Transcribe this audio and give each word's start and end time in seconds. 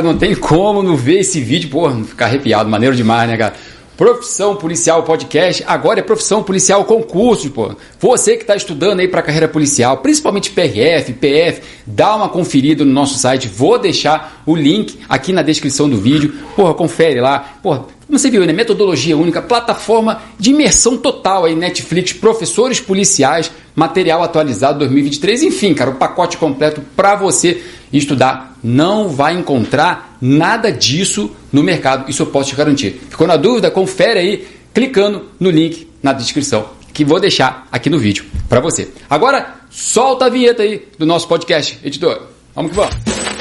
Galera, 0.00 0.02
não 0.02 0.16
tem 0.18 0.34
como 0.34 0.82
não 0.82 0.96
ver 0.96 1.20
esse 1.20 1.40
vídeo, 1.40 1.68
pô, 1.68 1.90
ficar 1.90 2.26
arrepiado, 2.26 2.68
maneiro 2.68 2.96
demais, 2.96 3.28
né, 3.28 3.36
cara? 3.36 3.54
Profissão 3.96 4.56
Policial 4.56 5.02
Podcast, 5.02 5.62
agora 5.66 6.00
é 6.00 6.02
Profissão 6.02 6.42
Policial 6.42 6.82
Concurso, 6.86 7.50
pô. 7.50 7.76
Você 7.98 8.36
que 8.36 8.42
está 8.42 8.56
estudando 8.56 9.00
aí 9.00 9.08
para 9.08 9.20
carreira 9.20 9.46
policial, 9.46 9.98
principalmente 9.98 10.50
PRF, 10.50 11.12
PF, 11.12 11.60
dá 11.86 12.16
uma 12.16 12.30
conferida 12.30 12.82
no 12.82 12.90
nosso 12.90 13.18
site. 13.18 13.46
Vou 13.46 13.78
deixar 13.78 14.42
o 14.46 14.56
link 14.56 14.98
aqui 15.06 15.34
na 15.34 15.42
descrição 15.42 15.86
do 15.86 15.98
vídeo. 15.98 16.32
Porra, 16.56 16.72
confere 16.72 17.20
lá. 17.20 17.58
Porra, 17.62 17.84
como 18.10 18.18
você 18.18 18.28
viu, 18.28 18.44
né? 18.44 18.52
Metodologia 18.52 19.16
única, 19.16 19.40
plataforma 19.40 20.20
de 20.36 20.50
imersão 20.50 20.98
total 20.98 21.44
aí, 21.44 21.54
Netflix, 21.54 22.12
professores 22.12 22.80
policiais, 22.80 23.52
material 23.74 24.20
atualizado 24.20 24.80
2023, 24.80 25.44
enfim, 25.44 25.72
cara, 25.72 25.90
o 25.90 25.94
pacote 25.94 26.36
completo 26.36 26.82
para 26.96 27.14
você 27.14 27.62
estudar. 27.92 28.58
Não 28.64 29.08
vai 29.08 29.34
encontrar 29.34 30.16
nada 30.20 30.72
disso 30.72 31.30
no 31.52 31.62
mercado, 31.62 32.10
isso 32.10 32.22
eu 32.22 32.26
posso 32.26 32.50
te 32.50 32.56
garantir. 32.56 33.00
Ficou 33.08 33.28
na 33.28 33.36
dúvida? 33.36 33.70
Confere 33.70 34.18
aí 34.18 34.48
clicando 34.74 35.26
no 35.38 35.48
link 35.48 35.88
na 36.02 36.12
descrição 36.12 36.68
que 36.92 37.04
vou 37.04 37.20
deixar 37.20 37.68
aqui 37.70 37.88
no 37.88 37.98
vídeo 37.98 38.24
para 38.48 38.58
você. 38.58 38.88
Agora, 39.08 39.54
solta 39.70 40.24
a 40.24 40.28
vinheta 40.28 40.64
aí 40.64 40.82
do 40.98 41.06
nosso 41.06 41.28
podcast, 41.28 41.78
editor. 41.84 42.22
Vamos 42.56 42.72
que 42.72 42.76
vamos. 42.76 43.39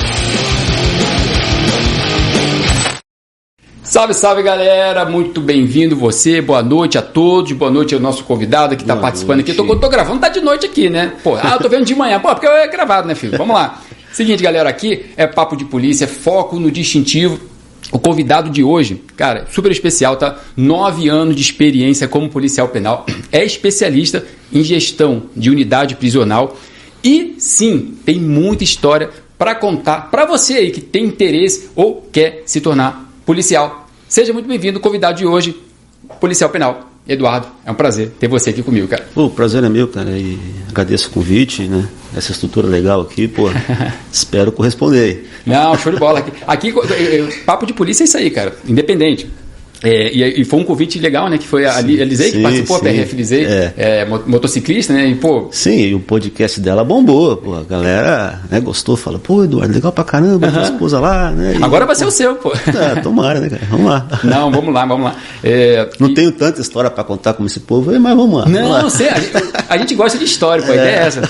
Salve, 3.90 4.14
salve 4.14 4.44
galera, 4.44 5.04
muito 5.04 5.42
bem-vindo 5.42 5.96
você, 5.96 6.44
boa 6.44 6.62
noite 6.62 6.96
a 6.96 7.02
todos, 7.02 7.52
boa 7.54 7.72
noite 7.72 7.96
ao 7.96 8.00
nosso 8.00 8.24
convidado 8.24 8.76
que 8.78 8.84
está 8.84 8.96
participando 8.96 9.38
noite. 9.38 9.50
aqui. 9.50 9.58
Tô, 9.58 9.76
tô 9.76 9.90
gravando, 9.90 10.20
tá 10.20 10.30
de 10.30 10.42
noite 10.42 10.68
aqui, 10.68 10.92
né? 10.92 11.14
Pô, 11.24 11.36
ah, 11.36 11.54
eu 11.54 11.60
tô 11.60 11.68
vendo 11.68 11.86
de 11.86 11.96
manhã, 11.96 12.20
pô, 12.20 12.30
porque 12.30 12.46
é 12.46 12.68
gravado, 12.68 13.08
né, 13.08 13.16
filho? 13.16 13.36
Vamos 13.36 13.56
lá. 13.56 13.82
Seguinte, 14.14 14.44
galera, 14.44 14.70
aqui 14.70 15.08
é 15.18 15.26
papo 15.26 15.56
de 15.56 15.66
polícia, 15.66 16.08
foco 16.08 16.60
no 16.60 16.70
distintivo. 16.70 17.40
O 17.92 17.98
convidado 17.98 18.52
de 18.52 18.64
hoje, 18.64 19.02
cara, 19.18 19.48
super 19.52 19.72
especial, 19.72 20.18
tá? 20.18 20.38
Nove 20.56 21.10
anos 21.10 21.36
de 21.36 21.42
experiência 21.42 22.08
como 22.08 22.30
policial 22.30 22.68
penal, 22.68 23.08
é 23.32 23.44
especialista 23.44 24.24
em 24.54 24.62
gestão 24.62 25.24
de 25.36 25.50
unidade 25.50 25.96
prisional 25.96 26.56
e 27.04 27.34
sim, 27.40 27.98
tem 28.06 28.20
muita 28.20 28.64
história 28.64 29.10
para 29.36 29.56
contar 29.56 30.12
para 30.12 30.26
você 30.26 30.54
aí 30.54 30.70
que 30.70 30.80
tem 30.80 31.06
interesse 31.06 31.72
ou 31.76 32.08
quer 32.12 32.44
se 32.46 32.62
tornar 32.62 33.10
policial. 33.30 33.79
Seja 34.10 34.34
muito 34.34 34.48
bem-vindo, 34.48 34.80
convidado 34.80 35.20
de 35.20 35.26
hoje, 35.28 35.56
policial 36.20 36.50
penal. 36.50 36.90
Eduardo, 37.08 37.48
é 37.64 37.70
um 37.70 37.76
prazer 37.76 38.12
ter 38.20 38.28
você 38.28 38.50
aqui 38.50 38.64
comigo, 38.64 38.88
cara. 38.88 39.08
Pô, 39.14 39.26
o 39.26 39.30
prazer 39.30 39.64
é 39.64 39.70
meu, 39.70 39.88
cara, 39.88 40.10
e 40.12 40.40
agradeço 40.68 41.10
o 41.10 41.12
convite, 41.12 41.68
né? 41.68 41.88
Essa 42.16 42.32
estrutura 42.32 42.68
legal 42.68 43.02
aqui, 43.02 43.28
pô, 43.28 43.50
espero 44.12 44.52
corresponder. 44.52 45.30
Não, 45.46 45.78
show 45.78 45.92
de 45.92 46.00
bola. 46.00 46.20
Aqui, 46.20 46.74
aqui 46.74 46.74
papo 47.46 47.68
de 47.68 47.74
polícia 47.74 48.04
é 48.04 48.06
isso 48.06 48.18
aí, 48.18 48.32
cara, 48.32 48.56
independente. 48.68 49.30
É, 49.84 50.12
e, 50.14 50.42
e 50.42 50.46
foi 50.46 50.60
um 50.60 50.64
convite 50.64 51.00
legal, 51.00 51.30
né? 51.30 51.38
Que 51.38 51.48
foi 51.48 51.66
a, 51.66 51.78
a 51.78 51.82
Lisei 51.82 52.32
que 52.32 52.38
sim, 52.38 52.44
participou, 52.44 52.76
a 52.76 52.80
sim. 52.80 52.86
PRF 52.86 53.16
Lisei, 53.16 53.46
É. 53.46 53.74
é, 53.78 54.06
mo- 54.06 54.22
motociclista, 54.28 54.92
né? 54.94 55.08
E, 55.08 55.16
pô, 55.16 55.48
Sim, 55.52 55.78
e 55.80 55.96
o 55.96 56.00
podcast 56.00 56.60
dela 56.60 56.84
bombou, 56.84 57.38
pô, 57.38 57.56
a 57.56 57.64
galera 57.64 58.42
né, 58.52 58.60
gostou, 58.60 58.98
fala, 58.98 59.18
pô, 59.20 59.44
Eduardo, 59.44 59.74
legal 59.74 59.92
pra 59.92 60.04
caramba, 60.04 60.52
tua 60.52 60.64
esposa 60.64 61.00
lá, 61.00 61.32
né? 61.32 61.56
E, 61.60 61.64
agora 61.64 61.86
vai 61.86 61.96
ser 61.96 62.06
o 62.06 62.12
seu, 62.12 62.36
pô. 62.36 62.52
É, 62.68 63.00
tomara, 63.02 63.40
né, 63.40 63.50
cara? 63.50 63.62
Vamos 63.70 63.86
lá. 63.86 64.08
Não, 64.24 64.52
vamos 64.52 64.74
lá, 64.74 64.86
vamos 64.86 65.06
lá. 65.06 65.16
É, 65.44 65.90
Não 66.00 66.10
e- 66.10 66.14
tenho 66.14 66.32
tanta 66.32 66.60
história 66.60 66.90
pra 66.90 67.04
contar 67.04 67.34
como 67.34 67.48
esse 67.48 67.60
povo, 67.62 67.92
mas 68.00 68.16
vamos 68.16 68.38
lá. 68.38 68.44
vamos 68.46 68.60
Não, 68.62 68.70
lá. 68.70 68.82
não 68.82 68.90
sei, 68.90 69.08
a 69.10 69.20
gente, 69.20 69.32
a 69.70 69.78
gente 69.78 69.96
gosta 69.96 70.18
de 70.18 70.26
história, 70.26 70.64
pô, 70.64 70.72
a 70.72 70.76
ideia 70.76 70.90
é 70.90 71.08
essa. 71.08 71.22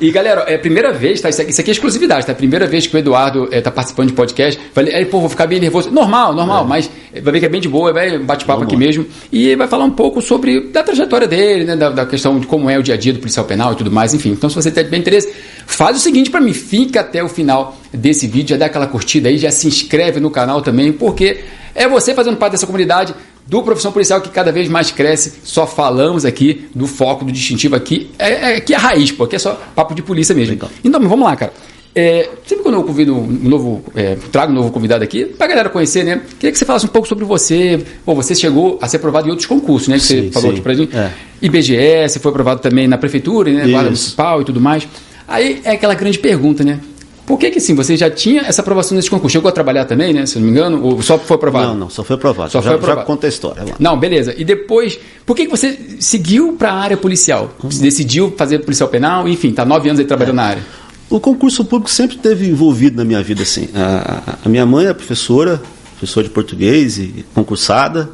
E 0.00 0.10
galera, 0.10 0.40
é 0.48 0.56
a 0.56 0.58
primeira 0.58 0.92
vez, 0.92 1.20
tá? 1.20 1.28
Isso 1.28 1.40
aqui, 1.40 1.50
isso 1.52 1.60
aqui 1.60 1.70
é 1.70 1.72
exclusividade, 1.74 2.26
tá? 2.26 2.32
A 2.32 2.34
primeira 2.34 2.66
vez 2.66 2.86
que 2.86 2.96
o 2.96 2.98
Eduardo 2.98 3.48
é, 3.52 3.60
tá 3.60 3.70
participando 3.70 4.08
de 4.08 4.14
podcast. 4.14 4.60
Falei, 4.74 5.04
pô, 5.04 5.20
vou 5.20 5.28
ficar 5.28 5.46
bem 5.46 5.60
nervoso. 5.60 5.90
Normal, 5.90 6.34
normal, 6.34 6.64
mas 6.64 6.90
vai 7.20 7.32
ver 7.32 7.40
que 7.40 7.46
é 7.46 7.48
bem 7.48 7.60
de 7.60 7.68
boa, 7.68 7.92
vai 7.92 8.18
bate-papo 8.18 8.62
aqui 8.62 8.76
mesmo. 8.76 9.06
E 9.30 9.54
vai 9.54 9.68
falar 9.68 9.84
um 9.84 9.90
pouco 9.90 10.22
sobre 10.22 10.68
da 10.68 10.82
trajetória 10.82 11.28
dele, 11.28 11.64
né? 11.64 11.76
Da, 11.76 11.90
da 11.90 12.06
questão 12.06 12.38
de 12.38 12.46
como 12.46 12.70
é 12.70 12.78
o 12.78 12.82
dia 12.82 12.94
a 12.94 12.96
dia 12.96 13.12
do 13.12 13.18
policial 13.18 13.44
penal 13.44 13.72
e 13.72 13.76
tudo 13.76 13.90
mais, 13.90 14.14
enfim. 14.14 14.30
Então, 14.30 14.48
se 14.48 14.56
você 14.56 14.70
tem 14.70 14.84
bem 14.84 15.00
interesse, 15.00 15.32
faz 15.66 15.96
o 15.96 16.00
seguinte 16.00 16.30
pra 16.30 16.40
mim, 16.40 16.52
fica 16.52 17.00
até 17.00 17.22
o 17.22 17.28
final 17.28 17.76
desse 17.92 18.26
vídeo, 18.26 18.50
já 18.50 18.56
dá 18.56 18.66
aquela 18.66 18.86
curtida 18.86 19.28
aí, 19.28 19.36
já 19.36 19.50
se 19.50 19.66
inscreve 19.66 20.20
no 20.20 20.30
canal 20.30 20.62
também, 20.62 20.92
porque 20.92 21.40
é 21.74 21.86
você 21.88 22.14
fazendo 22.14 22.36
parte 22.36 22.52
dessa 22.52 22.66
comunidade 22.66 23.14
do 23.46 23.62
profissão 23.62 23.92
policial 23.92 24.20
que 24.20 24.30
cada 24.30 24.52
vez 24.52 24.68
mais 24.68 24.90
cresce. 24.90 25.34
Só 25.42 25.66
falamos 25.66 26.24
aqui 26.24 26.68
do 26.74 26.86
foco, 26.86 27.24
do 27.24 27.32
distintivo 27.32 27.76
aqui. 27.76 28.10
É, 28.18 28.30
é, 28.30 28.56
aqui 28.56 28.72
é 28.72 28.76
a 28.76 28.80
raiz, 28.80 29.10
pô. 29.10 29.24
Aqui 29.24 29.36
é 29.36 29.38
só 29.38 29.60
papo 29.74 29.94
de 29.94 30.02
polícia 30.02 30.34
mesmo. 30.34 30.54
Legal. 30.54 30.70
Então, 30.84 31.00
vamos 31.00 31.24
lá, 31.24 31.36
cara. 31.36 31.52
É, 31.94 32.28
sempre 32.46 32.62
quando 32.62 32.76
eu 32.76 32.84
convido 32.84 33.14
um 33.14 33.26
novo, 33.26 33.84
é, 33.94 34.16
trago 34.30 34.50
um 34.50 34.54
novo 34.54 34.70
convidado 34.70 35.04
aqui, 35.04 35.26
pra 35.26 35.46
galera 35.46 35.68
conhecer, 35.68 36.04
né? 36.04 36.22
Queria 36.38 36.50
que 36.50 36.58
você 36.58 36.64
falasse 36.64 36.86
um 36.86 36.88
pouco 36.88 37.06
sobre 37.06 37.24
você. 37.24 37.84
Pô, 38.04 38.14
você 38.14 38.34
chegou 38.34 38.78
a 38.80 38.88
ser 38.88 38.96
aprovado 38.96 39.26
em 39.26 39.30
outros 39.30 39.46
concursos, 39.46 39.88
né? 39.88 39.96
Que 39.96 40.04
você 40.04 40.22
Sim, 40.22 40.32
falou 40.32 40.48
sim. 40.48 40.54
aqui 40.54 40.62
pra 40.62 40.74
gente. 40.74 40.96
É. 40.96 41.10
IBGE, 41.42 42.08
você 42.08 42.18
foi 42.18 42.30
aprovado 42.30 42.60
também 42.60 42.88
na 42.88 42.96
prefeitura, 42.96 43.52
né? 43.52 43.68
Guarda 43.68 43.90
municipal 43.90 44.40
e 44.40 44.44
tudo 44.44 44.60
mais. 44.60 44.88
Aí 45.28 45.60
é 45.64 45.72
aquela 45.72 45.94
grande 45.94 46.18
pergunta, 46.18 46.64
né? 46.64 46.80
Por 47.26 47.38
que 47.38 47.50
que 47.50 47.58
assim, 47.58 47.74
você 47.74 47.96
já 47.96 48.10
tinha 48.10 48.42
essa 48.42 48.62
aprovação 48.62 48.96
nesse 48.96 49.08
concurso? 49.08 49.32
Chegou 49.32 49.48
a 49.48 49.52
trabalhar 49.52 49.84
também, 49.84 50.12
né? 50.12 50.26
Se 50.26 50.38
não 50.38 50.44
me 50.44 50.50
engano, 50.50 50.82
ou 50.82 51.00
só 51.02 51.18
foi 51.18 51.36
aprovado? 51.36 51.68
Não, 51.68 51.74
não, 51.74 51.90
só 51.90 52.02
foi 52.02 52.16
aprovado. 52.16 52.50
Só 52.50 52.60
já, 52.60 52.70
foi 52.70 52.74
aprovado. 52.74 53.00
já 53.00 53.06
conta 53.06 53.26
a 53.26 53.28
história. 53.28 53.62
Lá. 53.64 53.74
Não, 53.78 53.98
beleza. 53.98 54.34
E 54.36 54.44
depois, 54.44 54.98
por 55.24 55.36
que, 55.36 55.44
que 55.44 55.50
você 55.50 55.78
seguiu 56.00 56.54
para 56.58 56.72
a 56.72 56.74
área 56.74 56.96
policial? 56.96 57.50
Você 57.60 57.80
decidiu 57.80 58.34
fazer 58.36 58.58
policial 58.60 58.88
penal? 58.88 59.28
Enfim, 59.28 59.52
tá 59.52 59.64
nove 59.64 59.88
anos 59.88 60.00
aí 60.00 60.06
trabalhando 60.06 60.36
na 60.36 60.42
área. 60.42 60.62
O 61.12 61.20
concurso 61.20 61.62
público 61.62 61.90
sempre 61.90 62.16
esteve 62.16 62.48
envolvido 62.48 62.96
na 62.96 63.04
minha 63.04 63.22
vida, 63.22 63.42
assim. 63.42 63.68
A, 63.74 64.38
a 64.46 64.48
minha 64.48 64.64
mãe 64.64 64.86
é 64.86 64.94
professora, 64.94 65.60
professora 65.90 66.26
de 66.26 66.32
português 66.32 66.96
e 66.96 67.22
concursada. 67.34 68.08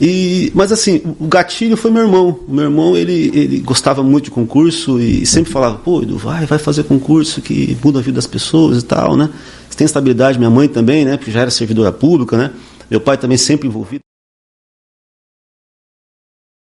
E, 0.00 0.50
mas 0.52 0.72
assim, 0.72 1.02
o 1.20 1.28
gatilho 1.28 1.76
foi 1.76 1.88
meu 1.88 2.02
irmão. 2.02 2.40
O 2.48 2.52
meu 2.52 2.64
irmão, 2.64 2.96
ele, 2.96 3.30
ele 3.32 3.60
gostava 3.60 4.02
muito 4.02 4.24
de 4.24 4.30
concurso 4.32 4.98
e 4.98 5.24
sempre 5.24 5.52
falava, 5.52 5.76
pô, 5.78 6.02
Edu, 6.02 6.18
vai, 6.18 6.44
vai 6.46 6.58
fazer 6.58 6.82
concurso 6.82 7.40
que 7.40 7.78
muda 7.80 8.00
a 8.00 8.02
vida 8.02 8.16
das 8.16 8.26
pessoas 8.26 8.82
e 8.82 8.84
tal, 8.84 9.16
né? 9.16 9.30
Você 9.70 9.78
tem 9.78 9.84
estabilidade, 9.84 10.36
minha 10.36 10.50
mãe 10.50 10.66
também, 10.66 11.04
né? 11.04 11.16
Porque 11.16 11.30
já 11.30 11.42
era 11.42 11.50
servidora 11.52 11.92
pública, 11.92 12.36
né? 12.36 12.50
Meu 12.90 13.00
pai 13.00 13.16
também 13.16 13.38
sempre 13.38 13.68
envolvido. 13.68 14.00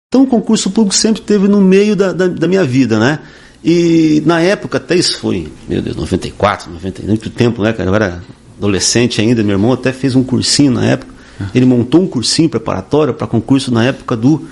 Então 0.08 0.22
o 0.22 0.26
concurso 0.26 0.70
público 0.70 0.94
sempre 0.94 1.20
esteve 1.20 1.46
no 1.46 1.60
meio 1.60 1.94
da, 1.94 2.10
da, 2.10 2.26
da 2.26 2.48
minha 2.48 2.64
vida, 2.64 2.98
né? 2.98 3.18
E 3.64 4.22
na 4.26 4.40
época, 4.40 4.78
até 4.78 4.96
isso 4.96 5.18
foi, 5.20 5.46
meu 5.68 5.80
Deus, 5.80 5.94
94, 5.96 6.70
90, 6.70 7.02
muito 7.04 7.30
tempo, 7.30 7.62
né, 7.62 7.72
cara? 7.72 7.88
Eu 7.88 7.94
era 7.94 8.22
adolescente 8.58 9.20
ainda, 9.20 9.42
meu 9.42 9.52
irmão 9.54 9.72
até 9.72 9.92
fez 9.92 10.16
um 10.16 10.22
cursinho 10.22 10.72
na 10.72 10.84
época. 10.84 11.12
Ele 11.54 11.64
montou 11.64 12.02
um 12.02 12.06
cursinho 12.06 12.48
preparatório 12.48 13.14
para 13.14 13.26
concurso 13.26 13.72
na 13.72 13.84
época 13.84 14.16
do, 14.16 14.46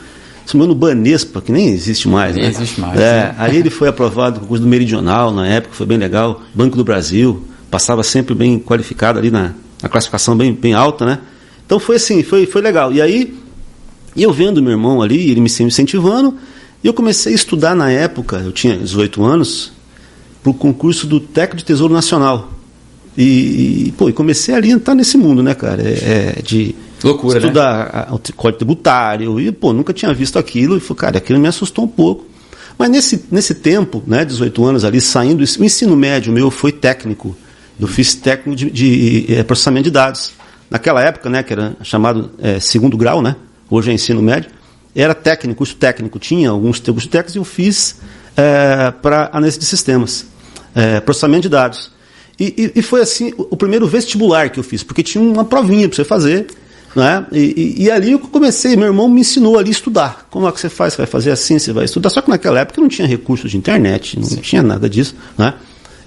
se 0.45 0.57
não 0.57 0.67
me 0.67 0.73
engano, 0.73 0.75
Banespa, 0.75 1.41
que 1.41 1.53
nem 1.53 1.69
existe 1.69 2.09
mais, 2.09 2.35
Nem 2.35 2.45
né? 2.45 2.51
existe 2.51 2.81
mais, 2.81 2.99
É, 2.99 3.25
né? 3.27 3.35
aí 3.39 3.57
ele 3.57 3.71
foi 3.71 3.89
aprovado 3.89 4.37
no 4.37 4.41
concurso 4.43 4.63
do 4.65 4.69
Meridional 4.69 5.33
na 5.33 5.47
época, 5.47 5.75
foi 5.75 5.87
bem 5.87 5.99
legal. 5.99 6.43
Banco 6.53 6.77
do 6.77 6.83
Brasil, 6.83 7.45
passava 7.71 8.03
sempre 8.03 8.35
bem 8.35 8.59
qualificado 8.59 9.19
ali 9.21 9.31
na, 9.31 9.53
na 9.83 9.89
classificação 9.89 10.37
bem, 10.37 10.53
bem 10.53 10.73
alta, 10.75 11.05
né? 11.07 11.19
Então 11.65 11.79
foi 11.79 11.97
assim, 11.97 12.23
foi, 12.25 12.47
foi 12.47 12.61
legal. 12.61 12.93
E 12.93 13.01
aí, 13.01 13.39
eu 14.17 14.33
vendo 14.33 14.61
meu 14.61 14.73
irmão 14.73 15.01
ali, 15.01 15.31
ele 15.31 15.41
me 15.41 15.47
incentivando, 15.61 16.35
e 16.83 16.87
eu 16.87 16.95
comecei 16.95 17.33
a 17.33 17.35
estudar 17.37 17.75
na 17.75 17.91
época, 17.91 18.37
eu 18.39 18.53
tinha 18.53 18.77
18 18.77 19.23
anos, 19.25 19.73
para 20.43 20.51
o 20.51 20.55
concurso 20.55 21.07
do 21.07 21.21
técnico 21.21 21.59
de 21.59 21.65
Tesouro 21.65 21.93
Nacional. 21.93 22.51
E, 23.17 23.89
e, 23.89 23.95
pô, 23.99 24.09
e 24.09 24.13
comecei 24.13 24.55
ali 24.55 24.71
a 24.71 24.75
entrar 24.75 24.95
nesse 24.95 25.19
mundo, 25.19 25.43
né, 25.43 25.55
cara? 25.55 25.83
É, 25.83 26.35
é 26.39 26.43
de 26.43 26.75
Loucura, 27.03 27.39
né? 27.39 27.47
estudar 27.47 28.09
a- 28.11 28.15
o 28.15 28.19
código 28.35 28.59
tributário, 28.59 29.41
e, 29.41 29.51
pô, 29.53 29.73
nunca 29.73 29.93
tinha 29.93 30.13
visto 30.15 30.39
aquilo, 30.39 30.77
e 30.79 30.95
cara, 30.95 31.19
aquilo 31.19 31.39
me 31.39 31.49
assustou 31.49 31.85
um 31.85 31.89
pouco. 31.89 32.25
Mas 32.79 32.89
nesse, 32.89 33.25
nesse 33.31 33.55
tempo, 33.55 34.03
né, 34.07 34.25
18 34.25 34.65
anos 34.65 34.85
ali, 34.85 35.01
saindo, 35.03 35.41
o 35.41 35.65
ensino 35.65 35.95
médio 35.97 36.33
meu 36.33 36.51
foi 36.51 36.73
técnico. 36.73 37.37
Eu 37.79 37.87
fiz 37.87 38.15
técnico 38.15 38.57
de, 38.57 38.71
de, 38.71 39.27
eh, 39.35 39.43
processamento 39.43 39.85
de 39.85 39.91
dados. 39.91 40.33
Naquela 40.71 41.03
época, 41.03 41.29
né, 41.29 41.43
que 41.43 41.53
era 41.53 41.77
chamado 41.83 42.31
eh, 42.39 42.59
segundo 42.61 42.97
grau, 42.97 43.21
né, 43.21 43.37
hoje 43.69 43.91
é 43.91 43.95
ensino 43.95 44.23
médio, 44.23 44.51
era 44.95 45.15
técnico, 45.15 45.59
curso 45.59 45.77
técnico, 45.77 46.19
tinha 46.19 46.51
alguns 46.51 46.79
cursos 46.81 47.07
técnicos 47.07 47.35
e 47.35 47.39
eu 47.39 47.45
fiz 47.45 47.97
para 49.03 49.29
análise 49.33 49.59
de 49.59 49.65
sistemas, 49.65 50.27
eh, 50.75 51.01
processamento 51.01 51.43
de 51.43 51.49
dados. 51.51 51.91
E, 52.39 52.73
e- 52.75 52.79
e 52.79 52.83
foi 52.83 53.01
assim 53.03 53.33
o, 53.37 53.49
o 53.51 53.57
primeiro 53.57 53.87
vestibular 53.87 54.49
que 54.51 54.59
eu 54.59 54.65
fiz, 54.65 54.83
porque 54.83 55.03
tinha 55.03 55.23
uma 55.23 55.45
provinha 55.45 55.89
para 55.89 55.97
você 55.97 56.05
fazer. 56.05 56.47
Né? 56.97 57.25
E, 57.31 57.39
e- 57.79 57.83
e 57.85 57.91
ali 57.91 58.13
eu 58.13 58.19
comecei, 58.19 58.75
meu 58.77 58.87
irmão 58.87 59.09
me 59.09 59.21
ensinou 59.21 59.59
ali 59.59 59.69
a 59.69 59.73
estudar. 59.73 60.27
Como 60.31 60.49
é 60.49 60.51
que 60.53 60.59
você 60.59 60.69
faz? 60.69 60.95
Você 60.95 60.97
vai 60.99 61.07
fazer 61.07 61.31
assim, 61.31 61.59
você 61.59 61.73
vai 61.73 61.85
estudar. 61.85 62.11
Só 62.11 62.21
que 62.21 62.29
naquela 62.31 62.59
época 62.61 62.81
não 62.81 62.89
tinha 62.89 63.07
recursos 63.07 63.51
de 63.51 63.57
internet, 63.57 64.19
não 64.19 64.27
tinha 64.39 64.63
nada 64.63 64.89
disso. 64.89 65.15
Né? 65.39 65.55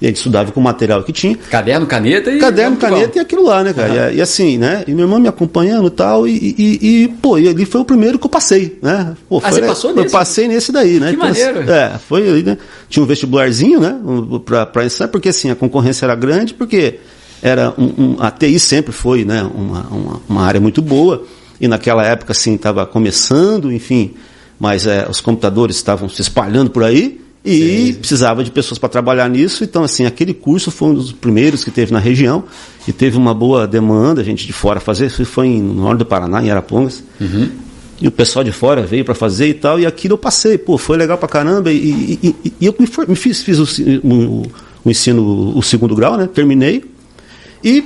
E 0.04 0.06
a 0.06 0.10
gente 0.10 0.18
estudava 0.18 0.52
com 0.52 0.60
o 0.60 0.64
material 0.64 1.02
que 1.02 1.14
tinha. 1.14 1.38
Caderno, 1.50 1.88
caneta 1.88 2.30
e. 2.30 2.38
Caderno, 2.38 2.76
caneta 2.76 3.18
e 3.18 3.22
aquilo 3.22 3.46
lá, 3.46 3.64
né, 3.64 3.72
cara? 3.72 4.12
E, 4.12 4.18
e 4.18 4.22
assim, 4.22 4.58
né? 4.58 4.84
E 4.86 4.92
meu 4.92 5.06
irmão 5.06 5.18
me 5.18 5.30
acompanhando 5.30 5.88
e 5.88 5.92
tal, 5.92 6.28
e, 6.28 6.54
e, 6.58 7.04
e, 7.04 7.08
pô, 7.08 7.38
e 7.40 7.48
ali 7.48 7.64
foi 7.64 7.80
o 7.80 7.86
primeiro 7.86 8.20
que 8.20 8.26
eu 8.26 8.30
passei, 8.30 8.78
né? 8.82 9.16
Pô, 9.30 9.38
Ah, 9.38 9.50
foi, 9.50 9.62
você 9.62 9.62
passou 9.66 9.92
Eu 9.92 9.96
nesse? 9.96 10.12
passei 10.12 10.48
nesse 10.50 10.74
daí, 10.74 11.00
né? 11.00 11.12
Que 11.12 11.16
maneiro. 11.16 11.72
É, 11.72 11.98
foi 11.98 12.28
ali, 12.28 12.44
né? 12.44 12.58
Tinha 12.90 13.02
um 13.02 13.06
vestibularzinho, 13.06 13.80
né? 13.80 13.98
Pra, 14.44 14.66
pra 14.66 14.84
ensaiar, 14.84 15.10
porque 15.10 15.30
assim, 15.30 15.50
a 15.50 15.56
concorrência 15.56 16.06
era 16.06 16.16
grande, 16.16 16.54
porque 16.54 17.00
era 17.42 17.74
um, 17.78 17.94
um, 17.98 18.16
a 18.20 18.30
TI 18.30 18.60
sempre 18.60 18.92
foi 18.92 19.24
né, 19.24 19.50
uma, 19.56 19.88
uma, 19.88 20.22
uma 20.28 20.42
área 20.44 20.60
muito 20.60 20.82
boa, 20.82 21.24
e 21.62 21.68
naquela 21.70 22.06
época 22.06 22.34
assim 22.34 22.56
estava 22.56 22.86
começando, 22.86 23.72
enfim, 23.72 24.16
mas 24.60 24.86
é, 24.86 25.08
os 25.10 25.22
computadores 25.22 25.78
estavam 25.78 26.10
se 26.10 26.22
espalhando 26.22 26.72
por 26.72 26.84
aí 26.84 27.23
e 27.46 27.88
Sim. 27.88 27.94
precisava 27.96 28.44
de 28.44 28.50
pessoas 28.52 28.78
para 28.78 28.88
trabalhar 28.88 29.30
nisso. 29.30 29.66
Então, 29.66 29.84
assim, 29.84 30.06
aquele 30.06 30.34
curso 30.34 30.72
foi 30.72 30.90
um 30.90 30.94
dos 30.94 31.12
primeiros 31.12 31.64
que 31.64 31.72
teve 31.72 31.92
na 31.92 32.00
região 32.00 32.46
e 32.88 32.94
teve 32.94 33.18
uma 33.18 33.34
boa 33.34 33.68
demanda, 33.68 34.24
gente 34.24 34.48
de 34.48 34.54
fora 34.54 34.80
fazer. 34.80 35.10
Foi 35.10 35.48
em, 35.48 35.62
no 35.62 35.74
norte 35.74 36.00
do 36.00 36.06
Paraná, 36.06 36.42
em 36.42 36.50
Arapongas. 36.50 37.04
Uhum. 37.20 37.50
E 38.00 38.08
o 38.08 38.12
pessoal 38.12 38.46
de 38.46 38.52
fora 38.52 38.84
veio 38.84 39.04
para 39.04 39.14
fazer 39.14 39.48
e 39.48 39.54
tal, 39.54 39.78
e 39.78 39.86
aquilo 39.86 40.14
eu 40.14 40.18
passei. 40.18 40.58
Pô, 40.58 40.78
foi 40.78 40.98
legal 40.98 41.18
para 41.18 41.28
caramba. 41.28 41.70
E, 41.70 41.76
e, 41.76 42.36
e, 42.46 42.54
e 42.62 42.66
eu 42.66 42.74
me, 42.80 42.88
me, 43.08 43.16
fiz, 43.16 43.42
fiz 43.42 43.60
o, 43.60 44.08
o, 44.08 44.44
o, 44.86 44.90
ensino, 44.90 45.58
o 45.58 45.62
segundo 45.62 45.96
grau, 45.96 46.16
né? 46.16 46.30
Terminei. 46.34 46.86
E 47.62 47.84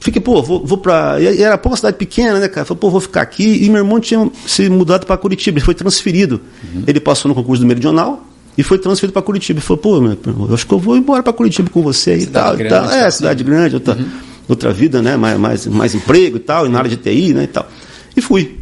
fiquei, 0.00 0.20
pô, 0.20 0.42
vou, 0.42 0.64
vou 0.64 0.78
para. 0.78 1.20
E 1.20 1.42
era 1.42 1.60
uma 1.62 1.76
cidade 1.76 1.98
pequena, 1.98 2.38
né, 2.38 2.48
cara? 2.48 2.64
Falei, 2.64 2.80
pô, 2.80 2.88
vou 2.88 3.00
ficar 3.00 3.20
aqui. 3.20 3.64
E 3.64 3.68
meu 3.68 3.82
irmão 3.82 4.00
tinha 4.00 4.30
se 4.46 4.66
mudado 4.70 5.04
para 5.04 5.16
Curitiba, 5.18 5.58
ele 5.58 5.64
foi 5.64 5.74
transferido. 5.74 6.40
Uhum. 6.62 6.84
Ele 6.86 7.00
passou 7.00 7.28
no 7.28 7.34
concurso 7.34 7.62
do 7.62 7.68
Meridional 7.68 8.33
e 8.56 8.62
foi 8.62 8.78
transferido 8.78 9.12
para 9.12 9.22
Curitiba. 9.22 9.58
Ele 9.58 9.66
falou, 9.66 9.82
pô, 9.82 10.00
meu, 10.00 10.16
eu 10.48 10.54
acho 10.54 10.66
que 10.66 10.72
eu 10.72 10.78
vou 10.78 10.96
embora 10.96 11.22
para 11.22 11.32
Curitiba 11.32 11.68
com 11.70 11.82
você 11.82 12.20
cidade 12.20 12.22
e 12.22 12.26
tal. 12.26 12.56
Grande, 12.56 12.74
e 12.74 12.88
tal. 12.90 13.06
É, 13.06 13.10
cidade 13.10 13.44
grande, 13.44 13.74
outra, 13.74 13.94
uhum. 13.94 14.08
outra 14.48 14.72
vida, 14.72 15.02
né? 15.02 15.16
Mais, 15.16 15.38
mais, 15.38 15.66
mais 15.66 15.94
emprego 15.94 16.36
e 16.36 16.40
tal, 16.40 16.66
e 16.66 16.68
na 16.68 16.78
área 16.78 16.90
de 16.90 16.96
TI, 16.96 17.34
né? 17.34 17.44
E 17.44 17.48
tal. 17.48 17.68
E 18.16 18.20
fui. 18.20 18.58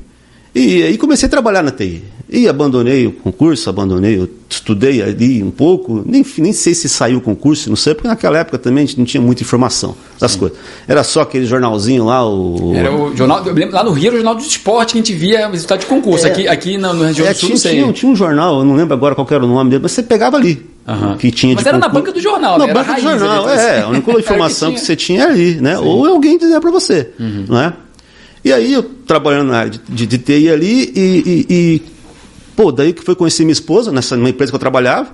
E 0.55 0.83
aí 0.83 0.99
comecei 0.99 1.27
a 1.27 1.31
trabalhar 1.31 1.63
na 1.63 1.71
TI. 1.71 2.03
E 2.33 2.49
abandonei 2.49 3.07
o 3.07 3.13
concurso, 3.13 3.69
abandonei, 3.69 4.19
eu 4.19 4.27
estudei 4.49 5.03
ali 5.03 5.43
um 5.43 5.51
pouco, 5.51 6.03
nem, 6.07 6.25
nem 6.39 6.53
sei 6.55 6.73
se 6.75 6.89
saiu 6.89 7.19
o 7.19 7.21
concurso, 7.21 7.69
não 7.69 7.77
sei, 7.77 7.95
porque 7.95 8.09
naquela 8.09 8.39
época 8.39 8.57
também 8.57 8.85
a 8.85 8.87
gente 8.87 8.99
não 8.99 9.05
tinha 9.05 9.21
muita 9.21 9.43
informação 9.43 9.95
das 10.19 10.33
Sim. 10.33 10.39
coisas. 10.39 10.59
Era 10.89 11.05
só 11.05 11.21
aquele 11.21 11.45
jornalzinho 11.45 12.07
lá, 12.07 12.27
o. 12.27 12.73
Era 12.75 12.91
o 12.91 13.15
jornal, 13.15 13.45
lá 13.71 13.85
no 13.85 13.91
Rio 13.91 14.07
era 14.07 14.15
o 14.15 14.17
Jornal 14.17 14.35
do 14.35 14.41
Esporte 14.41 14.93
que 14.93 14.99
a 14.99 15.03
gente 15.03 15.13
via 15.13 15.47
resultado 15.47 15.81
de 15.81 15.87
concurso. 15.87 16.27
É, 16.27 16.31
aqui, 16.31 16.49
aqui 16.49 16.79
na, 16.79 16.95
no 16.95 17.05
região 17.05 17.27
é, 17.27 17.35
do 17.35 17.39
Sul, 17.39 17.51
tinha, 17.51 17.59
tinha, 17.59 17.93
tinha, 17.93 18.11
um 18.11 18.17
jornal, 18.17 18.61
eu 18.61 18.65
não 18.65 18.77
lembro 18.77 18.95
agora 18.95 19.15
qual 19.15 19.29
era 19.31 19.45
o 19.45 19.49
nome 19.49 19.69
dele, 19.69 19.83
mas 19.83 19.93
você 19.93 20.03
pegava 20.03 20.39
ali. 20.39 20.65
Uhum. 20.89 21.17
Que 21.19 21.31
tinha 21.31 21.55
mas 21.55 21.67
era 21.67 21.77
concurso. 21.77 21.95
na 21.95 22.01
banca 22.01 22.13
do 22.13 22.21
jornal, 22.21 22.59
Na 22.59 22.67
né? 22.67 22.73
banca 22.73 22.95
do 22.95 23.01
jornal, 23.03 23.49
é. 23.51 23.83
A 23.83 23.89
única 23.89 24.11
informação 24.19 24.71
que, 24.71 24.81
que, 24.81 24.87
você 24.87 24.97
tinha 24.97 25.27
ali, 25.27 25.57
né? 25.61 25.77
Sim. 25.77 25.85
Ou 25.85 26.07
alguém 26.07 26.39
dizer 26.39 26.59
para 26.61 26.71
você, 26.71 27.11
uhum. 27.21 27.45
não 27.47 27.61
é? 27.61 27.75
E 28.45 28.53
aí 28.53 28.73
eu 28.73 28.83
trabalhando 28.83 29.51
na 29.51 29.59
área 29.59 29.71
de, 29.71 29.79
de, 29.89 30.07
de 30.07 30.19
TI 30.19 30.51
ali 30.51 30.93
e, 30.97 31.01
e, 31.01 31.47
e, 31.49 31.83
pô, 32.57 32.73
daí 32.73 32.93
que 32.93 33.03
foi 33.03 33.15
conhecer 33.15 33.45
minha 33.45 33.53
esposa, 33.53 33.93
nessa 33.93 34.17
numa 34.17 34.31
empresa 34.31 34.51
que 34.51 34.57
eu 34.57 34.61
trabalhava, 34.61 35.11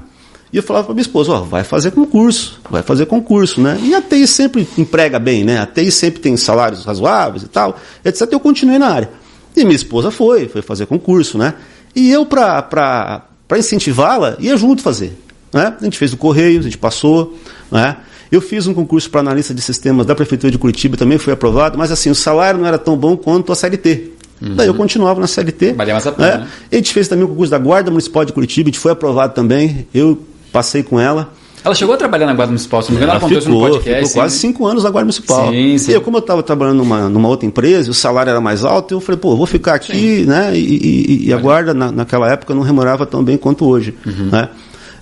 e 0.53 0.57
eu 0.57 0.63
falava 0.63 0.87
para 0.87 0.95
minha 0.95 1.03
esposa, 1.03 1.33
ó, 1.33 1.41
vai 1.41 1.63
fazer 1.63 1.91
concurso, 1.91 2.61
vai 2.71 2.83
fazer 2.83 3.07
concurso, 3.07 3.61
né? 3.61 3.79
E 3.83 3.95
a 3.95 4.01
TI 4.01 4.27
sempre 4.27 4.67
emprega 4.79 5.19
bem, 5.19 5.45
né? 5.45 5.59
A 5.59 5.67
TI 5.67 5.91
sempre 5.93 6.21
tem 6.21 6.37
salários 6.37 6.85
razoáveis 6.85 7.43
e 7.43 7.49
tal, 7.49 7.77
etc. 8.05 8.27
Eu 8.33 8.41
continuei 8.41 8.79
na 8.79 8.89
área. 8.89 9.11
E 9.55 9.63
minha 9.65 9.77
esposa 9.77 10.11
foi, 10.11 10.49
foi 10.49 10.63
fazer 10.63 10.87
concurso, 10.87 11.37
né? 11.37 11.55
E 11.95 12.11
eu, 12.11 12.25
para 12.25 13.27
incentivá-la, 13.59 14.37
ia 14.39 14.57
junto 14.57 14.83
fazer. 14.83 15.19
Né? 15.53 15.75
A 15.79 15.85
gente 15.85 15.99
fez 15.99 16.13
o 16.13 16.17
Correio, 16.17 16.61
a 16.61 16.63
gente 16.63 16.79
passou, 16.79 17.37
né? 17.71 17.97
Eu 18.31 18.41
fiz 18.41 18.67
um 18.67 18.75
concurso 18.75 19.11
para 19.11 19.21
analista 19.21 19.55
de 19.55 19.63
sistemas 19.63 20.07
da 20.07 20.15
Prefeitura 20.15 20.51
de 20.51 20.59
Curitiba, 20.59 20.97
também 20.97 21.17
foi 21.17 21.33
aprovado, 21.33 21.79
mas 21.79 21.91
assim, 21.91 22.11
o 22.11 22.15
salário 22.15 22.61
não 22.61 22.67
era 22.67 22.79
tão 22.79 22.97
bom 22.97 23.17
quanto 23.17 23.51
a 23.53 23.55
CLT. 23.55 24.13
Uhum. 24.41 24.55
Daí 24.55 24.67
eu 24.67 24.75
continuava 24.75 25.21
na 25.21 25.27
CLT. 25.27 25.73
Valia 25.73 25.95
mais 25.95 26.07
a 26.07 26.13
pena, 26.13 26.39
né? 26.39 26.49
A 26.71 26.75
gente 26.77 26.93
fez 26.93 27.09
também 27.09 27.25
o 27.25 27.29
concurso 27.29 27.51
da 27.51 27.59
Guarda 27.59 27.91
Municipal 27.91 28.25
de 28.25 28.33
Curitiba, 28.33 28.69
a 28.69 28.71
gente 28.71 28.79
foi 28.79 28.93
aprovado 28.93 29.35
também. 29.35 29.87
Eu 29.93 30.19
passei 30.53 30.83
com 30.83 30.99
ela. 30.99 31.33
Ela 31.65 31.75
chegou 31.75 31.95
a 31.95 31.99
trabalhar 31.99 32.27
na 32.27 32.35
Guarda 32.35 32.53
Municipal, 32.53 32.83
se 32.83 32.91
não 32.91 32.99
me 32.99 33.05
engano, 33.05 33.19
ela, 33.19 33.31
ela 33.31 33.41
ficou, 33.41 33.55
no 33.55 33.61
podcast. 33.61 34.09
Ficou 34.09 34.23
quase 34.23 34.39
cinco 34.39 34.67
anos 34.67 34.85
na 34.85 34.91
Guarda 34.91 35.07
Municipal. 35.07 35.51
Sim, 35.51 35.79
sim. 35.79 35.91
E 35.91 35.95
eu, 35.95 36.01
como 36.01 36.17
eu 36.17 36.21
estava 36.21 36.43
trabalhando 36.43 36.79
numa, 36.79 37.09
numa 37.09 37.29
outra 37.29 37.47
empresa, 37.47 37.91
o 37.91 37.95
salário 37.95 38.31
era 38.31 38.41
mais 38.41 38.65
alto, 38.65 38.95
eu 38.95 39.01
falei, 39.01 39.21
pô, 39.21 39.37
vou 39.37 39.47
ficar 39.47 39.75
aqui, 39.75 40.21
sim. 40.21 40.25
né? 40.25 40.57
E, 40.57 40.59
e, 40.59 41.27
e 41.27 41.33
a 41.33 41.37
Guarda, 41.37 41.75
na, 41.75 41.91
naquela 41.91 42.31
época, 42.31 42.55
não 42.55 42.63
remunerava 42.63 43.05
tão 43.05 43.25
bem 43.25 43.37
quanto 43.37 43.67
hoje, 43.67 43.95
uhum. 44.07 44.29
né? 44.31 44.49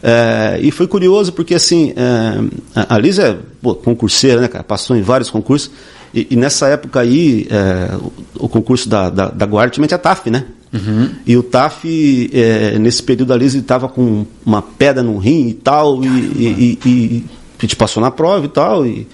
É, 0.02 0.58
e 0.60 0.70
foi 0.70 0.86
curioso 0.86 1.32
porque 1.32 1.54
assim, 1.54 1.92
é, 1.96 2.84
a 2.88 2.98
Liz 2.98 3.18
é 3.18 3.36
pô, 3.60 3.74
concurseira, 3.74 4.40
né, 4.40 4.48
cara? 4.48 4.62
Passou 4.62 4.96
em 4.96 5.02
vários 5.02 5.30
concursos. 5.30 5.70
E, 6.16 6.28
e 6.30 6.36
nessa 6.36 6.66
época 6.68 7.00
aí, 7.00 7.46
é, 7.50 7.94
o, 7.96 8.12
o, 8.46 8.48
concurso 8.48 8.88
da, 8.88 9.10
da, 9.10 9.28
da 9.28 9.44
Guarda 9.44 9.72
tinha 9.72 9.84
a 9.84 9.98
TAF, 9.98 10.30
né? 10.30 10.46
Uhum. 10.72 11.10
E 11.26 11.36
o 11.36 11.42
TAF, 11.42 12.30
é, 12.32 12.78
nesse 12.78 13.02
período 13.02 13.34
ali, 13.34 13.44
ele 13.44 13.58
estava 13.58 13.86
com 13.86 14.24
uma 14.44 14.62
pedra 14.62 15.02
no 15.02 15.18
rim 15.18 15.48
e 15.48 15.52
tal, 15.54 16.02
e, 16.02 16.08
e, 16.08 16.78
e, 16.86 17.24
a 17.58 17.60
gente 17.60 17.76
passou 17.76 18.02
na 18.02 18.10
prova 18.10 18.46
e 18.46 18.48
tal, 18.48 18.86
e, 18.86 19.06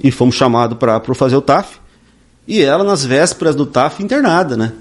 e 0.00 0.12
fomos 0.12 0.36
chamados 0.36 0.78
para 0.78 1.00
fazer 1.16 1.34
o 1.34 1.42
TAF. 1.42 1.78
E 2.46 2.62
ela, 2.62 2.84
nas 2.84 3.04
vésperas 3.04 3.56
do 3.56 3.66
TAF, 3.66 4.00
internada, 4.00 4.56
né? 4.56 4.72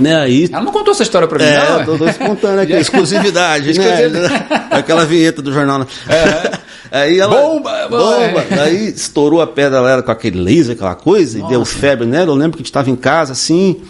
Né, 0.00 0.16
aí... 0.16 0.48
Ela 0.50 0.64
não 0.64 0.72
contou 0.72 0.92
essa 0.92 1.02
história 1.02 1.28
pra 1.28 1.38
mim, 1.38 1.44
é, 1.44 1.70
não? 1.70 1.84
Tô, 1.84 1.98
tô 1.98 2.12
contando 2.24 2.58
aqui, 2.60 2.72
exclusividade, 2.80 3.78
né? 3.78 4.46
Aquela 4.70 5.04
vinheta 5.04 5.42
do 5.42 5.52
jornal. 5.52 5.80
Né? 5.80 5.86
É. 6.08 6.70
Aí 6.92 7.20
ela. 7.20 7.40
Bomba! 7.40 7.88
Bomba! 7.88 8.44
Aí 8.62 8.88
estourou 8.88 9.40
a 9.40 9.46
pedra 9.46 9.80
dela 9.80 10.02
com 10.02 10.10
aquele 10.10 10.40
laser, 10.40 10.74
aquela 10.74 10.96
coisa, 10.96 11.38
Nossa. 11.38 11.52
e 11.52 11.54
deu 11.54 11.64
febre 11.64 12.04
nela. 12.04 12.30
Eu 12.30 12.34
lembro 12.34 12.52
que 12.52 12.56
a 12.56 12.62
gente 12.62 12.66
estava 12.66 12.90
em 12.90 12.96
casa 12.96 13.32
assim, 13.32 13.80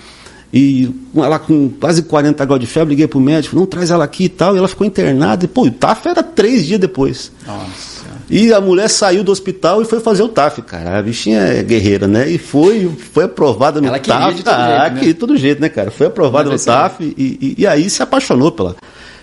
e 0.52 0.90
ela 1.16 1.38
com 1.38 1.70
quase 1.80 2.02
40 2.02 2.44
graus 2.44 2.60
de 2.60 2.66
febre, 2.66 2.90
liguei 2.90 3.06
pro 3.06 3.20
médico, 3.20 3.56
não 3.56 3.64
traz 3.64 3.90
ela 3.90 4.04
aqui 4.04 4.24
e 4.24 4.28
tal, 4.28 4.54
e 4.54 4.58
ela 4.58 4.68
ficou 4.68 4.86
internada. 4.86 5.44
E, 5.44 5.48
pô, 5.48 5.62
o 5.62 5.70
TAF 5.70 6.08
era 6.08 6.22
três 6.22 6.66
dias 6.66 6.80
depois. 6.80 7.32
Nossa. 7.46 7.89
E 8.30 8.54
a 8.54 8.60
mulher 8.60 8.88
saiu 8.88 9.25
do 9.25 9.32
hospital 9.32 9.82
e 9.82 9.84
foi 9.84 9.99
fazer 9.99 10.22
o 10.22 10.28
TAF, 10.28 10.62
cara. 10.62 10.99
A 10.99 11.02
bichinha 11.02 11.40
é 11.40 11.62
guerreira, 11.64 12.06
né? 12.06 12.30
E 12.30 12.38
foi, 12.38 12.88
foi 13.12 13.25
aprovada 13.25 13.80
no 13.80 13.88
Ela 13.88 13.99
TAF. 13.99 14.34
De 14.37 14.44
todo 14.44 14.54
ah, 14.54 14.88
jeito, 14.88 14.94
né? 14.94 15.00
de 15.00 15.14
todo 15.14 15.37
jeito, 15.37 15.60
né, 15.60 15.68
cara? 15.68 15.90
Foi 15.90 16.06
aprovada 16.06 16.49
no 16.49 16.56
TAF 16.56 17.02
e, 17.02 17.14
e, 17.18 17.54
e, 17.58 17.66
aí 17.66 17.90
se 17.90 18.04
apaixonou 18.04 18.52
pela, 18.52 18.76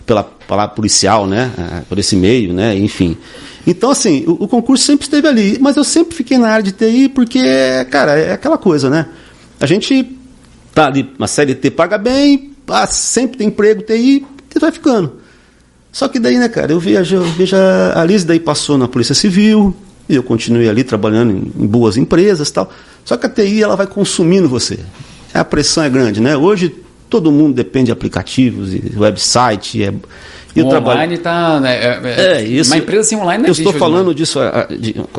pela 0.05 0.23
palavra 0.23 0.75
policial, 0.75 1.25
né? 1.25 1.49
Ah, 1.57 1.81
por 1.87 1.97
esse 1.97 2.17
meio, 2.17 2.51
né? 2.51 2.77
Enfim. 2.77 3.15
Então, 3.65 3.91
assim, 3.91 4.25
o, 4.27 4.43
o, 4.43 4.47
concurso 4.47 4.83
sempre 4.83 5.05
esteve 5.05 5.25
ali. 5.25 5.57
Mas 5.61 5.77
eu 5.77 5.85
sempre 5.85 6.13
fiquei 6.13 6.37
na 6.37 6.49
área 6.49 6.63
de 6.63 6.73
TI 6.73 7.07
porque, 7.07 7.41
cara, 7.89 8.19
é 8.19 8.33
aquela 8.33 8.57
coisa, 8.57 8.89
né? 8.89 9.05
A 9.57 9.65
gente 9.65 10.17
tá 10.73 10.87
ali, 10.87 11.09
uma 11.17 11.27
CLT 11.27 11.71
paga 11.71 11.97
bem, 11.97 12.51
ah, 12.67 12.85
sempre 12.85 13.37
tem 13.37 13.47
emprego, 13.47 13.81
TI, 13.83 14.25
e 14.53 14.59
vai 14.59 14.71
ficando. 14.71 15.26
Só 15.97 16.07
que 16.07 16.19
daí, 16.19 16.37
né, 16.37 16.47
cara, 16.47 16.71
eu 16.71 16.79
vejo, 16.79 17.15
eu 17.15 17.25
a 17.95 18.05
Liz 18.05 18.23
daí 18.23 18.39
passou 18.39 18.77
na 18.77 18.87
Polícia 18.87 19.15
Civil, 19.15 19.75
e 20.07 20.13
eu 20.13 20.21
continuei 20.21 20.69
ali 20.69 20.83
trabalhando 20.83 21.31
em, 21.31 21.63
em 21.63 21.65
boas 21.65 21.97
empresas 21.97 22.51
tal. 22.51 22.71
Só 23.03 23.17
que 23.17 23.25
a 23.25 23.29
TI 23.29 23.63
ela 23.63 23.75
vai 23.75 23.87
consumindo 23.87 24.47
você. 24.47 24.77
A 25.33 25.43
pressão 25.43 25.83
é 25.83 25.89
grande, 25.89 26.21
né? 26.21 26.37
Hoje 26.37 26.71
todo 27.09 27.31
mundo 27.31 27.55
depende 27.55 27.87
de 27.87 27.93
aplicativos 27.93 28.75
e 28.75 28.93
website. 28.95 29.83
É, 29.83 29.91
e 30.55 30.61
o 30.61 30.67
online 30.67 31.15
está. 31.15 31.59
Né, 31.59 31.75
é, 31.75 31.99
é, 32.03 32.41
é, 32.41 32.43
isso. 32.43 32.69
Uma 32.69 32.77
empresa 32.77 33.01
assim 33.01 33.15
online 33.15 33.41
não 33.41 33.49
Eu 33.49 33.53
estou 33.53 33.73
falando 33.73 34.13
disso 34.13 34.39
há, 34.39 34.67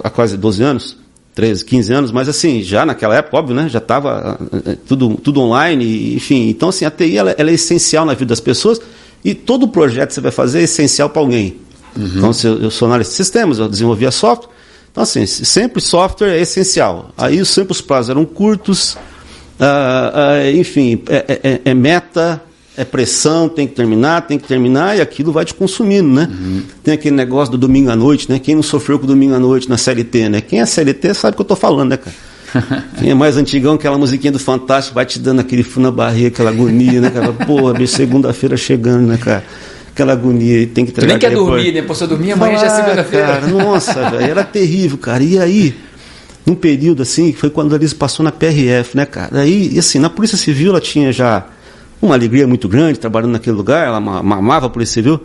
há, 0.05 0.11
quase 0.11 0.37
12 0.37 0.63
anos, 0.63 0.97
13, 1.35 1.65
15 1.65 1.93
anos, 1.93 2.13
mas 2.13 2.29
assim, 2.29 2.63
já 2.63 2.87
naquela 2.87 3.17
época, 3.17 3.37
óbvio, 3.37 3.57
né? 3.57 3.69
Já 3.69 3.81
estava 3.81 4.39
é, 4.65 4.77
tudo, 4.87 5.17
tudo 5.17 5.41
online, 5.41 6.15
enfim. 6.15 6.49
Então, 6.49 6.69
assim, 6.69 6.85
a 6.85 6.91
TI 6.93 7.19
ela, 7.19 7.35
ela 7.37 7.51
é 7.51 7.55
essencial 7.55 8.05
na 8.07 8.15
vida 8.15 8.29
das 8.29 8.41
pessoas 8.41 8.81
e 9.25 9.35
todo 9.35 9.69
projeto 9.69 10.09
que 10.09 10.15
você 10.15 10.21
vai 10.21 10.33
fazer 10.33 10.61
é 10.61 10.63
essencial 10.63 11.11
para 11.11 11.21
alguém. 11.21 11.57
Uhum. 11.97 12.13
Então, 12.17 12.33
se 12.33 12.47
eu, 12.47 12.61
eu 12.63 12.71
sou 12.71 12.87
analista 12.87 13.13
de 13.13 13.17
sistemas, 13.17 13.59
eu 13.59 13.69
desenvolvia 13.69 14.11
software. 14.11 14.49
Então, 14.91 15.03
assim, 15.03 15.27
sempre 15.27 15.81
software 15.81 16.31
é 16.31 16.41
essencial. 16.41 17.11
Aí 17.17 17.45
sempre 17.45 17.73
os 17.73 17.81
prazos 17.81 18.11
eram 18.11 18.25
curtos, 18.25 18.95
uh, 18.95 18.99
uh, 19.61 20.57
enfim, 20.57 21.03
é, 21.09 21.17
é, 21.29 21.51
é, 21.51 21.61
é, 21.65 21.75
meta, 21.75 22.43
é 22.77 22.85
pressão, 22.85 23.49
tem 23.49 23.67
que 23.67 23.75
terminar, 23.75 24.27
tem 24.27 24.39
que 24.39 24.47
terminar, 24.47 24.97
e 24.97 25.01
aquilo 25.01 25.33
vai 25.33 25.45
te 25.45 25.53
consumindo, 25.53 26.09
né? 26.09 26.29
Uhum. 26.31 26.63
Tem 26.83 26.95
aquele 26.95 27.17
negócio 27.17 27.53
do 27.53 27.59
domingo 27.59 27.91
à 27.91 27.97
noite, 27.97 28.31
né? 28.31 28.39
Quem 28.39 28.55
não 28.55 28.63
sofreu 28.63 28.99
com 28.99 29.05
o 29.05 29.09
domingo 29.09 29.35
à 29.35 29.39
noite 29.39 29.69
na 29.69 29.77
CLT, 29.77 30.29
né? 30.29 30.41
Quem 30.41 30.61
é 30.61 30.67
CLT 30.67 31.15
sabe 31.15 31.33
o 31.33 31.37
que 31.37 31.41
eu 31.41 31.45
estou 31.45 31.57
falando, 31.57 31.91
né, 31.91 31.97
cara? 31.97 32.17
Quem 32.99 33.11
é 33.11 33.15
mais 33.15 33.37
antigão, 33.37 33.75
aquela 33.75 33.99
musiquinha 33.99 34.33
do 34.33 34.39
Fantástico 34.39 34.95
vai 34.95 35.05
te 35.05 35.19
dando 35.19 35.41
aquele 35.41 35.63
fio 35.63 35.83
na 35.83 35.91
barriga, 35.91 36.29
aquela 36.29 36.51
agonia, 36.51 37.01
né, 37.01 37.11
cara? 37.11 37.33
Porra, 37.33 37.87
segunda-feira 37.87 38.57
chegando, 38.57 39.07
né, 39.07 39.17
cara? 39.17 39.45
Aquela 39.93 40.13
agonia, 40.13 40.67
tem 40.69 40.85
que 40.85 40.93
entregar. 40.93 41.19
Tu 41.19 41.21
nem 41.21 41.31
quer 41.31 41.31
dormir, 41.31 41.73
né? 41.73 41.83
Pô, 41.83 41.95
se 41.95 42.05
eu 42.05 42.09
dormir 42.09 42.33
amanhã 42.33 42.57
ah, 42.57 42.59
já 42.59 42.67
é 42.67 42.71
segunda-feira. 42.71 43.41
Nossa, 43.49 44.11
velho, 44.11 44.31
era 44.31 44.45
terrível, 44.45 44.97
cara. 44.99 45.23
E 45.23 45.39
aí, 45.39 45.75
num 46.47 46.55
período 46.55 47.03
assim, 47.03 47.33
foi 47.33 47.51
quando 47.51 47.73
a 47.73 47.77
Alice 47.77 47.95
passou 47.95 48.25
na 48.25 48.33
PRF, 48.33 48.97
né, 48.97 49.05
cara? 49.05 49.41
Aí, 49.41 49.71
e 49.73 49.79
assim, 49.79 49.99
na 49.99 50.09
Polícia 50.09 50.39
Civil 50.39 50.71
ela 50.71 50.81
tinha 50.81 51.13
já 51.13 51.47
uma 52.01 52.15
alegria 52.15 52.47
muito 52.47 52.69
grande 52.69 52.99
trabalhando 52.99 53.33
naquele 53.33 53.57
lugar, 53.57 53.87
ela 53.87 54.01
mamava 54.01 54.67
a 54.67 54.71
Polícia 54.71 54.95
Civil. 54.95 55.21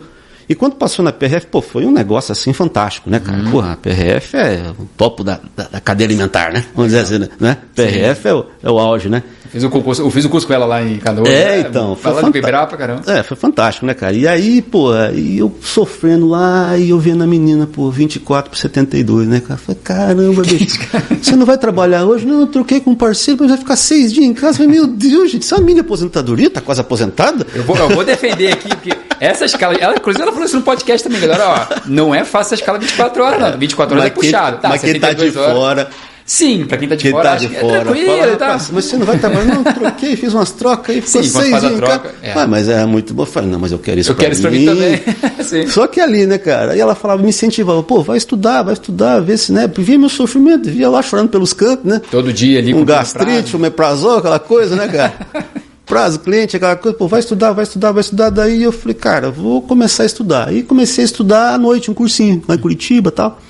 E 0.48 0.54
quando 0.54 0.74
passou 0.74 1.04
na 1.04 1.12
PRF, 1.12 1.46
pô, 1.46 1.60
foi 1.60 1.84
um 1.84 1.92
negócio 1.92 2.32
assim 2.32 2.52
fantástico, 2.52 3.08
né, 3.08 3.18
cara? 3.18 3.38
Hum. 3.38 3.50
Porra, 3.50 3.72
a 3.72 3.76
PRF 3.76 4.36
é 4.36 4.72
o 4.78 4.84
topo 4.96 5.24
da, 5.24 5.40
da, 5.56 5.64
da, 5.64 5.80
cadeia 5.80 6.08
alimentar, 6.08 6.52
né? 6.52 6.64
Vamos 6.74 6.92
dizer 6.92 7.02
assim, 7.02 7.28
né? 7.40 7.56
PRF 7.74 8.28
é 8.28 8.34
o, 8.34 8.46
é 8.62 8.70
o 8.70 8.78
auge, 8.78 9.08
né? 9.08 9.22
Fiz 9.54 9.62
o 9.62 9.70
concurso, 9.70 10.02
eu 10.02 10.10
fiz 10.10 10.24
o 10.24 10.28
curso 10.28 10.46
com 10.48 10.52
ela 10.52 10.66
lá 10.66 10.82
em 10.82 10.98
Canoas. 10.98 11.28
É, 11.28 11.60
então. 11.60 11.94
Foi 11.94 12.12
lá 12.12 12.22
de 12.22 12.32
vibrar 12.32 12.66
pra 12.66 12.76
caramba. 12.76 13.02
É, 13.06 13.22
foi 13.22 13.36
fantástico, 13.36 13.86
né, 13.86 13.94
cara? 13.94 14.12
E 14.12 14.26
aí, 14.26 14.60
pô, 14.60 14.90
aí 14.90 15.38
eu 15.38 15.54
sofrendo 15.62 16.28
lá 16.28 16.76
e 16.76 16.90
eu 16.90 16.98
vendo 16.98 17.22
a 17.22 17.26
menina, 17.26 17.64
pô, 17.64 17.88
24 17.88 18.50
por 18.50 18.56
72, 18.56 19.28
né, 19.28 19.40
cara? 19.40 19.56
Falei, 19.56 19.80
caramba, 19.84 20.42
bicho, 20.44 20.80
você 21.22 21.36
não 21.36 21.46
vai 21.46 21.56
trabalhar 21.56 22.04
hoje? 22.04 22.26
Não, 22.26 22.40
eu 22.40 22.46
troquei 22.48 22.80
com 22.80 22.90
um 22.90 22.94
parceiro, 22.96 23.38
mas 23.42 23.50
vai 23.50 23.58
ficar 23.58 23.76
seis 23.76 24.12
dias 24.12 24.26
em 24.26 24.34
casa. 24.34 24.58
Falei, 24.58 24.72
meu 24.72 24.88
Deus, 24.88 25.30
gente, 25.30 25.42
isso 25.42 25.54
é 25.54 25.58
uma 25.58 25.64
mini 25.64 25.78
aposentadoria? 25.78 26.50
Tá 26.50 26.60
quase 26.60 26.80
aposentada? 26.80 27.46
Eu 27.54 27.62
vou, 27.62 27.76
eu 27.76 27.90
vou 27.90 28.04
defender 28.04 28.54
aqui, 28.54 28.68
porque 28.68 29.03
essa 29.24 29.44
escala. 29.44 29.74
Ela, 29.74 29.94
inclusive, 29.94 30.22
ela 30.22 30.32
falou 30.32 30.46
isso 30.46 30.56
no 30.56 30.62
podcast 30.62 31.06
também, 31.06 31.20
galera. 31.20 31.48
Ó, 31.48 31.80
não 31.86 32.14
é 32.14 32.24
fácil 32.24 32.54
essa 32.54 32.62
escala 32.62 32.78
24 32.78 33.22
horas, 33.22 33.40
não. 33.40 33.58
24 33.58 33.96
horas 33.96 34.12
mas 34.12 34.12
é 34.12 34.14
puxado. 34.14 34.58
Tá, 34.58 34.68
mas 34.68 34.80
quem 34.80 35.00
tá 35.00 35.12
de 35.12 35.38
horas. 35.38 35.52
fora. 35.52 35.90
Sim, 36.26 36.64
pra 36.64 36.78
quem 36.78 36.88
tá 36.88 36.94
de 36.94 37.02
quem 37.02 37.10
fora, 37.12 37.30
tá 37.30 37.36
de 37.36 37.46
acho 37.46 37.54
fora, 37.56 37.76
é 37.76 37.80
tranquilo, 37.80 38.06
fala, 38.06 38.36
tá? 38.36 38.46
rapaz, 38.46 38.70
mas 38.72 38.84
você 38.86 38.96
não 38.96 39.04
vai 39.04 39.18
trabalhar, 39.18 39.44
não, 39.44 39.62
troquei, 39.62 40.16
fiz 40.16 40.32
umas 40.32 40.50
trocas 40.52 40.96
aí, 40.96 41.02
ficou 41.02 41.22
Sim, 41.22 41.28
seis 41.28 41.52
a 41.64 41.66
em 41.66 41.76
troca, 41.76 42.14
é. 42.22 42.32
Ah, 42.32 42.46
mas 42.46 42.66
é 42.66 42.86
muito 42.86 43.12
bom. 43.12 43.24
Eu 43.24 43.26
falei, 43.26 43.50
não, 43.50 43.58
mas 43.58 43.72
eu 43.72 43.78
quero 43.78 44.00
isso 44.00 44.10
Eu 44.10 44.16
quero 44.16 44.32
isso 44.32 44.40
pra 44.40 44.50
mim 44.50 44.64
também. 44.64 45.02
Sim. 45.44 45.66
Só 45.66 45.86
que 45.86 46.00
ali, 46.00 46.24
né, 46.24 46.38
cara? 46.38 46.74
E 46.74 46.80
ela 46.80 46.94
falava, 46.94 47.20
me 47.22 47.28
incentivava, 47.28 47.82
pô, 47.82 48.02
vai 48.02 48.16
estudar, 48.16 48.62
vai 48.62 48.72
estudar, 48.72 49.20
vê 49.20 49.36
se, 49.36 49.52
né? 49.52 49.70
Via 49.76 49.98
meu 49.98 50.08
sofrimento, 50.08 50.70
via 50.70 50.88
lá 50.88 51.02
chorando 51.02 51.28
pelos 51.28 51.52
cantos, 51.52 51.84
né? 51.84 52.00
Todo 52.10 52.32
dia 52.32 52.58
ali 52.58 52.72
Um 52.72 52.78
com 52.78 52.84
gastrite, 52.86 53.54
um 53.54 53.60
meprazol, 53.60 54.18
aquela 54.18 54.38
coisa, 54.38 54.74
né, 54.74 54.88
cara? 54.88 55.12
Prazo, 55.86 56.20
cliente, 56.20 56.56
aquela 56.56 56.76
coisa, 56.76 56.96
pô, 56.96 57.06
vai 57.06 57.20
estudar, 57.20 57.52
vai 57.52 57.64
estudar, 57.64 57.92
vai 57.92 58.00
estudar. 58.00 58.30
Daí 58.30 58.62
eu 58.62 58.72
falei, 58.72 58.94
cara, 58.94 59.30
vou 59.30 59.60
começar 59.60 60.02
a 60.04 60.06
estudar. 60.06 60.48
Aí 60.48 60.62
comecei 60.62 61.04
a 61.04 61.06
estudar 61.06 61.54
à 61.54 61.58
noite, 61.58 61.90
um 61.90 61.94
cursinho, 61.94 62.42
lá 62.48 62.54
em 62.54 62.58
Curitiba 62.58 63.10
e 63.10 63.12
tal. 63.12 63.40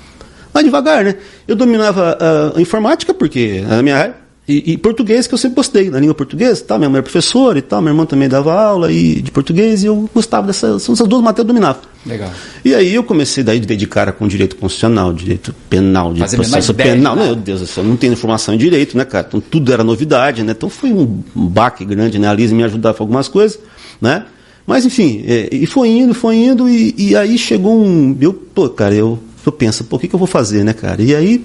Mas 0.53 0.63
devagar, 0.63 1.03
né? 1.03 1.15
Eu 1.47 1.55
dominava 1.55 2.17
a 2.55 2.61
informática, 2.61 3.13
porque 3.13 3.63
a 3.69 3.81
minha 3.81 3.97
área. 3.97 4.24
E, 4.47 4.73
e, 4.73 4.77
português 4.77 5.25
que 5.25 5.33
eu 5.33 5.39
sempre 5.39 5.55
gostei, 5.55 5.89
na 5.89 5.99
língua 5.99 6.13
portuguesa, 6.13 6.63
tal, 6.63 6.77
minha 6.77 6.87
mãe 6.87 6.97
era 6.97 7.03
professora 7.03 7.57
e 7.57 7.63
tal, 7.63 7.81
minha 7.81 7.91
irmã 7.91 8.05
também 8.05 8.29
dava 8.29 8.53
aula 8.53 8.91
e 8.91 9.19
de 9.19 9.31
português 9.31 9.83
e 9.83 9.87
eu 9.87 10.07
gostava 10.13 10.45
dessas, 10.45 10.83
essas 10.83 11.07
duas 11.07 11.23
matérias 11.23 11.47
dominava. 11.47 11.79
Legal. 12.05 12.29
E 12.63 12.75
aí 12.75 12.93
eu 12.93 13.03
comecei 13.03 13.43
daí 13.43 13.59
de 13.59 13.87
cara 13.87 14.11
com 14.11 14.27
direito 14.27 14.55
constitucional, 14.55 15.11
direito 15.11 15.53
penal, 15.67 16.13
de 16.13 16.19
Fazer 16.19 16.37
processo 16.37 16.71
ideia, 16.73 16.93
penal. 16.93 17.15
né? 17.15 17.25
Meu 17.25 17.35
Deus 17.35 17.61
do 17.61 17.65
céu, 17.65 17.83
eu 17.83 17.89
não 17.89 17.97
tenho 17.97 18.13
informação 18.13 18.53
em 18.53 18.57
direito, 18.59 18.95
né, 18.95 19.03
cara? 19.03 19.25
Então 19.27 19.41
tudo 19.41 19.73
era 19.73 19.83
novidade, 19.83 20.43
né? 20.43 20.51
Então 20.51 20.69
foi 20.69 20.91
um 20.91 21.23
baque 21.33 21.83
grande, 21.83 22.19
né? 22.19 22.27
A 22.27 22.33
Lisa 22.33 22.53
me 22.53 22.63
ajudava 22.63 22.95
com 22.95 23.03
algumas 23.03 23.27
coisas, 23.27 23.59
né? 23.99 24.25
Mas 24.67 24.85
enfim, 24.85 25.23
é, 25.27 25.49
e 25.51 25.65
foi 25.65 25.89
indo, 25.89 26.13
foi 26.13 26.35
indo, 26.35 26.69
e, 26.69 26.93
e 26.95 27.15
aí 27.15 27.35
chegou 27.35 27.83
um. 27.83 28.15
Eu, 28.21 28.31
pô, 28.31 28.69
cara, 28.69 28.93
eu, 28.93 29.17
eu 29.43 29.51
penso, 29.51 29.83
pô, 29.85 29.95
o 29.95 29.99
que, 29.99 30.07
que 30.07 30.13
eu 30.13 30.19
vou 30.19 30.27
fazer, 30.27 30.63
né, 30.63 30.73
cara? 30.73 31.01
E 31.01 31.15
aí 31.15 31.43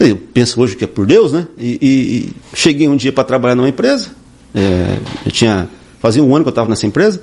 eu 0.00 0.16
penso 0.16 0.60
hoje 0.60 0.76
que 0.76 0.84
é 0.84 0.86
por 0.86 1.06
Deus, 1.06 1.32
né? 1.32 1.46
E, 1.58 1.78
e- 1.80 2.16
e 2.16 2.32
cheguei 2.56 2.88
um 2.88 2.96
dia 2.96 3.12
para 3.12 3.24
trabalhar 3.24 3.54
numa 3.54 3.68
empresa. 3.68 4.08
é, 4.54 4.98
eu 5.26 5.32
tinha. 5.32 5.68
Fazia 6.00 6.22
um 6.22 6.34
ano 6.34 6.44
que 6.44 6.48
eu 6.48 6.52
estava 6.52 6.68
nessa 6.68 6.86
empresa. 6.86 7.20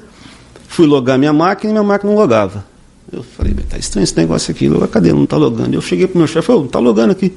Fui 0.67 0.85
logar 0.85 1.17
minha 1.17 1.31
máquina 1.33 1.69
e 1.69 1.73
minha 1.73 1.83
máquina 1.83 2.11
não 2.11 2.19
logava. 2.19 2.65
Eu 3.11 3.23
falei, 3.23 3.53
tá 3.69 3.77
estranho 3.77 4.03
esse 4.03 4.17
negócio 4.17 4.51
aqui. 4.51 4.67
Logo, 4.67 4.87
cadê? 4.87 5.11
Não 5.13 5.25
tá 5.25 5.37
logando. 5.37 5.73
Eu 5.75 5.81
cheguei 5.81 6.07
pro 6.07 6.17
meu 6.17 6.27
chefe, 6.27 6.47
falei, 6.47 6.59
"Ô, 6.61 6.63
não 6.63 6.69
tá 6.69 6.79
logando 6.79 7.11
aqui. 7.11 7.33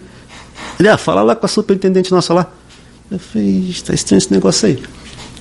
Ele, 0.78 0.88
ah, 0.88 0.96
fala 0.96 1.22
lá 1.22 1.34
com 1.36 1.44
a 1.46 1.48
superintendente 1.48 2.10
nossa 2.12 2.32
lá. 2.34 2.50
Eu 3.10 3.18
falei, 3.18 3.66
"Ixi, 3.68 3.84
tá 3.84 3.92
estranho 3.94 4.18
esse 4.18 4.32
negócio 4.32 4.68
aí. 4.68 4.78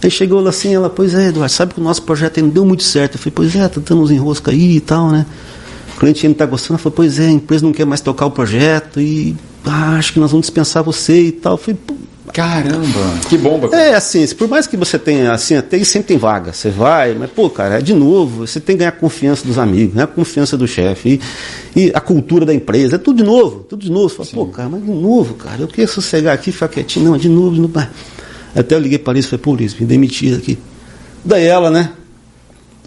Aí 0.04 0.12
chegou 0.12 0.46
assim, 0.48 0.74
ela, 0.76 0.90
pois 0.90 1.14
é, 1.14 1.28
Eduardo, 1.30 1.52
sabe 1.54 1.74
que 1.76 1.80
o 1.80 1.84
nosso 1.84 2.02
projeto 2.02 2.42
não 2.42 2.50
deu 2.50 2.66
muito 2.66 2.84
certo. 2.84 3.16
Eu 3.16 3.20
falei, 3.20 3.34
pois 3.36 3.56
é, 3.56 3.68
tá 3.68 3.80
dando 3.84 4.02
uns 4.02 4.12
enroscos 4.12 4.54
aí 4.54 4.76
e 4.78 4.82
tal, 4.82 5.10
né? 5.12 5.26
O 5.96 6.00
cliente 6.00 6.28
não 6.28 6.34
tá 6.34 6.46
gostando, 6.46 6.74
ela 6.74 6.80
falou, 6.80 6.96
pois 6.96 7.20
é, 7.20 7.28
a 7.28 7.32
empresa 7.32 7.66
não 7.66 7.74
quer 7.74 7.86
mais 7.86 8.02
tocar 8.02 8.26
o 8.26 8.32
projeto 8.32 9.00
e 9.00 9.36
ah, 9.66 9.96
acho 9.98 10.14
que 10.14 10.20
nós 10.20 10.32
vamos 10.32 10.46
dispensar 10.46 10.84
você 10.84 11.28
e 11.28 11.32
tal. 11.32 11.54
Eu 11.54 11.58
falei, 11.58 11.80
pô, 11.86 11.96
Caramba, 12.34 13.20
que 13.30 13.38
bomba. 13.38 13.70
cara. 13.70 13.84
é 13.84 13.96
assim, 13.96 14.26
por 14.30 14.48
mais 14.48 14.66
que 14.66 14.76
você 14.76 14.98
tenha, 14.98 15.34
assim, 15.34 15.56
até 15.56 15.82
sempre 15.84 16.08
tem 16.08 16.18
vaga, 16.18 16.52
você 16.52 16.70
vai, 16.70 17.14
mas, 17.14 17.30
pô, 17.30 17.50
cara, 17.50 17.78
é 17.78 17.82
de 17.82 17.94
novo, 17.94 18.48
você 18.48 18.60
tem 18.60 18.76
que 18.76 18.80
ganhar 18.80 18.90
a 18.90 18.94
confiança 18.94 19.46
dos 19.46 19.60
amigos, 19.60 19.94
né? 19.94 20.04
a 20.04 20.08
confiança 20.08 20.58
do 20.58 20.68
chefe, 20.68 21.20
e, 21.76 21.82
e 21.88 21.92
a 21.94 22.00
cultura 22.00 22.46
da 22.46 22.54
empresa, 22.54 22.96
é 22.96 22.98
tudo 22.98 23.18
de 23.18 23.24
novo, 23.24 23.66
tudo 23.70 23.84
de 23.84 23.92
novo. 23.92 24.10
Você 24.10 24.32
fala, 24.32 24.46
pô, 24.46 24.52
cara, 24.52 24.70
mas 24.70 24.84
de 24.84 24.90
novo, 24.92 25.36
cara, 25.36 25.62
eu 25.62 25.68
queria 25.68 25.88
sossegar 25.88 26.34
aqui, 26.34 26.52
ficar 26.52 26.70
quietinho, 26.70 27.12
não, 27.12 27.18
de 27.18 27.30
novo, 27.30 27.56
de 27.56 27.62
novo. 27.62 27.88
Até 28.56 28.74
eu 28.74 28.80
liguei 28.80 28.98
para 28.98 29.20
isso 29.20 29.28
e 29.28 29.30
falei, 29.32 29.44
pô, 29.44 29.56
Liz, 29.56 29.78
me 29.80 29.86
demitiram 29.86 30.38
aqui. 30.38 30.58
Daí 31.24 31.46
ela, 31.46 31.70
né? 31.70 31.92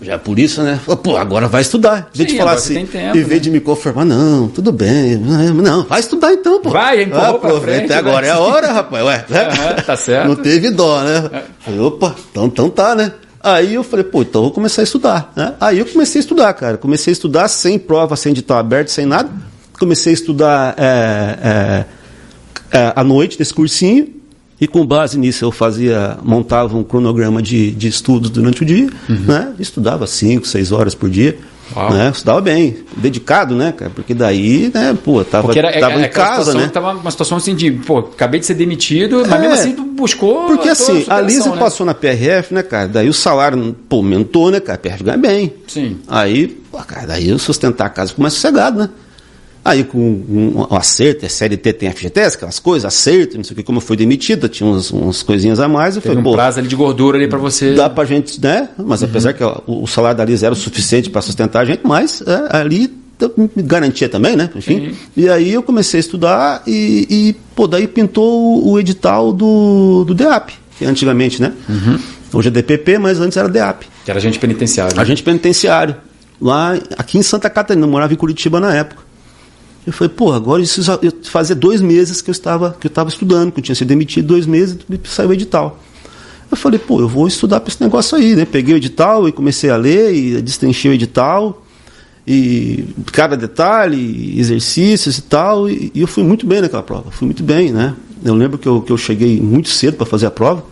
Já 0.00 0.18
por 0.18 0.38
isso, 0.38 0.62
né? 0.62 0.78
Pô, 1.02 1.16
agora 1.16 1.48
vai 1.48 1.62
estudar. 1.62 2.10
Em 2.14 2.18
vez 2.18 2.32
de 2.32 2.38
falar 2.38 2.52
assim, 2.52 2.74
tem 2.74 2.86
tempo, 2.86 3.16
em 3.16 3.22
vez 3.22 3.28
né? 3.28 3.38
de 3.38 3.50
me 3.50 3.60
conformar, 3.60 4.04
não, 4.04 4.48
tudo 4.48 4.70
bem, 4.70 5.16
não, 5.16 5.84
vai 5.84 6.00
estudar 6.00 6.32
então, 6.32 6.60
pô. 6.60 6.70
Vai, 6.70 7.02
empurrou 7.02 7.38
pra 7.38 7.50
aproveita, 7.50 7.86
frente, 7.86 7.92
agora 7.94 8.26
vai. 8.26 8.28
é 8.28 8.32
a 8.32 8.38
hora, 8.38 8.72
rapaz, 8.72 9.04
ué. 9.04 9.24
né? 9.28 9.40
Aham, 9.48 9.74
tá 9.82 9.96
certo. 9.96 10.28
Não 10.28 10.36
teve 10.36 10.70
dó, 10.70 11.00
né? 11.02 11.42
Falei, 11.60 11.80
opa, 11.80 12.14
então, 12.30 12.46
então 12.46 12.68
tá, 12.68 12.94
né? 12.94 13.12
Aí 13.42 13.74
eu 13.74 13.84
falei, 13.84 14.04
pô, 14.04 14.22
então 14.22 14.42
vou 14.42 14.50
começar 14.50 14.82
a 14.82 14.84
estudar, 14.84 15.32
né? 15.36 15.54
Aí 15.60 15.78
eu 15.78 15.86
comecei 15.86 16.18
a 16.18 16.20
estudar, 16.20 16.52
cara. 16.52 16.76
Comecei 16.76 17.12
a 17.12 17.14
estudar 17.14 17.48
sem 17.48 17.78
prova, 17.78 18.16
sem 18.16 18.32
edital 18.32 18.58
aberto, 18.58 18.88
sem 18.88 19.06
nada. 19.06 19.30
Comecei 19.78 20.12
a 20.12 20.14
estudar 20.14 20.74
é, 20.76 21.84
é, 22.72 22.76
é, 22.78 22.92
à 22.96 23.04
noite 23.04 23.38
desse 23.38 23.54
cursinho. 23.54 24.15
E 24.60 24.66
com 24.66 24.86
base 24.86 25.18
nisso 25.18 25.44
eu 25.44 25.52
fazia, 25.52 26.16
montava 26.22 26.76
um 26.76 26.82
cronograma 26.82 27.42
de, 27.42 27.70
de 27.72 27.88
estudos 27.88 28.30
durante 28.30 28.62
o 28.62 28.64
dia, 28.64 28.88
né? 29.08 29.52
Estudava 29.58 30.06
cinco, 30.06 30.46
seis 30.46 30.72
horas 30.72 30.94
por 30.94 31.10
dia. 31.10 31.36
Uhum. 31.38 31.56
Uau. 31.82 31.92
Né? 31.92 32.10
Estudava 32.10 32.40
bem, 32.40 32.76
dedicado, 32.96 33.54
né, 33.56 33.72
cara? 33.72 33.90
Porque 33.92 34.14
daí, 34.14 34.70
né, 34.72 34.96
pô, 35.04 35.24
tava, 35.24 35.48
Porque 35.48 35.58
era, 35.58 35.72
tava 35.72 35.92
era 35.94 36.00
em 36.00 36.04
aquela 36.04 36.28
casa, 36.28 36.54
né? 36.54 36.68
tava 36.72 36.92
uma 36.92 37.10
situação 37.10 37.38
assim 37.38 37.56
de, 37.56 37.72
pô, 37.72 37.98
acabei 37.98 38.38
de 38.38 38.46
ser 38.46 38.54
demitido, 38.54 39.24
mas 39.28 39.32
É. 39.32 39.38
mesmo 39.40 39.54
assim 39.54 39.72
tu 39.72 39.82
buscou. 39.82 40.46
Porque 40.46 40.68
assim, 40.68 41.04
a 41.08 41.20
Lisa 41.20 41.50
né? 41.50 41.56
passou 41.58 41.84
na 41.84 41.92
PRF, 41.92 42.54
né, 42.54 42.62
cara? 42.62 42.86
Daí 42.86 43.08
o 43.08 43.12
salário, 43.12 43.76
pô, 43.88 43.96
aumentou, 43.96 44.50
né, 44.50 44.60
cara? 44.60 44.76
A 44.76 44.80
PRF 44.80 45.02
ganha 45.02 45.18
bem. 45.18 45.52
Sim. 45.66 45.98
Aí, 46.06 46.46
pô, 46.70 46.78
cara, 46.78 47.08
daí 47.08 47.28
eu 47.28 47.38
sustentar 47.38 47.86
a 47.86 47.90
casa 47.90 48.10
ficou 48.10 48.22
mais 48.22 48.34
sossegado, 48.34 48.78
né? 48.78 48.88
Aí 49.66 49.82
com 49.82 49.98
um, 49.98 50.66
um 50.70 50.76
acerto, 50.76 51.26
é 51.26 51.28
CLT 51.28 51.72
tem 51.72 51.90
FGTS, 51.90 52.36
aquelas 52.36 52.58
coisas, 52.60 52.84
acerto, 52.84 53.36
não 53.36 53.42
sei 53.44 53.52
o 53.52 53.56
que, 53.56 53.62
como 53.62 53.80
fui 53.80 53.96
demitida, 53.96 54.48
tinha 54.48 54.68
uns, 54.68 54.90
umas 54.92 55.22
coisinhas 55.22 55.58
a 55.58 55.66
mais, 55.66 55.96
eu 55.96 56.02
Teve 56.02 56.14
falei, 56.14 56.20
um 56.20 56.30
pô, 56.30 56.36
prazo 56.36 56.60
ali 56.60 56.68
de 56.68 56.76
gordura 56.76 57.18
ali 57.18 57.26
pra 57.26 57.38
você. 57.38 57.74
dá 57.74 57.90
pra 57.90 58.04
gente, 58.04 58.40
né? 58.40 58.68
Mas 58.78 59.02
apesar 59.02 59.32
que 59.32 59.42
o, 59.42 59.62
o 59.66 59.86
salário 59.86 60.16
da 60.18 60.24
Lisa 60.24 60.46
era 60.46 60.52
o 60.52 60.56
suficiente 60.56 61.10
para 61.10 61.20
sustentar 61.20 61.62
a 61.62 61.64
gente, 61.64 61.80
mas 61.84 62.22
é, 62.22 62.56
ali 62.56 62.92
garantia 63.56 64.08
também, 64.08 64.36
né? 64.36 64.50
Enfim. 64.54 64.94
E 65.16 65.28
aí 65.28 65.52
eu 65.52 65.62
comecei 65.62 65.98
a 65.98 66.00
estudar 66.00 66.62
e, 66.66 67.06
e, 67.08 67.36
pô, 67.54 67.66
daí 67.66 67.88
pintou 67.88 68.58
o, 68.62 68.72
o 68.72 68.78
edital 68.78 69.32
do, 69.32 70.04
do 70.04 70.14
DEAP, 70.14 70.50
que 70.78 70.84
antigamente, 70.84 71.40
né? 71.40 71.52
Hoje 72.32 72.48
é 72.48 72.50
DPP, 72.50 72.98
mas 72.98 73.18
antes 73.20 73.36
era 73.36 73.48
DEAP. 73.48 73.84
Que 74.04 74.10
era 74.10 74.18
agente 74.20 74.38
penitenciário. 74.38 75.00
Agente 75.00 75.22
penitenciário. 75.22 75.96
Lá, 76.40 76.74
aqui 76.98 77.16
em 77.16 77.22
Santa 77.22 77.48
Catarina, 77.48 77.86
eu 77.86 77.90
morava 77.90 78.12
em 78.12 78.16
Curitiba 78.16 78.60
na 78.60 78.74
época. 78.74 79.05
Eu 79.86 79.92
falei, 79.92 80.12
pô, 80.12 80.32
agora 80.32 80.60
isso 80.60 80.82
fazia 81.24 81.54
dois 81.54 81.80
meses 81.80 82.20
que 82.20 82.28
eu 82.28 82.32
estava 82.32 82.76
que 82.78 82.86
eu 82.86 82.88
estava 82.88 83.08
estudando, 83.08 83.52
que 83.52 83.60
eu 83.60 83.64
tinha 83.64 83.74
sido 83.74 83.88
demitido 83.88 84.26
dois 84.26 84.44
meses 84.44 84.76
e 84.90 85.08
saiu 85.08 85.30
o 85.30 85.32
edital. 85.32 85.80
Eu 86.50 86.56
falei, 86.56 86.78
pô, 86.78 87.00
eu 87.00 87.08
vou 87.08 87.26
estudar 87.26 87.60
para 87.60 87.72
esse 87.72 87.82
negócio 87.82 88.16
aí, 88.16 88.34
né? 88.34 88.44
Peguei 88.44 88.74
o 88.74 88.76
edital 88.76 89.28
e 89.28 89.32
comecei 89.32 89.70
a 89.70 89.76
ler 89.76 90.14
e 90.14 90.42
destrinchei 90.42 90.90
o 90.90 90.94
edital 90.94 91.62
e 92.26 92.84
cada 93.12 93.36
detalhe, 93.36 94.38
exercícios 94.38 95.18
e 95.18 95.22
tal, 95.22 95.70
e, 95.70 95.92
e 95.94 96.00
eu 96.00 96.08
fui 96.08 96.24
muito 96.24 96.44
bem 96.44 96.60
naquela 96.60 96.82
prova, 96.82 97.10
fui 97.12 97.26
muito 97.26 97.42
bem, 97.44 97.70
né? 97.70 97.94
Eu 98.24 98.34
lembro 98.34 98.58
que 98.58 98.66
eu, 98.66 98.82
que 98.82 98.90
eu 98.90 98.96
cheguei 98.96 99.40
muito 99.40 99.68
cedo 99.68 99.96
para 99.96 100.06
fazer 100.06 100.26
a 100.26 100.30
prova, 100.30 100.64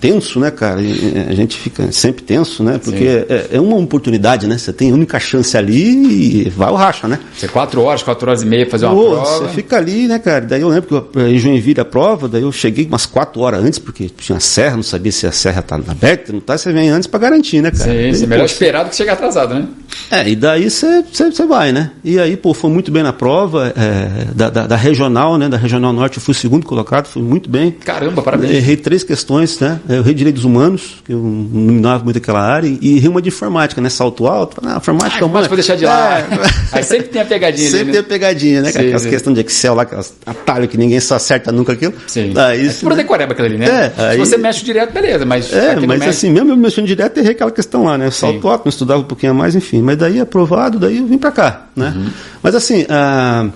tenso, 0.00 0.38
né, 0.38 0.50
cara? 0.50 0.80
E, 0.80 1.26
a 1.28 1.34
gente 1.34 1.56
fica 1.56 1.90
sempre 1.92 2.22
tenso, 2.22 2.62
né? 2.62 2.78
Porque 2.82 3.04
é, 3.28 3.48
é 3.52 3.60
uma 3.60 3.76
oportunidade, 3.76 4.46
né? 4.46 4.58
Você 4.58 4.72
tem 4.72 4.90
a 4.90 4.94
única 4.94 5.18
chance 5.18 5.56
ali 5.56 6.44
e 6.44 6.50
vai 6.50 6.70
o 6.70 6.74
racha, 6.74 7.08
né? 7.08 7.18
Você 7.36 7.48
quatro 7.48 7.82
horas, 7.82 8.02
quatro 8.02 8.28
horas 8.28 8.42
e 8.42 8.46
meia 8.46 8.68
fazer 8.68 8.86
uma 8.86 8.94
Pô, 8.94 9.10
prova. 9.10 9.24
Você 9.24 9.54
fica 9.54 9.76
ali, 9.76 10.06
né, 10.06 10.18
cara? 10.18 10.44
Daí 10.44 10.60
eu 10.60 10.68
lembro 10.68 10.88
que 10.88 11.18
eu, 11.18 11.28
em 11.28 11.38
Joinville 11.38 11.80
a 11.80 11.84
prova, 11.84 12.28
daí 12.28 12.42
eu 12.42 12.52
cheguei 12.52 12.86
umas 12.86 13.06
quatro 13.06 13.40
horas 13.40 13.62
antes, 13.64 13.78
porque 13.78 14.08
tinha 14.08 14.40
serra, 14.40 14.76
não 14.76 14.82
sabia 14.82 15.12
se 15.12 15.26
a 15.26 15.32
serra 15.32 15.62
tá 15.62 15.76
aberta, 15.76 16.32
não 16.32 16.40
tá, 16.40 16.56
você 16.56 16.72
vem 16.72 16.88
antes 16.88 17.06
para 17.06 17.20
garantir, 17.20 17.62
né, 17.62 17.70
cara? 17.70 17.84
Sim, 17.84 17.96
Daí, 17.96 18.14
sim, 18.14 18.22
pô, 18.22 18.28
melhor 18.28 18.44
esperar 18.44 18.84
do 18.84 18.90
que 18.90 18.96
chegar 18.96 19.14
atrasado, 19.14 19.54
né? 19.54 19.66
é, 20.10 20.28
e 20.28 20.36
daí 20.36 20.70
você 20.70 21.02
você 21.02 21.46
vai, 21.46 21.72
né? 21.72 21.90
E 22.04 22.18
aí, 22.18 22.36
pô, 22.36 22.54
foi 22.54 22.70
muito 22.70 22.90
bem 22.90 23.02
na 23.02 23.12
prova, 23.12 23.72
é, 23.76 24.26
da, 24.34 24.50
da, 24.50 24.66
da 24.66 24.76
regional, 24.76 25.36
né? 25.38 25.48
Da 25.48 25.56
regional 25.56 25.92
norte, 25.92 26.18
eu 26.18 26.22
fui 26.22 26.34
segundo 26.34 26.66
colocado, 26.66 27.06
fui 27.06 27.22
muito 27.22 27.48
bem. 27.48 27.70
Caramba, 27.70 28.22
parabéns. 28.22 28.52
Errei 28.52 28.76
três 28.76 29.02
questões, 29.02 29.58
né? 29.58 29.80
Eu 29.88 29.96
errei 29.98 30.14
direitos 30.14 30.44
humanos, 30.44 30.96
que 31.04 31.12
eu 31.12 31.18
não 31.18 31.44
dominava 31.44 32.02
muito 32.04 32.18
aquela 32.18 32.40
área, 32.40 32.66
e 32.80 32.96
errei 32.96 33.08
uma 33.08 33.22
de 33.22 33.28
informática, 33.28 33.80
né? 33.80 33.88
Salto 33.88 34.26
alto. 34.26 34.60
Não, 34.64 34.76
informática 34.76 35.22
é 35.22 35.26
uma. 35.26 35.38
Mas 35.38 35.46
vou 35.46 35.56
deixar 35.56 35.76
de 35.76 35.84
lado. 35.84 36.26
É. 36.34 36.38
Aí 36.78 36.82
sempre 36.82 37.08
tem 37.08 37.22
a 37.22 37.24
pegadinha 37.24 37.70
Sempre 37.70 37.80
ali, 37.82 37.92
tem 37.92 38.00
né? 38.00 38.06
a 38.06 38.08
pegadinha, 38.08 38.62
né? 38.62 38.72
Sim, 38.72 38.78
Aquelas 38.78 39.02
sim. 39.02 39.10
questões 39.10 39.34
de 39.34 39.40
Excel 39.42 39.74
lá, 39.74 39.82
aquelas 39.82 40.14
atalhos 40.24 40.68
que 40.68 40.76
ninguém 40.76 40.98
só 41.00 41.14
acerta 41.16 41.52
nunca 41.52 41.72
aquilo. 41.72 41.94
Sim. 42.06 42.32
Daí, 42.32 42.66
é 42.68 42.72
pura 42.72 42.96
decoreba 42.96 43.32
aquilo 43.32 43.46
ali, 43.46 43.58
né? 43.58 43.66
É, 43.66 43.90
Se 43.90 44.00
aí- 44.02 44.18
você 44.18 44.36
mexe 44.36 44.64
direto, 44.64 44.92
beleza, 44.92 45.24
mas. 45.24 45.52
É, 45.52 45.76
mas 45.76 45.86
mexe. 46.00 46.08
assim, 46.08 46.30
mesmo 46.30 46.50
eu 46.50 46.56
mexendo 46.56 46.86
direto, 46.86 47.18
errei 47.18 47.32
aquela 47.32 47.50
questão 47.50 47.84
lá, 47.84 47.96
né? 47.96 48.10
Salto 48.10 48.48
alto, 48.48 48.64
não 48.64 48.70
estudava 48.70 49.00
um 49.00 49.04
pouquinho 49.04 49.32
a 49.32 49.34
mais, 49.34 49.54
enfim. 49.54 49.82
Mas 49.82 49.96
daí 49.96 50.20
aprovado, 50.20 50.78
daí 50.78 50.98
eu 50.98 51.06
vim 51.06 51.18
pra 51.18 51.30
cá, 51.30 51.66
né? 51.76 51.92
Uhum. 51.96 52.06
Mas 52.42 52.54
assim, 52.54 52.84
ah, 52.88 53.48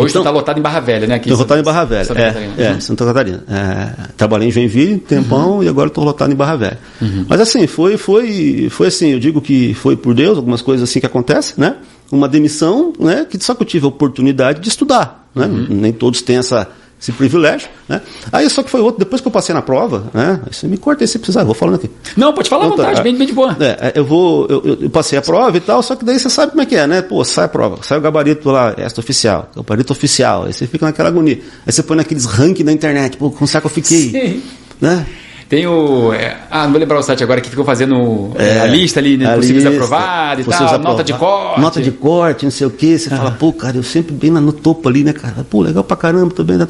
Hoje 0.00 0.10
então, 0.10 0.22
tu 0.22 0.24
tá 0.24 0.30
lotado 0.30 0.58
em 0.58 0.62
Barra 0.62 0.80
Velha, 0.80 1.06
né? 1.06 1.18
Tô 1.18 1.36
lotado 1.36 1.60
em 1.60 1.62
Barra 1.62 1.84
Velha, 1.84 2.04
Santa 2.04 2.20
é, 2.20 2.26
Catarina. 2.26 2.54
É, 2.58 2.72
uhum. 2.72 2.80
Santa 2.80 3.04
Catarina. 3.04 3.44
É, 3.48 4.08
trabalhei 4.16 4.48
em 4.48 4.50
Joinville 4.50 4.98
tempão 4.98 5.56
uhum. 5.56 5.62
e 5.62 5.68
agora 5.68 5.88
estou 5.88 6.04
lotado 6.04 6.32
em 6.32 6.36
Barra 6.36 6.56
Velha. 6.56 6.78
Uhum. 7.00 7.26
Mas 7.28 7.40
assim, 7.40 7.66
foi, 7.66 7.96
foi, 7.96 8.68
foi 8.70 8.86
assim, 8.88 9.10
eu 9.10 9.20
digo 9.20 9.40
que 9.40 9.74
foi 9.74 9.96
por 9.96 10.14
Deus, 10.14 10.36
algumas 10.36 10.62
coisas 10.62 10.88
assim 10.88 11.00
que 11.00 11.06
acontecem, 11.06 11.54
né? 11.58 11.76
Uma 12.10 12.28
demissão, 12.28 12.92
né? 12.98 13.26
Que 13.28 13.42
só 13.42 13.54
que 13.54 13.62
eu 13.62 13.66
tive 13.66 13.84
a 13.84 13.88
oportunidade 13.88 14.60
de 14.60 14.68
estudar, 14.68 15.28
né? 15.34 15.46
Uhum. 15.46 15.66
Nem 15.68 15.92
todos 15.92 16.22
têm 16.22 16.36
essa 16.36 16.68
esse 17.00 17.12
privilégio, 17.12 17.68
né? 17.88 18.02
Aí 18.30 18.48
só 18.50 18.62
que 18.62 18.68
foi 18.68 18.80
outro, 18.80 18.98
depois 18.98 19.22
que 19.22 19.26
eu 19.26 19.32
passei 19.32 19.54
na 19.54 19.62
prova, 19.62 20.10
né? 20.12 20.38
Você 20.50 20.68
me 20.68 20.76
corta 20.76 21.02
aí 21.02 21.08
se 21.08 21.18
precisar, 21.18 21.44
vou 21.44 21.54
falando 21.54 21.76
aqui. 21.76 21.90
Não, 22.14 22.34
pode 22.34 22.48
falar 22.50 22.66
à 22.66 22.68
vontade, 22.68 23.02
bem, 23.02 23.16
bem 23.16 23.26
de 23.26 23.32
boa. 23.32 23.56
É, 23.58 23.88
é, 23.88 23.92
eu 23.94 24.04
vou, 24.04 24.46
eu, 24.50 24.78
eu, 24.82 24.90
passei 24.90 25.18
a 25.18 25.22
prova 25.22 25.56
e 25.56 25.60
tal, 25.60 25.82
só 25.82 25.96
que 25.96 26.04
daí 26.04 26.18
você 26.18 26.28
sabe 26.28 26.50
como 26.50 26.60
é 26.60 26.66
que 26.66 26.76
é, 26.76 26.86
né? 26.86 27.00
Pô, 27.00 27.24
sai 27.24 27.46
a 27.46 27.48
prova, 27.48 27.78
sai 27.82 27.96
o 27.96 28.00
gabarito 28.02 28.50
lá, 28.50 28.74
esta 28.76 29.00
oficial, 29.00 29.48
gabarito 29.56 29.92
oficial, 29.94 30.44
aí 30.44 30.52
você 30.52 30.66
fica 30.66 30.84
naquela 30.84 31.08
agonia. 31.08 31.40
Aí 31.66 31.72
você 31.72 31.82
põe 31.82 31.96
naqueles 31.96 32.26
rankings 32.26 32.64
da 32.64 32.72
internet, 32.72 33.16
pô, 33.16 33.30
como 33.30 33.48
será 33.48 33.62
que 33.62 33.66
eu 33.66 33.70
fiquei? 33.70 34.10
Sim. 34.10 34.42
Né? 34.78 35.06
Tem 35.50 35.66
o. 35.66 36.12
É, 36.12 36.36
ah, 36.48 36.62
não 36.62 36.70
vou 36.70 36.78
lembrar 36.78 37.00
o 37.00 37.02
site 37.02 37.24
agora 37.24 37.40
que 37.40 37.50
ficou 37.50 37.64
fazendo 37.64 38.30
é, 38.38 38.60
a 38.60 38.66
lista 38.66 39.00
ali, 39.00 39.16
né, 39.16 39.34
possíveis 39.34 39.66
aprovados 39.66 40.46
e 40.46 40.48
tal, 40.48 40.78
nota 40.78 41.02
de 41.02 41.12
corte. 41.12 41.60
Nota 41.60 41.82
de 41.82 41.90
corte, 41.90 42.44
não 42.44 42.52
sei 42.52 42.68
o 42.68 42.70
quê. 42.70 42.96
Você 42.96 43.12
ah. 43.12 43.16
fala, 43.16 43.30
pô, 43.32 43.52
cara, 43.52 43.76
eu 43.76 43.82
sempre 43.82 44.14
bem 44.14 44.30
no 44.30 44.52
topo 44.52 44.88
ali, 44.88 45.02
né, 45.02 45.12
cara? 45.12 45.44
Pô, 45.50 45.60
legal 45.60 45.82
pra 45.82 45.96
caramba, 45.96 46.32
tô 46.32 46.44
bem. 46.44 46.56
Né? 46.56 46.68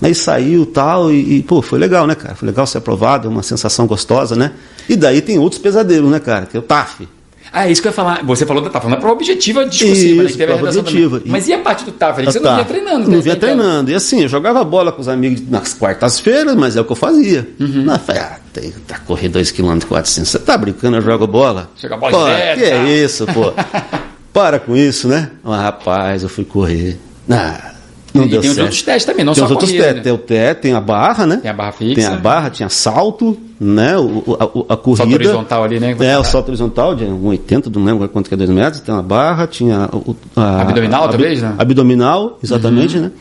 Aí 0.00 0.14
saiu 0.14 0.64
tal, 0.64 1.12
e, 1.12 1.36
e, 1.36 1.42
pô, 1.42 1.60
foi 1.60 1.78
legal, 1.78 2.06
né, 2.06 2.14
cara? 2.14 2.34
Foi 2.34 2.48
legal 2.48 2.66
ser 2.66 2.78
aprovado, 2.78 3.28
uma 3.28 3.42
sensação 3.42 3.86
gostosa, 3.86 4.34
né? 4.34 4.52
E 4.88 4.96
daí 4.96 5.20
tem 5.20 5.38
outros 5.38 5.60
pesadelos, 5.60 6.10
né, 6.10 6.18
cara? 6.18 6.46
Que 6.46 6.56
é 6.56 6.60
o 6.60 6.62
TAF. 6.62 7.06
Ah, 7.52 7.68
é 7.68 7.70
isso 7.70 7.82
que 7.82 7.88
eu 7.88 7.90
ia 7.90 7.94
falar. 7.94 8.24
Você 8.24 8.46
falou 8.46 8.62
da 8.62 8.70
TAF, 8.70 8.84
falando 8.84 9.00
prova 9.00 9.14
objetiva 9.14 9.66
discursiva, 9.66 10.22
isso, 10.22 10.22
né? 10.22 10.30
Que 10.30 10.36
teve 10.38 10.52
a 10.52 10.56
redação 10.56 10.80
objetiva. 10.80 11.18
Também. 11.18 11.32
Mas 11.32 11.48
e 11.48 11.52
a 11.52 11.58
parte 11.58 11.84
do 11.84 11.92
TAF? 11.92 12.24
Você 12.24 12.40
não 12.40 12.54
vinha 12.54 12.64
treinando, 12.64 13.08
né? 13.08 13.16
Não 13.16 13.22
vinha 13.22 13.36
treinando. 13.36 13.90
E 13.90 13.94
assim, 13.94 14.22
eu 14.22 14.28
jogava 14.28 14.64
bola 14.64 14.90
com 14.90 15.02
os 15.02 15.08
amigos 15.08 15.46
nas 15.48 15.74
quartas-feiras, 15.74 16.56
mas 16.56 16.76
é 16.76 16.80
o 16.80 16.84
que 16.84 16.92
eu 16.92 16.96
fazia. 16.96 17.48
Uhum. 17.60 17.84
Na 17.84 17.96
ah, 17.96 18.38
tem, 18.52 18.72
tá 18.86 18.98
correr 18.98 19.28
2,4 19.28 19.52
km 19.54 19.86
400. 19.86 20.30
Você 20.30 20.38
tá 20.38 20.56
brincando, 20.56 20.96
eu 20.96 21.02
jogo 21.02 21.26
bola? 21.26 21.70
Chega 21.76 21.94
a 21.94 21.98
bola 21.98 22.12
pô, 22.12 22.24
Que 22.58 22.64
é 22.64 23.04
isso, 23.04 23.26
pô. 23.26 23.52
Para 24.32 24.58
com 24.58 24.74
isso, 24.74 25.06
né? 25.06 25.30
Mas, 25.44 25.60
rapaz, 25.60 26.22
eu 26.22 26.28
fui 26.28 26.44
correr. 26.44 26.98
Ah, 27.28 27.71
não 28.14 28.24
e 28.24 28.28
deu 28.28 28.40
tem 28.40 28.50
certo. 28.50 28.58
os 28.58 28.62
outros 28.64 28.82
testes 28.82 29.04
também, 29.04 29.24
não 29.24 29.32
tem 29.32 29.40
só 29.40 29.44
os 29.46 29.50
outros 29.50 29.70
corrida, 29.70 29.84
testes. 29.84 29.98
Né? 29.98 30.02
Tem 30.04 30.12
o 30.12 30.18
teste, 30.18 30.62
tem 30.62 30.72
a 30.74 30.80
barra, 30.80 31.26
né? 31.26 31.36
Tem 31.36 31.50
a 31.50 31.54
barra 31.54 31.72
fixa. 31.72 31.94
Tem 31.94 32.04
a 32.04 32.16
barra, 32.16 32.50
tinha 32.50 32.68
salto, 32.68 33.38
né? 33.58 33.96
O, 33.98 34.36
a, 34.38 34.74
a, 34.74 34.76
corrida. 34.76 35.04
Salto 35.04 35.14
horizontal 35.14 35.64
ali, 35.64 35.80
né? 35.80 35.96
É, 35.98 36.18
o 36.18 36.24
salto 36.24 36.48
horizontal, 36.48 36.94
de 36.94 37.04
1,80, 37.04 37.74
não 37.74 37.84
lembro 37.84 38.08
quanto 38.08 38.28
que 38.28 38.34
é 38.34 38.36
2 38.36 38.50
metros. 38.50 38.80
Tem 38.80 38.94
uma 38.94 39.02
barra, 39.02 39.46
tinha. 39.46 39.88
O, 39.92 40.14
a, 40.36 40.62
abdominal, 40.62 41.08
talvez, 41.08 41.40
né? 41.40 41.54
Abdominal, 41.58 42.38
exatamente, 42.42 42.96
uhum. 42.96 43.04
né? 43.04 43.12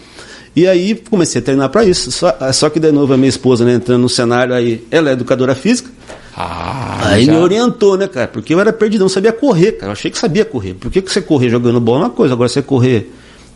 E 0.54 0.68
aí 0.68 0.96
comecei 1.10 1.40
a 1.40 1.44
treinar 1.44 1.70
para 1.70 1.86
isso. 1.86 2.12
Só, 2.12 2.36
só 2.52 2.70
que 2.70 2.80
de 2.80 2.92
novo 2.92 3.14
a 3.14 3.18
minha 3.18 3.30
esposa, 3.30 3.64
né, 3.64 3.76
entrando 3.76 4.02
no 4.02 4.10
cenário 4.10 4.54
aí, 4.54 4.86
ela 4.92 5.10
é 5.10 5.14
educadora 5.14 5.56
física. 5.56 5.90
Ah, 6.36 7.00
aí 7.04 7.26
já... 7.26 7.32
me 7.32 7.40
orientou, 7.40 7.96
né, 7.98 8.08
cara? 8.08 8.28
Porque 8.28 8.54
eu 8.54 8.60
era 8.60 8.74
perdido, 8.74 9.02
não 9.02 9.10
sabia 9.10 9.32
correr, 9.32 9.74
cara. 9.74 9.88
Eu 9.88 9.92
achei 9.94 10.12
que 10.12 10.18
sabia 10.18 10.44
correr. 10.44 10.74
Por 10.74 10.92
que, 10.92 11.02
que 11.02 11.12
você 11.12 11.22
correr 11.22 11.50
jogando 11.50 11.80
bola 11.80 12.02
é 12.02 12.04
uma 12.06 12.10
coisa, 12.10 12.34
agora 12.34 12.50
você 12.50 12.62
correr 12.62 13.12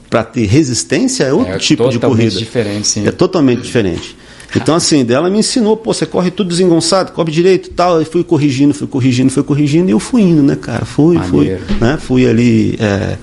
para 0.09 0.23
ter 0.23 0.45
resistência 0.45 1.23
é 1.25 1.33
outro 1.33 1.53
é, 1.53 1.57
tipo 1.57 1.89
de 1.89 1.99
corrida. 1.99 2.37
Diferente, 2.37 2.87
sim. 2.87 3.07
É 3.07 3.11
totalmente 3.11 3.61
diferente. 3.61 4.15
Então, 4.55 4.75
assim, 4.75 5.03
dela 5.03 5.29
me 5.29 5.39
ensinou, 5.39 5.75
pô, 5.75 5.93
você 5.93 6.05
corre 6.05 6.31
tudo 6.31 6.47
desengonçado, 6.49 7.11
corre 7.11 7.31
direito 7.31 7.67
e 7.67 7.73
tal. 7.73 8.01
E 8.01 8.05
fui 8.05 8.23
corrigindo, 8.23 8.73
fui 8.73 8.87
corrigindo, 8.87 9.29
fui 9.29 9.43
corrigindo, 9.43 9.89
e 9.89 9.91
eu 9.91 9.99
fui 9.99 10.21
indo, 10.21 10.41
né, 10.41 10.55
cara? 10.55 10.85
Fui, 10.85 11.17
Maneiro. 11.17 11.61
fui. 11.65 11.77
Né? 11.79 11.97
Fui 11.97 12.27
ali 12.27 12.77
é, 12.79 13.17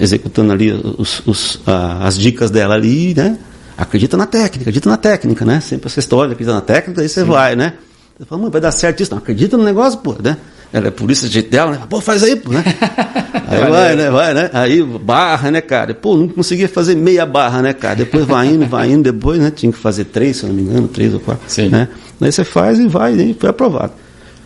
executando 0.00 0.52
ali 0.52 0.72
os, 0.72 1.22
os, 1.26 1.60
as 1.66 2.18
dicas 2.18 2.50
dela 2.50 2.74
ali, 2.74 3.14
né? 3.14 3.38
Acredita 3.76 4.16
na 4.16 4.24
técnica, 4.26 4.60
acredita 4.60 4.88
na 4.88 4.96
técnica, 4.96 5.44
né? 5.44 5.60
Sempre 5.60 5.88
essa 5.88 6.00
história, 6.00 6.32
acredita 6.32 6.54
na 6.54 6.62
técnica, 6.62 7.02
aí 7.02 7.08
você 7.08 7.20
Sim. 7.20 7.26
vai, 7.26 7.54
né? 7.54 7.74
Você 8.18 8.24
fala, 8.24 8.42
mãe, 8.42 8.50
vai 8.50 8.60
dar 8.60 8.72
certo 8.72 9.02
isso. 9.02 9.10
Não, 9.10 9.18
acredita 9.18 9.58
no 9.58 9.64
negócio, 9.64 9.98
pô, 9.98 10.16
né? 10.22 10.38
Ela 10.76 10.88
é 10.88 10.90
polícia 10.90 11.26
de 11.26 11.40
dela, 11.40 11.70
né? 11.70 11.80
Pô, 11.88 12.02
faz 12.02 12.22
aí, 12.22 12.36
pô, 12.36 12.52
né? 12.52 12.62
Aí 13.48 13.70
vai, 13.70 13.96
né? 13.96 14.10
Vai, 14.10 14.34
né? 14.34 14.50
Aí 14.52 14.82
barra, 14.82 15.50
né, 15.50 15.60
cara? 15.62 15.94
Pô, 15.94 16.16
não 16.16 16.28
conseguia 16.28 16.68
fazer 16.68 16.94
meia 16.96 17.24
barra, 17.24 17.62
né, 17.62 17.72
cara? 17.72 17.94
Depois 17.94 18.26
vai 18.26 18.48
indo, 18.48 18.66
vai 18.66 18.90
indo, 18.90 19.04
depois, 19.04 19.38
né? 19.38 19.50
Tinha 19.50 19.72
que 19.72 19.78
fazer 19.78 20.04
três, 20.06 20.36
se 20.36 20.42
eu 20.42 20.48
não 20.48 20.56
me 20.56 20.62
engano, 20.62 20.86
três 20.86 21.14
ou 21.14 21.20
quatro. 21.20 21.44
Sim. 21.46 21.68
Né? 21.68 21.88
Aí 22.20 22.30
você 22.30 22.44
faz 22.44 22.78
e 22.78 22.88
vai, 22.88 23.14
e 23.14 23.32
foi 23.32 23.48
aprovado. 23.48 23.92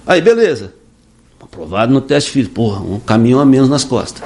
Aí, 0.06 0.20
beleza. 0.20 0.72
Aprovado 1.40 1.92
no 1.92 2.00
teste 2.00 2.30
físico. 2.30 2.54
Porra, 2.54 2.80
um 2.80 3.00
caminhão 3.00 3.40
a 3.40 3.44
menos 3.44 3.68
nas 3.68 3.82
costas. 3.82 4.22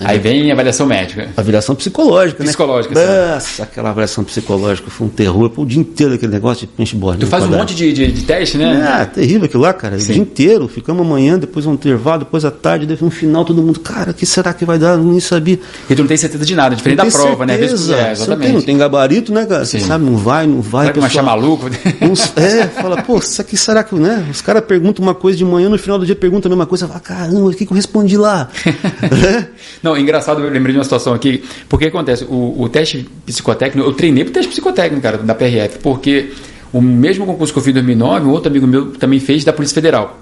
Aí 0.00 0.18
vem 0.18 0.50
a 0.50 0.54
avaliação 0.54 0.86
médica. 0.86 1.28
Avaliação 1.36 1.74
psicológica, 1.74 2.44
psicológica 2.44 2.94
né? 2.94 3.00
Psicológica, 3.00 3.34
Nossa, 3.34 3.62
aquela 3.62 3.90
avaliação 3.90 4.24
psicológica 4.24 4.90
foi 4.90 5.06
um 5.06 5.10
terror. 5.10 5.50
Pô, 5.50 5.62
o 5.62 5.66
dia 5.66 5.80
inteiro 5.80 6.14
aquele 6.14 6.32
negócio 6.32 6.66
de 6.66 6.72
peixe 6.72 6.94
bola. 6.96 7.16
Tu 7.16 7.26
faz 7.26 7.44
um 7.44 7.48
monte 7.48 7.74
de, 7.74 7.92
de, 7.92 8.12
de, 8.12 8.22
teste, 8.22 8.56
né? 8.58 9.00
É, 9.00 9.04
terrível 9.04 9.46
aquilo 9.46 9.62
lá, 9.62 9.72
cara. 9.72 9.98
Sim. 9.98 10.10
O 10.10 10.14
dia 10.14 10.22
inteiro. 10.22 10.68
Ficamos 10.68 11.04
amanhã, 11.04 11.38
depois 11.38 11.66
um 11.66 11.74
intervalo, 11.74 12.20
depois 12.20 12.44
à 12.44 12.50
tarde, 12.50 12.86
depois 12.86 13.02
no 13.02 13.10
final 13.10 13.44
todo 13.44 13.62
mundo, 13.62 13.80
cara, 13.80 14.12
o 14.12 14.14
que 14.14 14.26
será 14.26 14.52
que 14.52 14.64
vai 14.64 14.78
dar? 14.78 14.94
Eu 14.96 15.04
nem 15.04 15.20
sabia. 15.20 15.58
E 15.88 15.94
tu 15.94 16.02
não 16.02 16.08
tem 16.08 16.16
certeza 16.16 16.44
de 16.44 16.54
nada, 16.54 16.76
diferente 16.76 16.98
da 16.98 17.06
prova, 17.06 17.44
né? 17.44 17.56
certeza. 17.56 17.96
né? 17.96 17.96
Vezes, 17.96 18.08
é, 18.08 18.12
exatamente. 18.12 18.28
Não 18.28 18.38
tem, 18.38 18.52
não 18.52 18.62
tem 18.62 18.78
gabarito, 18.78 19.32
né, 19.32 19.46
cara? 19.46 19.64
Sim. 19.64 19.80
Você 19.80 19.86
sabe, 19.86 20.04
não 20.04 20.16
vai, 20.16 20.46
não 20.46 20.60
vai. 20.60 20.82
Será 20.82 20.92
que 20.92 21.00
vai 21.00 21.08
achar 21.08 21.22
maluco? 21.22 21.66
Uns, 22.02 22.32
é, 22.36 22.66
fala, 22.68 23.02
pô, 23.02 23.18
isso 23.18 23.40
aqui 23.40 23.56
será 23.56 23.82
que, 23.82 23.94
né? 23.94 24.26
Os 24.30 24.40
caras 24.40 24.64
perguntam 24.64 25.04
uma 25.04 25.14
coisa 25.14 25.36
de 25.36 25.44
manhã, 25.44 25.68
no 25.68 25.78
final 25.78 25.98
do 25.98 26.06
dia 26.06 26.14
perguntam 26.14 26.48
a 26.48 26.54
mesma 26.54 26.66
coisa. 26.66 26.86
Fala, 26.86 27.00
caramba, 27.00 27.48
o 27.48 27.50
que, 27.52 27.66
que 27.66 27.72
eu 27.72 27.76
respondi 27.76 28.16
lá? 28.16 28.48
é? 28.64 29.48
Não, 29.88 29.96
engraçado, 29.96 30.42
eu 30.42 30.50
lembrei 30.50 30.72
de 30.72 30.78
uma 30.78 30.84
situação 30.84 31.14
aqui, 31.14 31.42
porque 31.68 31.86
acontece, 31.86 32.24
o, 32.24 32.62
o 32.62 32.68
teste 32.68 33.08
psicotécnico, 33.24 33.88
eu 33.88 33.92
treinei 33.94 34.24
para 34.24 34.30
o 34.30 34.34
teste 34.34 34.50
psicotécnico, 34.50 35.02
cara, 35.02 35.18
da 35.18 35.34
PRF, 35.34 35.78
porque 35.78 36.30
o 36.72 36.80
mesmo 36.80 37.24
concurso 37.24 37.52
que 37.52 37.58
eu 37.58 37.62
fiz 37.62 37.70
em 37.70 37.74
2009, 37.74 38.26
um 38.26 38.30
outro 38.30 38.50
amigo 38.50 38.66
meu 38.66 38.92
também 38.92 39.18
fez 39.18 39.44
da 39.44 39.52
Polícia 39.52 39.74
Federal. 39.74 40.18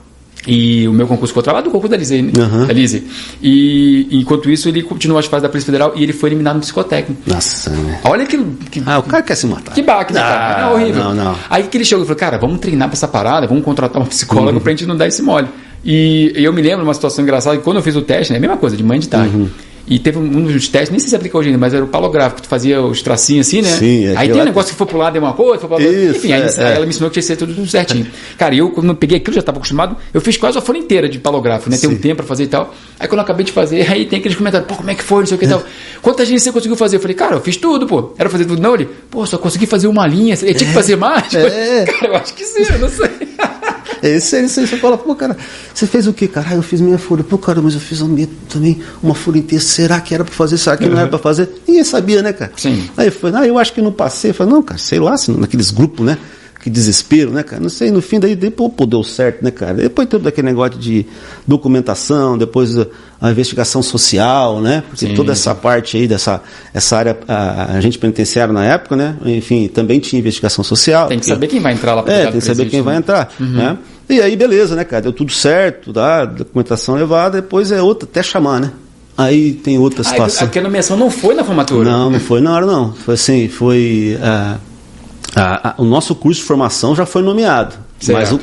E 0.47 0.87
o 0.87 0.93
meu 0.93 1.09
concurso 1.09 1.35
contra 1.35 1.53
lá 1.53 1.61
do 1.61 1.71
concurso 1.71 1.91
da 1.91 1.97
Lise, 1.97 2.21
uhum. 2.21 2.67
da 2.67 2.73
Lise. 2.73 3.05
E 3.43 4.07
enquanto 4.13 4.49
isso, 4.49 4.69
ele 4.69 4.81
continuou 4.81 5.19
as 5.19 5.27
fases 5.27 5.43
da 5.43 5.49
Polícia 5.49 5.67
Federal 5.67 5.93
e 5.97 6.05
ele 6.05 6.13
foi 6.13 6.29
eliminado 6.29 6.55
no 6.55 6.61
psicotécnico. 6.61 7.21
Nossa, 7.27 7.71
né? 7.71 8.01
Olha 8.05 8.25
que, 8.27 8.39
que. 8.71 8.81
Ah, 8.87 9.01
o 9.01 9.03
cara 9.03 9.25
quer 9.25 9.35
se 9.35 9.45
matar. 9.47 9.75
Que 9.75 9.83
baque, 9.83 10.13
né, 10.13 10.21
cara? 10.21 10.63
é 10.63 10.73
horrível. 10.73 11.03
Não, 11.03 11.15
não. 11.15 11.37
Aí 11.51 11.65
que 11.65 11.77
ele 11.77 11.85
chegou 11.85 12.05
e 12.05 12.07
falou, 12.07 12.21
cara, 12.21 12.39
vamos 12.39 12.61
treinar 12.61 12.87
pra 12.89 12.95
essa 12.95 13.09
parada, 13.09 13.49
vamos 13.49 13.65
contratar 13.65 14.01
um 14.01 14.07
psicólogo 14.07 14.59
uhum. 14.59 14.61
pra 14.61 14.71
gente 14.71 14.87
não 14.87 14.97
dar 14.97 15.09
esse 15.09 15.21
mole. 15.21 15.49
E 15.89 16.33
eu 16.35 16.53
me 16.53 16.61
lembro 16.61 16.79
de 16.79 16.83
uma 16.83 16.95
situação 16.95 17.23
engraçada 17.23 17.57
que 17.57 17.63
quando 17.63 17.77
eu 17.77 17.83
fiz 17.83 17.95
o 17.95 18.03
teste, 18.03 18.33
né, 18.33 18.39
a 18.39 18.41
mesma 18.41 18.57
coisa, 18.57 18.77
de 18.77 18.83
manhã 18.83 18.99
de 18.99 19.09
tarde. 19.09 19.37
Uhum. 19.37 19.49
E 19.89 20.01
teve 20.01 20.19
um 20.19 20.43
dos 20.43 20.67
testes, 20.67 20.91
nem 20.91 20.99
sei 20.99 21.11
se 21.11 21.15
aplica 21.15 21.39
hoje 21.39 21.49
ainda, 21.49 21.61
mas 21.61 21.73
era 21.73 21.85
o 21.85 21.87
palográfico, 21.87 22.43
tu 22.43 22.49
fazia 22.49 22.83
os 22.83 23.03
tracinhos 23.03 23.47
assim, 23.47 23.63
né? 23.63 23.69
Sim, 23.69 24.07
é 24.07 24.17
Aí 24.17 24.29
tem 24.29 24.43
um 24.43 24.45
negócio 24.45 24.73
que 24.73 24.77
foi 24.77 24.85
pro 24.85 24.99
lado 24.99 25.17
é 25.17 25.21
uma 25.21 25.33
coisa, 25.33 25.61
foi 25.61 25.69
pro 25.69 25.79
lado 25.79 25.89
Isso, 25.89 26.17
Enfim, 26.17 26.33
aí, 26.33 26.43
é, 26.43 26.45
aí, 26.45 26.75
ela 26.75 26.81
me 26.81 26.89
ensinou 26.89 27.09
que 27.09 27.15
tinha 27.15 27.23
que 27.23 27.27
ser 27.29 27.37
tudo 27.37 27.67
certinho. 27.69 28.05
Cara, 28.37 28.53
eu 28.53 28.71
quando 28.71 28.89
eu 28.89 28.97
peguei 28.97 29.19
aquilo, 29.19 29.35
já 29.35 29.41
estava 29.41 29.59
acostumado, 29.59 29.97
eu 30.13 30.21
fiz 30.21 30.37
quase 30.37 30.59
a 30.59 30.61
folha 30.61 30.79
inteira 30.79 31.09
de 31.09 31.21
palográfico, 31.21 31.71
né? 31.71 31.77
Tem 31.77 31.89
um 31.89 31.97
tempo 31.97 32.17
para 32.17 32.27
fazer 32.27 32.43
e 32.43 32.49
tal. 32.49 32.75
Aí 32.99 33.07
quando 33.07 33.21
eu 33.21 33.23
acabei 33.25 33.47
de 33.47 33.53
fazer, 33.53 33.89
aí 33.89 34.07
tem 34.07 34.19
aqueles 34.19 34.37
comentários, 34.37 34.69
pô, 34.69 34.75
como 34.75 34.91
é 34.91 34.95
que 34.97 35.05
foi, 35.05 35.21
não 35.21 35.27
sei 35.27 35.37
o 35.37 35.39
que 35.39 35.47
e 35.47 35.49
tal. 35.49 35.63
Quantas 36.03 36.27
linhas 36.27 36.43
você 36.43 36.51
conseguiu 36.51 36.77
fazer? 36.77 36.97
Eu 36.97 37.01
falei, 37.01 37.15
cara, 37.15 37.37
eu 37.37 37.41
fiz 37.41 37.57
tudo, 37.57 37.87
pô. 37.87 38.13
Era 38.19 38.29
fazer 38.29 38.45
tudo, 38.45 38.61
não? 38.61 38.75
Ele, 38.75 38.89
pô, 39.09 39.25
só 39.25 39.39
consegui 39.39 39.67
fazer 39.67 39.87
uma 39.87 40.05
linha, 40.05 40.35
eu 40.35 40.39
tinha 40.39 40.55
que 40.55 40.65
é. 40.65 40.73
fazer 40.73 40.97
mais? 40.97 41.33
É. 41.33 41.85
Cara, 42.01 42.09
eu 42.09 42.17
acho 42.17 42.35
que 42.35 42.45
sim, 42.45 42.65
eu 42.73 42.79
não 42.81 42.89
sei. 42.89 43.07
É 44.03 44.17
isso 44.17 44.37
aí, 44.37 44.45
isso 44.45 44.61
aí. 44.61 44.67
Você 44.67 44.77
fala, 44.77 44.99
pô, 44.99 45.15
cara, 45.15 45.37
você 45.73 45.87
fez 45.87 46.07
o 46.07 46.13
quê, 46.13 46.29
cara? 46.29 46.49
Ah, 46.51 46.55
eu 46.55 46.63
fiz 46.63 46.81
minha 46.81 46.99
folha. 46.99 47.25
Pô, 47.25 47.39
cara, 47.39 47.61
mas 47.61 47.75
eu 47.75 47.81
fiz 47.81 48.01
também 48.49 48.81
uma 49.03 49.15
folha 49.15 49.39
inteira. 49.39 49.63
Será 49.63 50.01
que 50.01 50.15
era 50.15 50.25
para 50.25 50.35
fazer? 50.35 50.59
Será 50.59 50.77
que 50.77 50.85
uhum. 50.85 50.91
não 50.91 50.99
era 50.99 51.09
para 51.09 51.19
fazer? 51.19 51.49
Ninguém 51.67 51.85
sabia, 51.85 52.23
né, 52.23 52.33
cara? 52.33 52.53
Sim. 52.57 52.89
Aí 52.97 53.11
foi, 53.11 53.33
ah, 53.35 53.47
eu 53.47 53.59
acho 53.59 53.73
que 53.73 53.81
não 53.81 53.93
passei. 53.93 54.31
Eu 54.31 54.35
falei, 54.35 54.53
não, 54.53 54.63
cara, 54.63 54.79
sei 54.79 54.99
lá, 54.99 55.17
se 55.17 55.31
naqueles 55.31 55.71
grupos, 55.71 56.05
né? 56.05 56.19
Que 56.67 56.71
desespero, 56.71 57.31
né, 57.31 57.45
cara? 57.45 57.63
Não 57.63 57.69
sei, 57.69 57.93
no 57.93 58.03
fim 58.03 58.19
daí, 58.19 58.35
depois 58.35 58.73
pô, 58.77 58.85
deu 58.87 59.05
certo, 59.05 59.41
né, 59.41 59.53
cara? 59.53 59.75
Depois 59.75 60.09
teve 60.09 60.25
daquele 60.25 60.49
negócio 60.49 60.77
de 60.77 61.07
documentação, 61.47 62.37
depois 62.37 62.77
a, 63.21 63.31
investigação 63.31 63.85
social, 63.85 64.61
né? 64.61 64.83
Porque 64.89 65.07
Sim. 65.07 65.15
toda 65.15 65.31
essa 65.31 65.55
parte 65.55 65.97
aí 65.97 66.09
dessa 66.09 66.43
essa 66.75 66.97
área, 66.97 67.17
a, 67.29 67.77
a 67.77 67.81
gente 67.81 68.01
penitenciário 68.01 68.53
na 68.53 68.65
época, 68.65 68.97
né? 68.97 69.17
Enfim, 69.27 69.69
também 69.69 70.01
tinha 70.01 70.19
investigação 70.19 70.65
social. 70.65 71.07
Tem 71.07 71.21
que 71.21 71.27
porque, 71.27 71.35
saber 71.35 71.47
quem 71.47 71.61
vai 71.61 71.73
entrar 71.73 71.95
lá 71.95 72.03
É, 72.09 72.25
tem 72.25 72.33
que 72.33 72.41
saber 72.41 72.65
quem 72.69 72.81
né? 72.81 72.85
vai 72.85 72.97
entrar, 72.97 73.33
uhum. 73.39 73.47
né? 73.47 73.79
E 74.09 74.21
aí, 74.21 74.35
beleza, 74.35 74.75
né, 74.75 74.83
cara? 74.83 75.03
Deu 75.03 75.13
tudo 75.13 75.31
certo, 75.31 75.93
tá? 75.93 76.25
documentação 76.25 76.97
levada, 76.97 77.41
depois 77.41 77.71
é 77.71 77.81
outra, 77.81 78.09
até 78.11 78.25
chamar, 78.25 78.59
né? 78.59 78.73
Aí 79.17 79.53
tem 79.53 79.79
outra 79.79 80.03
situação. 80.03 80.51
Ah, 80.53 80.59
a 80.59 80.63
nomeação 80.63 80.97
não 80.97 81.11
foi 81.11 81.37
na 81.37 81.45
formatura? 81.45 81.89
Não, 81.89 82.11
não 82.11 82.19
foi 82.19 82.41
na 82.41 82.53
hora, 82.53 82.67
não. 82.67 82.93
Foi 82.93 83.15
assim, 83.15 83.47
foi. 83.47 84.19
Uh, 84.21 84.59
a, 85.37 85.71
a, 85.71 85.75
o 85.77 85.85
nosso 85.85 86.15
curso 86.15 86.41
de 86.41 86.47
formação 86.47 86.97
já 86.97 87.05
foi 87.05 87.23
nomeado. 87.23 87.77
Certo. 88.01 88.19
Mas 88.19 88.33
o, 88.33 88.41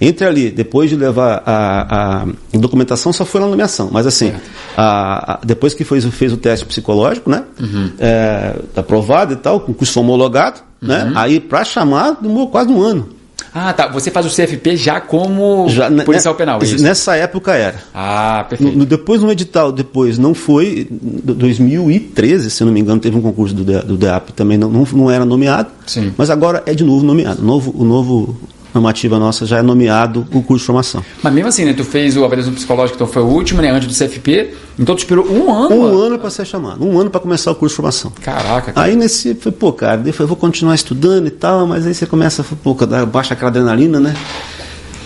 entre 0.00 0.26
ali, 0.26 0.50
depois 0.50 0.90
de 0.90 0.96
levar 0.96 1.42
a, 1.44 2.22
a, 2.22 2.58
documentação, 2.58 3.12
só 3.12 3.24
foi 3.24 3.40
na 3.40 3.46
nomeação. 3.46 3.90
Mas 3.92 4.06
assim, 4.06 4.32
a, 4.76 5.38
depois 5.44 5.74
que 5.74 5.84
fez, 5.84 6.04
fez 6.06 6.32
o 6.32 6.36
teste 6.36 6.64
psicológico, 6.64 7.30
né? 7.30 7.44
Uhum. 7.60 7.90
É, 7.98 8.56
aprovado 8.74 9.34
e 9.34 9.36
tal, 9.36 9.60
com 9.60 9.72
o 9.72 9.74
curso 9.74 10.00
homologado, 10.00 10.60
né? 10.80 11.04
uhum. 11.04 11.10
né? 11.10 11.12
Aí 11.14 11.40
para 11.40 11.64
chamar 11.64 12.16
demorou 12.20 12.48
quase 12.48 12.70
um 12.70 12.82
ano. 12.82 13.08
Ah, 13.54 13.72
tá. 13.72 13.86
Você 13.86 14.10
faz 14.10 14.26
o 14.26 14.28
CFP 14.34 14.76
já 14.76 15.00
como 15.00 15.68
Já, 15.68 15.88
né, 15.88 16.02
policial 16.02 16.34
penal, 16.34 16.58
é 16.60 16.64
isso? 16.64 16.82
Nessa 16.82 17.14
época 17.14 17.52
era. 17.54 17.76
Ah, 17.94 18.44
perfeito. 18.48 18.76
no- 18.76 18.84
depois 18.84 19.22
no 19.22 19.30
edital, 19.30 19.70
depois 19.70 20.18
não 20.18 20.34
foi. 20.34 20.88
do- 20.90 21.34
2013, 21.34 22.50
se 22.50 22.64
não 22.64 22.72
me 22.72 22.80
engano, 22.80 23.00
teve 23.00 23.16
um 23.16 23.22
concurso 23.22 23.54
do, 23.54 23.64
do 23.82 23.96
DEAP 23.96 24.30
também, 24.32 24.58
não, 24.58 24.68
não, 24.68 24.84
não 24.92 25.10
era 25.10 25.24
nomeado. 25.24 25.68
Sim. 25.86 26.12
Mas 26.16 26.30
agora 26.30 26.62
é 26.66 26.74
de 26.74 26.82
novo 26.82 27.04
nomeado. 27.04 27.40
O 27.40 27.44
novo, 27.44 27.74
o 27.78 27.84
novo 27.84 28.36
normativa 28.74 29.18
nossa 29.18 29.46
já 29.46 29.58
é 29.58 29.62
nomeado 29.62 30.26
o 30.32 30.42
curso 30.42 30.62
de 30.62 30.66
formação. 30.66 31.04
Mas 31.22 31.32
mesmo 31.32 31.48
assim, 31.48 31.64
né? 31.64 31.72
Tu 31.72 31.84
fez 31.84 32.16
o 32.16 32.24
avaliação 32.24 32.52
psicológica, 32.52 32.96
então 32.96 33.06
foi 33.06 33.22
o 33.22 33.26
último, 33.26 33.62
né? 33.62 33.70
Antes 33.70 33.88
do 33.88 33.94
CFP. 33.94 34.54
Então 34.78 34.94
tu 34.94 34.98
esperou 34.98 35.26
um 35.26 35.52
ano. 35.52 35.74
Um 35.74 35.98
ano 35.98 36.18
para 36.18 36.30
ser 36.30 36.44
chamado, 36.44 36.84
um 36.84 36.98
ano 36.98 37.08
para 37.10 37.20
começar 37.20 37.50
o 37.52 37.54
curso 37.54 37.74
de 37.74 37.76
formação. 37.76 38.12
Caraca, 38.20 38.72
cara. 38.72 38.86
Aí 38.86 38.96
nesse, 38.96 39.34
foi, 39.34 39.52
pô, 39.52 39.72
cara, 39.72 39.98
daí 39.98 40.08
eu 40.08 40.12
falei, 40.12 40.28
vou 40.28 40.36
continuar 40.36 40.74
estudando 40.74 41.26
e 41.26 41.30
tal, 41.30 41.66
mas 41.66 41.86
aí 41.86 41.94
você 41.94 42.06
começa, 42.06 42.44
pô, 42.62 42.76
baixa 43.06 43.34
aquela 43.34 43.50
adrenalina, 43.50 44.00
né? 44.00 44.14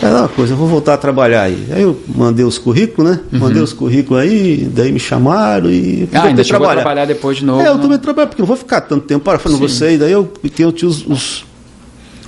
É 0.00 0.08
uma 0.08 0.28
coisa, 0.28 0.52
eu 0.52 0.56
vou 0.56 0.68
voltar 0.68 0.94
a 0.94 0.96
trabalhar 0.96 1.42
aí. 1.42 1.66
Aí 1.72 1.82
eu 1.82 1.98
mandei 2.14 2.44
os 2.44 2.56
currículos, 2.56 3.10
né? 3.10 3.20
Mandei 3.32 3.60
os 3.60 3.72
currículos 3.72 4.22
aí, 4.22 4.68
daí 4.72 4.92
me 4.92 5.00
chamaram 5.00 5.68
e 5.70 5.88
Uhum. 5.98 6.08
Ah, 6.12 6.22
ainda 6.22 6.42
a 6.42 6.44
trabalhar 6.44 7.04
depois 7.04 7.38
de 7.38 7.44
novo. 7.44 7.60
É, 7.60 7.68
eu 7.68 7.74
né? 7.74 7.82
também 7.82 7.98
trabalho, 7.98 8.28
porque 8.28 8.40
não 8.40 8.46
vou 8.46 8.56
ficar 8.56 8.80
tanto 8.80 9.06
tempo 9.06 9.24
para 9.24 9.38
falando 9.38 9.58
Sim. 9.58 9.68
você, 9.68 9.98
daí 9.98 10.12
eu, 10.12 10.30
eu 10.42 10.72
tinha 10.72 10.88
os, 10.88 11.04
os, 11.06 11.44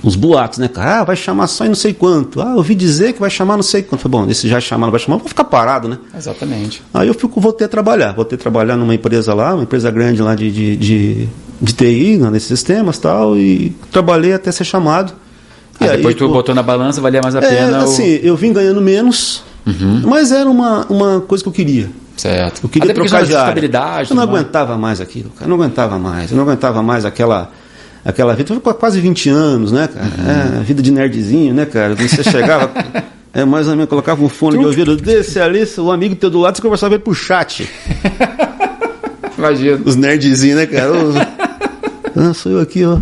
os 0.03 0.15
boatos, 0.15 0.57
né, 0.59 0.67
cara? 0.67 1.01
Ah, 1.01 1.03
vai 1.03 1.15
chamar 1.15 1.47
só 1.47 1.63
em 1.65 1.69
não 1.69 1.75
sei 1.75 1.93
quanto. 1.93 2.41
Ah, 2.41 2.51
eu 2.51 2.57
ouvi 2.57 2.73
dizer 2.75 3.13
que 3.13 3.19
vai 3.19 3.29
chamar 3.29 3.55
não 3.55 3.63
sei 3.63 3.83
quanto. 3.83 4.01
Falei, 4.01 4.25
bom, 4.25 4.31
esse 4.31 4.47
já 4.47 4.59
chamar, 4.59 4.87
não 4.87 4.91
vai 4.91 4.99
chamar, 4.99 5.17
vou 5.17 5.27
ficar 5.27 5.43
parado, 5.43 5.87
né? 5.87 5.97
Exatamente. 6.17 6.81
Aí 6.93 7.07
eu 7.07 7.13
fico, 7.13 7.39
voltei 7.39 7.65
a 7.65 7.69
trabalhar. 7.69 8.11
Voltei 8.13 8.35
a 8.37 8.41
trabalhar 8.41 8.75
numa 8.77 8.95
empresa 8.95 9.33
lá, 9.33 9.53
uma 9.53 9.63
empresa 9.63 9.91
grande 9.91 10.21
lá 10.21 10.33
de, 10.35 10.51
de, 10.51 10.75
de, 10.75 11.29
de 11.61 11.73
TI, 11.73 12.17
né, 12.17 12.29
nesses 12.31 12.47
sistemas 12.47 12.97
e 12.97 13.01
tal, 13.01 13.37
e 13.37 13.75
trabalhei 13.91 14.33
até 14.33 14.51
ser 14.51 14.63
chamado. 14.63 15.13
Ah, 15.79 15.85
E 15.85 15.89
aí, 15.89 15.97
depois 15.97 16.15
tu 16.15 16.27
pô, 16.27 16.33
botou 16.33 16.53
na 16.55 16.63
balança, 16.63 16.99
valia 17.01 17.21
mais 17.23 17.35
a 17.35 17.39
é, 17.39 17.41
pena. 17.47 17.79
o- 17.81 17.83
assim, 17.83 18.19
eu 18.23 18.35
vim 18.35 18.51
ganhando 18.53 18.81
menos, 18.81 19.43
mas 20.05 20.31
era 20.31 20.49
uma, 20.49 20.85
uma 20.89 21.21
coisa 21.21 21.43
que 21.43 21.47
eu 21.49 21.53
queria. 21.53 21.89
Certo. 22.17 22.61
Eu 22.63 22.69
queria 22.69 22.91
Até 22.91 22.93
trocar 23.01 23.23
de 23.25 23.35
área. 23.35 23.59
Eu 24.09 24.15
não 24.15 24.17
mais. 24.27 24.29
aguentava 24.29 24.77
mais 24.77 25.01
aquilo, 25.01 25.29
cara. 25.31 25.45
Eu 25.45 25.49
não 25.49 25.55
aguentava 25.63 25.97
mais. 25.97 26.29
Eu 26.29 26.37
não 26.37 26.43
aguentava 26.43 26.83
mais 26.83 27.03
aquela, 27.05 27.51
aquela 28.03 28.33
vida. 28.35 28.53
Fui 28.53 28.73
quase 28.73 28.99
20 28.99 29.29
anos, 29.29 29.71
né, 29.71 29.87
cara? 29.87 30.05
Uhum. 30.05 30.59
É, 30.59 30.63
vida 30.63 30.81
de 30.81 30.91
nerdzinho, 30.91 31.53
né, 31.53 31.65
cara? 31.65 31.95
Você 31.95 32.23
chegava. 32.23 32.71
É 33.33 33.45
mais 33.45 33.65
ou 33.65 33.75
menos, 33.77 33.87
colocava 33.87 34.21
um 34.21 34.27
fone 34.27 34.57
de 34.59 34.65
ouvido 34.65 34.97
desse 34.97 35.39
ali, 35.39 35.65
o 35.77 35.89
amigo 35.89 36.13
teu 36.17 36.29
do 36.29 36.37
lado, 36.37 36.57
você 36.57 36.61
conversava 36.61 36.95
ele 36.95 37.01
pro 37.01 37.13
chat. 37.13 37.65
Imagina. 39.37 39.79
Os 39.85 39.95
nerdzinhos, 39.95 40.57
né, 40.57 40.65
cara? 40.65 40.91
Ah, 42.13 42.33
sou 42.33 42.51
eu 42.51 42.59
aqui, 42.59 42.83
ó. 42.83 42.97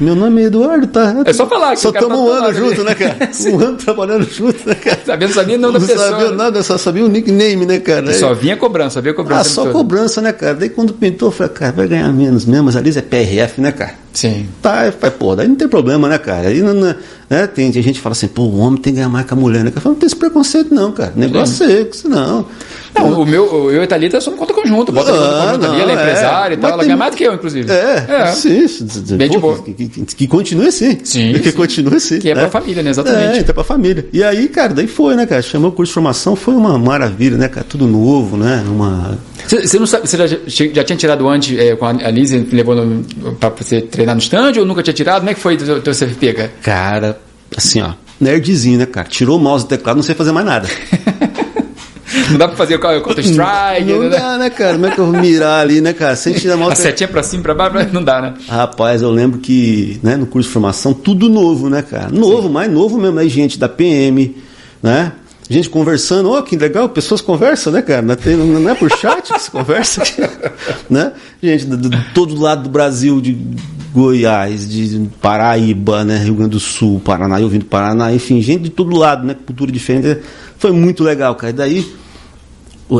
Meu 0.00 0.14
nome 0.14 0.42
é 0.42 0.46
Eduardo, 0.46 0.86
tá? 0.86 1.14
É 1.26 1.32
só 1.34 1.46
falar 1.46 1.74
que 1.74 1.80
Só 1.80 1.90
estamos 1.90 2.18
um 2.18 2.30
ano 2.30 2.52
junto, 2.54 2.82
né, 2.82 2.94
cara? 2.94 3.16
Um 3.52 3.58
ano 3.60 3.76
trabalhando 3.76 4.24
junto, 4.24 4.66
né, 4.66 4.74
cara? 4.74 5.00
Sabia, 5.04 5.28
não 5.28 5.34
sabia 5.34 5.58
não 5.58 5.72
da 5.72 5.78
Não 5.78 5.86
pessoa. 5.86 6.08
sabia 6.10 6.30
né? 6.30 6.36
nada, 6.36 6.62
só 6.62 6.78
sabia 6.78 7.04
o 7.04 7.08
nickname, 7.08 7.66
né, 7.66 7.78
cara? 7.78 8.12
Só 8.14 8.32
vinha 8.32 8.56
cobrança, 8.56 9.02
vinha 9.02 9.12
cobrança. 9.12 9.40
Ah, 9.42 9.44
só 9.44 9.70
cobrança, 9.70 10.22
né, 10.22 10.32
cara? 10.32 10.54
Daí 10.54 10.70
quando 10.70 10.94
pintou, 10.94 11.28
eu 11.28 11.32
falei, 11.32 11.52
cara, 11.52 11.72
vai 11.72 11.86
ganhar 11.86 12.10
menos 12.10 12.46
mesmo, 12.46 12.64
mas 12.64 12.76
ali 12.76 12.90
é 12.96 13.02
PRF, 13.02 13.60
né, 13.60 13.70
cara? 13.70 14.03
Sim. 14.14 14.46
Tá, 14.62 14.86
eu 14.86 14.92
falei, 14.92 15.16
pô, 15.18 15.34
daí 15.36 15.48
não 15.48 15.56
tem 15.56 15.66
problema, 15.68 16.08
né, 16.08 16.16
cara? 16.18 16.48
Aí 16.48 16.62
não, 16.62 16.72
não- 16.72 16.94
né, 17.28 17.46
tem, 17.48 17.70
tem 17.72 17.82
gente 17.82 17.96
que 17.96 18.00
fala 18.00 18.12
assim, 18.12 18.28
pô, 18.28 18.42
o 18.42 18.58
homem 18.58 18.80
tem 18.80 18.92
que 18.92 18.96
ganhar 18.98 19.08
mais 19.08 19.26
que 19.26 19.32
a 19.32 19.36
mulher, 19.36 19.64
né? 19.64 19.72
Eu 19.74 19.80
falo, 19.80 19.94
não 19.94 20.00
tem 20.00 20.06
esse 20.06 20.14
preconceito, 20.16 20.72
não, 20.72 20.92
cara. 20.92 21.12
Negócio 21.16 21.66
é 21.66 21.80
esse, 21.82 22.06
não. 22.06 22.46
Não, 22.96 23.20
o 23.22 23.26
meu, 23.26 23.72
eu 23.72 23.80
e 23.80 23.84
a 23.84 23.86
Thalita 23.88 24.20
somos 24.20 24.38
conta 24.38 24.54
conjunto. 24.54 24.92
Bota 24.92 25.10
a 25.10 25.14
conta 25.16 25.26
Ah, 25.26 25.46
conjunto 25.46 25.64
ali, 25.66 25.72
não, 25.76 25.80
ela 25.80 25.90
é 25.92 25.94
é. 25.96 26.00
empresária 26.00 26.54
e 26.54 26.56
tal. 26.58 26.70
Ela 26.70 26.78
tem- 26.78 26.86
ganha 26.86 26.96
mais 26.96 27.10
do 27.10 27.16
que 27.16 27.24
eu, 27.24 27.34
inclusive. 27.34 27.68
É, 27.72 28.26
sim, 28.34 28.56
isso, 28.64 28.84
d- 28.84 29.00
d- 29.00 29.16
Bem 29.16 29.28
de 29.30 29.38
boa. 29.38 29.58
Que, 29.58 29.72
que, 29.74 29.88
que 30.04 30.26
continue 30.28 30.68
assim. 30.68 31.00
Sim, 31.02 31.32
Que 31.32 31.50
sim. 31.50 31.56
continue 31.56 31.96
assim. 31.96 32.20
Que 32.20 32.30
é 32.30 32.34
pra 32.36 32.48
família, 32.50 32.84
né? 32.84 32.90
Exatamente. 32.90 33.38
É, 33.38 33.40
então 33.40 33.50
é 33.50 33.52
pra 33.52 33.64
família. 33.64 34.06
E 34.12 34.22
aí, 34.22 34.46
cara, 34.48 34.72
daí 34.72 34.86
foi, 34.86 35.16
né, 35.16 35.26
cara? 35.26 35.42
Chamou 35.42 35.70
o 35.70 35.72
curso 35.72 35.90
de 35.90 35.94
formação, 35.94 36.36
foi 36.36 36.54
uma 36.54 36.78
maravilha, 36.78 37.36
né, 37.36 37.48
cara? 37.48 37.66
Tudo 37.68 37.84
novo, 37.88 38.36
né? 38.36 38.62
Uma. 38.68 39.18
Você, 39.62 39.78
não 39.78 39.86
sabe, 39.86 40.08
você 40.08 40.16
já, 40.16 40.36
já 40.72 40.84
tinha 40.84 40.96
tirado 40.96 41.28
antes 41.28 41.58
é, 41.58 41.76
com 41.76 41.84
a 41.86 41.90
a 41.90 42.12
que 42.12 42.48
levou 42.52 42.76
pra 43.38 43.50
você 43.50 43.80
treinar 43.82 44.14
no 44.14 44.20
stand 44.20 44.52
ou 44.58 44.64
nunca 44.66 44.82
tinha 44.82 44.94
tirado? 44.94 45.18
Como 45.20 45.30
é 45.30 45.34
que 45.34 45.40
foi 45.40 45.54
o 45.54 45.58
teu, 45.58 45.82
teu 45.82 45.92
CFP, 45.92 46.32
cara? 46.62 47.18
Assim, 47.56 47.80
ó, 47.80 47.92
nerdzinho, 48.20 48.78
né, 48.78 48.86
cara? 48.86 49.06
Tirou 49.08 49.38
o 49.38 49.40
mouse 49.40 49.64
e 49.64 49.68
teclado, 49.68 49.96
não 49.96 50.02
sei 50.02 50.14
fazer 50.14 50.32
mais 50.32 50.46
nada. 50.46 50.68
Não 52.30 52.38
dá 52.38 52.46
pra 52.46 52.56
fazer 52.56 52.76
o 52.76 52.78
Counter-Strike, 52.78 53.84
Não 53.92 53.98
né? 54.04 54.08
dá, 54.08 54.38
né, 54.38 54.48
cara? 54.48 54.74
Como 54.74 54.86
é 54.86 54.90
que 54.92 54.98
eu 55.00 55.06
vou 55.10 55.20
mirar 55.20 55.60
ali, 55.60 55.80
né, 55.80 55.92
cara? 55.92 56.14
Sem 56.14 56.32
tirar 56.32 56.54
A 56.54 56.56
mouse. 56.56 56.80
setinha 56.80 57.08
pra 57.08 57.22
cima, 57.24 57.42
pra 57.42 57.54
baixo, 57.54 57.88
não 57.92 58.02
dá, 58.04 58.20
né? 58.22 58.34
Rapaz, 58.48 59.02
eu 59.02 59.10
lembro 59.10 59.40
que, 59.40 59.98
né, 60.02 60.16
no 60.16 60.24
curso 60.24 60.48
de 60.48 60.52
formação, 60.52 60.94
tudo 60.94 61.28
novo, 61.28 61.68
né, 61.68 61.82
cara? 61.82 62.10
Novo, 62.10 62.48
mais 62.48 62.70
novo 62.70 62.98
mesmo, 62.98 63.18
aí 63.18 63.28
gente 63.28 63.58
da 63.58 63.68
PM, 63.68 64.36
né? 64.82 65.12
Gente 65.48 65.68
conversando, 65.68 66.30
ó, 66.30 66.40
que 66.40 66.56
legal, 66.56 66.88
pessoas 66.88 67.20
conversam, 67.20 67.72
né, 67.72 67.82
cara? 67.82 68.00
Não 68.00 68.14
é- 68.14 68.72
é 68.72 68.74
por 68.74 68.90
chat 68.90 69.30
que 69.30 69.38
se 69.38 69.50
conversa, 69.50 70.02
né? 70.88 71.12
Gente 71.42 71.66
de, 71.66 72.04
todo 72.14 72.40
lado 72.40 72.62
do 72.62 72.70
Brasil, 72.70 73.20
de 73.20 73.36
Goiás, 73.92 74.66
de 74.68 75.06
Paraíba, 75.20 76.02
né, 76.02 76.16
Rio 76.18 76.34
Grande 76.34 76.52
do 76.52 76.60
Sul, 76.60 76.98
Paraná, 76.98 77.40
eu 77.40 77.48
vim 77.48 77.58
do 77.58 77.66
Paraná, 77.66 78.12
enfim, 78.12 78.40
gente 78.40 78.62
de 78.62 78.70
todo 78.70 78.96
lado, 78.96 79.26
né, 79.26 79.34
cultura 79.34 79.70
diferente. 79.70 80.20
Foi 80.58 80.72
muito 80.72 81.04
legal, 81.04 81.34
cara. 81.34 81.50
E 81.50 81.52
daí, 81.54 81.94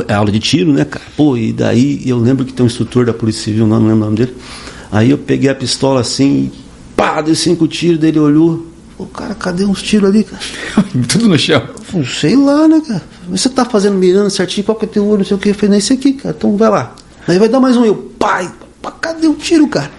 é 0.07 0.13
aula 0.13 0.31
de 0.31 0.39
tiro, 0.39 0.71
né, 0.71 0.85
cara? 0.85 1.05
Pô, 1.17 1.35
e 1.35 1.51
daí 1.51 2.01
eu 2.07 2.19
lembro 2.19 2.45
que 2.45 2.53
tem 2.53 2.63
um 2.63 2.67
instrutor 2.67 3.07
da 3.07 3.13
Polícia 3.13 3.45
Civil, 3.45 3.65
não, 3.65 3.79
não 3.79 3.87
lembro 3.87 4.03
o 4.03 4.05
nome 4.05 4.17
dele. 4.17 4.35
Aí 4.91 5.09
eu 5.09 5.17
peguei 5.17 5.49
a 5.49 5.55
pistola 5.55 5.99
assim, 6.01 6.51
pá, 6.95 7.21
dei 7.21 7.33
cinco 7.33 7.67
tiros, 7.67 7.97
daí 7.99 8.09
ele 8.11 8.19
olhou. 8.19 8.67
Pô, 8.97 9.05
cara, 9.05 9.35
cadê 9.35 9.65
uns 9.65 9.81
tiros 9.81 10.09
ali, 10.09 10.23
cara? 10.23 10.41
Tudo 11.09 11.27
no 11.27 11.37
chão. 11.37 11.61
Falei, 11.83 12.07
sei 12.07 12.35
lá, 12.35 12.67
né, 12.67 12.81
cara? 12.87 13.03
Você 13.29 13.49
tá 13.49 13.65
fazendo 13.65 13.97
mirando 13.97 14.29
certinho, 14.29 14.65
qual 14.65 14.77
que 14.77 14.85
é 14.85 14.87
teu 14.87 15.05
olho, 15.05 15.19
não 15.19 15.25
sei 15.25 15.35
o 15.35 15.39
que. 15.39 15.49
Eu 15.49 15.55
falei, 15.55 15.71
nesse 15.71 15.93
aqui, 15.93 16.13
cara, 16.13 16.35
então 16.37 16.55
vai 16.55 16.69
lá. 16.69 16.95
Daí 17.27 17.37
vai 17.37 17.49
dar 17.49 17.59
mais 17.59 17.75
um, 17.75 17.83
eu, 17.83 17.95
pai, 18.17 18.49
cadê 19.01 19.27
o 19.27 19.33
tiro, 19.33 19.67
cara? 19.67 19.91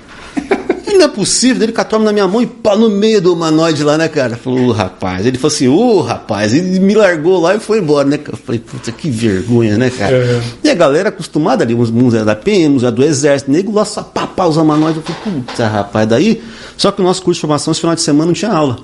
Ele 0.97 1.05
não 1.05 1.13
é 1.13 1.15
possível, 1.15 1.63
ele 1.63 1.73
catou 1.73 1.99
na 1.99 2.11
minha 2.11 2.27
mão 2.27 2.41
e 2.41 2.47
pá, 2.47 2.75
no 2.75 2.89
meio 2.89 3.21
do 3.21 3.35
humanoide 3.35 3.85
lá, 3.85 3.99
né, 3.99 4.09
cara? 4.09 4.35
Falou, 4.35 4.69
ô 4.69 4.73
rapaz. 4.73 5.27
Ele 5.27 5.37
falou 5.37 5.55
assim, 5.55 5.69
ô 5.69 6.01
rapaz, 6.01 6.55
e 6.55 6.63
me 6.63 6.95
largou 6.95 7.39
lá 7.39 7.55
e 7.55 7.61
foi 7.61 7.81
embora, 7.81 8.09
né? 8.09 8.17
cara? 8.17 8.33
Eu 8.33 8.43
falei, 8.43 8.59
puta, 8.59 8.91
que 8.91 9.11
vergonha, 9.11 9.77
né, 9.77 9.91
cara? 9.91 10.17
É. 10.17 10.43
E 10.65 10.71
a 10.71 10.75
galera 10.75 11.11
acostumada 11.11 11.63
ali, 11.63 11.75
uns, 11.75 11.91
uns 11.91 12.15
era 12.15 12.25
da 12.25 12.35
PM, 12.35 12.77
uns 12.77 12.83
era 12.83 12.91
do 12.91 13.05
Exército, 13.05 13.51
nego 13.51 13.73
lá 13.73 13.85
só 13.85 14.03
pá, 14.03 14.27
pá, 14.27 14.47
os 14.47 14.57
humanoides. 14.57 14.97
Eu 14.97 15.03
falei, 15.03 15.41
puta, 15.43 15.69
rapaz, 15.69 16.09
daí. 16.09 16.43
Só 16.79 16.91
que 16.91 17.03
o 17.03 17.05
nosso 17.05 17.23
curso 17.23 17.39
de 17.39 17.43
formação, 17.43 17.73
esse 17.73 17.81
final 17.81 17.95
de 17.95 18.01
semana, 18.01 18.27
não 18.27 18.33
tinha 18.33 18.51
aula. 18.51 18.79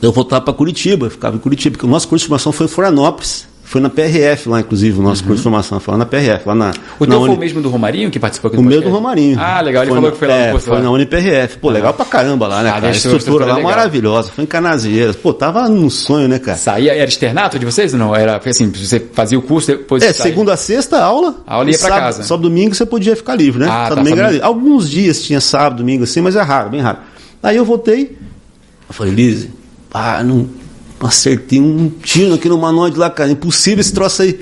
Eu 0.00 0.12
voltava 0.12 0.44
para 0.44 0.54
Curitiba, 0.54 1.10
ficava 1.10 1.34
em 1.34 1.40
Curitiba, 1.40 1.72
porque 1.72 1.86
o 1.86 1.90
nosso 1.90 2.06
curso 2.06 2.22
de 2.22 2.28
formação 2.28 2.52
foi 2.52 2.66
em 2.66 2.68
Florianópolis. 2.68 3.48
Foi 3.70 3.82
na 3.82 3.90
PRF 3.90 4.48
lá, 4.48 4.60
inclusive, 4.60 4.98
o 4.98 5.02
nosso 5.02 5.22
curso 5.22 5.36
de 5.36 5.42
formação 5.42 5.78
foi 5.78 5.92
lá 5.92 5.98
na 5.98 6.06
PRF, 6.06 6.48
lá 6.48 6.54
na. 6.54 6.66
Uhum. 6.68 6.72
O 7.00 7.04
na 7.04 7.10
teu 7.10 7.18
foi 7.20 7.28
Uni- 7.28 7.36
o 7.36 7.38
mesmo 7.38 7.60
do 7.60 7.68
Romarinho 7.68 8.10
que 8.10 8.18
participou 8.18 8.48
aqui 8.48 8.56
o 8.56 8.62
do 8.62 8.66
meu 8.66 8.78
do 8.80 8.84
podcast? 8.84 9.02
Romarinho. 9.02 9.36
Ah, 9.38 9.60
legal. 9.60 9.82
Ele 9.82 9.90
Foi 9.90 9.96
falou 9.96 10.08
na- 10.10 10.12
que 10.12 10.18
foi 10.18 10.28
lá 10.28 10.34
é, 10.34 10.52
no. 10.54 10.60
Foi 10.60 10.72
lá. 10.74 10.80
na 10.80 10.90
UniPRF. 10.90 11.58
Pô, 11.58 11.68
legal 11.70 11.92
pra 11.92 12.06
caramba 12.06 12.48
lá, 12.48 12.62
né, 12.62 12.70
Ah, 12.70 12.72
cara? 12.74 12.86
A 12.88 12.90
estrutura 12.92 13.44
lá 13.44 13.56
legal. 13.56 13.70
maravilhosa. 13.70 14.30
Foi 14.34 14.44
em 14.44 14.46
Canaseiras. 14.46 15.16
Pô, 15.16 15.34
tava 15.34 15.68
num 15.68 15.90
sonho, 15.90 16.26
né, 16.28 16.38
cara? 16.38 16.56
Saía, 16.56 16.94
era 16.94 17.04
externato 17.08 17.58
de 17.58 17.66
vocês 17.66 17.92
ou 17.92 17.98
não? 17.98 18.16
Era 18.16 18.40
foi 18.40 18.52
assim, 18.52 18.70
você 18.70 18.98
fazia 19.12 19.38
o 19.38 19.42
curso, 19.42 19.66
depois 19.66 20.02
É, 20.02 20.14
saía? 20.14 20.30
segunda 20.32 20.54
a 20.54 20.56
sexta, 20.56 20.98
aula. 21.04 21.34
A 21.46 21.56
aula 21.56 21.70
ia 21.70 21.78
pra 21.78 21.88
sábado- 21.88 22.00
casa. 22.04 22.22
Só 22.22 22.38
domingo 22.38 22.74
você 22.74 22.86
podia 22.86 23.14
ficar 23.14 23.34
livre, 23.34 23.60
né? 23.60 23.66
Ah, 23.70 23.88
Só 23.88 23.94
tá, 23.94 23.94
domingo 23.96 24.16
era 24.16 24.28
família. 24.28 24.30
livre. 24.30 24.46
Alguns 24.46 24.88
dias 24.88 25.22
tinha 25.22 25.42
sábado, 25.42 25.76
domingo 25.76 26.04
assim, 26.04 26.22
mas 26.22 26.36
é 26.36 26.40
raro, 26.40 26.70
bem 26.70 26.80
raro. 26.80 27.00
Aí 27.42 27.56
eu 27.58 27.66
voltei, 27.66 28.16
eu 28.88 28.94
falei, 28.94 29.12
Lise, 29.12 29.50
ah, 29.92 30.22
não 30.24 30.48
acertei 31.00 31.60
um 31.60 31.88
tiro 31.88 32.34
aqui 32.34 32.48
no 32.48 32.56
humanoide 32.56 32.98
lá, 32.98 33.10
cara. 33.10 33.30
Impossível 33.30 33.80
esse 33.80 33.92
troço 33.92 34.22
aí. 34.22 34.38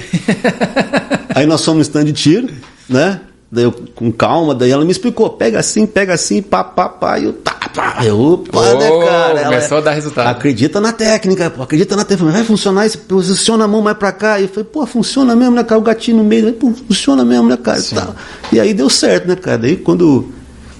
aí 1.34 1.46
nós 1.46 1.64
fomos 1.64 1.78
no 1.78 1.82
stand 1.82 2.04
de 2.04 2.12
tiro, 2.12 2.48
né? 2.88 3.20
Daí 3.50 3.62
eu, 3.62 3.72
com 3.94 4.10
calma, 4.10 4.54
daí 4.54 4.72
ela 4.72 4.84
me 4.84 4.90
explicou, 4.90 5.30
pega 5.30 5.60
assim, 5.60 5.86
pega 5.86 6.12
assim, 6.12 6.42
pá, 6.42 6.64
pá, 6.64 6.88
pá, 6.88 7.18
e 7.18 7.24
eu, 7.24 7.32
tá, 7.32 7.52
pá, 7.72 8.04
eu, 8.04 8.20
opa, 8.20 8.58
Oh, 8.58 8.78
né, 8.78 9.06
cara? 9.06 9.40
Ela, 9.40 9.44
começou 9.44 9.78
a 9.78 9.80
dar 9.80 9.92
resultado. 9.92 10.26
Acredita 10.26 10.80
na 10.80 10.92
técnica, 10.92 11.48
pô, 11.48 11.62
acredita 11.62 11.94
na 11.94 12.04
técnica. 12.04 12.32
Vai 12.32 12.44
funcionar, 12.44 12.88
você 12.88 12.98
posiciona 12.98 13.64
a 13.64 13.68
mão 13.68 13.80
mais 13.80 13.96
pra 13.96 14.10
cá. 14.10 14.40
E 14.40 14.42
eu 14.42 14.48
falei, 14.48 14.64
pô, 14.64 14.84
funciona 14.84 15.36
mesmo, 15.36 15.54
né, 15.54 15.62
cara? 15.62 15.78
O 15.78 15.84
gatinho 15.84 16.16
no 16.16 16.24
meio, 16.24 16.52
pô, 16.54 16.72
funciona 16.88 17.24
mesmo, 17.24 17.48
né, 17.48 17.56
cara? 17.56 17.78
E, 17.78 17.94
tal. 17.94 18.16
e 18.52 18.58
aí 18.58 18.74
deu 18.74 18.90
certo, 18.90 19.28
né, 19.28 19.36
cara? 19.36 19.58
Daí 19.58 19.76
quando, 19.76 20.28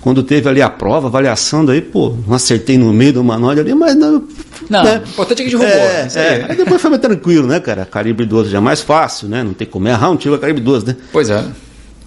quando 0.01 0.25
teve 0.25 0.49
ali 0.49 0.61
a 0.61 0.69
prova, 0.69 1.07
avaliação, 1.07 1.65
daí, 1.65 1.81
pô, 1.81 2.17
não 2.27 2.35
acertei 2.35 2.77
no 2.77 2.93
meio 2.93 3.13
do 3.13 3.23
manual 3.23 3.53
ali, 3.53 3.75
mas 3.75 3.95
não. 3.95 4.25
Não, 4.69 4.85
né? 4.85 5.03
o 5.05 5.09
importante 5.09 5.43
é 5.43 5.45
que 5.45 5.51
derrubou. 5.51 5.69
É, 5.71 6.03
aí. 6.03 6.09
é. 6.17 6.47
Aí 6.49 6.57
depois 6.57 6.81
foi 6.81 6.91
mais 6.91 7.03
tranquilo, 7.03 7.47
né, 7.47 7.61
cara? 7.61 7.85
Calibre 7.85 8.27
12 8.27 8.51
já 8.51 8.59
é 8.59 8.61
mais 8.61 8.81
fácil, 8.81 9.29
né? 9.29 9.43
Não 9.43 9.55
tem 9.55 9.67
como 9.67 9.87
errar 9.89 10.11
um 10.11 10.17
tiro 10.17 10.35
a 10.35 10.39
calibre 10.39 10.63
12, 10.63 10.87
né? 10.87 10.97
Pois 11.13 11.31
é. 11.31 11.45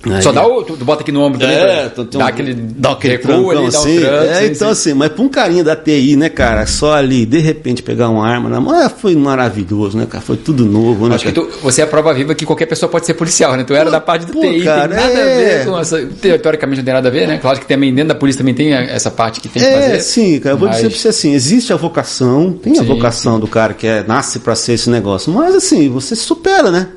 Aí, 0.05 0.21
Só 0.21 0.31
dá 0.31 0.47
o. 0.47 0.63
Tu 0.63 0.77
bota 0.85 1.01
aqui 1.01 1.11
no 1.11 1.21
ombro 1.21 1.39
também. 1.39 1.57
É, 1.57 1.89
tu, 1.89 2.05
dá 2.05 2.27
aquele. 2.27 2.53
Dá 2.53 2.91
aquele 2.91 3.17
recuo 3.17 3.51
ali, 3.51 3.65
assim. 3.65 3.97
Um 3.97 4.01
tranco, 4.01 4.33
é, 4.33 4.45
então 4.45 4.67
sim. 4.67 4.71
assim, 4.71 4.93
mas 4.93 5.09
pra 5.09 5.21
um 5.21 5.27
carinha 5.27 5.63
da 5.63 5.75
TI, 5.75 6.15
né, 6.15 6.29
cara? 6.29 6.65
Só 6.65 6.93
ali, 6.93 7.25
de 7.25 7.39
repente, 7.39 7.83
pegar 7.83 8.07
uma 8.07 8.25
arma 8.25 8.49
na 8.49 8.61
mão, 8.61 8.79
é, 8.79 8.87
foi 8.87 9.13
maravilhoso, 9.15 9.97
né, 9.97 10.07
cara? 10.09 10.23
Foi 10.23 10.37
tudo 10.37 10.65
novo, 10.65 11.09
né? 11.09 11.15
Acho 11.15 11.25
que 11.25 11.31
tu, 11.33 11.49
você 11.61 11.81
é 11.81 11.83
a 11.83 11.87
prova 11.87 12.13
viva 12.13 12.33
que 12.33 12.45
qualquer 12.45 12.65
pessoa 12.65 12.89
pode 12.89 13.05
ser 13.05 13.13
policial, 13.13 13.57
né? 13.57 13.65
Tu 13.65 13.73
era 13.73 13.85
pô, 13.85 13.91
da 13.91 13.99
parte 13.99 14.25
do 14.25 14.31
pô, 14.31 14.39
TI, 14.39 14.63
cara, 14.63 14.87
tem 14.87 14.97
nada 14.97 15.19
é... 15.19 15.21
a 15.21 15.57
ver 15.57 15.65
com 15.65 15.79
essa. 15.79 16.05
Teoricamente 16.21 16.77
não 16.77 16.85
tem 16.85 16.93
nada 16.93 17.09
a 17.09 17.11
ver, 17.11 17.27
né? 17.27 17.37
Claro 17.37 17.59
que 17.59 17.67
também 17.67 17.93
dentro 17.93 18.09
da 18.09 18.15
polícia 18.15 18.39
também 18.39 18.53
tem 18.53 18.71
essa 18.71 19.11
parte 19.11 19.41
que 19.41 19.49
tem 19.49 19.61
que 19.61 19.67
é, 19.67 19.81
fazer. 19.81 19.99
Sim, 19.99 20.39
cara, 20.39 20.55
eu 20.55 20.57
vou 20.57 20.69
mas... 20.69 20.77
dizer 20.77 20.89
pra 20.89 20.97
você 20.97 21.07
assim: 21.09 21.33
existe 21.33 21.73
a 21.73 21.75
vocação, 21.75 22.53
tem 22.53 22.73
sim, 22.73 22.79
a 22.79 22.83
vocação 22.83 23.37
do 23.37 23.47
cara 23.47 23.73
que 23.73 23.85
é, 23.85 24.01
nasce 24.07 24.39
pra 24.39 24.55
ser 24.55 24.73
esse 24.73 24.89
negócio, 24.89 25.33
mas 25.33 25.53
assim, 25.53 25.89
você 25.89 26.15
se 26.15 26.23
supera, 26.23 26.71
né? 26.71 26.87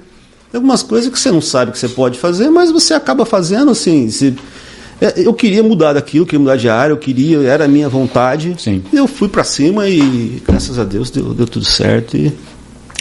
Tem 0.53 0.59
algumas 0.59 0.83
coisas 0.83 1.11
que 1.11 1.19
você 1.19 1.31
não 1.31 1.41
sabe 1.41 1.73
que 1.73 1.79
você 1.79 1.89
pode 1.89 2.19
fazer, 2.19 2.51
mas 2.51 2.71
você 2.71 2.93
acaba 2.93 3.25
fazendo 3.25 3.71
assim. 3.71 4.11
Se, 4.11 4.37
é, 5.01 5.15
eu 5.17 5.33
queria 5.33 5.63
mudar 5.63 5.95
daquilo, 5.95 6.27
queria 6.27 6.39
mudar 6.39 6.57
de 6.57 6.69
área, 6.69 6.93
eu 6.93 6.99
queria, 6.99 7.39
era 7.43 7.65
a 7.65 7.69
minha 7.69 7.89
vontade. 7.89 8.55
Sim. 8.59 8.83
Eu 8.93 9.09
fui 9.09 9.29
para 9.29 9.45
cima 9.45 9.89
e 9.89 10.43
graças 10.47 10.79
a 10.79 10.85
Deus 10.85 11.11
deu, 11.11 11.33
deu 11.33 11.47
tudo 11.47 11.65
certo. 11.65 12.19
E 12.19 12.31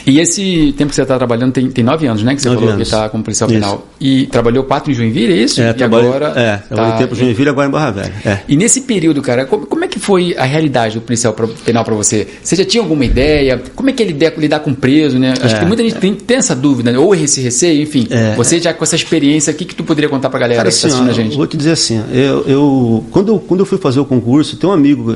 e 0.06 0.18
esse 0.18 0.74
tempo 0.76 0.90
que 0.90 0.96
você 0.96 1.02
está 1.02 1.16
trabalhando 1.16 1.52
tem, 1.52 1.70
tem 1.70 1.84
nove 1.84 2.06
anos, 2.06 2.22
né? 2.22 2.34
Que 2.34 2.42
você 2.42 2.48
falou 2.48 2.64
anos. 2.64 2.76
que 2.76 2.82
está 2.82 3.08
como 3.08 3.22
policial 3.22 3.48
isso. 3.50 3.60
penal. 3.60 3.86
E 4.00 4.26
trabalhou 4.26 4.64
quatro 4.64 4.90
em 4.90 4.94
Joinville, 4.94 5.32
é 5.32 5.36
isso? 5.36 5.60
É, 5.60 5.70
e 5.70 5.74
trabalhei, 5.74 6.08
agora. 6.08 6.26
É, 6.36 6.56
trabalhei 6.56 6.92
tá... 6.92 6.98
tempo 6.98 7.14
em 7.14 7.18
Joinville 7.18 7.48
agora 7.48 7.68
em 7.68 7.70
Barra 7.70 7.90
Velha. 7.90 8.12
É. 8.24 8.38
E 8.48 8.56
nesse 8.56 8.82
período, 8.82 9.22
cara, 9.22 9.44
como, 9.44 9.66
como, 9.66 9.84
é 9.84 9.88
que 9.88 9.98
foi 9.98 10.34
a 10.36 10.44
realidade 10.44 10.94
do 10.94 11.02
policial 11.02 11.34
penal 11.64 11.84
para 11.84 11.94
você? 11.94 12.26
Você 12.42 12.56
já 12.56 12.64
tinha 12.64 12.82
alguma 12.82 13.04
ideia? 13.04 13.62
Como 13.74 13.90
é 13.90 13.92
que 13.92 14.02
ele 14.02 14.12
lidar, 14.12 14.32
lidar 14.36 14.60
com 14.60 14.74
preso, 14.74 15.18
né? 15.18 15.34
Acho 15.40 15.56
é, 15.56 15.58
que 15.60 15.64
muita 15.64 15.82
gente 15.82 15.96
tem, 15.96 16.14
tem, 16.14 16.36
essa 16.36 16.54
dúvida, 16.54 16.90
né? 16.90 16.98
ou 16.98 17.14
esse 17.14 17.40
receio, 17.40 17.82
enfim. 17.82 18.06
É. 18.10 18.34
você 18.34 18.60
já 18.60 18.74
com 18.74 18.84
essa 18.84 18.96
experiência, 18.96 19.52
o 19.52 19.56
que, 19.56 19.64
que 19.64 19.74
tu 19.74 19.84
poderia 19.84 20.08
contar 20.08 20.30
para 20.30 20.38
a 20.38 20.40
galera 20.40 20.58
cara, 20.58 20.68
que 20.68 20.74
está 20.74 20.88
assistindo 20.88 21.10
a 21.10 21.12
gente? 21.12 21.36
Vou 21.36 21.46
te 21.46 21.56
dizer 21.56 21.72
assim, 21.72 22.02
eu, 22.12 22.44
eu, 22.46 23.04
quando, 23.10 23.32
eu, 23.32 23.38
quando 23.38 23.60
eu 23.60 23.66
fui 23.66 23.78
fazer 23.78 24.00
o 24.00 24.04
concurso, 24.04 24.56
tem 24.56 24.68
um 24.68 24.72
amigo 24.72 25.14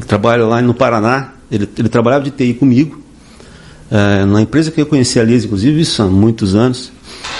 que 0.00 0.06
trabalha 0.06 0.44
lá 0.44 0.60
no 0.60 0.74
Paraná, 0.74 1.32
ele, 1.50 1.68
ele 1.78 1.88
trabalhava 1.88 2.24
de 2.24 2.30
TI 2.30 2.54
comigo 2.54 3.00
é, 3.90 4.24
na 4.24 4.40
empresa 4.40 4.70
que 4.70 4.80
eu 4.80 4.86
conheci 4.86 5.18
a 5.18 5.24
Liz, 5.24 5.44
inclusive, 5.44 5.80
isso 5.80 6.02
há 6.02 6.06
muitos 6.06 6.54
anos. 6.54 6.92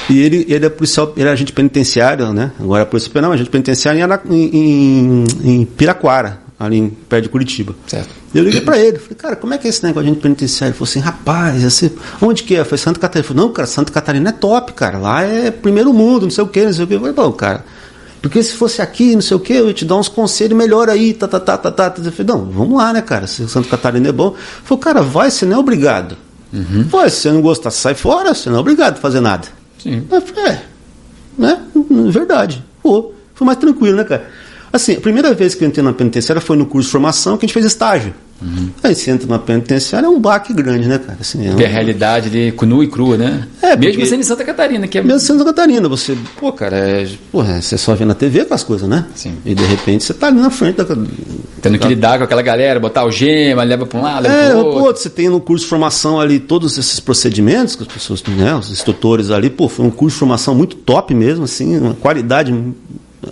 E 0.09 0.19
ele, 0.21 0.45
ele 0.49 0.67
é 0.67 0.69
policial, 0.69 1.13
ele 1.17 1.29
é 1.29 1.33
agente 1.33 1.53
penitenciário, 1.53 2.33
né? 2.33 2.51
Agora 2.59 2.83
é 2.83 2.85
polícia 2.85 3.11
penal, 3.11 3.33
agente 3.33 3.51
penitenciário 3.51 4.01
em, 4.29 4.35
em, 4.35 5.25
em 5.45 5.65
Piraquara, 5.65 6.41
ali 6.59 6.79
em, 6.79 6.91
perto 6.91 7.25
de 7.25 7.29
Curitiba. 7.29 7.75
Certo. 7.87 8.09
Eu 8.35 8.43
liguei 8.43 8.61
para 8.61 8.79
ele, 8.79 8.99
falei, 8.99 9.17
cara, 9.17 9.37
como 9.37 9.55
é 9.55 9.59
que 9.59 9.67
é 9.67 9.71
esse 9.71 9.85
negócio 9.85 10.05
de 10.05 10.11
agente 10.11 10.23
penitenciário? 10.23 10.73
Ele 10.73 10.79
falou 10.79 10.91
assim, 10.91 11.01
rapaz, 11.01 11.63
esse, 11.63 11.93
onde 12.21 12.43
que 12.43 12.57
é? 12.57 12.65
Foi 12.65 12.79
Santa 12.79 12.99
Catarina. 12.99 13.29
Falou, 13.29 13.47
não, 13.47 13.53
cara, 13.53 13.67
Santa 13.67 13.93
Catarina 13.93 14.31
é 14.31 14.33
top, 14.33 14.73
cara. 14.73 14.99
Lá 14.99 15.23
é 15.23 15.51
primeiro 15.51 15.93
mundo, 15.93 16.23
não 16.23 16.31
sei 16.31 16.43
o 16.43 16.49
que, 16.49 16.65
não 16.65 16.73
sei 16.73 16.85
o 16.85 16.87
que. 16.89 16.95
Eu 16.95 17.01
falei, 17.01 17.15
bom, 17.15 17.33
cara, 17.33 17.65
porque 18.21 18.43
se 18.43 18.55
fosse 18.55 18.83
aqui, 18.83 19.15
não 19.15 19.23
sei 19.23 19.37
o 19.37 19.41
que, 19.41 19.53
eu 19.53 19.69
ia 19.69 19.75
te 19.75 19.85
dar 19.85 19.97
uns 19.97 20.09
conselhos 20.09 20.57
melhor 20.57 20.91
aí, 20.91 21.15
tá, 21.15 21.27
tá, 21.27 21.41
tá, 21.41 21.57
tá, 21.57 21.71
tá. 21.71 21.95
Eu 21.97 22.13
falei, 22.13 22.33
não, 22.35 22.45
vamos 22.51 22.77
lá, 22.77 22.93
né, 22.93 23.01
cara? 23.01 23.27
Se 23.27 23.49
Santa 23.49 23.69
Catarina 23.69 24.09
é 24.09 24.13
bom. 24.13 24.29
Ele 24.29 24.37
falou, 24.65 24.79
cara, 24.79 25.03
vai, 25.03 25.31
você 25.31 25.47
não 25.47 25.57
é 25.57 25.59
obrigado. 25.59 26.17
Uhum. 26.53 26.85
Pô, 26.91 27.09
se 27.09 27.17
você 27.17 27.31
não 27.31 27.41
gostar, 27.41 27.71
sai 27.71 27.95
fora, 27.95 28.35
você 28.35 28.51
não 28.51 28.57
é 28.57 28.61
obrigado 28.61 28.95
a 28.95 29.01
fazer 29.01 29.21
nada. 29.21 29.47
Sim. 29.79 30.07
É, 30.47 30.63
né? 31.39 31.61
Verdade. 32.11 32.65
Pô, 32.83 33.13
foi 33.35 33.47
mais 33.47 33.59
tranquilo, 33.59 33.97
né, 33.97 34.05
cara? 34.05 34.29
Assim, 34.73 34.97
a 34.97 35.01
primeira 35.01 35.33
vez 35.35 35.55
que 35.55 35.65
eu 35.65 35.69
entrei 35.69 35.85
na 35.85 35.93
penitenciária 35.93 36.41
foi 36.41 36.57
no 36.57 36.67
curso 36.67 36.87
de 36.89 36.93
formação 36.93 37.37
que 37.37 37.45
a 37.45 37.47
gente 37.47 37.55
fez 37.55 37.67
estágio. 37.67 38.15
Uhum. 38.43 38.71
Aí 38.83 38.95
você 38.95 39.11
entra 39.11 39.27
na 39.29 39.39
penitenciária, 39.39 40.07
é 40.07 40.09
um 40.09 40.19
baque 40.19 40.53
grande, 40.53 40.89
né, 40.89 40.99
cara? 40.99 41.19
Assim, 41.21 41.47
é, 41.47 41.55
um... 41.55 41.61
é 41.61 41.67
a 41.67 41.69
realidade 41.69 42.29
ali, 42.29 42.55
nua 42.67 42.85
e 42.85 42.89
crua, 42.89 43.17
né? 43.17 43.47
É, 43.61 43.77
Mesmo 43.77 44.05
sendo 44.07 44.21
em 44.21 44.25
Santa 44.25 44.45
Catarina, 44.45 44.89
que 44.89 44.99
é. 44.99 45.03
Mesmo 45.03 45.21
sendo 45.21 45.39
Santa 45.41 45.53
Catarina, 45.53 45.89
você, 45.89 46.17
pô, 46.39 46.53
cara, 46.53 46.77
é, 46.77 47.09
porra, 47.31 47.61
você 47.61 47.77
só 47.77 47.95
vê 47.95 48.05
na 48.05 48.15
TV 48.15 48.45
com 48.45 48.55
as 48.55 48.63
coisas, 48.63 48.89
né? 48.89 49.05
Sim. 49.15 49.35
E 49.45 49.55
de 49.55 49.65
repente 49.65 50.05
você 50.05 50.15
tá 50.15 50.29
ali 50.29 50.41
na 50.41 50.51
frente 50.51 50.77
da. 50.77 50.85
Tendo 51.61 51.79
que 51.79 51.89
lidar 51.89 52.19
com 52.19 52.25
aquela 52.25 52.43
galera, 52.43 52.81
botar 52.81 53.05
o 53.05 53.11
gema, 53.11 53.63
leva 53.63 53.85
pra 53.85 53.99
um 53.99 54.03
lado, 54.03 54.23
leva 54.23 54.35
é, 54.35 54.49
pro 54.49 54.59
outro. 54.59 54.81
Pô, 54.81 54.97
você 54.97 55.11
tem 55.11 55.29
no 55.29 55.41
curso 55.41 55.65
de 55.65 55.69
formação 55.69 56.19
ali 56.19 56.41
todos 56.41 56.79
esses 56.79 56.99
procedimentos 56.99 57.77
que 57.77 57.83
as 57.83 57.89
pessoas, 57.89 58.23
né, 58.25 58.55
os 58.55 58.71
instrutores 58.71 59.31
ali, 59.31 59.51
pô, 59.51 59.69
foi 59.69 59.85
um 59.85 59.91
curso 59.91 60.15
de 60.15 60.21
formação 60.21 60.55
muito 60.55 60.77
top 60.77 61.15
mesmo, 61.15 61.45
assim, 61.45 61.79
uma 61.79 61.95
qualidade, 61.95 62.55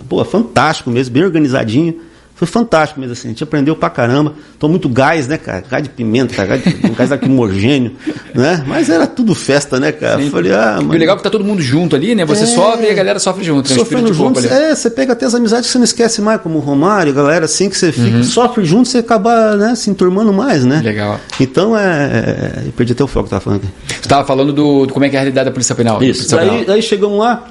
pô, 0.07 0.23
fantástico 0.23 0.91
mesmo, 0.91 1.13
bem 1.13 1.23
organizadinho. 1.23 2.08
Foi 2.39 2.47
fantástico 2.47 3.01
mesmo 3.01 3.11
assim, 3.11 3.27
a 3.27 3.31
gente 3.31 3.43
aprendeu 3.43 3.75
pra 3.75 3.89
caramba. 3.89 4.33
Tô 4.57 4.69
muito 4.69 4.87
gás, 4.87 5.27
né, 5.27 5.37
cara? 5.37 5.61
Gás 5.69 5.83
de 5.83 5.89
pimenta, 5.89 6.45
gás, 6.45 6.63
de, 6.63 6.71
gás 6.91 7.09
lacrimogênio, 7.09 7.97
né? 8.33 8.63
Mas 8.65 8.89
era 8.89 9.05
tudo 9.05 9.35
festa, 9.35 9.77
né, 9.77 9.91
cara? 9.91 10.23
Sim. 10.23 10.29
Falei, 10.29 10.53
ah, 10.53 10.77
mano. 10.77 10.93
O 10.93 10.97
legal 10.97 11.15
é 11.15 11.17
que 11.17 11.23
tá 11.23 11.29
todo 11.29 11.43
mundo 11.43 11.61
junto 11.61 11.97
ali, 11.97 12.15
né? 12.15 12.23
Você 12.23 12.43
é... 12.43 12.45
sofre 12.45 12.87
e 12.87 12.91
a 12.91 12.93
galera 12.93 13.19
sofre 13.19 13.43
junto. 13.43 13.69
Né? 13.69 13.75
Sofrendo 13.75 14.13
junto, 14.13 14.39
é, 14.39 14.73
você 14.73 14.89
pega 14.89 15.11
até 15.11 15.25
as 15.25 15.35
amizades 15.35 15.65
que 15.65 15.73
você 15.73 15.79
não 15.79 15.83
esquece 15.83 16.21
mais, 16.21 16.39
como 16.39 16.59
o 16.59 16.61
Romário, 16.61 17.13
galera 17.13 17.43
assim, 17.43 17.69
que 17.69 17.77
você 17.77 17.91
fica, 17.91 18.15
uhum. 18.15 18.23
sofre 18.23 18.63
junto, 18.63 18.87
você 18.87 18.99
acaba, 18.99 19.57
né, 19.57 19.75
se 19.75 19.89
enturmando 19.89 20.31
mais, 20.31 20.63
né? 20.63 20.79
Legal. 20.81 21.19
Então, 21.41 21.77
é, 21.77 21.83
é... 21.83 22.67
Eu 22.67 22.71
perdi 22.71 22.93
até 22.93 23.03
o 23.03 23.07
foco 23.07 23.25
que 23.25 23.31
tava 23.31 23.41
falando 23.41 23.63
aqui. 23.63 23.73
Você 24.01 24.07
tava 24.07 24.25
falando 24.25 24.53
do, 24.53 24.85
do, 24.85 24.93
como 24.93 25.03
é 25.03 25.09
que 25.09 25.17
é 25.17 25.19
a 25.19 25.23
realidade 25.23 25.43
da 25.43 25.51
Polícia 25.51 25.75
Penal. 25.75 26.01
Isso, 26.01 26.29
Polícia 26.29 26.37
daí, 26.37 26.65
daí 26.65 26.81
chegamos 26.81 27.19
lá, 27.19 27.49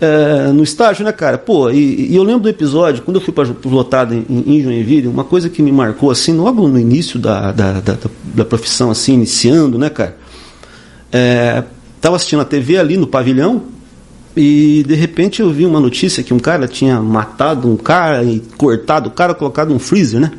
é, 0.00 0.50
no 0.52 0.62
estágio, 0.62 1.04
né, 1.04 1.12
cara? 1.12 1.36
Pô, 1.36 1.70
e, 1.70 2.10
e, 2.10 2.16
eu 2.16 2.22
lembro 2.22 2.40
do 2.40 2.48
episódio, 2.48 3.02
quando 3.02 3.16
eu 3.16 3.20
fui 3.20 3.34
para 3.34 3.46
lotado 3.64 4.14
em, 4.14 4.24
em 4.28 4.62
Joinville, 4.62 5.08
uma 5.08 5.24
coisa 5.24 5.50
que 5.50 5.62
me 5.62 5.70
marcou, 5.70 6.10
assim, 6.10 6.32
logo 6.32 6.66
no 6.66 6.78
início 6.78 7.18
da, 7.18 7.52
da, 7.52 7.80
da, 7.80 7.96
da 8.34 8.44
profissão, 8.44 8.90
assim, 8.90 9.12
iniciando, 9.12 9.78
né, 9.78 9.90
cara? 9.90 10.16
É, 11.12 11.64
tava 12.00 12.16
assistindo 12.16 12.40
a 12.40 12.44
TV 12.44 12.78
ali 12.78 12.96
no 12.96 13.06
pavilhão 13.06 13.64
e 14.34 14.84
de 14.86 14.94
repente 14.94 15.42
eu 15.42 15.50
vi 15.50 15.66
uma 15.66 15.80
notícia 15.80 16.22
que 16.22 16.32
um 16.32 16.38
cara 16.38 16.68
tinha 16.68 17.00
matado 17.00 17.68
um 17.68 17.76
cara 17.76 18.22
e 18.22 18.40
cortado 18.56 19.08
o 19.08 19.12
cara, 19.12 19.34
colocado 19.34 19.70
num 19.70 19.78
freezer, 19.78 20.20
né? 20.20 20.30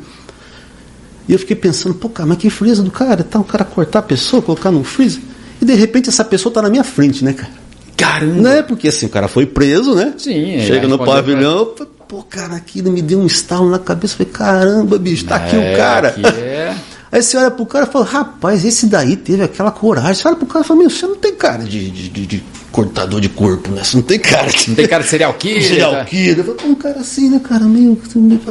E 1.28 1.32
eu 1.32 1.38
fiquei 1.38 1.54
pensando, 1.54 1.94
pô, 1.94 2.08
cara, 2.08 2.26
mas 2.26 2.38
que 2.38 2.50
freezer 2.50 2.84
do 2.84 2.90
cara? 2.90 3.22
Tá, 3.22 3.38
o 3.38 3.44
cara 3.44 3.64
cortar 3.64 4.00
a 4.00 4.02
pessoa, 4.02 4.42
colocar 4.42 4.72
num 4.72 4.82
freezer? 4.82 5.22
E 5.60 5.64
de 5.64 5.74
repente 5.74 6.08
essa 6.08 6.24
pessoa 6.24 6.52
tá 6.52 6.60
na 6.60 6.68
minha 6.68 6.82
frente, 6.82 7.24
né, 7.24 7.32
cara? 7.32 7.61
Caramba! 7.96 8.40
Né? 8.40 8.62
Porque 8.62 8.88
assim, 8.88 9.06
o 9.06 9.08
cara 9.08 9.28
foi 9.28 9.46
preso, 9.46 9.94
né? 9.94 10.14
Sim. 10.18 10.60
Chega 10.60 10.88
no 10.88 10.98
pavilhão, 10.98 11.66
pra... 11.66 11.86
pô, 12.08 12.22
cara, 12.22 12.56
aquilo 12.56 12.90
me 12.90 13.02
deu 13.02 13.18
um 13.18 13.26
estalo 13.26 13.70
na 13.70 13.78
cabeça. 13.78 14.16
Falei, 14.16 14.32
caramba, 14.32 14.98
bicho, 14.98 15.24
tá 15.24 15.36
é, 15.36 15.38
aqui 15.38 15.56
o 15.56 15.60
é, 15.60 15.76
cara. 15.76 16.08
Aqui 16.08 16.26
é... 16.26 16.74
Aí 17.12 17.22
você 17.22 17.36
olha 17.36 17.50
pro 17.50 17.66
cara 17.66 17.86
e 17.86 17.92
fala, 17.92 18.06
rapaz, 18.06 18.64
esse 18.64 18.86
daí 18.86 19.16
teve 19.16 19.42
aquela 19.42 19.70
coragem. 19.70 20.14
Você 20.14 20.26
olha 20.26 20.36
pro 20.38 20.46
cara 20.46 20.64
e 20.64 20.68
fala, 20.68 20.80
meu, 20.80 20.88
você 20.88 21.06
não 21.06 21.16
tem 21.16 21.34
cara 21.34 21.62
de, 21.62 21.90
de, 21.90 22.08
de, 22.08 22.26
de 22.26 22.42
cortador 22.70 23.20
de 23.20 23.28
corpo, 23.28 23.70
né? 23.70 23.84
Você 23.84 23.98
não 23.98 24.02
tem 24.02 24.18
cara. 24.18 24.50
De... 24.50 24.70
Não 24.70 24.74
tem 24.74 24.88
cara 24.88 25.02
de 25.02 25.10
serial 25.10 25.34
killer. 25.38 25.62
serial 25.62 25.92
né? 25.92 26.04
killer. 26.06 26.38
Eu 26.38 26.56
falo, 26.56 26.70
um 26.70 26.74
cara 26.74 27.00
assim, 27.00 27.28
né, 27.28 27.38
cara? 27.38 27.66
Meio. 27.66 28.00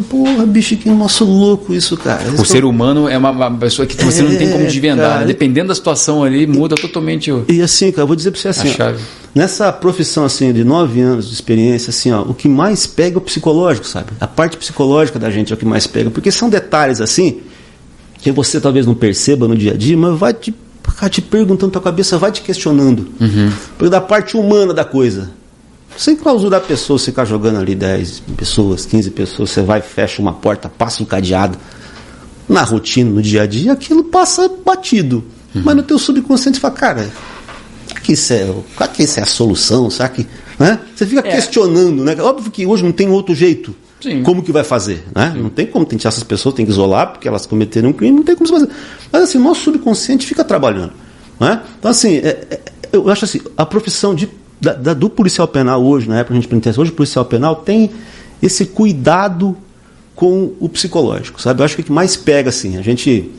Porra, 0.08 0.46
bicho, 0.46 0.78
que 0.78 0.88
nosso 0.92 1.26
louco 1.26 1.74
isso, 1.74 1.98
cara. 1.98 2.22
O 2.38 2.46
ser 2.46 2.64
humano 2.64 3.10
é 3.10 3.18
uma, 3.18 3.32
uma 3.32 3.58
pessoa 3.58 3.88
que 3.88 3.96
você 3.98 4.22
é, 4.22 4.24
não 4.26 4.38
tem 4.38 4.52
como 4.52 4.64
desvendar. 4.64 5.22
Né? 5.22 5.26
Dependendo 5.26 5.70
da 5.70 5.76
situação 5.76 6.24
ali, 6.24 6.46
muda 6.46 6.76
totalmente 6.76 7.32
o. 7.32 7.44
E 7.50 7.64
assim, 7.64 7.92
cara, 7.92 8.04
eu 8.04 8.08
vou 8.08 8.16
dizer 8.16 8.30
pra 8.30 8.40
você 8.40 8.50
assim. 8.50 8.76
Ó, 8.80 8.94
nessa 9.34 9.74
profissão 9.74 10.24
assim 10.24 10.54
de 10.54 10.64
nove 10.64 11.02
anos 11.02 11.30
de 11.30 11.34
experiência, 11.34 11.90
assim, 11.90 12.12
ó, 12.12 12.22
o 12.22 12.36
que 12.36 12.48
mais 12.48 12.86
pega 12.86 13.16
é 13.16 13.18
o 13.18 13.22
psicológico, 13.22 13.88
sabe? 13.88 14.12
A 14.20 14.28
parte 14.28 14.56
psicológica 14.56 15.18
da 15.18 15.32
gente 15.32 15.52
é 15.52 15.56
o 15.56 15.58
que 15.58 15.66
mais 15.66 15.88
pega. 15.88 16.12
Porque 16.12 16.32
são 16.32 16.48
detalhes 16.48 17.02
assim 17.02 17.42
que 18.22 18.32
você 18.32 18.62
talvez 18.62 18.86
não 18.86 18.94
perceba 18.94 19.48
no 19.48 19.58
dia 19.58 19.74
a 19.74 19.78
dia, 19.78 19.98
mas 19.98 20.18
vai 20.18 20.34
te, 20.34 20.54
ficar 20.88 21.10
te 21.10 21.22
perguntando, 21.22 21.72
tua 21.72 21.82
cabeça 21.82 22.18
vai 22.18 22.32
te 22.32 22.42
questionando. 22.42 23.08
Uhum. 23.20 23.52
Porque 23.78 23.90
da 23.90 24.00
parte 24.00 24.38
humana 24.38 24.74
da 24.74 24.86
coisa. 24.86 25.32
Sem 25.98 26.16
clausurar 26.16 26.62
a 26.62 26.64
pessoa, 26.64 26.98
você 26.98 27.12
ficar 27.12 27.26
jogando 27.26 27.60
ali 27.60 27.76
10 27.76 28.24
pessoas, 28.38 28.86
15 28.86 29.12
pessoas, 29.12 29.50
você 29.50 29.62
vai, 29.62 29.82
fecha 29.82 30.22
uma 30.22 30.34
porta, 30.34 30.70
passa 30.70 31.04
um 31.04 31.06
cadeado. 31.06 31.58
Na 32.48 32.64
rotina, 32.64 33.10
no 33.10 33.22
dia 33.22 33.44
a 33.44 33.46
dia, 33.48 33.74
aquilo 33.74 34.04
passa 34.06 34.50
batido. 34.64 35.24
Uhum. 35.54 35.62
Mas 35.66 35.76
no 35.76 35.84
teu 35.84 35.98
subconsciente 35.98 36.60
fala, 36.60 36.74
cara, 36.74 37.10
que 38.04 38.14
isso 38.14 38.34
é, 38.34 38.54
que 38.94 39.04
isso 39.04 39.20
é 39.20 39.24
a 39.24 39.26
solução? 39.26 39.90
Será 39.90 40.10
que. 40.10 40.28
Né? 40.60 40.80
Você 40.96 41.06
fica 41.06 41.28
é. 41.28 41.32
questionando, 41.32 42.04
né? 42.04 42.16
Óbvio 42.22 42.52
que 42.52 42.66
hoje 42.66 42.84
não 42.84 42.92
tem 42.92 43.10
outro 43.10 43.34
jeito. 43.34 43.76
Sim. 44.02 44.24
Como 44.24 44.42
que 44.42 44.52
vai 44.52 44.64
fazer? 44.64 45.04
Né? 45.16 45.34
Não 45.36 45.50
tem 45.50 45.68
como 45.68 45.86
tentar 45.86 46.10
essas 46.10 46.24
pessoas, 46.24 46.56
tem 46.56 46.66
que 46.66 46.72
isolar 46.72 47.12
porque 47.12 47.28
elas 47.28 47.46
cometeram 47.46 47.90
um 47.90 47.94
crime, 47.94 48.18
não 48.18 48.24
tem 48.24 48.36
como 48.36 48.50
fazer. 48.50 48.68
Mas 49.12 49.24
assim, 49.24 49.38
o 49.38 49.42
nosso 49.42 49.62
subconsciente 49.62 50.26
fica 50.26 50.44
trabalhando. 50.44 50.94
Né? 51.40 51.62
Então, 51.78 51.92
assim, 51.92 52.18
é, 52.18 52.48
é, 52.50 52.62
eu 52.92 53.10
acho 53.10 53.26
assim, 53.26 53.40
a 53.56 53.66
profissão 53.66 54.16
de, 54.16 54.28
da, 54.60 54.74
da, 54.74 54.94
do 54.94 55.10
policial 55.10 55.48
penal 55.48 55.84
hoje, 55.84 56.10
na 56.10 56.20
época 56.20 56.34
a 56.34 56.36
gente 56.36 56.48
penitenciária, 56.48 56.82
hoje 56.82 56.92
o 56.92 56.96
policial 56.96 57.26
penal 57.26 57.56
tem 57.58 57.92
esse 58.42 58.66
cuidado 58.66 59.56
com 60.16 60.54
o 60.60 60.68
psicológico, 60.68 61.42
sabe? 61.42 61.62
Eu 61.62 61.66
acho 61.66 61.76
que 61.76 61.82
o 61.82 61.86
que 61.86 61.92
mais 61.92 62.16
pega, 62.16 62.50
assim, 62.50 62.78
a 62.78 62.82
gente 62.82 63.32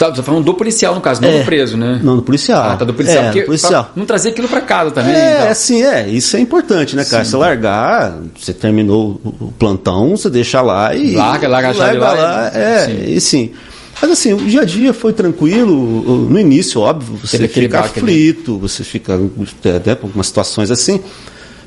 tá, 0.00 0.10
você 0.10 0.16
tá 0.16 0.22
falando 0.22 0.44
do 0.44 0.54
policial, 0.54 0.94
no 0.94 1.00
caso, 1.00 1.20
não 1.20 1.28
é, 1.28 1.38
do 1.38 1.44
preso, 1.44 1.76
né? 1.76 2.00
Não, 2.02 2.16
do 2.16 2.22
policial. 2.22 2.70
Ah, 2.70 2.76
tá 2.76 2.84
do 2.84 2.94
policial. 2.94 3.24
É, 3.24 3.26
porque, 3.26 3.42
policial. 3.42 3.92
Não 3.94 4.06
trazer 4.06 4.30
aquilo 4.30 4.48
para 4.48 4.62
casa 4.62 4.90
também. 4.90 5.14
É, 5.14 5.36
então. 5.36 5.48
assim, 5.48 5.82
é, 5.82 6.08
isso 6.08 6.36
é 6.36 6.40
importante, 6.40 6.96
né, 6.96 7.04
cara? 7.04 7.22
Sim. 7.24 7.30
Você 7.30 7.36
largar, 7.36 8.18
você 8.38 8.54
terminou 8.54 9.20
o 9.24 9.52
plantão, 9.58 10.16
você 10.16 10.30
deixa 10.30 10.62
lá 10.62 10.94
e. 10.94 11.14
Larga, 11.14 11.48
larga 11.48 11.68
a 11.68 11.74
chave 11.74 11.98
larga 11.98 12.22
lá. 12.22 12.30
lá 12.30 12.46
é, 12.54 12.86
sim. 12.86 13.12
e 13.12 13.20
sim. 13.20 13.50
Mas 14.00 14.10
assim, 14.12 14.32
o 14.32 14.38
dia 14.38 14.62
a 14.62 14.64
dia 14.64 14.94
foi 14.94 15.12
tranquilo. 15.12 16.28
No 16.30 16.40
início, 16.40 16.80
óbvio, 16.80 17.18
você 17.22 17.46
fica 17.46 17.80
aflito, 17.80 18.58
você 18.58 18.82
fica 18.82 19.20
até 19.76 19.94
por 19.94 20.06
algumas 20.06 20.26
situações 20.26 20.70
assim. 20.70 21.00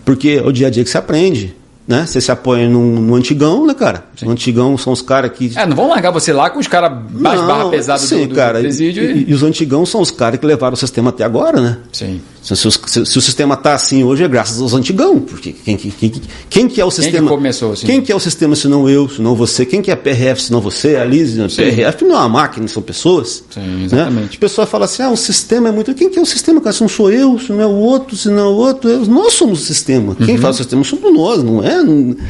Porque 0.03 0.41
é 0.43 0.47
o 0.47 0.51
dia 0.51 0.67
a 0.67 0.69
dia 0.71 0.83
que 0.83 0.89
você 0.89 0.97
aprende 0.97 1.55
né? 1.87 2.05
Você 2.05 2.21
se 2.21 2.31
apoia 2.31 2.67
no, 2.67 3.01
no 3.01 3.15
antigão, 3.15 3.65
né, 3.65 3.73
cara? 3.73 4.05
Sim. 4.15 4.25
No 4.25 4.31
antigão 4.31 4.77
são 4.77 4.93
os 4.93 5.01
caras 5.01 5.31
que. 5.31 5.51
É, 5.55 5.65
não 5.65 5.75
vão 5.75 5.89
largar 5.89 6.11
você 6.11 6.31
lá 6.31 6.49
com 6.49 6.59
os 6.59 6.67
caras 6.67 6.91
mais 7.11 7.41
barra 7.41 7.69
pesada 7.69 7.99
sim, 7.99 8.21
do, 8.21 8.29
do, 8.29 8.35
cara, 8.35 8.59
presídio. 8.59 9.03
E, 9.03 9.23
e... 9.23 9.29
e, 9.29 9.33
os 9.33 9.43
antigão 9.43 9.85
são 9.85 10.01
os 10.01 10.11
caras 10.11 10.39
que 10.39 10.45
levaram 10.45 10.73
o 10.73 10.77
sistema 10.77 11.09
até 11.09 11.23
agora, 11.23 11.59
né? 11.59 11.77
Sim. 11.91 12.21
Se, 12.43 12.55
se, 12.55 12.69
se, 12.71 13.05
se 13.05 13.17
o 13.17 13.21
sistema 13.21 13.55
está 13.55 13.73
assim 13.73 14.03
hoje 14.03 14.23
é 14.23 14.27
graças 14.27 14.61
aos 14.61 14.73
antigão. 14.73 15.19
Porque 15.19 15.53
quem, 15.53 15.77
quem, 15.77 15.91
quem, 15.91 16.11
quem 16.49 16.67
que 16.67 16.81
é 16.81 16.85
o 16.85 16.91
sistema? 16.91 17.17
Quem 17.17 17.23
que 17.23 17.29
começou 17.29 17.71
assim? 17.71 17.85
Quem 17.85 18.01
que 18.01 18.11
é 18.11 18.15
o 18.15 18.19
sistema 18.19 18.55
se 18.55 18.67
não 18.67 18.89
eu, 18.89 19.07
se 19.07 19.21
não 19.21 19.33
você? 19.33 19.65
Quem 19.65 19.81
que 19.81 19.89
é 19.89 19.93
a 19.93 19.97
PRF 19.97 20.43
se 20.43 20.51
não 20.51 20.59
você? 20.59 20.97
A 20.97 21.05
Liz, 21.05 21.39
a 21.39 21.47
PRF 21.47 22.03
não 22.03 22.15
é 22.15 22.19
uma 22.19 22.29
máquina, 22.29 22.67
são 22.67 22.83
pessoas. 22.83 23.43
Sim, 23.49 23.61
né? 23.61 23.85
exatamente. 23.85 24.31
Né? 24.31 24.35
A 24.35 24.39
pessoa 24.39 24.67
fala 24.67 24.85
assim: 24.85 25.03
ah, 25.03 25.09
o 25.09 25.17
sistema 25.17 25.69
é 25.69 25.71
muito. 25.71 25.93
Quem 25.93 26.09
que 26.09 26.19
é 26.19 26.21
o 26.21 26.25
sistema, 26.25 26.59
cara? 26.59 26.73
Se 26.73 26.81
não 26.81 26.89
sou 26.89 27.09
eu, 27.09 27.39
se 27.39 27.51
não 27.51 27.61
é 27.61 27.65
o 27.65 27.75
outro, 27.75 28.17
se 28.17 28.29
não 28.29 28.39
é 28.39 28.47
o 28.47 28.55
outro. 28.55 28.89
Eu... 28.89 29.05
Nós 29.05 29.33
somos 29.33 29.61
o 29.61 29.65
sistema. 29.65 30.15
Quem 30.15 30.35
uhum. 30.35 30.41
faz 30.41 30.55
o 30.55 30.57
sistema 30.57 30.83
somos 30.83 31.13
nós, 31.13 31.43
não 31.43 31.63
é? 31.63 31.75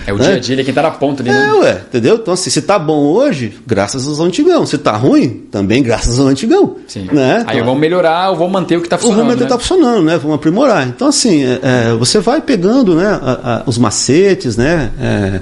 É 0.05 0.13
o 0.13 0.19
dia 0.19 0.35
a 0.35 0.39
dia, 0.39 0.55
é 0.59 0.63
quem 0.63 0.69
está 0.69 0.83
na 0.83 0.91
ponta 0.91 1.23
ali, 1.23 1.31
né? 1.31 1.49
É, 1.49 1.53
ué, 1.53 1.81
entendeu? 1.87 2.15
Então, 2.15 2.33
assim, 2.33 2.49
se 2.49 2.61
tá 2.61 2.77
bom 2.77 3.05
hoje, 3.05 3.53
graças 3.65 4.07
aos 4.07 4.19
antigão. 4.19 4.65
Se 4.65 4.77
tá 4.77 4.95
ruim, 4.95 5.43
também 5.51 5.81
graças 5.81 6.19
ao 6.19 6.27
antigão. 6.27 6.75
Sim. 6.87 7.07
Né? 7.11 7.43
Aí 7.47 7.55
então, 7.55 7.65
vamos 7.65 7.81
melhorar 7.81 8.29
ou 8.29 8.37
vamos 8.37 8.53
manter 8.53 8.77
o 8.77 8.81
que 8.81 8.87
está 8.87 8.97
funcionando. 8.97 9.17
Vamos 9.17 9.33
manter 9.33 9.53
o 9.53 9.57
que 9.57 9.63
está 9.63 9.75
né? 9.75 10.02
Funcionando, 10.03 10.05
né? 10.05 10.17
Vamos 10.17 10.35
aprimorar. 10.35 10.87
Então, 10.87 11.07
assim, 11.07 11.43
é, 11.43 11.59
é, 11.61 11.93
você 11.95 12.19
vai 12.19 12.41
pegando 12.41 12.95
né, 12.95 13.07
a, 13.07 13.55
a, 13.55 13.63
os 13.65 13.77
macetes, 13.77 14.57
né? 14.57 14.91
É, 14.99 15.41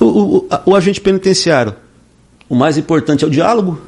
o, 0.00 0.04
o, 0.04 0.46
a, 0.50 0.62
o 0.66 0.76
agente 0.76 1.00
penitenciário. 1.00 1.74
O 2.48 2.54
mais 2.54 2.76
importante 2.76 3.24
é 3.24 3.26
o 3.26 3.30
diálogo 3.30 3.80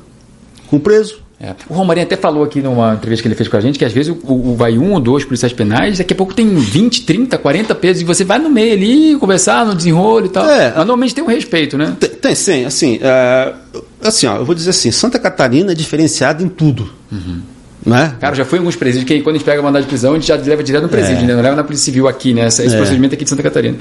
com 0.68 0.76
o 0.76 0.80
preso 0.80 1.28
é. 1.40 1.54
O 1.68 1.74
Romarinho 1.74 2.04
até 2.04 2.16
falou 2.16 2.42
aqui 2.42 2.60
numa 2.60 2.94
entrevista 2.94 3.22
que 3.22 3.28
ele 3.28 3.36
fez 3.36 3.48
com 3.48 3.56
a 3.56 3.60
gente 3.60 3.78
que 3.78 3.84
às 3.84 3.92
vezes 3.92 4.12
o, 4.24 4.32
o 4.32 4.56
vai 4.56 4.76
um 4.76 4.92
ou 4.94 4.98
dois 4.98 5.24
policiais 5.24 5.52
penais, 5.52 5.98
daqui 5.98 6.12
a 6.12 6.16
pouco 6.16 6.34
tem 6.34 6.52
20, 6.52 7.04
30, 7.04 7.38
40 7.38 7.74
pesos 7.76 8.02
e 8.02 8.04
você 8.04 8.24
vai 8.24 8.40
no 8.40 8.50
meio 8.50 8.72
ali 8.72 9.16
conversar 9.16 9.64
no 9.64 9.72
desenrolo 9.72 10.26
e 10.26 10.30
tal. 10.30 10.44
É, 10.44 10.74
Normalmente 10.78 11.14
tem 11.14 11.22
um 11.22 11.28
respeito, 11.28 11.78
né? 11.78 11.96
Tem, 12.00 12.10
tem 12.10 12.34
sim. 12.34 12.64
Assim, 12.64 12.98
é, 13.00 13.54
assim 14.02 14.26
ó, 14.26 14.38
eu 14.38 14.44
vou 14.44 14.52
dizer 14.52 14.70
assim: 14.70 14.90
Santa 14.90 15.16
Catarina 15.16 15.70
é 15.70 15.74
diferenciada 15.76 16.42
em 16.42 16.48
tudo. 16.48 16.90
Uhum. 17.12 17.40
Né? 17.88 18.14
Cara, 18.20 18.34
já 18.34 18.44
foi 18.44 18.58
em 18.58 18.60
alguns 18.60 18.76
presídios 18.76 19.08
que 19.08 19.20
quando 19.20 19.36
a 19.36 19.38
gente 19.38 19.46
pega 19.46 19.62
mandado 19.62 19.82
de 19.82 19.88
prisão, 19.88 20.12
a 20.12 20.14
gente 20.14 20.26
já 20.26 20.36
leva 20.36 20.62
direto 20.62 20.82
no 20.82 20.88
presídio, 20.88 21.24
é. 21.24 21.26
né? 21.26 21.34
não 21.34 21.42
leva 21.42 21.56
na 21.56 21.64
Polícia 21.64 21.86
Civil 21.86 22.06
aqui, 22.08 22.34
né? 22.34 22.46
Esse, 22.46 22.66
é. 22.66 22.76
procedimento 22.76 23.14
aqui 23.14 23.24
de 23.24 23.30
Santa 23.30 23.42
Catarina. 23.42 23.76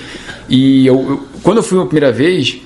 E 0.49 0.85
eu, 0.85 0.95
eu, 0.95 1.27
quando 1.43 1.57
eu 1.57 1.63
fui 1.63 1.81
a 1.81 1.85
primeira 1.85 2.11
vez 2.11 2.61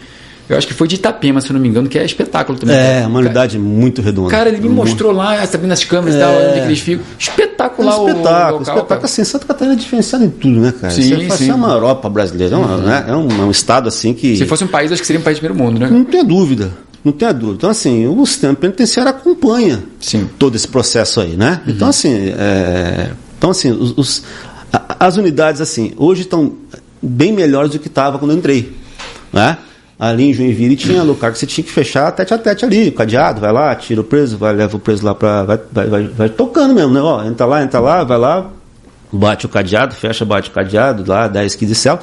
eu 0.51 0.57
acho 0.57 0.67
que 0.67 0.73
foi 0.73 0.85
de 0.85 0.95
Itapema, 0.95 1.39
se 1.39 1.49
eu 1.49 1.53
não 1.53 1.61
me 1.61 1.69
engano, 1.69 1.87
que 1.87 1.97
é 1.97 2.03
espetáculo 2.03 2.59
também. 2.59 2.75
É, 2.75 3.07
uma 3.07 3.19
unidade 3.19 3.57
cara, 3.57 3.69
muito 3.69 4.01
redonda. 4.01 4.29
Cara, 4.29 4.49
ele 4.49 4.59
me 4.59 4.67
mostrou 4.67 5.13
lá, 5.13 5.45
sabendo 5.45 5.69
nas 5.69 5.85
câmeras 5.85 6.15
é, 6.15 6.17
e 6.17 6.21
tal, 6.21 6.49
onde 6.49 6.59
eles 6.59 6.79
ficam. 6.81 7.05
Espetacular 7.17 7.93
é 7.93 7.97
um 7.97 8.07
espetáculo, 8.09 8.55
o 8.55 8.59
local, 8.59 8.75
espetáculo 8.75 9.05
assim, 9.05 9.23
Santa 9.23 9.45
Catarina 9.45 9.75
é 9.75 9.79
diferenciado 9.79 10.25
em 10.25 10.29
tudo, 10.29 10.59
né, 10.59 10.73
cara? 10.73 10.91
Sim, 10.93 11.29
Você 11.29 11.45
sim. 11.45 11.51
é 11.51 11.53
uma 11.53 11.71
Europa 11.71 12.09
brasileira, 12.09 12.55
é, 12.55 12.57
uma, 12.57 12.75
uhum. 12.75 12.81
né? 12.81 13.05
é, 13.07 13.15
um, 13.15 13.27
é 13.29 13.45
um 13.45 13.51
estado 13.51 13.87
assim 13.87 14.13
que... 14.13 14.35
Se 14.35 14.45
fosse 14.45 14.65
um 14.65 14.67
país, 14.67 14.91
acho 14.91 14.99
que 14.99 15.07
seria 15.07 15.21
um 15.21 15.23
país 15.23 15.37
de 15.37 15.41
primeiro 15.41 15.63
mundo, 15.63 15.79
né? 15.79 15.87
Não 15.89 16.03
tenha 16.03 16.23
dúvida. 16.25 16.69
Não 17.03 17.11
tenha 17.11 17.33
dúvida. 17.33 17.57
Então, 17.57 17.69
assim, 17.69 18.07
o 18.07 18.25
sistema 18.25 18.53
penitenciário 18.53 19.09
acompanha 19.09 19.83
Sim. 19.99 20.29
todo 20.37 20.55
esse 20.55 20.67
processo 20.67 21.19
aí, 21.19 21.35
né? 21.35 21.61
Uhum. 21.65 21.73
Então, 21.73 21.87
assim, 21.87 22.13
é... 22.37 23.11
então, 23.37 23.49
assim 23.49 23.71
os, 23.71 23.97
os, 23.97 24.23
as 24.99 25.17
unidades, 25.17 25.61
assim, 25.61 25.93
hoje 25.97 26.21
estão 26.21 26.53
bem 27.01 27.33
melhores 27.33 27.71
do 27.71 27.79
que 27.79 27.87
estava 27.87 28.19
quando 28.19 28.31
eu 28.31 28.37
entrei, 28.37 28.75
né? 29.33 29.57
ali 30.01 30.31
em 30.31 30.33
Joinville 30.33 30.75
tinha 30.75 31.03
lugar 31.03 31.31
que 31.31 31.37
você 31.37 31.45
tinha 31.45 31.63
que 31.63 31.71
fechar 31.71 32.11
tete 32.11 32.33
a 32.33 32.37
tete 32.39 32.65
ali, 32.65 32.89
cadeado, 32.89 33.39
vai 33.39 33.53
lá, 33.53 33.75
tira 33.75 34.01
o 34.01 34.03
preso, 34.03 34.35
vai, 34.35 34.51
leva 34.51 34.75
o 34.75 34.79
preso 34.79 35.05
lá 35.05 35.13
para 35.13 35.43
vai, 35.43 35.59
vai, 35.71 35.87
vai, 35.87 36.03
vai, 36.07 36.29
tocando 36.29 36.73
mesmo, 36.73 36.91
né? 36.91 36.99
Ó, 36.99 37.23
entra 37.23 37.45
lá, 37.45 37.61
entra 37.61 37.79
lá, 37.79 38.03
vai 38.03 38.17
lá, 38.17 38.49
bate 39.11 39.45
o 39.45 39.49
cadeado, 39.49 39.93
fecha, 39.93 40.25
bate 40.25 40.49
o 40.49 40.53
cadeado, 40.53 41.03
lá, 41.07 41.27
10, 41.27 41.53
15 41.53 41.75
céu. 41.75 41.99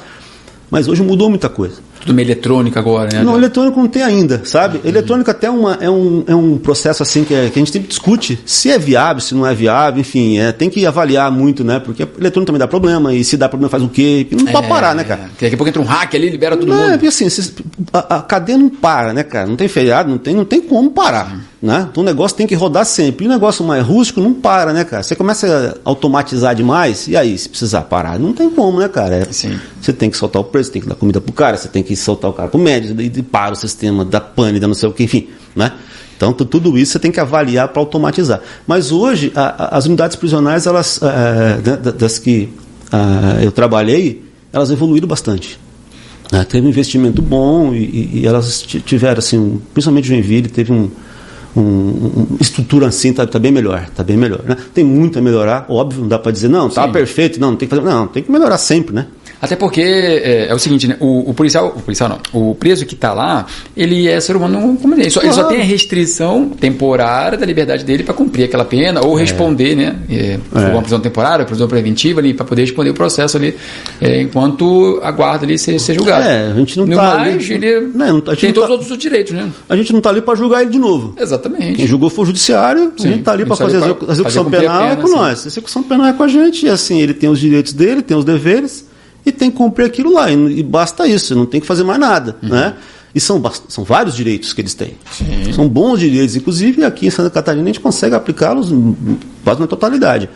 Mas 0.71 0.87
hoje 0.87 1.03
mudou 1.03 1.29
muita 1.29 1.49
coisa. 1.49 1.81
Tudo 1.99 2.13
meio 2.13 2.25
eletrônico 2.25 2.77
agora, 2.79 3.09
né? 3.11 3.23
Não, 3.23 3.35
eletrônico 3.37 3.79
não 3.79 3.87
tem 3.87 4.01
ainda, 4.01 4.41
sabe? 4.45 4.77
Uhum. 4.77 4.89
Eletrônico 4.89 5.29
até 5.29 5.49
uma, 5.49 5.77
é, 5.81 5.89
um, 5.89 6.23
é 6.27 6.35
um 6.35 6.57
processo 6.57 7.03
assim 7.03 7.23
que, 7.23 7.33
é, 7.33 7.49
que 7.49 7.59
a 7.59 7.59
gente 7.59 7.71
sempre 7.71 7.87
discute 7.87 8.39
se 8.45 8.71
é 8.71 8.77
viável, 8.77 9.21
se 9.21 9.35
não 9.35 9.45
é 9.45 9.53
viável, 9.53 9.99
enfim, 9.99 10.39
é, 10.39 10.51
tem 10.51 10.69
que 10.69 10.85
avaliar 10.85 11.31
muito, 11.31 11.63
né? 11.63 11.79
Porque 11.79 12.03
eletrônico 12.03 12.45
também 12.45 12.59
dá 12.59 12.67
problema, 12.67 13.13
e 13.13 13.23
se 13.23 13.37
dá 13.37 13.49
problema 13.49 13.69
faz 13.69 13.83
o 13.83 13.89
quê? 13.89 14.27
Não 14.31 14.47
é, 14.47 14.51
pode 14.51 14.67
parar, 14.67 14.95
né, 14.95 15.03
cara? 15.03 15.29
Daqui 15.39 15.53
a 15.53 15.57
pouco 15.57 15.67
entra 15.67 15.81
um 15.81 15.85
hack 15.85 16.15
ali, 16.15 16.29
libera 16.29 16.55
todo 16.55 16.67
não, 16.67 16.75
mundo. 16.75 16.89
É, 16.89 16.91
porque 16.93 17.07
assim, 17.07 17.27
a, 17.91 18.17
a, 18.17 18.21
cadeia 18.21 18.57
não 18.57 18.69
para, 18.69 19.13
né, 19.13 19.23
cara? 19.23 19.47
Não 19.47 19.55
tem 19.55 19.67
feriado, 19.67 20.09
não 20.09 20.17
tem, 20.17 20.33
não 20.35 20.45
tem 20.45 20.61
como 20.61 20.91
parar. 20.91 21.33
Uhum. 21.33 21.39
Né? 21.61 21.87
Então 21.91 22.01
o 22.01 22.05
negócio 22.05 22.37
tem 22.37 22.47
que 22.47 22.55
rodar 22.55 22.85
sempre. 22.85 23.25
E 23.25 23.27
o 23.27 23.31
negócio 23.31 23.65
mais 23.65 23.85
rústico 23.85 24.21
não 24.21 24.33
para, 24.33 24.71
né, 24.71 24.83
cara? 24.85 25.03
Você 25.03 25.15
começa 25.15 25.77
a 25.83 25.89
automatizar 25.89 26.55
demais, 26.55 27.07
e 27.07 27.17
aí, 27.17 27.37
se 27.37 27.49
precisar 27.49 27.81
parar? 27.81 28.17
Não 28.17 28.31
tem 28.31 28.49
como, 28.49 28.79
né, 28.79 28.87
cara? 28.87 29.15
É, 29.15 29.25
você 29.25 29.93
tem 29.93 30.09
que 30.09 30.17
soltar 30.17 30.41
o 30.41 30.45
preço, 30.45 30.71
tem 30.71 30.81
que 30.81 30.87
dar 30.87 30.95
comida 30.95 31.19
pro 31.19 31.33
cara, 31.33 31.57
você 31.57 31.67
tem 31.67 31.83
que 31.83 31.88
soltar 31.95 32.29
o 32.29 32.33
cara 32.33 32.49
pro 32.49 32.59
médico, 32.59 33.01
e 33.01 33.09
para 33.23 33.53
o 33.53 33.55
sistema 33.55 34.03
da 34.05 34.21
pane, 34.21 34.59
da 34.59 34.67
não 34.67 34.73
sei 34.73 34.89
o 34.89 34.93
que, 34.93 35.03
enfim, 35.03 35.27
né? 35.55 35.73
Então, 36.15 36.33
tudo 36.33 36.77
isso 36.77 36.91
você 36.91 36.99
tem 36.99 37.11
que 37.11 37.19
avaliar 37.19 37.69
para 37.69 37.81
automatizar. 37.81 38.41
Mas 38.67 38.91
hoje, 38.91 39.31
a, 39.33 39.63
a, 39.63 39.77
as 39.77 39.85
unidades 39.85 40.17
prisionais, 40.17 40.67
elas, 40.67 40.99
é, 41.01 41.77
das 41.93 42.19
que 42.19 42.49
a, 42.91 43.41
eu 43.41 43.53
trabalhei, 43.53 44.21
elas 44.51 44.69
evoluíram 44.69 45.07
bastante. 45.07 45.57
Né? 46.29 46.43
Teve 46.43 46.67
um 46.67 46.69
investimento 46.69 47.21
bom 47.21 47.73
e, 47.73 48.19
e, 48.19 48.27
elas 48.27 48.61
tiveram, 48.61 49.19
assim, 49.19 49.61
principalmente 49.73 50.09
Joinville, 50.09 50.49
teve 50.49 50.73
um, 50.73 50.91
um, 51.55 51.61
um, 51.61 52.27
estrutura 52.39 52.87
assim 52.87 53.11
está 53.11 53.25
tá 53.25 53.39
bem 53.39 53.51
melhor, 53.51 53.83
está 53.83 54.03
bem 54.03 54.17
melhor. 54.17 54.43
Né? 54.45 54.57
Tem 54.73 54.83
muito 54.83 55.17
a 55.17 55.21
melhorar, 55.21 55.67
óbvio, 55.69 56.01
não 56.01 56.07
dá 56.09 56.19
para 56.19 56.33
dizer, 56.33 56.49
não, 56.49 56.67
está 56.67 56.85
perfeito, 56.87 57.39
não, 57.39 57.51
não 57.51 57.57
tem 57.57 57.67
que 57.67 57.75
fazer. 57.75 57.87
Não, 57.87 58.07
tem 58.07 58.23
que 58.23 58.31
melhorar 58.31 58.57
sempre, 58.57 58.93
né? 58.93 59.07
Até 59.41 59.55
porque 59.55 59.81
é, 59.81 60.47
é 60.49 60.53
o 60.53 60.59
seguinte, 60.59 60.87
né? 60.87 60.97
O, 60.99 61.29
o, 61.29 61.33
policial, 61.33 61.73
o 61.75 61.81
policial 61.81 62.09
não, 62.09 62.19
o 62.33 62.53
preso 62.55 62.85
que 62.85 62.93
está 62.93 63.13
lá, 63.13 63.45
ele 63.75 64.07
é 64.07 64.19
ser 64.19 64.35
humano 64.35 64.77
como 64.81 64.93
ele. 64.93 65.09
Só, 65.09 65.21
claro. 65.21 65.35
Ele 65.35 65.43
só 65.43 65.47
tem 65.47 65.61
a 65.61 65.63
restrição 65.63 66.49
temporária 66.49 67.37
da 67.37 67.45
liberdade 67.45 67.85
dele 67.85 68.03
para 68.03 68.13
cumprir 68.13 68.43
aquela 68.43 68.65
pena 68.65 69.05
ou 69.05 69.17
é. 69.17 69.21
responder, 69.21 69.75
né? 69.75 69.95
É, 70.09 70.39
é. 70.53 70.59
uma 70.67 70.81
prisão 70.81 70.99
temporária, 70.99 71.45
prisão 71.45 71.67
preventiva 71.67 72.19
ali, 72.19 72.33
para 72.33 72.45
poder 72.45 72.63
responder 72.63 72.89
o 72.89 72.93
processo 72.93 73.37
ali, 73.37 73.55
é, 74.01 74.21
enquanto 74.21 74.99
aguarda 75.03 75.45
ali 75.45 75.57
ser, 75.57 75.79
ser 75.79 75.93
julgado. 75.93 76.27
É, 76.27 76.51
a 76.51 76.53
gente 76.55 76.77
não 76.77 76.85
está 76.85 77.21
ali. 77.21 77.53
Ele 77.53 77.81
não, 77.93 78.13
não, 78.15 78.21
tem 78.21 78.51
todos 78.51 78.69
tá, 78.69 78.75
os 78.75 78.81
outros 78.81 78.97
direitos, 78.97 79.31
né? 79.31 79.49
A 79.69 79.75
gente 79.75 79.93
não 79.93 79.99
está 79.99 80.09
ali 80.09 80.21
para 80.21 80.35
julgar 80.35 80.63
ele 80.63 80.71
de 80.71 80.79
novo. 80.79 81.15
Exatamente. 81.17 81.75
Quem 81.75 81.87
julgou 81.87 82.09
foi 82.09 82.23
o 82.23 82.25
judiciário, 82.27 82.91
Sim, 82.97 83.07
a 83.07 83.11
gente 83.11 83.19
está 83.19 83.31
ali 83.31 83.45
para 83.45 83.55
fazer 83.55 83.77
a 83.77 84.11
execução 84.11 84.49
penal 84.49 84.79
pena, 84.79 84.91
é 84.91 84.95
com 84.97 85.07
sim. 85.07 85.15
nós. 85.15 85.45
A 85.45 85.47
execução 85.47 85.83
penal 85.83 86.07
é 86.07 86.13
com 86.13 86.23
a 86.23 86.27
gente, 86.27 86.65
e 86.65 86.69
assim, 86.69 87.01
ele 87.01 87.13
tem 87.13 87.29
os 87.29 87.39
direitos 87.39 87.71
dele, 87.71 88.01
tem 88.01 88.17
os 88.17 88.25
deveres 88.25 88.88
e 89.29 89.31
tem 89.31 89.49
que 89.49 89.57
cumprir 89.57 89.85
aquilo 89.85 90.13
lá. 90.13 90.31
E, 90.31 90.59
e 90.59 90.63
basta 90.63 91.07
isso, 91.07 91.35
não 91.35 91.45
tem 91.45 91.61
que 91.61 91.67
fazer 91.67 91.83
mais 91.83 91.99
nada. 91.99 92.35
Uhum. 92.41 92.49
Né? 92.49 92.73
E 93.13 93.19
são, 93.19 93.41
são 93.67 93.83
vários 93.83 94.15
direitos 94.15 94.53
que 94.53 94.61
eles 94.61 94.73
têm. 94.73 94.95
Sim. 95.11 95.51
São 95.53 95.67
bons 95.67 95.99
direitos, 95.99 96.35
inclusive 96.35 96.83
aqui 96.83 97.07
em 97.07 97.09
Santa 97.09 97.29
Catarina 97.29 97.63
a 97.63 97.67
gente 97.67 97.79
consegue 97.79 98.15
aplicá-los 98.15 98.69
quase 99.43 99.59
na 99.59 99.67
totalidade. 99.67 100.29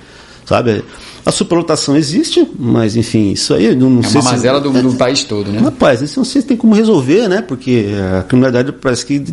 Sabe? 0.45 0.83
A 1.25 1.31
superlotação 1.31 1.95
existe, 1.95 2.45
mas 2.59 2.97
enfim, 2.97 3.31
isso 3.31 3.53
aí 3.53 3.73
não, 3.73 3.89
não 3.89 4.01
é 4.01 4.03
sei 4.03 4.19
uma 4.19 4.31
mazela 4.31 4.61
se... 4.61 4.69
do, 4.69 4.89
do, 4.89 4.97
país 4.97 5.23
todo, 5.23 5.49
né? 5.49 5.59
Rapaz, 5.59 6.01
isso 6.01 6.19
não 6.19 6.25
sei 6.25 6.41
se 6.41 6.47
tem 6.47 6.57
como 6.57 6.75
resolver, 6.75 7.29
né? 7.29 7.41
Porque 7.41 7.87
a 8.19 8.23
criminalidade 8.23 8.73
parece 8.73 9.05
que 9.05 9.23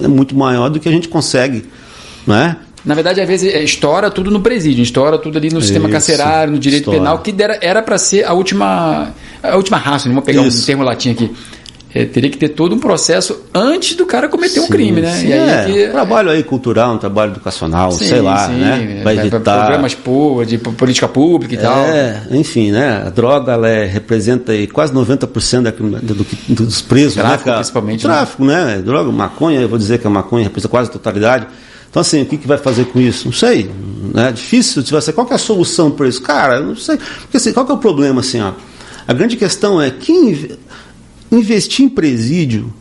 é 0.00 0.08
muito 0.08 0.36
maior 0.36 0.68
do 0.68 0.78
que 0.78 0.86
a 0.86 0.92
última 0.92 1.12
consegue, 1.12 1.64
né? 2.26 2.56
Na 2.84 2.94
verdade, 2.94 3.20
às 3.20 3.28
vezes, 3.28 3.52
é, 3.52 3.62
estoura 3.62 4.10
tudo 4.10 4.30
no 4.30 4.40
presídio, 4.40 4.82
estoura 4.82 5.18
tudo 5.18 5.36
ali 5.36 5.50
no 5.50 5.58
Isso, 5.58 5.68
sistema 5.68 5.88
carcerário, 5.88 6.52
no 6.52 6.58
direito 6.58 6.90
estoura. 6.90 6.98
penal, 6.98 7.18
que 7.18 7.34
era 7.60 7.82
para 7.82 7.98
ser 7.98 8.24
a 8.24 8.32
última, 8.32 9.12
a 9.42 9.56
última 9.56 9.76
raça, 9.76 10.08
vamos 10.08 10.24
pegar 10.24 10.42
Isso. 10.42 10.62
um 10.62 10.66
termo 10.66 10.82
latim 10.82 11.10
aqui. 11.10 11.30
É, 11.92 12.04
teria 12.04 12.30
que 12.30 12.38
ter 12.38 12.50
todo 12.50 12.72
um 12.72 12.78
processo 12.78 13.46
antes 13.52 13.96
do 13.96 14.06
cara 14.06 14.28
cometer 14.28 14.60
sim, 14.60 14.60
um 14.60 14.68
crime, 14.68 15.00
né? 15.00 15.12
Sim, 15.12 15.26
e 15.26 15.32
aí 15.32 15.50
é, 15.50 15.64
que... 15.64 15.88
um 15.88 15.92
trabalho 15.92 16.30
aí 16.30 16.44
cultural, 16.44 16.94
um 16.94 16.98
trabalho 16.98 17.32
educacional, 17.32 17.90
sim, 17.90 18.06
sei 18.06 18.20
lá, 18.20 18.46
né? 18.46 19.00
Vai 19.02 19.18
evitar 19.18 19.40
programas 19.40 19.96
de 20.46 20.58
política 20.58 21.08
pública 21.08 21.52
e 21.52 21.58
é, 21.58 21.60
tal. 21.60 22.36
enfim, 22.36 22.70
né? 22.70 23.02
A 23.06 23.10
droga 23.10 23.52
ela 23.52 23.68
é, 23.68 23.86
representa 23.86 24.52
aí 24.52 24.68
quase 24.68 24.92
90% 24.92 25.62
da, 25.62 25.70
do, 25.72 26.14
do, 26.14 26.64
dos 26.64 26.80
presos, 26.80 27.16
né, 27.16 27.24
tráfico, 27.24 27.50
né? 27.50 27.56
principalmente. 27.56 28.02
Tráfico, 28.02 28.44
né? 28.44 28.64
né? 28.66 28.78
Droga, 28.82 29.10
maconha, 29.10 29.60
eu 29.60 29.68
vou 29.68 29.78
dizer 29.78 29.98
que 29.98 30.06
a 30.06 30.10
maconha 30.10 30.44
representa 30.44 30.68
quase 30.70 30.90
a 30.90 30.92
totalidade. 30.92 31.48
Então, 31.90 32.00
assim, 32.00 32.22
o 32.22 32.26
que, 32.26 32.38
que 32.38 32.46
vai 32.46 32.56
fazer 32.56 32.86
com 32.86 33.00
isso? 33.00 33.26
Não 33.26 33.32
sei. 33.32 33.68
É 34.14 34.30
difícil. 34.30 34.84
Se 34.84 34.92
você, 34.92 35.12
qual 35.12 35.26
é 35.28 35.34
a 35.34 35.38
solução 35.38 35.90
para 35.90 36.08
isso? 36.08 36.22
Cara, 36.22 36.60
não 36.60 36.76
sei. 36.76 36.96
Porque, 36.96 37.36
assim, 37.36 37.52
qual 37.52 37.66
é 37.68 37.72
o 37.72 37.78
problema? 37.78 38.20
Assim, 38.20 38.40
ó? 38.40 38.52
A 39.08 39.12
grande 39.12 39.36
questão 39.36 39.82
é 39.82 39.90
que 39.90 40.56
investir 41.32 41.84
em 41.84 41.88
presídio. 41.88 42.72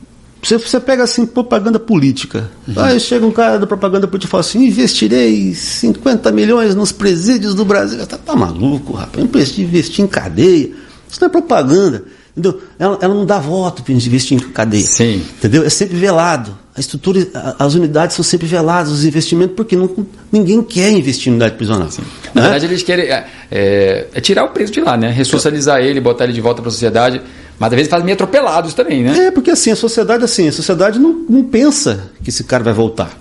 Você, 0.42 0.58
você 0.58 0.80
pega 0.80 1.04
assim 1.04 1.26
propaganda 1.26 1.80
política. 1.80 2.50
Uhum. 2.68 2.76
Aí 2.78 3.00
chega 3.00 3.26
um 3.26 3.32
cara 3.32 3.60
da 3.60 3.68
propaganda 3.68 4.08
política 4.08 4.30
e 4.30 4.32
fala 4.32 4.42
assim: 4.42 4.66
investirei 4.66 5.54
50 5.54 6.32
milhões 6.32 6.76
nos 6.76 6.92
presídios 6.92 7.56
do 7.56 7.66
Brasil. 7.66 8.06
Tá, 8.06 8.18
tá 8.18 8.36
maluco, 8.36 8.94
rapaz? 8.94 9.24
Investir, 9.24 9.66
investir 9.66 10.06
em 10.06 10.08
cadeia. 10.08 10.72
Isso 11.10 11.20
não 11.20 11.28
é 11.28 11.32
propaganda. 11.32 12.06
Entendeu? 12.40 12.62
Ela, 12.80 12.98
ela 13.02 13.14
não 13.14 13.26
dá 13.26 13.38
voto 13.38 13.84
para 13.84 13.94
investir 13.94 14.38
em 14.38 14.40
cadeia. 14.40 14.84
Sim. 14.84 15.22
Entendeu? 15.38 15.64
É 15.66 15.70
sempre 15.70 15.98
velado. 15.98 16.58
A 16.76 16.80
estrutura, 16.80 17.28
as 17.60 17.74
unidades 17.76 18.16
são 18.16 18.24
sempre 18.24 18.48
veladas, 18.48 18.90
os 18.90 19.04
investimentos, 19.04 19.56
porque 19.56 19.76
não, 19.76 19.94
ninguém 20.32 20.64
quer 20.64 20.90
investir 20.92 21.28
em 21.28 21.32
unidade 21.32 21.56
prisional. 21.56 21.92
Sim. 21.92 22.02
Na 22.34 22.42
né? 22.42 22.50
verdade, 22.50 22.66
eles 22.72 22.84
querem 22.84 23.06
é, 23.06 23.28
é, 23.52 24.08
é, 24.14 24.22
tirar 24.22 24.46
o 24.46 24.50
preso 24.50 24.72
de 24.72 24.80
lá, 24.80 24.96
né? 24.96 25.12
Ressocializar 25.12 25.82
ele, 25.82 26.00
botar 26.00 26.24
ele 26.24 26.34
de 26.34 26.40
volta 26.40 26.62
para 26.62 26.70
a 26.70 26.72
sociedade. 26.72 27.22
Mas 27.60 27.68
às 27.74 27.76
vezes 27.76 27.90
fazem 27.90 28.06
meio 28.06 28.16
atropelados 28.16 28.74
também, 28.74 29.04
né? 29.04 29.28
É, 29.28 29.32
porque 29.32 29.52
assim, 29.52 29.72
a 29.72 29.76
sociedade 29.76 30.24
assim, 30.24 30.48
a 30.48 30.52
sociedade 30.54 30.98
não, 30.98 31.26
não 31.30 31.44
pensa 31.44 32.10
que 32.24 32.30
esse 32.30 32.46
cara 32.46 32.64
vai 32.64 32.74
voltar. 32.74 33.12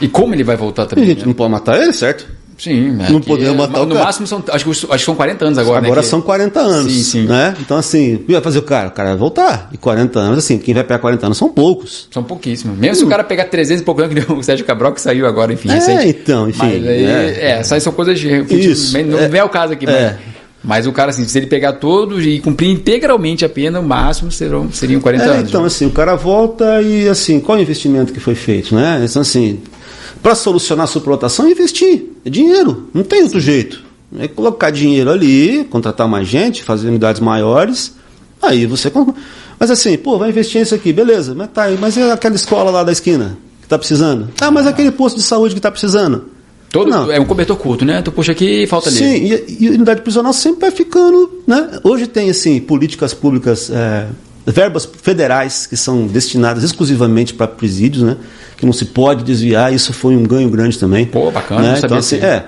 E 0.00 0.08
como 0.08 0.34
ele 0.34 0.42
vai 0.42 0.56
voltar 0.56 0.86
também? 0.86 1.04
a 1.04 1.08
gente 1.08 1.20
né? 1.20 1.26
não 1.26 1.32
pode 1.32 1.52
matar 1.52 1.80
ele, 1.80 1.92
certo? 1.92 2.26
Sim, 2.58 2.96
é 3.00 3.10
não 3.10 3.20
podemos 3.20 3.56
matar 3.56 3.80
no, 3.80 3.84
o 3.84 3.88
cara. 3.88 4.04
máximo 4.06 4.26
são, 4.26 4.42
acho 4.50 4.64
que, 4.64 4.70
acho 4.70 4.86
que 4.86 4.98
são 4.98 5.14
40 5.14 5.44
anos 5.44 5.58
agora. 5.58 5.84
Agora 5.84 6.00
né, 6.00 6.06
são 6.06 6.22
40 6.22 6.60
anos. 6.60 6.92
Sim, 6.92 7.02
sim. 7.02 7.26
Né? 7.26 7.54
Então, 7.60 7.76
assim, 7.76 8.24
vai 8.26 8.40
fazer 8.40 8.58
o 8.58 8.62
cara? 8.62 8.88
O 8.88 8.92
cara 8.92 9.10
vai 9.10 9.18
voltar. 9.18 9.68
E 9.72 9.76
40 9.76 10.18
anos, 10.18 10.38
assim, 10.38 10.58
quem 10.58 10.72
vai 10.72 10.82
pegar 10.82 10.98
40 10.98 11.26
anos 11.26 11.38
são 11.38 11.50
poucos. 11.50 12.08
São 12.10 12.22
pouquíssimos. 12.22 12.78
Mesmo 12.78 12.96
hum. 12.96 12.98
se 13.00 13.04
o 13.04 13.08
cara 13.08 13.22
pegar 13.22 13.44
300 13.44 13.82
e 13.82 13.84
pouco 13.84 14.02
anos, 14.02 14.14
que 14.24 14.32
o 14.32 14.42
Sérgio 14.42 14.64
Cabral 14.64 14.92
que 14.92 15.00
saiu 15.00 15.26
agora, 15.26 15.52
enfim, 15.52 15.68
é, 15.68 15.74
recente. 15.74 16.08
então, 16.08 16.48
enfim. 16.48 16.58
Mas 16.62 16.86
aí, 16.86 17.04
é, 17.04 17.58
é 17.60 17.62
são 17.62 17.92
coisas 17.92 18.18
de. 18.18 18.28
Isso, 18.50 18.96
não 19.04 19.18
é, 19.18 19.38
é 19.38 19.44
o 19.44 19.48
caso 19.48 19.74
aqui, 19.74 19.84
mas. 19.84 19.94
É. 19.94 20.18
Mas 20.66 20.84
o 20.84 20.92
cara, 20.92 21.10
assim, 21.10 21.24
se 21.28 21.38
ele 21.38 21.46
pegar 21.46 21.74
todos 21.74 22.26
e 22.26 22.40
cumprir 22.40 22.68
integralmente 22.68 23.44
a 23.44 23.48
pena, 23.48 23.78
o 23.78 23.84
máximo 23.84 24.32
serão, 24.32 24.68
seriam 24.72 25.00
40 25.00 25.24
é, 25.24 25.28
anos. 25.28 25.48
Então, 25.48 25.60
né? 25.60 25.68
assim, 25.68 25.86
o 25.86 25.92
cara 25.92 26.16
volta 26.16 26.82
e, 26.82 27.08
assim, 27.08 27.38
qual 27.38 27.56
é 27.56 27.60
o 27.60 27.62
investimento 27.62 28.12
que 28.12 28.18
foi 28.18 28.34
feito, 28.34 28.74
né? 28.74 29.00
Então, 29.08 29.22
assim, 29.22 29.60
para 30.22 30.34
solucionar 30.34 30.84
a 30.84 30.86
superlotação, 30.86 31.48
investir. 31.48 32.12
É 32.24 32.30
dinheiro, 32.30 32.88
não 32.92 33.02
tem 33.02 33.22
outro 33.22 33.40
jeito. 33.40 33.84
É 34.18 34.28
colocar 34.28 34.70
dinheiro 34.70 35.10
ali, 35.10 35.64
contratar 35.64 36.08
mais 36.08 36.28
gente, 36.28 36.62
fazer 36.62 36.88
unidades 36.88 37.20
maiores, 37.20 37.94
aí 38.40 38.66
você. 38.66 38.90
Mas 39.58 39.70
assim, 39.70 39.96
pô, 39.96 40.18
vai 40.18 40.30
investir 40.30 40.60
nisso 40.60 40.74
aqui, 40.74 40.92
beleza, 40.92 41.34
mas 41.34 41.50
tá 41.50 41.64
aí, 41.64 41.78
mas 41.80 41.96
e 41.96 42.02
aquela 42.02 42.34
escola 42.36 42.70
lá 42.70 42.84
da 42.84 42.92
esquina 42.92 43.38
que 43.60 43.66
está 43.66 43.78
precisando? 43.78 44.28
Ah, 44.40 44.50
mas 44.50 44.66
aquele 44.66 44.90
posto 44.90 45.16
de 45.16 45.22
saúde 45.22 45.54
que 45.54 45.58
está 45.58 45.70
precisando. 45.70 46.36
Todo, 46.70 46.90
não. 46.90 47.10
É 47.10 47.18
um 47.18 47.24
cobertor 47.24 47.56
curto, 47.56 47.84
né? 47.84 48.02
Tu 48.02 48.12
puxa 48.12 48.32
aqui 48.32 48.64
e 48.64 48.66
falta 48.66 48.88
ali. 48.88 48.98
Sim, 48.98 49.14
e, 49.14 49.64
e 49.64 49.68
a 49.68 49.70
unidade 49.72 50.02
prisional 50.02 50.32
sempre 50.32 50.60
vai 50.60 50.70
ficando. 50.70 51.42
Né? 51.46 51.80
Hoje 51.82 52.06
tem 52.06 52.28
assim, 52.28 52.60
políticas 52.60 53.14
públicas, 53.14 53.70
é, 53.70 54.06
verbas 54.46 54.84
federais 54.84 55.66
que 55.66 55.76
são 55.76 56.06
destinadas 56.06 56.62
exclusivamente 56.62 57.34
para 57.34 57.48
presídios, 57.48 58.02
né? 58.02 58.16
que 58.56 58.64
não 58.64 58.72
se 58.72 58.86
pode 58.86 59.22
desviar, 59.22 59.72
isso 59.72 59.92
foi 59.92 60.16
um 60.16 60.22
ganho 60.22 60.48
grande 60.48 60.78
também. 60.78 61.04
Pô, 61.04 61.30
bacana, 61.30 61.72
né? 61.72 61.80
Então, 61.82 61.98
assim, 61.98 62.16
é, 62.16 62.46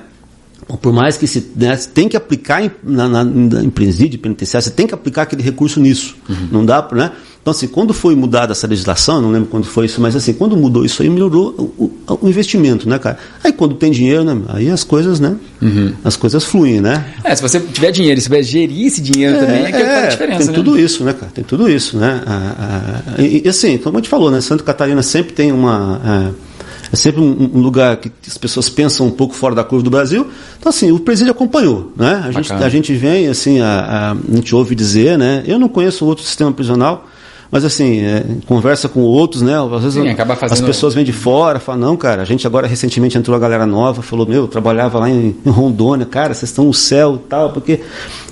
por 0.80 0.92
mais 0.92 1.16
que 1.16 1.26
se 1.26 1.52
né, 1.54 1.76
tem 1.92 2.08
que 2.08 2.16
aplicar 2.16 2.64
em, 2.64 2.70
na, 2.82 3.08
na, 3.08 3.62
em 3.62 3.70
presídio 3.70 4.18
penitenciário, 4.18 4.64
você 4.64 4.70
tem 4.70 4.86
que 4.86 4.94
aplicar 4.94 5.22
aquele 5.22 5.42
recurso 5.42 5.80
nisso. 5.80 6.16
Uhum. 6.28 6.48
Não 6.50 6.64
dá 6.64 6.82
para, 6.82 6.98
né? 6.98 7.12
Então, 7.48 7.56
assim, 7.56 7.66
quando 7.66 7.94
foi 7.94 8.14
mudada 8.14 8.52
essa 8.52 8.66
legislação, 8.66 9.22
não 9.22 9.30
lembro 9.30 9.48
quando 9.48 9.64
foi 9.64 9.86
isso, 9.86 10.02
mas 10.02 10.14
assim, 10.14 10.34
quando 10.34 10.54
mudou 10.54 10.84
isso 10.84 11.00
aí, 11.00 11.08
melhorou 11.08 11.72
o, 11.78 11.90
o, 12.20 12.28
investimento, 12.28 12.86
né, 12.86 12.98
cara? 12.98 13.16
Aí 13.42 13.54
quando 13.54 13.74
tem 13.74 13.90
dinheiro, 13.90 14.22
né, 14.22 14.38
aí 14.48 14.68
as 14.68 14.84
coisas, 14.84 15.18
né? 15.18 15.34
Uhum. 15.62 15.94
As 16.04 16.14
coisas 16.14 16.44
fluem, 16.44 16.82
né? 16.82 17.06
É, 17.24 17.34
se 17.34 17.40
você 17.40 17.58
tiver 17.58 17.90
dinheiro, 17.90 18.20
se 18.20 18.26
souber 18.26 18.42
gerir 18.42 18.86
esse 18.86 19.00
dinheiro 19.00 19.38
é, 19.38 19.40
também, 19.40 19.64
é 19.64 19.72
que 19.72 19.78
é, 19.78 19.86
faz 19.86 20.04
a 20.04 20.08
diferença, 20.08 20.38
Tem 20.40 20.46
né? 20.48 20.52
tudo 20.52 20.78
isso, 20.78 21.04
né, 21.04 21.14
cara? 21.14 21.32
Tem 21.32 21.42
tudo 21.42 21.70
isso, 21.70 21.96
né? 21.96 22.22
Ah, 22.26 22.54
ah, 23.16 23.22
e, 23.22 23.40
e, 23.42 23.48
assim, 23.48 23.78
como 23.78 23.96
a 23.96 24.00
gente 24.00 24.10
falou, 24.10 24.30
né? 24.30 24.42
Santa 24.42 24.62
Catarina 24.62 25.02
sempre 25.02 25.32
tem 25.32 25.50
uma. 25.50 26.02
Ah, 26.04 26.30
é 26.92 26.96
sempre 26.96 27.22
um, 27.22 27.50
um, 27.54 27.60
lugar 27.60 27.96
que 27.96 28.12
as 28.26 28.36
pessoas 28.36 28.68
pensam 28.68 29.06
um 29.06 29.10
pouco 29.10 29.34
fora 29.34 29.54
da 29.54 29.64
curva 29.64 29.82
do 29.82 29.90
Brasil. 29.90 30.26
Então, 30.58 30.68
assim, 30.68 30.92
o 30.92 30.98
presídio 30.98 31.32
acompanhou, 31.32 31.92
né? 31.96 32.24
A 32.26 32.30
gente, 32.30 32.52
a 32.52 32.68
gente 32.68 32.92
vem, 32.92 33.28
assim, 33.28 33.60
a, 33.60 33.66
a, 33.66 34.12
a, 34.12 34.36
gente 34.36 34.54
ouve 34.54 34.74
dizer, 34.74 35.16
né? 35.16 35.42
Eu 35.46 35.58
não 35.58 35.68
conheço 35.68 36.04
outro 36.04 36.24
sistema 36.24 36.52
prisional, 36.52 37.06
mas 37.50 37.64
assim, 37.64 38.00
é, 38.00 38.24
conversa 38.46 38.88
com 38.88 39.00
outros, 39.00 39.40
né? 39.40 39.54
Às 39.54 39.82
vezes 39.82 39.94
Sim, 39.94 40.14
fazendo... 40.16 40.52
as 40.52 40.60
pessoas 40.60 40.94
vêm 40.94 41.04
de 41.04 41.12
fora, 41.12 41.58
falam, 41.58 41.80
não, 41.80 41.96
cara, 41.96 42.20
a 42.20 42.24
gente 42.24 42.46
agora 42.46 42.66
recentemente 42.66 43.16
entrou 43.16 43.34
a 43.36 43.40
galera 43.40 43.64
nova, 43.64 44.02
falou, 44.02 44.26
meu, 44.26 44.42
eu 44.42 44.48
trabalhava 44.48 44.98
lá 44.98 45.08
em, 45.08 45.34
em 45.44 45.50
Rondônia, 45.50 46.04
cara, 46.04 46.34
vocês 46.34 46.50
estão 46.50 46.66
no 46.66 46.74
céu 46.74 47.20
e 47.24 47.28
tal, 47.28 47.50
porque 47.50 47.80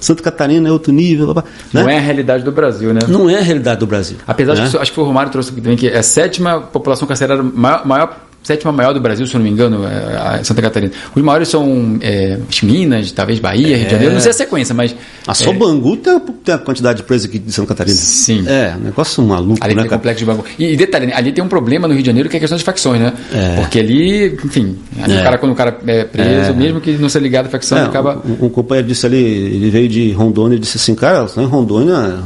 Santa 0.01 0.23
Catarina 0.23 0.69
é 0.69 0.73
outro 0.73 0.93
nível. 0.93 1.33
Blá, 1.33 1.43
blá, 1.43 1.45
né? 1.73 1.83
Não 1.83 1.89
é 1.89 1.97
a 1.97 2.01
realidade 2.01 2.45
do 2.45 2.53
Brasil, 2.53 2.93
né? 2.93 3.01
Não 3.09 3.31
é 3.31 3.39
a 3.39 3.43
realidade 3.43 3.81
do 3.81 3.87
Brasil. 3.87 4.19
Apesar 4.27 4.55
né? 4.55 4.65
de 4.65 4.71
que 4.71 4.77
acho 4.77 4.93
que 4.93 5.01
o 5.01 5.05
Romário 5.05 5.33
trouxe 5.33 5.51
aqui 5.51 5.61
também, 5.61 5.77
que 5.77 5.89
é 5.89 5.99
a 5.99 6.03
sétima 6.03 6.61
população 6.61 7.09
carcerária 7.09 7.43
maior, 7.43 7.87
maior 7.87 8.17
sétima 8.47 8.71
maior 8.71 8.95
do 8.95 9.01
Brasil, 9.01 9.27
se 9.27 9.35
eu 9.35 9.39
não 9.39 9.45
me 9.45 9.51
engano, 9.51 9.85
é 9.85 10.45
Santa 10.45 10.63
Catarina. 10.63 10.93
Os 11.15 11.21
maiores 11.21 11.49
são 11.49 11.99
é, 12.01 12.39
Minas, 12.63 13.11
talvez 13.11 13.41
Bahia, 13.41 13.75
é. 13.75 13.79
Rio 13.79 13.87
de 13.87 13.91
Janeiro, 13.91 14.15
não 14.15 14.21
sei 14.21 14.31
a 14.31 14.35
sequência, 14.35 14.73
mas. 14.73 14.95
A 15.27 15.35
Sobangu 15.35 15.95
é... 15.95 15.97
tem, 15.97 16.21
tem 16.45 16.55
a 16.55 16.59
quantidade 16.59 16.99
de 16.99 17.03
presos 17.03 17.29
aqui 17.29 17.41
de 17.41 17.51
Santa 17.51 17.69
Catarina. 17.69 17.97
Sim. 17.97 18.45
É, 18.47 18.75
um 18.79 18.85
negócio 18.85 19.21
maluco, 19.25 19.59
ali 19.61 19.75
né? 19.75 19.83
Tem 19.83 19.91
complexo 19.91 20.21
de 20.21 20.25
Bangu. 20.25 20.45
E, 20.59 20.73
e, 20.73 20.77
detalhe, 20.77 21.13
ali 21.13 21.33
tem 21.33 21.43
um 21.43 21.49
problema 21.49 21.89
no 21.89 21.95
Rio 21.95 22.03
de 22.03 22.07
Janeiro 22.07 22.29
que 22.29 22.37
é 22.37 22.39
a 22.39 22.41
questão 22.41 22.57
de 22.57 22.63
facções, 22.63 23.01
né? 23.01 23.13
É. 23.33 23.57
Porque 23.57 23.81
ali, 23.81 24.39
enfim, 24.45 24.79
ali 25.03 25.15
o 25.15 25.19
é. 25.19 25.23
cara, 25.25 25.39
quando 25.39 25.53
o 25.53 25.57
cara 25.57 25.77
é 25.85 26.05
preso, 26.05 26.51
é. 26.51 26.53
mesmo 26.53 26.81
que 26.81 26.93
não 26.93 27.09
seja 27.09 27.23
ligado 27.23 27.47
à 27.47 27.49
facção, 27.49 27.85
acaba. 27.85 28.23
Um, 28.25 28.47
um, 28.47 28.49
companheiro 28.49 28.87
disse 28.87 29.05
ali, 29.07 29.17
ele 29.17 29.71
veio 29.71 29.89
de 29.89 30.13
Rondônia 30.13 30.55
e 30.55 30.61
disse 30.61 30.77
assim, 30.77 30.95
cara, 30.95 31.27
em 31.37 31.47
Rondônia, 31.47 32.21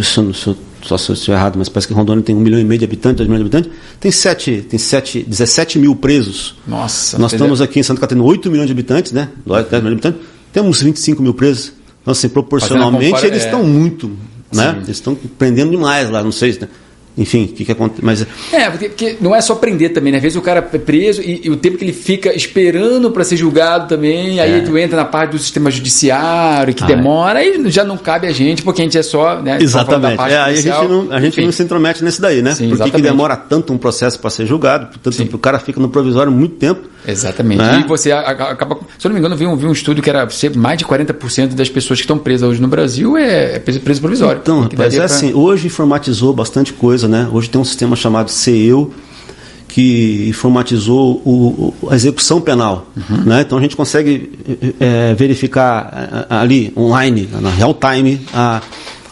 isso, 0.00 0.30
isso 0.30 0.56
só 0.82 0.96
se 0.96 1.10
eu 1.10 1.14
estiver 1.14 1.36
errado, 1.36 1.56
mas 1.58 1.68
parece 1.68 1.88
que 1.88 1.94
Rondônia 1.94 2.22
tem 2.22 2.34
um 2.34 2.40
milhão 2.40 2.60
e 2.60 2.64
meio 2.64 2.78
de 2.78 2.84
habitantes, 2.84 3.16
dois 3.16 3.28
milhões 3.28 3.50
de 3.50 3.56
habitantes, 3.56 3.78
tem, 3.98 4.10
sete, 4.10 4.66
tem 4.68 4.78
sete, 4.78 5.22
17 5.22 5.78
mil 5.78 5.96
presos. 5.96 6.56
Nossa. 6.66 7.18
Nós 7.18 7.32
estamos 7.32 7.60
aqui 7.60 7.80
em 7.80 7.82
Santa 7.82 8.00
Catarina, 8.00 8.24
8 8.24 8.50
milhões 8.50 8.66
de 8.66 8.72
habitantes, 8.72 9.12
né? 9.12 9.28
10 9.44 9.82
milhões 9.82 10.00
de 10.00 10.08
habitantes, 10.08 10.20
temos 10.52 10.82
25 10.82 11.22
mil 11.22 11.34
presos. 11.34 11.72
Então, 12.02 12.12
assim, 12.12 12.28
proporcionalmente, 12.28 13.06
compara, 13.12 13.26
eles 13.26 13.42
é... 13.42 13.44
estão 13.46 13.64
muito, 13.64 14.08
né? 14.52 14.72
Sim. 14.72 14.76
Eles 14.78 14.88
estão 14.88 15.14
prendendo 15.14 15.70
demais 15.70 16.08
lá, 16.10 16.22
não 16.22 16.32
sei, 16.32 16.56
né? 16.60 16.68
Enfim, 17.18 17.44
o 17.44 17.48
que, 17.48 17.64
que 17.64 17.72
acontece. 17.72 18.04
Mas... 18.04 18.26
É, 18.52 18.70
porque, 18.70 18.88
porque, 18.88 19.16
não 19.20 19.34
é 19.34 19.40
só 19.40 19.56
prender 19.56 19.92
também, 19.92 20.12
né? 20.12 20.18
Às 20.18 20.22
vezes 20.22 20.38
o 20.38 20.40
cara 20.40 20.66
é 20.72 20.78
preso 20.78 21.20
e, 21.20 21.42
e 21.44 21.50
o 21.50 21.56
tempo 21.56 21.76
que 21.76 21.84
ele 21.84 21.92
fica 21.92 22.34
esperando 22.34 23.10
para 23.10 23.24
ser 23.24 23.36
julgado 23.36 23.88
também, 23.88 24.38
aí 24.38 24.60
é. 24.60 24.60
tu 24.60 24.78
entra 24.78 24.96
na 24.96 25.04
parte 25.04 25.32
do 25.32 25.38
sistema 25.38 25.68
judiciário, 25.70 26.72
que 26.72 26.84
ah, 26.84 26.86
demora, 26.86 27.42
é. 27.42 27.48
aí 27.48 27.70
já 27.70 27.82
não 27.82 27.96
cabe 27.96 28.28
a 28.28 28.32
gente, 28.32 28.62
porque 28.62 28.80
a 28.80 28.84
gente 28.84 28.96
é 28.96 29.02
só. 29.02 29.42
Né, 29.42 29.58
exatamente. 29.60 30.20
É, 30.20 30.38
aí 30.38 30.58
a 30.58 30.60
gente, 30.60 30.88
não, 30.88 31.12
a 31.12 31.20
gente 31.20 31.40
não 31.40 31.52
se 31.52 31.62
intromete 31.62 32.04
nesse 32.04 32.20
daí, 32.20 32.40
né? 32.40 32.54
Sim, 32.54 32.70
Por 32.70 32.84
que, 32.84 32.90
que 32.92 33.02
demora 33.02 33.36
tanto 33.36 33.72
um 33.72 33.78
processo 33.78 34.18
para 34.20 34.30
ser 34.30 34.46
julgado? 34.46 34.86
Portanto, 34.86 35.34
o 35.34 35.38
cara 35.38 35.58
fica 35.58 35.80
no 35.80 35.88
provisório 35.88 36.30
muito 36.30 36.54
tempo. 36.54 36.88
Exatamente. 37.06 37.58
Né? 37.58 37.82
E 37.84 37.88
você 37.88 38.12
acaba. 38.12 38.78
Se 38.98 39.06
eu 39.06 39.08
não 39.08 39.14
me 39.14 39.20
engano, 39.20 39.36
vi 39.36 39.46
um, 39.46 39.56
vi 39.56 39.66
um 39.66 39.72
estudo 39.72 40.02
que 40.02 40.10
era 40.10 40.28
mais 40.56 40.78
de 40.78 40.84
40% 40.84 41.54
das 41.54 41.68
pessoas 41.68 41.98
que 41.98 42.04
estão 42.04 42.18
presas 42.18 42.50
hoje 42.50 42.60
no 42.60 42.68
Brasil 42.68 43.16
é 43.16 43.58
preso 43.58 44.00
provisório. 44.00 44.40
Então, 44.42 44.60
rapaz, 44.60 44.94
é 44.94 44.96
pra... 44.96 45.06
assim, 45.06 45.32
hoje 45.32 45.66
informatizou 45.66 46.32
bastante 46.32 46.72
coisa 46.72 47.07
né? 47.08 47.28
Hoje 47.32 47.50
tem 47.50 47.60
um 47.60 47.64
sistema 47.64 47.96
chamado 47.96 48.30
CEU 48.30 48.92
que 49.68 50.26
informatizou 50.28 51.22
o, 51.24 51.74
a 51.90 51.94
execução 51.94 52.40
penal. 52.40 52.88
Uhum. 52.96 53.24
Né? 53.24 53.42
Então 53.42 53.58
a 53.58 53.60
gente 53.60 53.76
consegue 53.76 54.32
é, 54.80 55.14
verificar 55.14 56.26
ali, 56.30 56.72
online, 56.76 57.28
na 57.40 57.50
real 57.50 57.74
time, 57.74 58.20
a, 58.32 58.62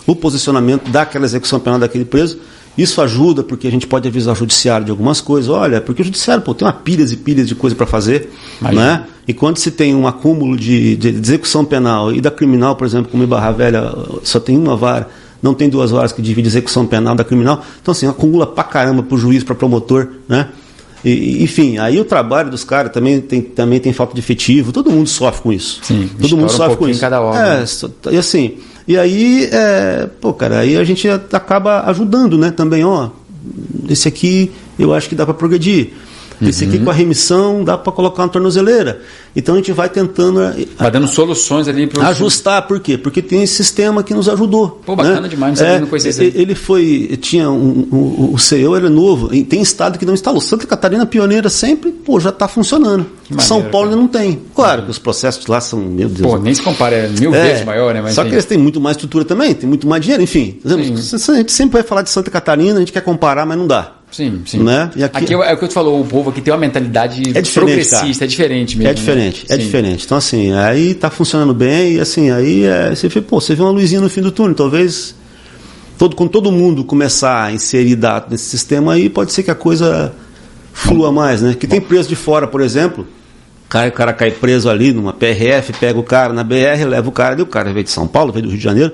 o 0.06 0.16
posicionamento 0.16 0.90
daquela 0.90 1.24
execução 1.24 1.60
penal 1.60 1.78
daquele 1.78 2.04
preso. 2.04 2.38
Isso 2.76 3.00
ajuda 3.00 3.42
porque 3.42 3.66
a 3.66 3.70
gente 3.70 3.86
pode 3.86 4.06
avisar 4.08 4.34
o 4.34 4.36
judiciário 4.36 4.84
de 4.84 4.90
algumas 4.90 5.20
coisas. 5.20 5.50
Olha, 5.50 5.80
porque 5.80 6.02
o 6.02 6.04
judiciário 6.04 6.42
pô, 6.42 6.54
tem 6.54 6.66
uma 6.66 6.74
pilhas 6.74 7.12
e 7.12 7.16
pilhas 7.16 7.48
de 7.48 7.54
coisa 7.54 7.76
para 7.76 7.86
fazer. 7.86 8.30
Né? 8.60 9.04
E 9.28 9.32
quando 9.32 9.58
se 9.58 9.70
tem 9.70 9.94
um 9.94 10.06
acúmulo 10.06 10.56
de, 10.56 10.96
de, 10.96 11.08
execução 11.08 11.64
penal 11.64 12.12
e 12.12 12.20
da 12.20 12.30
criminal, 12.30 12.76
por 12.76 12.86
exemplo, 12.86 13.10
como 13.10 13.24
em 13.24 13.26
Barra 13.26 13.50
Velha, 13.50 13.94
só 14.22 14.38
tem 14.38 14.56
uma 14.56 14.76
vara 14.76 15.08
não 15.42 15.54
tem 15.54 15.68
duas 15.68 15.92
horas 15.92 16.12
que 16.12 16.22
divide 16.22 16.48
execução 16.48 16.86
penal 16.86 17.14
da 17.14 17.24
criminal. 17.24 17.62
Então, 17.80 17.92
assim, 17.92 18.06
acumula 18.06 18.46
pra 18.46 18.64
caramba 18.64 19.02
pro 19.02 19.16
juiz, 19.16 19.44
para 19.44 19.54
promotor, 19.54 20.08
né? 20.28 20.48
E, 21.04 21.42
enfim, 21.42 21.78
aí 21.78 22.00
o 22.00 22.04
trabalho 22.04 22.50
dos 22.50 22.64
caras 22.64 22.90
também 22.90 23.20
tem, 23.20 23.40
também 23.40 23.78
tem 23.78 23.92
falta 23.92 24.12
de 24.12 24.20
efetivo, 24.20 24.72
todo 24.72 24.90
mundo 24.90 25.08
sofre 25.08 25.42
com 25.42 25.52
isso. 25.52 25.80
Sim, 25.82 26.10
todo 26.20 26.36
mundo 26.36 26.50
sofre 26.50 26.74
um 26.74 26.76
com 26.76 26.88
isso. 26.88 27.00
Cada 27.00 27.20
hora, 27.20 27.38
é, 27.38 27.60
né? 27.60 27.66
e 28.10 28.16
assim, 28.18 28.54
e 28.88 28.96
aí, 28.96 29.48
é, 29.52 30.08
pô, 30.20 30.32
cara, 30.32 30.60
aí 30.60 30.76
a 30.76 30.84
gente 30.84 31.08
acaba 31.08 31.82
ajudando, 31.90 32.36
né? 32.38 32.50
Também, 32.50 32.84
ó, 32.84 33.10
esse 33.88 34.08
aqui 34.08 34.50
eu 34.78 34.92
acho 34.94 35.08
que 35.08 35.14
dá 35.14 35.24
para 35.24 35.34
progredir. 35.34 35.92
Esse 36.40 36.64
aqui 36.64 36.76
uhum. 36.76 36.84
com 36.84 36.90
a 36.90 36.94
remissão 36.94 37.64
dá 37.64 37.78
para 37.78 37.92
colocar 37.92 38.22
uma 38.22 38.28
tornozeleira. 38.28 39.00
Então 39.34 39.54
a 39.54 39.58
gente 39.58 39.72
vai 39.72 39.88
tentando. 39.88 40.42
Eh, 40.42 40.66
vai 40.78 40.90
dando 40.90 41.08
soluções 41.08 41.68
ali 41.68 41.86
para 41.86 42.08
Ajustar, 42.08 42.66
por 42.66 42.80
quê? 42.80 42.96
Porque 42.96 43.20
tem 43.20 43.42
esse 43.42 43.54
sistema 43.54 44.02
que 44.02 44.14
nos 44.14 44.28
ajudou. 44.28 44.80
Pô, 44.84 44.96
bacana 44.96 45.22
né? 45.22 45.28
demais, 45.28 45.60
não, 45.60 45.66
é, 45.66 45.80
não 45.80 45.86
conhecia 45.86 46.10
isso. 46.10 46.22
Ele 46.22 46.54
foi. 46.54 47.18
Tinha 47.20 47.50
um, 47.50 47.88
um, 47.92 48.30
o 48.34 48.38
CEO 48.38 48.76
era 48.76 48.88
novo, 48.88 49.28
tem 49.44 49.60
estado 49.60 49.98
que 49.98 50.06
não 50.06 50.14
instalou. 50.14 50.40
Santa 50.40 50.66
Catarina, 50.66 51.04
pioneira 51.06 51.48
sempre, 51.48 51.90
pô, 51.90 52.18
já 52.20 52.30
está 52.30 52.48
funcionando. 52.48 53.06
Maneiro, 53.28 53.42
São 53.42 53.62
Paulo 53.64 53.88
ainda 53.88 54.00
não 54.00 54.08
tem. 54.08 54.40
Claro 54.54 54.82
que 54.84 54.90
os 54.90 54.98
processos 54.98 55.46
lá 55.46 55.60
são, 55.60 55.80
meu 55.80 56.08
Deus. 56.08 56.30
Pô, 56.30 56.38
nem 56.38 56.54
se 56.54 56.62
compara, 56.62 56.94
é 56.94 57.08
mil 57.08 57.34
é, 57.34 57.42
vezes 57.42 57.64
maior, 57.64 57.92
né? 57.92 58.00
Mas 58.02 58.14
só 58.14 58.22
tem... 58.22 58.30
que 58.30 58.36
eles 58.36 58.44
têm 58.44 58.58
muito 58.58 58.80
mais 58.80 58.96
estrutura 58.96 59.24
também, 59.24 59.54
tem 59.54 59.68
muito 59.68 59.86
mais 59.86 60.02
dinheiro, 60.02 60.22
enfim. 60.22 60.58
A 60.64 61.36
gente 61.36 61.52
sempre 61.52 61.74
vai 61.74 61.82
falar 61.82 62.02
de 62.02 62.10
Santa 62.10 62.30
Catarina, 62.30 62.76
a 62.76 62.80
gente 62.80 62.92
quer 62.92 63.02
comparar, 63.02 63.44
mas 63.44 63.58
não 63.58 63.66
dá. 63.66 63.95
Sim, 64.10 64.42
sim. 64.46 64.62
Né? 64.62 64.90
E 64.96 65.04
aqui, 65.04 65.24
aqui 65.24 65.34
é, 65.34 65.50
é 65.50 65.54
o 65.54 65.58
que 65.58 65.64
eu 65.64 65.68
te 65.68 65.74
falou, 65.74 66.00
o 66.00 66.04
povo 66.04 66.30
aqui 66.30 66.40
tem 66.40 66.52
uma 66.52 66.60
mentalidade 66.60 67.22
é 67.34 67.42
progressista, 67.42 68.24
é 68.24 68.26
diferente 68.26 68.76
mesmo. 68.76 68.90
É 68.90 68.94
diferente, 68.94 69.40
né? 69.40 69.54
é 69.54 69.58
sim. 69.58 69.64
diferente. 69.64 70.04
Então, 70.04 70.16
assim, 70.16 70.52
aí 70.52 70.94
tá 70.94 71.10
funcionando 71.10 71.52
bem 71.52 71.94
e 71.94 72.00
assim, 72.00 72.30
aí 72.30 72.64
é, 72.64 72.94
você 72.94 73.08
vê, 73.08 73.20
pô, 73.20 73.40
você 73.40 73.54
vê 73.54 73.62
uma 73.62 73.70
luzinha 73.70 74.00
no 74.00 74.08
fim 74.08 74.22
do 74.22 74.30
túnel, 74.30 74.54
talvez 74.54 75.14
todo, 75.98 76.14
quando 76.14 76.30
todo 76.30 76.52
mundo 76.52 76.84
começar 76.84 77.44
a 77.44 77.52
inserir 77.52 77.96
dados 77.96 78.30
nesse 78.30 78.44
sistema 78.44 78.94
aí, 78.94 79.08
pode 79.08 79.32
ser 79.32 79.42
que 79.42 79.50
a 79.50 79.54
coisa 79.54 80.14
flua 80.72 81.10
mais, 81.10 81.42
né? 81.42 81.56
Que 81.58 81.66
tem 81.66 81.80
preso 81.80 82.08
de 82.08 82.16
fora, 82.16 82.46
por 82.46 82.60
exemplo, 82.60 83.06
cai, 83.68 83.88
o 83.88 83.92
cara 83.92 84.12
cai 84.12 84.30
preso 84.30 84.68
ali 84.68 84.92
numa 84.92 85.12
PRF, 85.12 85.72
pega 85.74 85.98
o 85.98 86.02
cara 86.02 86.32
na 86.32 86.44
BR, 86.44 86.84
leva 86.86 87.08
o 87.08 87.12
cara 87.12 87.34
ali, 87.34 87.42
o 87.42 87.46
cara 87.46 87.72
veio 87.72 87.84
de 87.84 87.90
São 87.90 88.06
Paulo, 88.06 88.32
veio 88.32 88.44
do 88.44 88.48
Rio 88.50 88.58
de 88.58 88.64
Janeiro, 88.64 88.92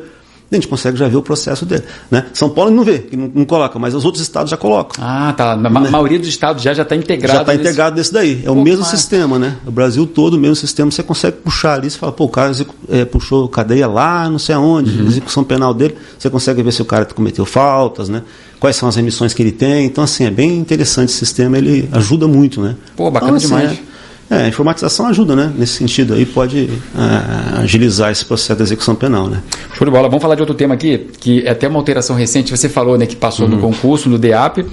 a 0.57 0.61
gente 0.61 0.69
consegue 0.69 0.97
já 0.97 1.09
ver 1.09 1.17
o 1.17 1.23
processo 1.23 1.65
dele. 1.65 1.83
Né? 2.11 2.27
São 2.33 2.51
Paulo 2.51 2.71
não 2.71 2.85
vê, 2.85 3.07
não, 3.13 3.31
não, 3.35 3.45
coloca, 3.45 3.79
mas 3.79 3.95
os 3.95 4.05
outros 4.05 4.23
estados 4.23 4.51
já 4.51 4.57
colocam. 4.57 5.03
Ah, 5.05 5.33
tá. 5.37 5.53
A 5.53 5.57
né? 5.57 5.69
maioria 5.69 6.19
dos 6.19 6.29
estados 6.29 6.63
já 6.63 6.73
está 6.73 6.95
integrado. 6.95 7.35
Já 7.35 7.41
está 7.41 7.53
nesse... 7.53 7.65
integrado 7.65 7.97
nesse 7.97 8.13
daí. 8.13 8.43
É 8.45 8.51
o 8.51 8.63
mesmo 8.63 8.85
sistema, 8.85 9.39
né? 9.39 9.57
O 9.67 9.71
Brasil 9.71 10.07
todo, 10.07 10.35
o 10.35 10.39
mesmo 10.39 10.57
sistema, 10.57 10.91
você 10.91 11.03
consegue 11.03 11.39
puxar 11.39 11.75
ali, 11.75 11.91
você 11.91 11.99
fala, 11.99 12.13
pô, 12.13 12.25
o 12.25 12.29
cara 12.29 12.53
é, 12.89 13.05
puxou 13.05 13.49
cadeia 13.49 13.87
lá, 13.87 14.29
não 14.29 14.39
sei 14.39 14.55
aonde, 14.55 15.01
uhum. 15.01 15.07
execução 15.07 15.45
penal 15.45 15.73
dele, 15.75 15.97
você 16.19 16.29
consegue 16.31 16.63
ver 16.63 16.73
se 16.73 16.83
o 16.83 16.85
cara 16.85 17.05
cometeu 17.05 17.45
faltas, 17.45 18.09
né? 18.09 18.23
Quais 18.61 18.77
são 18.77 18.89
as 18.89 18.97
remissões 18.97 19.35
que 19.35 19.43
ele 19.43 19.53
tem. 19.53 19.87
Então, 19.87 20.05
assim, 20.05 20.25
é 20.25 20.31
bem 20.31 20.57
interessante 20.59 21.09
esse 21.09 21.19
sistema, 21.19 21.59
ele 21.59 21.89
ajuda 21.93 22.29
muito, 22.29 22.61
né? 22.61 22.77
Pô, 22.97 23.11
bacana 23.11 23.39
então, 23.39 23.57
assim, 23.57 23.67
demais. 23.67 23.79
É, 23.79 23.92
é, 24.33 24.45
a 24.45 24.49
informatização 24.49 25.07
ajuda, 25.07 25.37
né? 25.37 25.53
Nesse 25.57 25.75
sentido 25.75 26.15
aí 26.15 26.25
pode 26.25 26.71
é, 26.97 27.61
agilizar 27.61 28.11
esse 28.11 28.25
processo 28.25 28.57
de 28.57 28.63
execução 28.63 28.95
penal, 28.95 29.29
né? 29.29 29.43
Show 29.77 29.85
de 29.85 29.91
bola. 29.91 30.09
Vamos 30.09 30.23
falar 30.23 30.35
de 30.35 30.41
outro 30.41 30.55
tema 30.55 30.73
aqui, 30.73 31.07
que 31.21 31.47
é 31.47 31.51
até 31.51 31.69
uma 31.69 31.79
alteração 31.79 32.17
recente. 32.17 32.51
Você 32.51 32.69
falou, 32.69 32.97
né, 32.97 33.05
que 33.05 33.15
passou 33.15 33.47
uhum. 33.47 33.57
no 33.57 33.61
concurso, 33.61 34.09
no 34.09 34.19
DEAP. 34.19 34.65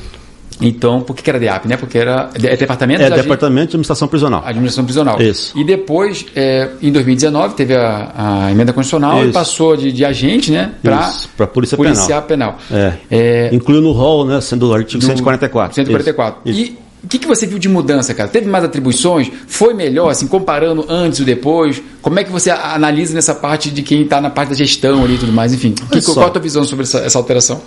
Então, 0.62 1.02
por 1.02 1.16
que, 1.16 1.30
era 1.30 1.40
DEAP, 1.40 1.68
né? 1.68 1.78
Porque 1.78 1.98
era 1.98 2.30
é 2.36 2.56
departamento 2.56 3.02
é, 3.02 3.10
de 3.10 3.16
departamento 3.16 3.68
de 3.68 3.72
administração 3.72 4.08
prisional. 4.08 4.42
Administração 4.46 4.86
prisional. 4.86 5.22
Isso. 5.22 5.58
E 5.58 5.64
depois, 5.64 6.26
é, 6.36 6.70
em 6.82 6.92
2019, 6.92 7.56
teve 7.56 7.76
a, 7.76 8.46
a 8.46 8.52
emenda 8.52 8.72
constitucional 8.72 9.20
Isso. 9.20 9.30
e 9.30 9.34
passou 9.34 9.76
de, 9.76 9.92
de 9.92 10.06
agente, 10.06 10.52
né, 10.52 10.72
para 10.82 11.48
polícia 11.48 11.76
policiar 11.78 12.22
penal. 12.24 12.58
penal. 12.70 12.94
É. 13.10 13.50
é. 13.50 13.56
Incluiu 13.56 13.82
no 13.82 13.92
rol, 13.92 14.26
né, 14.26 14.40
sendo 14.42 14.70
o 14.70 14.74
artigo 14.74 15.04
144. 15.04 15.76
144. 15.76 16.42
Isso. 16.46 16.60
E 16.60 16.89
o 17.04 17.08
que, 17.08 17.18
que 17.18 17.28
você 17.28 17.48
viu 17.48 17.58
de 17.58 17.70
mudança, 17.70 18.14
cara? 18.14 18.28
Teve 18.28 18.48
mais 18.48 18.64
atribuições? 18.64 19.32
Foi 19.48 19.74
melhor, 19.74 20.10
assim, 20.10 20.28
comparando 20.28 20.86
antes 20.90 21.20
e 21.20 21.24
depois? 21.24 21.82
Como 22.02 22.20
é 22.20 22.24
que 22.26 22.32
você 22.32 22.52
analisa 22.52 23.14
nessa 23.14 23.34
parte 23.34 23.72
de 23.72 23.82
quem 23.82 24.04
está 24.04 24.20
na 24.20 24.30
parte 24.30 24.50
da 24.50 24.56
gestão 24.56 25.06
ali 25.06 25.16
e 25.16 25.18
tudo 25.18 25.32
mais? 25.32 25.54
Enfim, 25.54 25.74
que, 25.74 26.02
qual 26.02 26.28
a 26.28 26.30
tua 26.30 26.42
visão 26.42 26.64
sobre 26.66 26.84
essa, 26.84 27.00
essa, 27.00 27.18
alteração? 27.18 27.62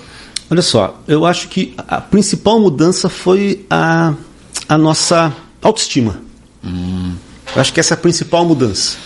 Olha 0.50 0.60
só, 0.60 1.00
eu 1.08 1.24
acho 1.24 1.48
que 1.48 1.74
a 1.78 1.98
principal 1.98 2.60
mudança 2.60 3.08
foi 3.08 3.64
a, 3.70 4.12
a 4.68 4.76
nossa 4.76 5.34
autoestima. 5.62 6.20
Hum. 6.62 7.12
Eu 7.54 7.60
acho 7.60 7.72
que 7.72 7.80
essa 7.80 7.94
é 7.94 7.96
a 7.96 7.98
principal 7.98 8.44
mudança. 8.44 8.98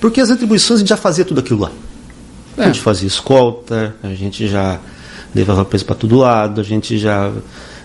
Porque 0.00 0.20
as 0.20 0.30
atribuições 0.30 0.78
a 0.78 0.80
gente 0.80 0.88
já 0.88 0.96
fazia 0.96 1.26
tudo 1.26 1.40
aquilo 1.40 1.60
lá. 1.60 1.70
É. 2.56 2.62
A 2.62 2.66
gente 2.66 2.80
fazia 2.80 3.06
escolta, 3.06 3.94
a 4.02 4.14
gente 4.14 4.48
já 4.48 4.80
levava 5.34 5.62
preso 5.64 5.84
para 5.84 5.94
todo 5.94 6.16
lado, 6.16 6.60
a 6.60 6.64
gente 6.64 6.98
já 6.98 7.30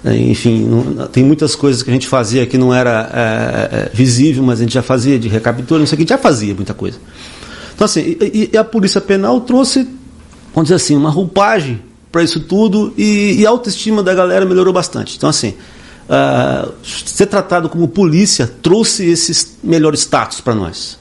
enfim, 0.06 0.66
não, 0.66 1.08
tem 1.08 1.24
muitas 1.24 1.56
coisas 1.56 1.84
que 1.84 1.90
a 1.90 1.94
gente 1.94 2.08
fazia 2.08 2.46
que 2.46 2.58
não 2.58 2.74
era 2.74 3.10
é, 3.14 3.78
é, 3.78 3.92
visível, 3.94 4.44
mas 4.44 4.60
a 4.60 4.64
gente 4.64 4.74
já 4.74 4.82
fazia 4.82 5.18
de 5.18 5.28
recapitula, 5.28 5.80
não 5.80 5.88
sei 5.88 5.96
o 5.96 6.02
que, 6.02 6.08
já 6.08 6.18
fazia 6.18 6.54
muita 6.54 6.74
coisa. 6.74 6.98
Então, 7.76 7.86
assim, 7.86 8.18
e, 8.22 8.50
e 8.54 8.58
a 8.58 8.64
Polícia 8.64 9.02
Penal 9.02 9.42
trouxe, 9.42 9.88
vamos 10.54 10.70
dizer 10.70 10.76
assim, 10.76 10.96
uma 10.96 11.10
roupagem 11.10 11.82
para 12.12 12.24
isso 12.24 12.40
tudo 12.40 12.94
e, 12.98 13.40
e, 13.40 13.46
a 13.46 13.50
autoestima 13.50 14.02
da 14.02 14.14
galera 14.14 14.46
melhorou 14.46 14.74
bastante. 14.74 15.18
Então, 15.18 15.30
assim, 15.30 15.56
uh, 16.10 16.74
ser 16.84 17.28
tratado 17.28 17.70
como 17.70 17.88
polícia 17.88 18.50
trouxe 18.62 19.06
esse 19.06 19.58
melhor 19.64 19.94
status 19.94 20.42
para 20.42 20.56
nós. 20.56 20.98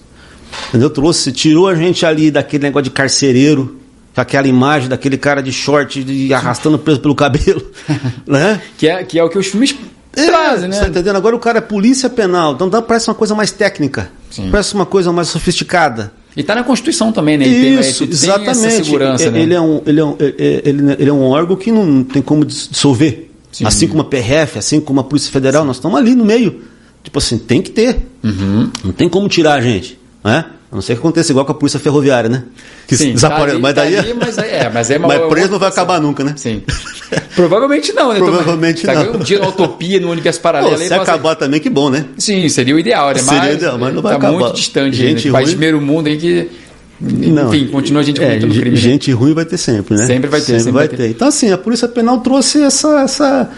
Entendeu? 0.68 0.90
Trouxe, 0.90 1.32
tirou 1.32 1.68
a 1.68 1.74
gente 1.74 2.04
ali 2.04 2.30
daquele 2.30 2.64
negócio 2.64 2.84
de 2.84 2.90
carcereiro, 2.90 3.76
aquela 4.22 4.48
imagem 4.48 4.88
daquele 4.88 5.18
cara 5.18 5.42
de 5.42 5.52
short 5.52 6.02
de, 6.02 6.32
arrastando 6.32 6.78
preso 6.78 7.00
pelo 7.00 7.14
cabelo, 7.14 7.62
né? 8.26 8.60
Que 8.78 8.88
é, 8.88 9.04
que 9.04 9.18
é 9.18 9.24
o 9.24 9.28
que 9.28 9.38
os 9.38 9.46
filmes 9.46 9.76
é, 10.14 10.26
trazem, 10.26 10.68
né? 10.68 10.76
Você 10.76 10.82
tá 10.82 10.88
entendendo? 10.88 11.16
Agora 11.16 11.36
o 11.36 11.38
cara 11.38 11.58
é 11.58 11.60
polícia 11.60 12.08
penal, 12.08 12.54
então 12.54 12.70
parece 12.82 13.08
uma 13.08 13.14
coisa 13.14 13.34
mais 13.34 13.50
técnica, 13.50 14.10
Sim. 14.30 14.48
parece 14.50 14.74
uma 14.74 14.86
coisa 14.86 15.12
mais 15.12 15.28
sofisticada. 15.28 16.12
E 16.36 16.40
está 16.40 16.54
na 16.54 16.62
Constituição 16.62 17.10
também, 17.12 17.38
né? 17.38 17.46
Ele 17.46 17.80
Isso, 17.80 18.00
tem, 18.00 18.12
exatamente. 18.12 18.60
Tem 18.60 18.84
segurança, 18.84 19.30
né? 19.30 19.40
ele, 19.40 19.54
é 19.54 19.60
um, 19.60 19.80
ele, 19.86 20.00
é 20.00 20.04
um, 20.04 20.16
ele, 20.18 20.92
ele 20.98 21.10
é 21.10 21.12
um 21.12 21.22
órgão 21.22 21.56
que 21.56 21.72
não 21.72 22.04
tem 22.04 22.20
como 22.20 22.44
dissolver. 22.44 23.30
Sim. 23.50 23.64
Assim 23.64 23.88
como 23.88 24.02
a 24.02 24.04
PRF, 24.04 24.58
assim 24.58 24.78
como 24.78 25.00
a 25.00 25.04
Polícia 25.04 25.32
Federal, 25.32 25.62
Sim. 25.62 25.68
nós 25.68 25.76
estamos 25.76 25.98
ali 25.98 26.14
no 26.14 26.26
meio. 26.26 26.60
Tipo 27.02 27.18
assim, 27.18 27.38
tem 27.38 27.62
que 27.62 27.70
ter. 27.70 28.06
Uhum. 28.22 28.70
Não 28.84 28.92
tem 28.92 29.08
como 29.08 29.28
tirar 29.28 29.54
a 29.54 29.60
gente. 29.62 29.98
Né? 30.22 30.44
A 30.70 30.74
não 30.74 30.82
ser 30.82 30.94
que 30.94 30.98
aconteça 30.98 31.30
igual 31.30 31.46
com 31.46 31.52
a 31.52 31.54
polícia 31.54 31.78
ferroviária, 31.78 32.28
né? 32.28 32.42
Que 32.88 32.96
Sim, 32.96 33.12
desaparece. 33.12 33.56
Tá 33.56 33.62
mas 33.62 33.74
daí. 33.74 33.94
Tá 33.94 34.00
ali, 34.00 34.14
mas 34.14 34.38
é, 34.38 34.70
mas 34.72 34.90
é 34.90 34.98
uma, 34.98 35.08
mas 35.08 35.20
preso 35.28 35.52
não 35.52 35.58
vai 35.58 35.68
acabar 35.68 36.00
nunca, 36.00 36.24
né? 36.24 36.34
Sim. 36.36 36.62
Provavelmente 37.36 37.92
não, 37.92 38.12
né? 38.12 38.18
Provavelmente 38.18 38.84
Tô, 38.84 38.92
não. 38.92 39.14
Um 39.14 39.18
dia 39.18 39.38
na 39.38 39.48
utopia, 39.48 40.00
no 40.00 40.10
universo 40.10 40.40
paralelo. 40.40 40.76
Pô, 40.76 40.82
se 40.82 40.92
acabar 40.92 41.36
também, 41.36 41.60
que 41.60 41.70
bom, 41.70 41.88
né? 41.88 42.04
Sim, 42.18 42.48
seria 42.48 42.74
o 42.74 42.78
ideal, 42.80 43.08
né? 43.08 43.18
Seria 43.18 43.50
o 43.50 43.54
ideal, 43.54 43.78
mas 43.78 43.94
não 43.94 44.02
vai 44.02 44.12
tá 44.12 44.18
acabar. 44.18 44.38
muito 44.38 44.54
distante. 44.54 44.96
Gente 44.96 45.28
né? 45.28 45.32
País 45.32 45.50
primeiro 45.50 45.80
mundo 45.80 46.08
aí 46.08 46.16
que. 46.16 46.50
Não, 46.98 47.54
Enfim, 47.54 47.68
continua 47.68 48.00
a 48.00 48.04
gente 48.04 48.20
é, 48.20 48.24
cometendo 48.26 48.50
crime. 48.52 48.70
Né? 48.70 48.76
Gente 48.76 49.12
ruim 49.12 49.34
vai 49.34 49.44
ter 49.44 49.58
sempre, 49.58 49.96
né? 49.96 50.06
Sempre 50.06 50.30
vai 50.30 50.40
ter, 50.40 50.46
sempre, 50.46 50.62
sempre 50.62 50.78
vai 50.78 50.88
ter. 50.88 50.96
ter. 50.96 51.10
Então, 51.10 51.28
assim, 51.28 51.52
a 51.52 51.58
Polícia 51.58 51.86
Penal 51.86 52.20
trouxe 52.20 52.62
essa, 52.62 53.02
essa, 53.02 53.50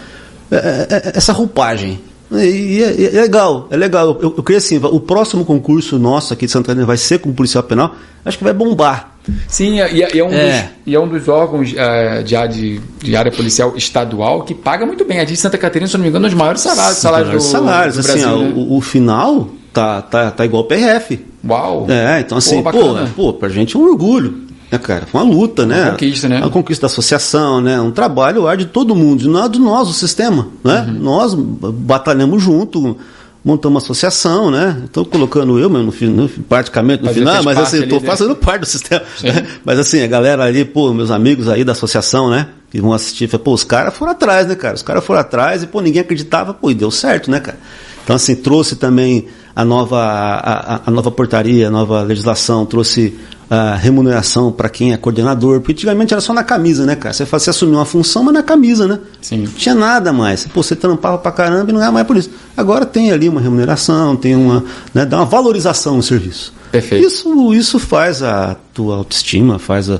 é, 0.51 0.57
é, 0.57 1.11
essa 1.15 1.31
roupagem 1.31 2.01
e 2.31 2.83
é, 2.83 3.15
é, 3.15 3.21
legal, 3.21 3.67
é 3.71 3.77
legal. 3.77 4.17
Eu, 4.21 4.35
eu 4.37 4.43
creio 4.43 4.59
assim, 4.59 4.77
o 4.77 4.99
próximo 4.99 5.43
concurso 5.43 5.97
nosso 5.97 6.33
aqui 6.33 6.45
de 6.45 6.51
Santana 6.51 6.85
vai 6.85 6.97
ser 6.97 7.19
com 7.19 7.33
policial 7.33 7.63
penal, 7.63 7.95
acho 8.23 8.37
que 8.37 8.43
vai 8.43 8.53
bombar. 8.53 9.15
Sim, 9.47 9.75
e 9.75 9.81
é, 9.81 10.15
e 10.15 10.19
é 10.19 10.23
um, 10.23 10.31
é. 10.31 10.61
Dos, 10.61 10.71
e 10.85 10.95
é 10.95 10.99
um 10.99 11.07
dos 11.07 11.27
órgãos 11.27 11.71
uh, 11.71 12.23
de, 12.23 12.47
de, 12.47 12.81
de, 12.99 13.15
área 13.15 13.31
policial 13.31 13.75
estadual 13.75 14.43
que 14.43 14.53
paga 14.53 14.85
muito 14.85 15.05
bem. 15.05 15.19
A 15.19 15.23
de 15.23 15.35
Santa 15.35 15.57
Catarina, 15.57 15.87
se 15.87 15.97
não 15.97 16.03
me 16.03 16.09
engano, 16.09 16.25
é 16.25 16.27
um 16.27 16.31
dos 16.31 16.37
maiores 16.37 16.61
salários, 16.61 16.97
salários 16.97 17.31
do, 17.31 17.39
salários. 17.39 17.95
Do 17.95 17.99
assim, 17.99 18.11
Brasil, 18.11 18.37
né? 18.37 18.53
o, 18.55 18.77
o, 18.77 18.81
final 18.81 19.49
tá, 19.73 20.01
tá, 20.01 20.31
tá 20.31 20.45
igual 20.45 20.63
o 20.63 20.65
PRF. 20.65 21.19
Uau! 21.47 21.87
É, 21.89 22.21
então 22.21 22.37
assim, 22.37 22.61
pô, 22.61 22.71
pô, 22.71 22.95
pô, 23.15 23.33
pra 23.33 23.49
gente 23.49 23.75
é 23.75 23.79
um 23.79 23.83
orgulho 23.83 24.48
né, 24.71 24.77
cara? 24.77 25.05
Foi 25.05 25.21
uma 25.21 25.33
luta, 25.33 25.65
né? 25.65 25.83
Uma 25.83 25.91
conquista, 25.91 26.29
né? 26.29 26.39
Uma 26.39 26.49
conquista 26.49 26.81
da 26.87 26.91
associação, 26.91 27.61
né? 27.61 27.79
Um 27.81 27.91
trabalho 27.91 28.47
ar 28.47 28.57
de 28.57 28.65
todo 28.65 28.95
mundo, 28.95 29.27
não 29.27 29.43
é 29.43 29.49
de 29.49 29.59
nós, 29.59 29.89
o 29.89 29.93
sistema, 29.93 30.47
né? 30.63 30.85
Uhum. 30.87 30.99
Nós 30.99 31.33
batalhamos 31.33 32.41
junto, 32.41 32.97
montamos 33.43 33.75
uma 33.75 33.83
associação, 33.83 34.51
né? 34.51 34.83
Estou 34.85 35.05
colocando 35.05 35.57
eu 35.59 35.69
mesmo 35.69 35.93
no, 36.01 36.23
no, 36.23 36.29
praticamente 36.29 37.03
no 37.03 37.13
final, 37.13 37.43
mas 37.43 37.57
assim, 37.57 37.83
estou 37.83 37.99
fazendo 37.99 38.35
parte 38.35 38.61
do 38.61 38.67
sistema. 38.67 39.01
Né? 39.23 39.47
Mas 39.65 39.79
assim, 39.79 40.01
a 40.01 40.07
galera 40.07 40.43
ali, 40.43 40.63
pô, 40.65 40.93
meus 40.93 41.11
amigos 41.11 41.47
aí 41.47 41.63
da 41.63 41.71
associação, 41.71 42.29
né? 42.29 42.47
Que 42.69 42.79
vão 42.79 42.93
assistir, 42.93 43.27
pô, 43.39 43.53
os 43.53 43.63
caras 43.63 43.95
foram 43.95 44.11
atrás, 44.11 44.45
né, 44.47 44.55
cara? 44.55 44.75
Os 44.75 44.83
caras 44.83 45.03
foram 45.03 45.19
atrás 45.19 45.63
e, 45.63 45.67
pô, 45.67 45.81
ninguém 45.81 46.01
acreditava, 46.01 46.53
pô, 46.53 46.69
e 46.69 46.75
deu 46.75 46.91
certo, 46.91 47.31
né, 47.31 47.39
cara? 47.39 47.57
Então, 48.03 48.15
assim, 48.15 48.35
trouxe 48.35 48.75
também 48.75 49.27
a 49.55 49.65
nova, 49.65 49.99
a, 50.01 50.81
a 50.85 50.91
nova 50.91 51.11
portaria, 51.11 51.67
a 51.67 51.71
nova 51.71 52.01
legislação, 52.01 52.65
trouxe 52.65 53.17
a 53.49 53.75
remuneração 53.75 54.51
para 54.51 54.69
quem 54.69 54.93
é 54.93 54.97
coordenador, 54.97 55.59
porque 55.59 55.71
antigamente 55.71 56.13
era 56.13 56.21
só 56.21 56.33
na 56.33 56.43
camisa, 56.43 56.85
né, 56.85 56.95
cara? 56.95 57.13
Você, 57.13 57.25
você 57.25 57.49
assumiu 57.49 57.79
uma 57.79 57.85
função, 57.85 58.23
mas 58.23 58.33
na 58.33 58.43
camisa, 58.43 58.87
né? 58.87 58.99
Sim. 59.21 59.39
Não 59.39 59.51
tinha 59.51 59.73
nada 59.73 60.13
mais. 60.13 60.45
Pô, 60.47 60.61
você 60.61 60.75
trampava 60.75 61.17
pra 61.17 61.31
caramba 61.31 61.71
e 61.71 61.73
não 61.73 61.83
é 61.83 61.89
mais 61.89 62.05
por 62.05 62.15
isso. 62.15 62.29
Agora 62.55 62.85
tem 62.85 63.11
ali 63.11 63.27
uma 63.27 63.41
remuneração, 63.41 64.15
tem 64.15 64.35
uma. 64.35 64.63
Né, 64.93 65.05
dá 65.05 65.17
uma 65.17 65.25
valorização 65.25 65.97
no 65.97 66.03
serviço. 66.03 66.53
Perfeito. 66.71 67.07
Isso, 67.07 67.53
isso 67.53 67.79
faz 67.79 68.21
a 68.21 68.55
tua 68.73 68.97
autoestima, 68.97 69.57
faz 69.57 69.89
a 69.89 69.99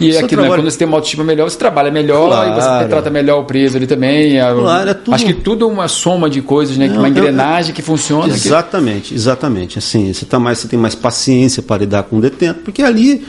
e 0.00 0.16
aqui, 0.16 0.28
trabalho... 0.28 0.50
né, 0.50 0.56
quando 0.58 0.70
você 0.70 0.78
tem 0.78 0.86
uma 0.86 0.96
autoestima 0.96 1.24
melhor, 1.24 1.48
você 1.48 1.58
trabalha 1.58 1.90
melhor 1.90 2.28
claro. 2.28 2.50
e 2.50 2.54
você 2.54 2.88
trata 2.88 3.10
melhor 3.10 3.40
o 3.40 3.44
preso 3.44 3.76
ali 3.76 3.86
também. 3.86 4.38
Claro, 4.38 4.90
é 4.90 4.94
tudo... 4.94 5.14
Acho 5.14 5.24
que 5.26 5.34
tudo 5.34 5.64
é 5.64 5.68
uma 5.68 5.88
soma 5.88 6.28
de 6.28 6.42
coisas, 6.42 6.76
né? 6.76 6.88
Não, 6.88 6.98
uma 6.98 7.08
engrenagem 7.08 7.70
eu... 7.70 7.74
que 7.74 7.82
funciona. 7.82 8.32
Exatamente, 8.32 9.14
exatamente. 9.14 9.78
Assim, 9.78 10.12
você, 10.12 10.24
tá 10.24 10.38
mais, 10.38 10.58
você 10.58 10.68
tem 10.68 10.78
mais 10.78 10.94
paciência 10.94 11.62
para 11.62 11.78
lidar 11.78 12.02
com 12.04 12.18
o 12.18 12.20
detento, 12.20 12.60
porque 12.60 12.82
ali 12.82 13.26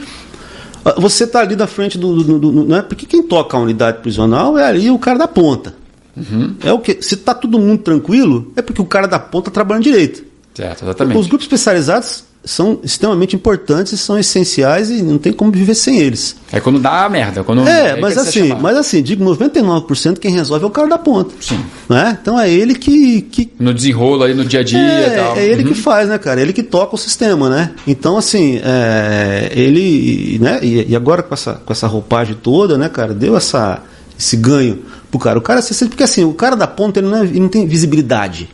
ah, 0.84 0.94
você 0.96 1.24
está 1.24 1.40
ali 1.40 1.56
da 1.56 1.66
frente 1.66 1.98
do, 1.98 2.22
do, 2.22 2.38
do, 2.38 2.52
do, 2.52 2.64
né? 2.64 2.82
Porque 2.82 3.06
quem 3.06 3.22
toca 3.22 3.56
a 3.56 3.60
unidade 3.60 3.98
prisional 3.98 4.58
é 4.58 4.64
ali 4.64 4.90
o 4.90 4.98
cara 4.98 5.18
da 5.18 5.28
ponta. 5.28 5.74
Uhum. 6.16 6.54
É 6.64 6.72
o 6.72 6.78
que? 6.78 6.98
Se 7.00 7.14
está 7.14 7.34
todo 7.34 7.58
mundo 7.58 7.82
tranquilo, 7.82 8.52
é 8.56 8.62
porque 8.62 8.82
o 8.82 8.86
cara 8.86 9.06
da 9.06 9.18
ponta 9.18 9.48
está 9.48 9.50
trabalhando 9.50 9.84
direito. 9.84 10.24
Certo, 10.54 10.84
exatamente. 10.84 11.18
Os 11.18 11.26
grupos 11.26 11.44
especializados 11.44 12.24
são 12.48 12.80
extremamente 12.82 13.36
importantes, 13.36 14.00
são 14.00 14.18
essenciais 14.18 14.88
e 14.88 15.02
não 15.02 15.18
tem 15.18 15.34
como 15.34 15.52
viver 15.52 15.74
sem 15.74 15.98
eles. 15.98 16.34
É 16.50 16.58
quando 16.58 16.78
dá 16.78 17.04
a 17.04 17.08
merda. 17.10 17.44
Quando 17.44 17.68
é, 17.68 17.90
é 17.90 18.00
mas 18.00 18.16
assim, 18.16 18.54
mas 18.54 18.74
assim, 18.74 19.02
digo 19.02 19.22
99% 19.22 20.18
quem 20.18 20.32
resolve 20.32 20.64
é 20.64 20.66
o 20.66 20.70
cara 20.70 20.88
da 20.88 20.96
ponta. 20.96 21.34
Sim. 21.42 21.62
Né? 21.90 22.16
Então 22.22 22.40
é 22.40 22.50
ele 22.50 22.74
que, 22.74 23.20
que. 23.20 23.52
No 23.60 23.74
desenrolo 23.74 24.24
aí 24.24 24.32
no 24.32 24.46
dia 24.46 24.60
a 24.60 24.62
dia 24.62 24.78
é, 24.78 25.10
tal. 25.10 25.36
É 25.36 25.44
ele 25.44 25.62
uhum. 25.62 25.68
que 25.68 25.74
faz, 25.74 26.08
né, 26.08 26.16
cara? 26.16 26.40
É 26.40 26.42
ele 26.42 26.54
que 26.54 26.62
toca 26.62 26.94
o 26.94 26.98
sistema, 26.98 27.50
né? 27.50 27.72
Então, 27.86 28.16
assim, 28.16 28.58
é, 28.64 29.52
ele. 29.54 30.38
Né? 30.40 30.60
E, 30.62 30.92
e, 30.92 30.96
agora 30.96 31.22
com 31.22 31.34
essa, 31.34 31.52
com 31.52 31.70
essa 31.70 31.86
roupagem 31.86 32.34
toda, 32.42 32.78
né, 32.78 32.88
cara, 32.88 33.12
deu 33.12 33.36
essa, 33.36 33.82
esse 34.18 34.38
ganho 34.38 34.78
pro 35.10 35.20
cara. 35.20 35.38
O 35.38 35.42
cara, 35.42 35.60
porque 35.60 36.02
assim, 36.02 36.24
o 36.24 36.32
cara 36.32 36.56
da 36.56 36.66
ponta 36.66 36.98
ele 36.98 37.08
não, 37.08 37.18
é, 37.18 37.24
ele 37.24 37.40
não 37.40 37.48
tem 37.48 37.66
visibilidade. 37.66 38.48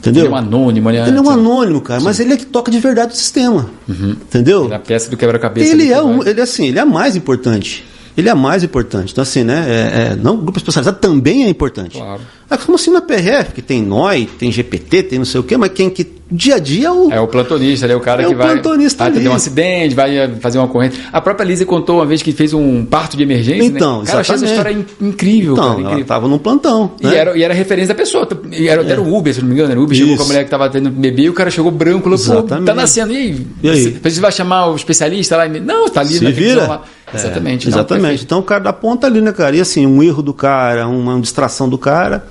Entendeu? 0.00 0.24
Ele 0.24 0.28
é 0.28 0.32
um 0.32 0.36
anônimo, 0.36 0.90
né? 0.90 1.06
Ele 1.06 1.18
é 1.18 1.20
um 1.20 1.28
anônimo, 1.28 1.80
cara, 1.82 2.00
Sim. 2.00 2.06
mas 2.06 2.18
ele 2.20 2.32
é 2.32 2.36
que 2.36 2.46
toca 2.46 2.70
de 2.70 2.78
verdade 2.78 3.12
o 3.12 3.16
sistema. 3.16 3.70
Uhum. 3.86 4.12
Entendeu? 4.12 4.64
Ele 4.64 4.72
é 4.72 4.76
a 4.76 4.80
peça 4.80 5.10
do 5.10 5.16
quebra-cabeça. 5.16 5.70
Ele 5.70 5.92
é 5.92 6.02
um, 6.02 6.26
ele 6.26 6.40
é 6.40 6.42
assim, 6.42 6.68
ele 6.68 6.78
é 6.78 6.84
mais 6.86 7.16
importante. 7.16 7.84
Ele 8.16 8.28
é 8.28 8.34
mais 8.34 8.62
importante. 8.64 9.12
Então, 9.12 9.22
assim, 9.22 9.44
né? 9.44 9.64
É, 9.68 10.12
é, 10.12 10.16
não, 10.16 10.34
o 10.34 10.38
grupo 10.38 10.58
especializado 10.58 10.98
também 10.98 11.44
é 11.44 11.48
importante. 11.48 11.98
Claro. 11.98 12.20
É 12.50 12.56
como 12.56 12.74
assim 12.74 12.90
na 12.90 13.00
PRF, 13.00 13.52
que 13.54 13.62
tem 13.62 13.80
NOI, 13.80 14.28
tem 14.38 14.50
GPT, 14.50 15.04
tem 15.04 15.18
não 15.20 15.24
sei 15.26 15.40
o 15.40 15.44
quê, 15.44 15.56
mas 15.56 15.70
quem 15.72 15.88
que 15.88 16.04
dia 16.32 16.56
a 16.56 16.58
dia 16.58 16.88
é 16.88 16.90
o. 16.90 17.10
É 17.12 17.20
o 17.20 17.28
plantonista, 17.28 17.86
né? 17.86 17.94
O 17.94 18.00
cara 18.00 18.22
É 18.22 18.26
que 18.26 18.34
o 18.34 18.36
vai, 18.36 18.52
plantonista 18.54 19.04
vai 19.04 19.12
ter 19.12 19.28
um 19.28 19.34
acidente, 19.34 19.94
vai 19.94 20.16
eh, 20.18 20.28
fazer 20.40 20.58
uma 20.58 20.66
corrente. 20.66 21.00
A 21.12 21.20
própria 21.20 21.44
Lisa 21.44 21.64
contou 21.64 21.98
uma 21.98 22.06
vez 22.06 22.22
que 22.22 22.32
fez 22.32 22.52
um 22.52 22.84
parto 22.84 23.16
de 23.16 23.22
emergência. 23.22 23.64
Então, 23.64 24.00
né? 24.00 24.06
Cara, 24.06 24.16
eu 24.16 24.20
achei 24.20 24.34
essa 24.34 24.44
exatamente. 24.46 24.80
história 24.80 25.00
in- 25.00 25.08
incrível. 25.10 25.52
Então, 25.52 25.64
cara, 25.68 25.80
incrível. 25.80 26.02
estava 26.02 26.26
num 26.28 26.38
plantão. 26.38 26.90
E, 27.00 27.06
né? 27.06 27.16
era, 27.16 27.38
e 27.38 27.42
era 27.44 27.54
referência 27.54 27.94
da 27.94 27.98
pessoa. 27.98 28.26
E 28.50 28.66
era, 28.68 28.82
era 28.84 29.00
o 29.00 29.16
Uber, 29.16 29.32
se 29.32 29.40
não 29.40 29.48
me 29.48 29.54
engano. 29.54 29.70
Era 29.70 29.80
o 29.80 29.84
Uber 29.84 29.96
chegou 29.96 30.14
Isso. 30.14 30.18
com 30.18 30.24
a 30.24 30.26
mulher 30.26 30.44
que 30.44 30.50
tava 30.50 30.68
tendo 30.68 30.90
bebê 30.90 31.22
e 31.22 31.28
o 31.30 31.32
cara 31.32 31.50
chegou 31.52 31.70
branco 31.70 32.00
e 32.00 32.02
falou, 32.18 32.18
pô, 32.18 32.24
Exatamente. 32.48 32.66
tá 32.66 32.74
nascendo. 32.74 33.12
E 33.12 33.16
aí? 33.16 33.46
E 33.62 33.70
aí? 33.70 33.98
Você, 34.02 34.20
vai 34.20 34.32
chamar 34.32 34.66
o 34.66 34.74
especialista 34.76 35.36
lá? 35.36 35.46
E, 35.46 35.60
não, 35.60 35.88
tá 35.88 36.00
ali 36.00 36.14
Se 36.14 36.24
na 36.24 36.30
vira. 36.30 36.66
lá. 36.66 36.82
É, 37.12 37.16
Exatamente. 37.16 37.68
não, 37.68 37.78
exatamente. 37.78 38.02
perfeito. 38.02 38.24
Então 38.24 38.38
o 38.38 38.42
cara 38.42 38.64
dá 38.64 38.72
ponta 38.72 39.06
ali, 39.06 39.20
né, 39.20 39.32
cara? 39.32 39.56
E 39.56 39.60
assim, 39.60 39.86
um 39.86 40.02
erro 40.02 40.22
do 40.22 40.32
cara, 40.32 40.86
uma 40.86 41.20
distração 41.20 41.68
do 41.68 41.76
cara, 41.76 42.26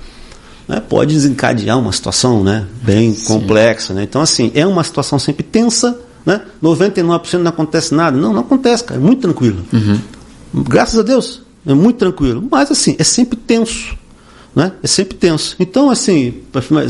né, 0.66 0.80
pode 0.88 1.14
desencadear 1.14 1.78
uma 1.78 1.92
situação, 1.92 2.42
né, 2.42 2.64
bem 2.82 3.14
complexa, 3.26 3.92
né? 3.92 4.02
Então 4.02 4.22
assim, 4.22 4.50
é 4.54 4.66
uma 4.66 4.82
situação 4.84 5.18
sempre 5.18 5.42
tensa, 5.42 5.98
né? 6.24 6.40
99% 6.62 7.38
não 7.38 7.50
acontece 7.50 7.94
nada. 7.94 8.16
Não, 8.16 8.32
não 8.32 8.40
acontece, 8.40 8.84
cara. 8.84 9.00
É 9.00 9.02
muito 9.02 9.20
tranquilo. 9.20 9.64
Uhum. 9.72 10.00
Graças 10.64 10.98
a 10.98 11.02
Deus, 11.02 11.42
é 11.66 11.74
muito 11.74 11.96
tranquilo. 11.96 12.46
Mas 12.50 12.70
assim, 12.70 12.96
é 12.98 13.04
sempre 13.04 13.36
tenso, 13.38 13.96
né? 14.54 14.72
É 14.82 14.86
sempre 14.86 15.16
tenso. 15.16 15.56
Então 15.58 15.90
assim, 15.90 16.34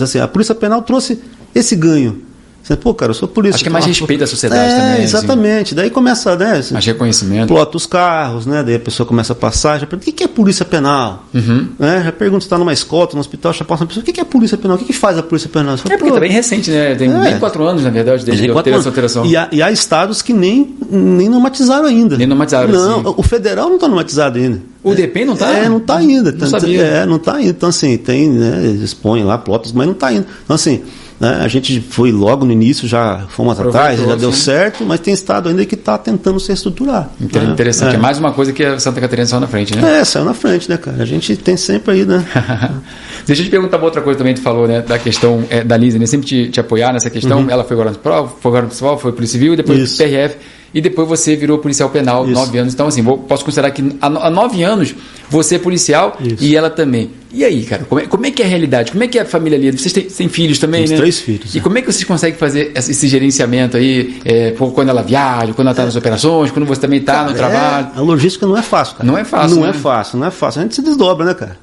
assim, 0.02 0.18
a 0.18 0.28
Polícia 0.28 0.54
Penal 0.54 0.82
trouxe 0.82 1.20
esse 1.54 1.74
ganho. 1.74 2.22
Você, 2.70 2.76
Pô, 2.76 2.94
cara, 2.94 3.10
eu 3.10 3.14
sou 3.14 3.26
polícia. 3.28 3.56
Acho 3.56 3.64
que 3.64 3.68
é 3.68 3.72
mais 3.72 3.84
Ah, 3.84 3.88
respeito 3.88 4.20
da 4.20 4.26
sociedade 4.28 4.62
é, 4.62 4.76
também, 4.76 4.92
assim. 4.92 5.02
Exatamente. 5.02 5.74
Daí 5.74 5.90
começa, 5.90 6.36
né? 6.36 6.52
assim, 6.58 6.72
Mais 6.72 6.86
reconhecimento. 6.86 7.48
plota 7.48 7.76
os 7.76 7.84
carros, 7.84 8.46
né? 8.46 8.62
Daí 8.62 8.76
a 8.76 8.80
pessoa 8.80 9.04
começa 9.06 9.32
a 9.32 9.36
passar, 9.36 9.80
já 9.80 9.86
pergunta, 9.86 10.08
o 10.08 10.12
que 10.14 10.22
é 10.22 10.28
polícia 10.28 10.64
penal? 10.64 11.24
Uhum. 11.34 11.68
Né? 11.78 12.02
Já 12.04 12.12
pergunta 12.12 12.42
se 12.42 12.46
está 12.46 12.56
numa 12.56 12.72
escola, 12.72 13.08
no 13.12 13.18
hospital, 13.20 13.52
já 13.52 13.64
passa 13.64 13.82
uma 13.82 13.88
pessoa, 13.88 14.04
o 14.06 14.12
que 14.12 14.20
é 14.20 14.24
polícia 14.24 14.56
penal? 14.56 14.76
O 14.76 14.78
que, 14.78 14.84
que 14.86 14.92
faz 14.92 15.18
a 15.18 15.22
polícia 15.22 15.48
penal? 15.50 15.76
Fala, 15.76 15.94
É 15.94 15.98
porque 15.98 16.10
"Pô, 16.10 16.14
tá 16.14 16.20
bem 16.20 16.30
recente, 16.30 16.70
né? 16.70 16.94
Tem 16.94 17.10
É. 17.10 17.18
nem 17.18 17.38
quatro 17.40 17.64
anos, 17.64 17.82
na 17.82 17.90
verdade, 17.90 18.24
desde 18.24 18.46
que 18.46 18.62
teve 18.62 18.76
essa 18.76 18.88
alteração. 18.88 19.26
E 19.26 19.36
há, 19.36 19.48
e 19.50 19.60
há 19.62 19.70
estados 19.72 20.22
que 20.22 20.32
nem, 20.32 20.76
nem 20.90 21.28
normatizaram 21.28 21.86
ainda. 21.86 22.16
Nem 22.16 22.26
normatizaram, 22.26 22.68
Não, 22.68 23.02
sim. 23.02 23.14
o 23.16 23.22
federal 23.22 23.66
não 23.68 23.74
está 23.76 23.88
normatizado 23.88 24.38
ainda. 24.38 24.60
O 24.82 24.94
DP 24.94 25.24
não 25.24 25.36
tá? 25.36 25.50
É, 25.52 25.68
não 25.68 25.78
está 25.78 25.96
ainda. 25.98 26.32
Não 26.32 26.46
sabia. 26.46 26.82
É, 26.82 27.04
não 27.06 27.16
está 27.16 27.34
ainda. 27.34 27.50
Então, 27.50 27.68
assim, 27.68 27.96
tem, 27.98 28.28
né, 28.30 28.60
eles 28.64 28.94
põem 28.94 29.24
lá 29.24 29.36
plotas, 29.36 29.72
mas 29.72 29.86
não 29.86 29.92
está 29.92 30.06
ainda. 30.06 30.26
Então, 30.44 30.54
assim, 30.54 30.80
né, 31.20 31.38
a 31.42 31.48
gente 31.48 31.80
foi 31.80 32.10
logo 32.10 32.44
no 32.46 32.50
início, 32.52 32.88
já 32.88 33.26
fomos 33.28 33.52
Aproveitou, 33.52 33.80
atrás, 33.80 34.00
já 34.00 34.16
deu 34.16 34.32
sim. 34.32 34.40
certo, 34.40 34.84
mas 34.84 34.98
tem 35.00 35.12
estado 35.12 35.48
ainda 35.50 35.64
que 35.66 35.74
está 35.74 35.98
tentando 35.98 36.40
se 36.40 36.48
reestruturar. 36.48 37.10
Inter- 37.20 37.42
né? 37.42 37.52
Interessante. 37.52 37.92
É. 37.92 37.96
É. 37.96 37.98
mais 37.98 38.18
uma 38.18 38.32
coisa 38.32 38.52
que 38.52 38.64
a 38.64 38.78
Santa 38.80 39.00
Catarina 39.00 39.26
saiu 39.26 39.40
na 39.40 39.46
frente, 39.46 39.76
né? 39.76 40.00
É, 40.00 40.04
saiu 40.04 40.24
na 40.24 40.32
frente, 40.34 40.68
né, 40.68 40.76
cara? 40.78 41.02
A 41.02 41.04
gente 41.04 41.36
tem 41.36 41.56
sempre 41.56 41.92
aí, 41.92 42.04
né? 42.06 42.24
Deixa 43.26 43.42
eu 43.42 43.46
te 43.46 43.50
perguntar 43.50 43.76
uma 43.76 43.84
outra 43.84 44.00
coisa 44.00 44.18
também, 44.18 44.34
tu 44.34 44.40
falou, 44.40 44.66
né, 44.66 44.80
da 44.80 44.98
questão 44.98 45.44
é, 45.50 45.62
da 45.62 45.76
Lisa, 45.76 45.98
né, 45.98 46.06
sempre 46.06 46.26
te, 46.26 46.48
te 46.48 46.58
apoiar 46.58 46.92
nessa 46.92 47.10
questão. 47.10 47.46
Ela 47.50 47.64
foi 47.64 47.74
agora 47.74 47.90
no 47.90 47.98
prova, 47.98 48.32
foi 48.40 48.48
agora 48.50 48.62
no 48.62 48.68
principal, 48.68 48.98
foi 48.98 49.12
polícia 49.12 49.38
civil, 49.38 49.54
depois 49.56 49.78
Uhum. 49.78 49.84
Isso. 49.84 49.98
PRF, 50.02 50.36
e 50.72 50.80
depois 50.80 51.08
você 51.08 51.34
virou 51.36 51.58
policial 51.58 51.90
penal, 51.90 52.24
Isso. 52.24 52.32
nove 52.34 52.58
anos. 52.58 52.72
Então, 52.74 52.86
assim, 52.86 53.02
vou- 53.02 53.18
posso 53.18 53.44
considerar 53.44 53.70
que 53.70 53.96
há, 54.00 54.08
no- 54.08 54.20
há 54.20 54.30
nove 54.30 54.62
anos 54.62 54.94
você 55.28 55.56
é 55.56 55.58
policial 55.58 56.16
Isso. 56.20 56.36
e 56.44 56.54
ela 56.56 56.70
também. 56.70 57.10
E 57.32 57.44
aí, 57.44 57.62
cara, 57.64 57.84
como 57.88 58.00
é, 58.00 58.06
como 58.06 58.26
é 58.26 58.30
que 58.30 58.42
é 58.42 58.44
a 58.44 58.48
realidade? 58.48 58.90
Como 58.90 59.04
é 59.04 59.06
que 59.06 59.18
é 59.18 59.22
a 59.22 59.24
família 59.24 59.56
ali? 59.58 59.70
Vocês 59.70 59.92
têm, 59.92 60.04
têm 60.04 60.28
filhos 60.28 60.58
também, 60.58 60.80
Temos 60.80 60.90
né? 60.92 60.96
três 60.98 61.18
filhos, 61.20 61.54
E 61.54 61.58
é. 61.58 61.60
como 61.60 61.78
é 61.78 61.80
que 61.82 61.92
vocês 61.92 62.04
conseguem 62.04 62.36
fazer 62.38 62.72
esse, 62.74 63.06
gerenciamento 63.08 63.76
aí, 63.76 64.20
é, 64.24 64.50
quando 64.74 64.88
ela 64.88 65.02
viaja, 65.02 65.52
quando 65.52 65.68
ela 65.68 65.70
está 65.70 65.84
nas 65.84 65.94
operações, 65.96 66.50
quando 66.50 66.66
você 66.66 66.80
também 66.80 66.98
está 67.00 67.24
no 67.24 67.32
trabalho? 67.34 67.88
É, 67.94 67.98
a 67.98 68.00
logística 68.02 68.46
não 68.46 68.56
é 68.56 68.62
fácil, 68.62 68.96
cara. 68.96 69.06
Não 69.06 69.16
é 69.16 69.24
fácil, 69.24 69.56
Não 69.56 69.62
né? 69.64 69.70
é 69.70 69.72
fácil, 69.72 70.18
não 70.18 70.26
é 70.26 70.30
fácil. 70.30 70.60
A 70.60 70.62
gente 70.64 70.74
se 70.74 70.82
desdobra, 70.82 71.24
né, 71.24 71.34
cara? 71.34 71.56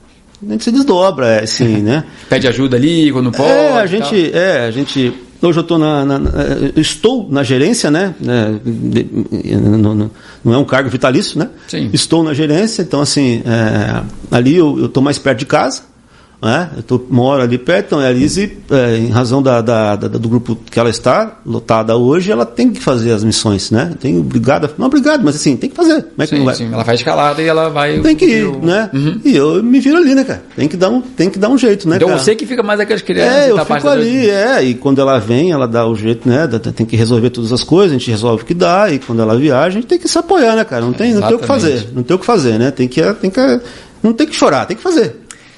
A 0.47 0.51
gente 0.51 0.63
se 0.63 0.71
desdobra, 0.71 1.27
é, 1.27 1.43
assim, 1.43 1.77
né? 1.83 2.03
Pede 2.29 2.47
ajuda 2.47 2.77
ali, 2.77 3.11
quando 3.11 3.31
pode. 3.31 3.49
é, 3.49 3.71
a 3.79 3.85
gente, 3.87 4.31
é, 4.33 4.65
a 4.67 4.71
gente. 4.71 5.13
Hoje 5.41 5.59
eu 5.59 5.61
estou 5.61 5.77
na, 5.77 6.03
na- 6.03 6.19
na- 6.19 6.31
eu 6.75 6.81
estou 6.81 7.27
na 7.29 7.43
gerência, 7.43 7.91
né? 7.91 8.15
não, 9.79 9.95
não- 9.95 10.11
não 10.43 10.53
é 10.53 10.57
um 10.57 10.65
cargo 10.65 10.89
vitalício, 10.89 11.37
né? 11.37 11.49
Sim. 11.67 11.89
Estou 11.93 12.23
na 12.23 12.33
gerência, 12.33 12.81
então 12.81 13.01
assim, 13.01 13.43
é, 13.45 14.03
ali 14.31 14.55
eu 14.55 14.85
estou 14.85 15.01
mais 15.03 15.17
perto 15.17 15.39
de 15.39 15.45
casa, 15.45 15.83
né? 16.41 16.69
Eu 16.77 16.83
tô, 16.83 17.01
moro 17.09 17.41
ali 17.41 17.57
perto, 17.57 17.87
então 17.87 17.99
a 17.99 18.11
Lise, 18.11 18.57
é, 18.69 18.97
em 18.97 19.09
razão 19.09 19.41
da, 19.41 19.59
da- 19.61 19.95
da- 19.95 20.07
do 20.07 20.29
grupo 20.29 20.55
que 20.69 20.79
ela 20.79 20.89
está, 20.89 21.39
lotada 21.45 21.97
hoje, 21.97 22.31
ela 22.31 22.45
tem 22.45 22.69
que 22.71 22.79
fazer 22.79 23.11
as 23.11 23.23
missões, 23.23 23.71
né? 23.71 23.93
Tem 23.99 24.19
obrigada, 24.19 24.69
não 24.77 24.85
obrigado, 24.87 25.23
mas 25.23 25.35
assim, 25.35 25.57
tem 25.57 25.69
que 25.69 25.75
fazer. 25.75 26.03
Como 26.03 26.13
é 26.19 26.25
que 26.25 26.29
Sim, 26.29 26.37
não 26.37 26.45
vai? 26.45 26.55
sim, 26.55 26.69
ela 26.71 26.85
faz 26.85 26.99
escalada 26.99 27.41
e 27.41 27.47
ela 27.47 27.69
vai. 27.69 27.99
Tem 28.01 28.15
que 28.15 28.25
ir, 28.25 28.39
eu- 28.43 28.59
né? 28.61 28.89
Uhum. 28.93 29.19
E 29.25 29.35
eu 29.35 29.63
me 29.63 29.79
viro 29.79 29.97
ali, 29.97 30.13
né, 30.13 30.23
cara? 30.23 30.43
Tem 30.55 30.67
que 30.67 30.77
dar 30.77 30.89
um, 30.89 31.01
tem 31.01 31.29
que 31.29 31.39
dar 31.39 31.49
um 31.49 31.57
jeito, 31.57 31.89
né, 31.89 31.95
Então 31.95 32.07
cara? 32.09 32.19
você 32.19 32.35
que 32.35 32.45
fica 32.45 32.61
mais 32.61 32.79
aquelas 32.79 33.01
crianças. 33.01 33.33
É, 33.33 33.51
eu 33.51 33.55
tá 33.55 33.65
fico 33.65 33.87
ali, 33.87 34.29
é, 34.29 34.63
e 34.63 34.73
quando 34.75 35.01
ela 35.01 35.19
vem, 35.19 35.51
ela 35.51 35.67
dá 35.67 35.87
o 35.87 35.95
jeito, 35.95 36.29
né? 36.29 36.47
Tem 36.75 36.85
que 36.85 36.95
resolver 36.95 37.31
todas 37.31 37.51
as 37.51 37.63
coisas, 37.63 37.91
a 37.95 37.97
gente 37.97 38.11
resolve 38.11 38.43
o 38.43 38.45
que 38.45 38.53
dá, 38.53 38.91
e 38.91 38.99
quando 38.99 39.21
ela 39.21 39.35
viaja, 39.35 39.67
a 39.67 39.71
gente 39.71 39.87
tem 39.87 39.97
que 39.97 40.07
se 40.07 40.17
apoiar, 40.17 40.55
né, 40.55 40.63
cara? 40.63 40.85
Não 40.85 40.93
tem, 40.93 41.13
não 41.13 41.21
tem 41.27 41.35
o 41.35 41.39
que 41.39 41.47
fazer, 41.47 41.87
não 41.95 42.03
tem 42.03 42.15
o 42.15 42.19
que 42.19 42.25
fazer, 42.25 42.59
né? 42.59 42.69
Tem 42.69 42.87
que, 42.87 43.01
tem 43.15 43.29
que, 43.31 43.59
não 44.03 44.13
tem 44.13 44.27
que 44.27 44.35
chorar, 44.35 44.65
tem 44.65 44.77
que 44.77 44.83
fazer. 44.83 45.15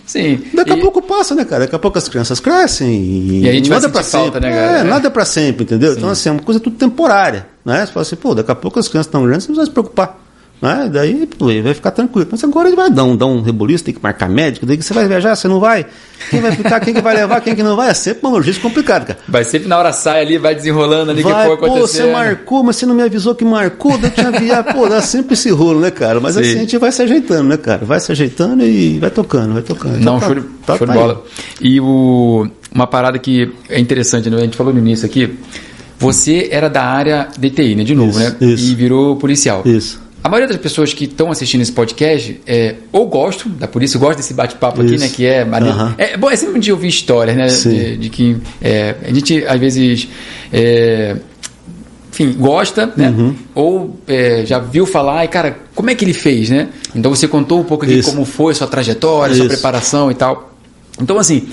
Sim. 0.10 0.42
Daqui 0.56 0.72
E- 0.72 0.74
a 0.74 0.78
pouco 0.78 1.04
passa, 1.04 1.36
né, 1.36 1.46
cara? 1.46 1.66
Daqui 1.66 1.76
a 1.76 1.80
pouco 1.80 1.96
as 2.00 2.10
crianças 2.10 2.40
crescem 2.40 2.90
e, 2.90 3.42
E 3.44 3.50
a 3.50 3.52
gente 3.54 3.70
nada 3.70 3.86
é 3.86 3.90
pra 3.90 4.02
falta, 4.02 4.34
sempre. 4.34 4.50
né, 4.50 4.56
cara? 4.56 4.78
É, 4.78 4.82
É. 4.82 4.84
nada 4.84 5.12
pra 5.12 5.24
sempre, 5.24 5.66
entendeu? 5.66 5.94
Então, 5.94 6.10
assim, 6.10 6.30
é 6.30 6.32
uma 6.32 6.42
coisa 6.42 6.60
tudo 6.60 6.76
temporária, 6.78 7.46
né? 7.64 7.86
Você 7.86 7.92
fala 7.92 8.02
assim, 8.02 8.16
pô, 8.16 8.34
daqui 8.34 8.50
a 8.50 8.56
pouco 8.56 8.80
as 8.80 8.88
crianças 8.88 9.06
estão 9.06 9.24
grandes, 9.24 9.44
você 9.46 9.52
não 9.52 9.58
vai 9.58 9.66
se 9.68 9.72
preocupar. 9.72 10.18
Né? 10.62 10.90
Daí 10.92 11.26
pô, 11.26 11.50
ele 11.50 11.62
vai 11.62 11.74
ficar 11.74 11.92
tranquilo. 11.92 12.28
Mas 12.30 12.44
agora 12.44 12.68
ele 12.68 12.76
vai 12.76 12.90
dar 12.90 13.06
um, 13.06 13.16
dar 13.16 13.28
um 13.28 13.42
reboliço, 13.42 13.84
tem 13.86 13.94
que 13.94 14.04
marcar 14.04 14.28
médico, 14.28 14.66
daí 14.66 14.76
você 14.76 14.94
vai 14.94 15.08
viajar, 15.08 15.34
você 15.36 15.48
não 15.48 15.60
vai. 15.60 15.86
Quem 16.30 16.42
vai 16.42 16.52
ficar, 16.52 16.82
quem 16.82 16.94
que 16.94 17.02
vai 17.02 17.16
levar, 17.16 17.40
quem 17.40 17.56
que 17.56 17.64
não 17.64 17.78
vai? 17.78 17.90
É 17.90 17.94
sempre 17.94 18.20
uma 18.28 18.32
logística 18.36 18.68
complicada, 18.68 19.06
cara. 19.06 19.20
Vai 19.26 19.46
sempre 19.46 19.70
na 19.70 19.78
hora 19.78 19.94
sai 19.94 20.22
ali, 20.22 20.38
vai 20.38 20.54
desenrolando 20.54 21.12
ali 21.12 21.22
o 21.22 21.26
que 21.26 21.32
Vai, 21.32 21.48
for 21.48 21.58
pô, 21.58 21.80
você 21.80 22.12
marcou, 22.12 22.62
mas 22.62 22.76
você 22.76 22.86
não 22.86 22.94
me 22.94 23.02
avisou 23.04 23.34
que 23.34 23.46
marcou, 23.46 23.98
daí 23.98 24.12
tinha 24.12 24.32
viado. 24.32 24.74
Pô, 24.74 24.90
dá 24.90 25.02
sempre 25.02 25.34
esse 25.34 25.50
rolo, 25.50 25.80
né, 25.80 25.92
cara? 25.92 26.20
Mas 26.20 26.36
Sim. 26.36 26.42
assim 26.42 26.56
a 26.56 26.58
gente 26.60 26.78
vai 26.78 26.92
se 26.92 27.02
ajeitando, 27.02 27.44
né, 27.48 27.56
cara? 27.58 27.86
Vai 27.86 28.00
se 28.02 28.12
ajeitando 28.12 28.62
e 28.66 29.00
vai 29.00 29.10
tocando, 29.10 29.54
vai 29.54 29.62
tocando. 29.62 29.94
Não, 30.00 30.18
Então, 30.18 30.20
show 30.20 30.36
de, 30.36 30.42
tá- 30.66 30.78
show 30.78 30.86
de 30.88 30.94
tá 30.94 31.00
aí. 31.00 31.00
bola. 31.00 31.24
E 31.62 31.80
o, 31.80 32.48
uma 32.76 32.86
parada 32.86 33.18
que 33.18 33.50
é 33.70 33.80
interessante, 33.80 34.30
né? 34.30 34.36
A 34.36 34.42
gente 34.42 34.58
falou 34.58 34.74
no 34.74 34.80
início 34.80 35.06
aqui. 35.06 35.38
Você 35.98 36.48
era 36.52 36.70
da 36.70 36.84
área 36.84 37.28
de 37.38 37.50
TI, 37.50 37.76
né? 37.76 37.84
De 37.84 37.94
novo, 37.96 38.12
Isso, 38.12 38.20
né? 38.20 38.36
isso. 38.42 38.72
E 38.72 38.76
virou 38.76 39.16
policial. 39.18 39.62
Isso. 39.66 40.02
A 40.24 40.28
maioria 40.30 40.48
das 40.48 40.58
pessoas 40.58 40.94
que 40.94 41.06
estão 41.06 41.32
assistindo 41.32 41.62
esse 41.62 41.72
podcast 41.72 42.42
é, 42.46 42.76
ou 42.92 43.08
gostam 43.08 43.52
da 43.54 43.68
polícia, 43.68 43.98
gostam 44.00 44.18
desse 44.18 44.34
bate-papo 44.34 44.82
aqui, 44.82 44.96
Isso. 44.96 45.06
né? 45.06 45.12
Que 45.14 45.26
é. 45.26 45.44
Aham. 45.44 45.96
É 45.98 46.18
bom, 46.18 46.30
é 46.30 46.36
sempre 46.36 46.60
de 46.60 46.72
ouvir 46.72 46.90
histórias, 46.90 47.36
né? 47.38 47.48
De, 47.48 47.98
de 47.98 48.10
que 48.10 48.38
é, 48.62 48.96
a 49.04 49.14
gente, 49.14 49.46
às 49.46 49.60
vezes. 49.60 50.08
é, 50.52 51.16
enfim, 52.12 52.34
gosta, 52.38 52.92
né? 52.98 53.10
Uhum. 53.10 53.36
Ou 53.56 54.00
é, 54.08 54.44
já 54.46 54.60
viu 54.60 54.86
falar, 54.86 55.24
e 55.24 55.28
cara, 55.30 55.58
como 55.74 55.90
é 55.90 55.96
que 55.96 56.04
ele 56.04 56.14
fez, 56.14 56.50
né? 56.50 56.68
Então 56.94 57.14
você 57.16 57.28
contou 57.28 57.62
um 57.62 57.64
pouco 57.64 57.86
aqui 57.86 58.00
Isso. 58.00 58.10
como 58.10 58.26
foi 58.26 58.52
a 58.52 58.56
sua 58.56 58.68
trajetória, 58.68 59.36
sua 59.36 59.46
Isso. 59.46 59.54
preparação 59.54 60.12
e 60.12 60.16
tal. 60.16 60.54
Então, 61.02 61.18
assim, 61.18 61.48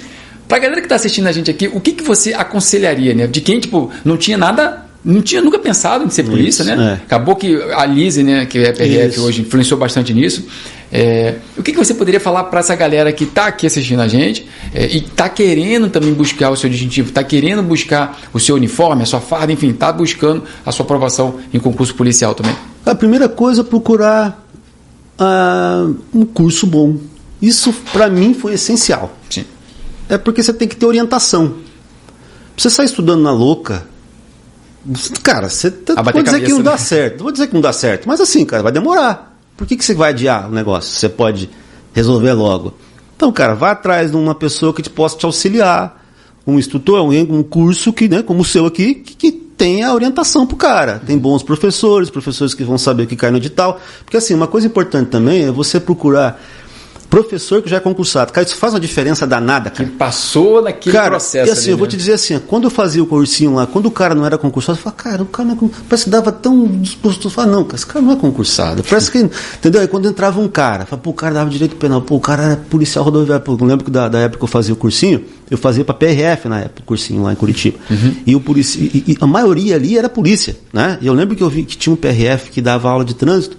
pra 0.48 0.58
galera 0.58 0.80
que 0.80 0.88
tá 0.88 0.96
assistindo 0.96 1.28
a 1.28 1.32
gente 1.32 1.50
aqui, 1.50 1.68
o 1.68 1.80
que, 1.80 1.92
que 1.92 2.02
você 2.02 2.34
aconselharia, 2.34 3.14
né? 3.14 3.26
De 3.28 3.40
quem, 3.40 3.60
tipo, 3.60 3.90
não 4.04 4.16
tinha 4.16 4.36
nada. 4.36 4.85
Não 5.06 5.22
tinha 5.22 5.40
nunca 5.40 5.56
pensado 5.56 6.04
em 6.04 6.10
ser 6.10 6.24
polícia, 6.24 6.64
Isso, 6.64 6.74
né? 6.74 6.98
é. 7.00 7.04
Acabou 7.04 7.36
que 7.36 7.62
a 7.72 7.86
Lise, 7.86 8.24
né, 8.24 8.44
que 8.44 8.58
é 8.58 8.72
PRF 8.72 9.20
hoje, 9.20 9.42
influenciou 9.42 9.78
bastante 9.78 10.12
nisso. 10.12 10.44
É, 10.90 11.36
o 11.56 11.62
que, 11.62 11.70
que 11.70 11.78
você 11.78 11.94
poderia 11.94 12.18
falar 12.18 12.42
para 12.44 12.58
essa 12.58 12.74
galera 12.74 13.12
que 13.12 13.22
está 13.22 13.46
aqui 13.46 13.68
assistindo 13.68 14.00
a 14.00 14.08
gente 14.08 14.48
é, 14.74 14.86
e 14.86 14.96
está 14.96 15.28
querendo 15.28 15.88
também 15.88 16.12
buscar 16.12 16.50
o 16.50 16.56
seu 16.56 16.68
distintivo, 16.68 17.10
está 17.10 17.22
querendo 17.22 17.62
buscar 17.62 18.20
o 18.32 18.40
seu 18.40 18.56
uniforme, 18.56 19.04
a 19.04 19.06
sua 19.06 19.20
farda, 19.20 19.52
enfim, 19.52 19.70
está 19.70 19.92
buscando 19.92 20.42
a 20.64 20.72
sua 20.72 20.82
aprovação 20.82 21.36
em 21.54 21.60
concurso 21.60 21.94
policial 21.94 22.34
também? 22.34 22.56
A 22.84 22.94
primeira 22.94 23.28
coisa 23.28 23.60
é 23.60 23.64
procurar 23.64 24.44
ah, 25.16 25.88
um 26.12 26.24
curso 26.24 26.66
bom. 26.66 26.96
Isso, 27.40 27.72
para 27.92 28.08
mim, 28.08 28.34
foi 28.34 28.54
essencial. 28.54 29.16
Sim. 29.30 29.44
É 30.08 30.18
porque 30.18 30.42
você 30.42 30.52
tem 30.52 30.66
que 30.66 30.74
ter 30.74 30.86
orientação. 30.86 31.54
Você 32.56 32.70
sair 32.70 32.86
estudando 32.86 33.22
na 33.22 33.30
louca, 33.30 33.86
cara, 35.22 35.48
você 35.48 35.70
tá, 35.70 35.94
Ah, 35.96 36.02
vou 36.02 36.22
dizer 36.22 36.40
que 36.44 36.52
não 36.52 36.62
dá 36.62 36.72
né? 36.72 36.78
certo. 36.78 37.22
Vou 37.22 37.32
dizer 37.32 37.46
que 37.46 37.54
não 37.54 37.60
dá 37.60 37.72
certo. 37.72 38.06
Mas 38.06 38.20
assim, 38.20 38.44
cara, 38.44 38.62
vai 38.62 38.72
demorar. 38.72 39.36
Por 39.56 39.66
que, 39.66 39.76
que 39.76 39.84
você 39.84 39.94
vai 39.94 40.10
adiar 40.10 40.48
o 40.48 40.52
negócio? 40.52 40.90
Você 40.90 41.08
pode 41.08 41.48
resolver 41.94 42.32
logo. 42.32 42.74
Então, 43.16 43.32
cara, 43.32 43.54
vá 43.54 43.70
atrás 43.70 44.10
de 44.10 44.16
uma 44.16 44.34
pessoa 44.34 44.74
que 44.74 44.82
te 44.82 44.90
possa 44.90 45.16
te 45.16 45.24
auxiliar. 45.24 46.04
Um 46.46 46.58
instrutor, 46.58 46.98
alguém, 46.98 47.26
um 47.30 47.42
curso 47.42 47.92
que, 47.92 48.08
né, 48.08 48.22
como 48.22 48.42
o 48.42 48.44
seu 48.44 48.66
aqui, 48.66 48.94
que, 48.94 49.14
que 49.16 49.32
tenha 49.32 49.92
orientação 49.92 50.46
pro 50.46 50.56
cara. 50.56 51.00
Tem 51.04 51.18
bons 51.18 51.42
professores, 51.42 52.10
professores 52.10 52.54
que 52.54 52.62
vão 52.62 52.76
saber 52.78 53.04
o 53.04 53.06
que 53.06 53.16
cai 53.16 53.30
no 53.30 53.38
edital. 53.38 53.80
Porque 54.04 54.16
assim, 54.16 54.34
uma 54.34 54.46
coisa 54.46 54.66
importante 54.66 55.08
também 55.08 55.44
é 55.44 55.50
você 55.50 55.80
procurar 55.80 56.40
professor 57.22 57.62
que 57.62 57.70
já 57.70 57.78
é 57.78 57.80
concursado. 57.80 58.30
Cara, 58.30 58.46
isso 58.46 58.56
faz 58.56 58.74
uma 58.74 58.80
diferença 58.80 59.26
danada, 59.26 59.70
cara. 59.70 59.88
Que 59.88 59.96
passou 59.96 60.60
naquele 60.60 60.94
cara, 60.94 61.10
processo. 61.10 61.48
E 61.48 61.50
assim, 61.50 61.62
ali, 61.62 61.70
eu 61.70 61.76
né? 61.76 61.78
vou 61.78 61.86
te 61.86 61.96
dizer 61.96 62.12
assim, 62.12 62.38
quando 62.40 62.64
eu 62.64 62.70
fazia 62.70 63.02
o 63.02 63.06
cursinho 63.06 63.54
lá, 63.54 63.66
quando 63.66 63.86
o 63.86 63.90
cara 63.90 64.14
não 64.14 64.26
era 64.26 64.36
concursado, 64.36 64.78
eu 64.78 64.82
falava, 64.82 65.02
cara, 65.02 65.22
o 65.22 65.26
cara 65.26 65.48
não 65.48 65.54
é 65.54 65.70
parece 65.88 66.04
que 66.04 66.10
dava 66.10 66.30
tão 66.30 66.66
disposto. 66.66 67.28
Eu 67.28 67.30
falava, 67.30 67.56
não, 67.56 67.64
cara, 67.64 67.76
esse 67.76 67.86
cara 67.86 68.04
não 68.04 68.12
é 68.12 68.16
concursado. 68.16 68.82
Parece 68.84 69.10
que. 69.10 69.18
Entendeu? 69.18 69.80
Aí 69.80 69.88
quando 69.88 70.06
entrava 70.06 70.38
um 70.40 70.48
cara, 70.48 70.84
falava, 70.84 71.02
pô, 71.02 71.10
o 71.10 71.14
cara 71.14 71.34
dava 71.34 71.48
direito 71.48 71.76
penal, 71.76 72.02
pô, 72.02 72.16
o 72.16 72.20
cara 72.20 72.42
era 72.42 72.56
policial 72.56 73.02
rodoviário. 73.02 73.42
Pô, 73.42 73.56
eu 73.58 73.66
lembro 73.66 73.84
que 73.86 73.90
da, 73.90 74.08
da 74.08 74.18
época 74.18 74.38
que 74.38 74.44
eu 74.44 74.48
fazia 74.48 74.74
o 74.74 74.76
cursinho, 74.76 75.24
eu 75.50 75.56
fazia 75.56 75.84
para 75.84 75.94
PRF 75.94 76.48
na 76.48 76.60
época, 76.60 76.80
o 76.80 76.84
cursinho 76.84 77.22
lá 77.22 77.32
em 77.32 77.36
Curitiba. 77.36 77.78
Uhum. 77.90 78.14
E, 78.26 78.36
o 78.36 78.40
policia, 78.40 78.82
e, 78.82 79.12
e, 79.12 79.16
a 79.18 79.26
maioria 79.26 79.76
ali 79.76 79.96
era 79.96 80.08
polícia, 80.08 80.54
né? 80.70 80.98
E 81.00 81.06
eu 81.06 81.14
lembro 81.14 81.34
que 81.34 81.42
eu 81.42 81.48
vi 81.48 81.64
que 81.64 81.78
tinha 81.78 81.92
um 81.92 81.96
PRF 81.96 82.50
que 82.50 82.60
dava 82.60 82.90
aula 82.90 83.06
de 83.06 83.14
trânsito. 83.14 83.56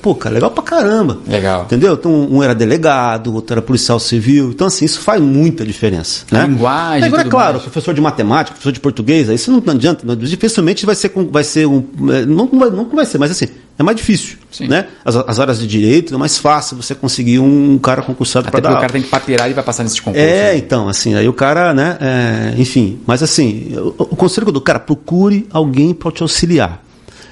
Pô, 0.00 0.14
cara, 0.14 0.34
legal 0.34 0.50
pra 0.50 0.62
caramba. 0.62 1.18
Legal. 1.26 1.64
Entendeu? 1.64 1.94
Então, 1.94 2.28
um 2.30 2.42
era 2.42 2.54
delegado, 2.54 3.34
outro 3.34 3.54
era 3.54 3.62
policial 3.62 3.98
civil. 3.98 4.50
Então, 4.50 4.68
assim, 4.68 4.84
isso 4.84 5.00
faz 5.00 5.20
muita 5.20 5.64
diferença. 5.64 6.24
A 6.30 6.38
né? 6.38 6.46
linguagem. 6.46 7.04
Agora, 7.04 7.22
é 7.22 7.28
claro, 7.28 7.52
mais. 7.54 7.62
professor 7.64 7.92
de 7.92 8.00
matemática, 8.00 8.54
professor 8.54 8.72
de 8.72 8.80
português, 8.80 9.28
aí 9.28 9.34
isso 9.34 9.50
não, 9.50 9.62
adianta. 9.72 10.06
Não, 10.06 10.14
dificilmente 10.14 10.86
vai 10.86 10.94
ser, 10.94 11.12
vai 11.30 11.42
ser 11.42 11.66
um. 11.66 11.84
É, 12.10 12.24
não, 12.24 12.48
não, 12.50 12.58
vai, 12.58 12.70
não 12.70 12.84
vai 12.88 13.04
ser, 13.04 13.18
mas 13.18 13.32
assim, 13.32 13.48
é 13.76 13.82
mais 13.82 13.96
difícil. 13.96 14.38
Sim. 14.50 14.68
Né? 14.68 14.86
As, 15.04 15.16
as 15.16 15.40
áreas 15.40 15.58
de 15.58 15.66
direito 15.66 16.14
é 16.14 16.18
mais 16.18 16.38
fácil 16.38 16.76
você 16.76 16.94
conseguir 16.94 17.40
um 17.40 17.76
cara 17.78 18.02
concursado 18.02 18.50
para 18.50 18.60
dar. 18.60 18.72
o 18.72 18.80
cara 18.80 18.92
tem 18.92 19.02
que 19.02 19.08
papeirar 19.08 19.50
e 19.50 19.52
vai 19.52 19.64
passar 19.64 19.82
nesses 19.82 19.98
concursos. 19.98 20.22
É, 20.22 20.52
né? 20.52 20.58
então, 20.58 20.88
assim, 20.88 21.14
aí 21.14 21.28
o 21.28 21.32
cara, 21.32 21.74
né? 21.74 21.98
É, 22.00 22.54
enfim, 22.56 23.00
mas 23.04 23.22
assim, 23.22 23.74
o, 23.76 23.94
o 23.98 24.16
conselho 24.16 24.52
do 24.52 24.60
cara, 24.60 24.78
procure 24.78 25.46
alguém 25.50 25.92
para 25.92 26.12
te 26.12 26.22
auxiliar. 26.22 26.82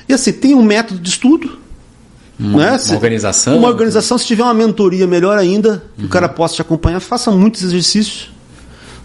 E 0.08 0.12
assim, 0.12 0.32
tem 0.32 0.54
um 0.54 0.62
método 0.62 0.98
de 0.98 1.08
estudo 1.08 1.59
uma, 2.40 2.70
né? 2.70 2.78
uma 2.78 2.94
organização? 2.94 3.58
Uma 3.58 3.68
organização, 3.68 4.16
se 4.16 4.26
tiver 4.26 4.42
uma 4.42 4.54
mentoria, 4.54 5.06
melhor 5.06 5.36
ainda, 5.36 5.82
uhum. 5.98 6.06
o 6.06 6.08
cara 6.08 6.28
possa 6.28 6.54
te 6.54 6.62
acompanhar, 6.62 7.00
faça 7.00 7.30
muitos 7.30 7.62
exercícios. 7.62 8.30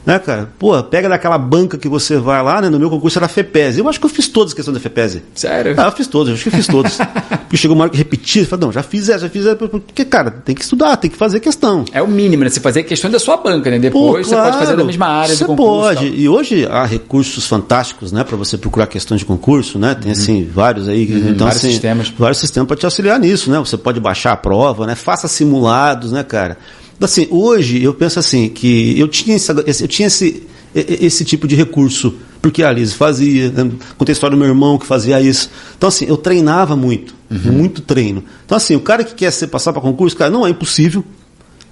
Né, 0.05 0.19
cara? 0.19 0.49
Pô, 0.59 0.81
pega 0.83 1.09
daquela 1.09 1.37
banca 1.37 1.77
que 1.77 1.89
você 1.89 2.17
vai 2.17 2.41
lá, 2.43 2.61
né? 2.61 2.69
No 2.69 2.79
meu 2.79 2.89
concurso 2.89 3.17
era 3.17 3.27
FEPES. 3.27 3.79
Eu 3.79 3.89
acho 3.89 3.99
que 3.99 4.05
eu 4.05 4.09
fiz 4.09 4.27
todas 4.27 4.51
as 4.51 4.53
questões 4.53 4.75
da 4.75 4.79
FEPES. 4.79 5.21
Sério? 5.33 5.73
Ah, 5.77 5.85
eu 5.85 5.91
fiz 5.91 6.05
todas, 6.07 6.29
eu 6.29 6.35
acho 6.35 6.43
que 6.43 6.49
eu 6.49 6.53
fiz 6.53 6.67
todas. 6.67 6.97
Porque 7.41 7.57
chegou 7.57 7.75
uma 7.75 7.85
hora 7.85 7.91
que 7.91 7.97
repetir, 7.97 8.43
eu 8.43 8.47
falei, 8.47 8.65
não, 8.65 8.71
já 8.71 8.83
fiz 8.83 9.09
essa, 9.09 9.21
já 9.21 9.29
fiz 9.29 9.45
essa. 9.45 9.55
Porque, 9.55 10.05
cara, 10.05 10.29
tem 10.29 10.53
que 10.53 10.61
estudar, 10.61 10.95
tem 10.97 11.09
que 11.09 11.17
fazer 11.17 11.39
questão. 11.39 11.85
É 11.91 12.01
o 12.01 12.07
mínimo, 12.07 12.43
né? 12.43 12.49
Você 12.49 12.59
fazer 12.59 12.83
questões 12.83 13.11
da 13.11 13.19
sua 13.19 13.37
banca, 13.37 13.71
né? 13.71 13.79
Depois 13.79 14.27
Pô, 14.27 14.33
claro, 14.33 14.45
você 14.45 14.51
pode 14.51 14.65
fazer 14.65 14.77
da 14.77 14.83
mesma 14.83 15.07
área 15.07 15.35
você 15.35 15.43
do 15.43 15.47
concurso. 15.47 15.89
Você 15.89 15.95
pode. 15.95 16.21
E 16.21 16.29
hoje 16.29 16.67
há 16.67 16.85
recursos 16.85 17.47
fantásticos, 17.47 18.11
né? 18.11 18.23
Para 18.23 18.37
você 18.37 18.57
procurar 18.57 18.85
questões 18.87 19.19
de 19.19 19.25
concurso, 19.25 19.79
né? 19.79 19.95
Tem, 19.95 20.11
assim, 20.11 20.43
uhum. 20.43 20.49
vários 20.53 20.87
aí. 20.87 21.05
Uhum, 21.05 21.29
então, 21.29 21.47
vários 21.47 21.63
assim, 21.63 21.71
sistemas. 21.71 22.13
Vários 22.17 22.37
sistemas 22.37 22.67
para 22.67 22.77
te 22.77 22.85
auxiliar 22.85 23.19
nisso, 23.19 23.49
né? 23.49 23.57
Você 23.59 23.77
pode 23.77 23.99
baixar 23.99 24.33
a 24.33 24.37
prova, 24.37 24.85
né? 24.85 24.93
Faça 24.93 25.27
simulados, 25.27 26.11
né, 26.11 26.23
cara? 26.23 26.57
Assim, 26.99 27.27
hoje 27.29 27.83
eu 27.83 27.93
penso 27.93 28.19
assim, 28.19 28.49
que 28.49 28.97
eu 28.99 29.07
tinha, 29.07 29.35
essa, 29.35 29.51
eu 29.51 29.87
tinha 29.87 30.07
esse 30.07 30.43
esse 30.75 31.23
tipo 31.23 31.47
de 31.47 31.55
recurso, 31.55 32.15
porque 32.41 32.61
a 32.61 32.69
Alice 32.69 32.93
fazia, 32.93 33.49
né? 33.49 33.71
contei 33.97 34.11
a 34.11 34.15
história 34.15 34.35
do 34.35 34.39
meu 34.39 34.47
irmão 34.49 34.77
que 34.77 34.85
fazia 34.85 35.21
isso. 35.21 35.49
Então, 35.77 35.87
assim, 35.87 36.05
eu 36.05 36.17
treinava 36.17 36.75
muito, 36.75 37.15
uhum. 37.31 37.53
muito 37.53 37.81
treino. 37.81 38.23
Então, 38.45 38.57
assim, 38.57 38.75
o 38.75 38.81
cara 38.81 39.03
que 39.03 39.15
quer 39.15 39.31
ser, 39.31 39.47
passar 39.47 39.71
para 39.71 39.81
concurso, 39.81 40.15
cara, 40.17 40.29
não 40.29 40.45
é 40.45 40.49
impossível. 40.49 41.03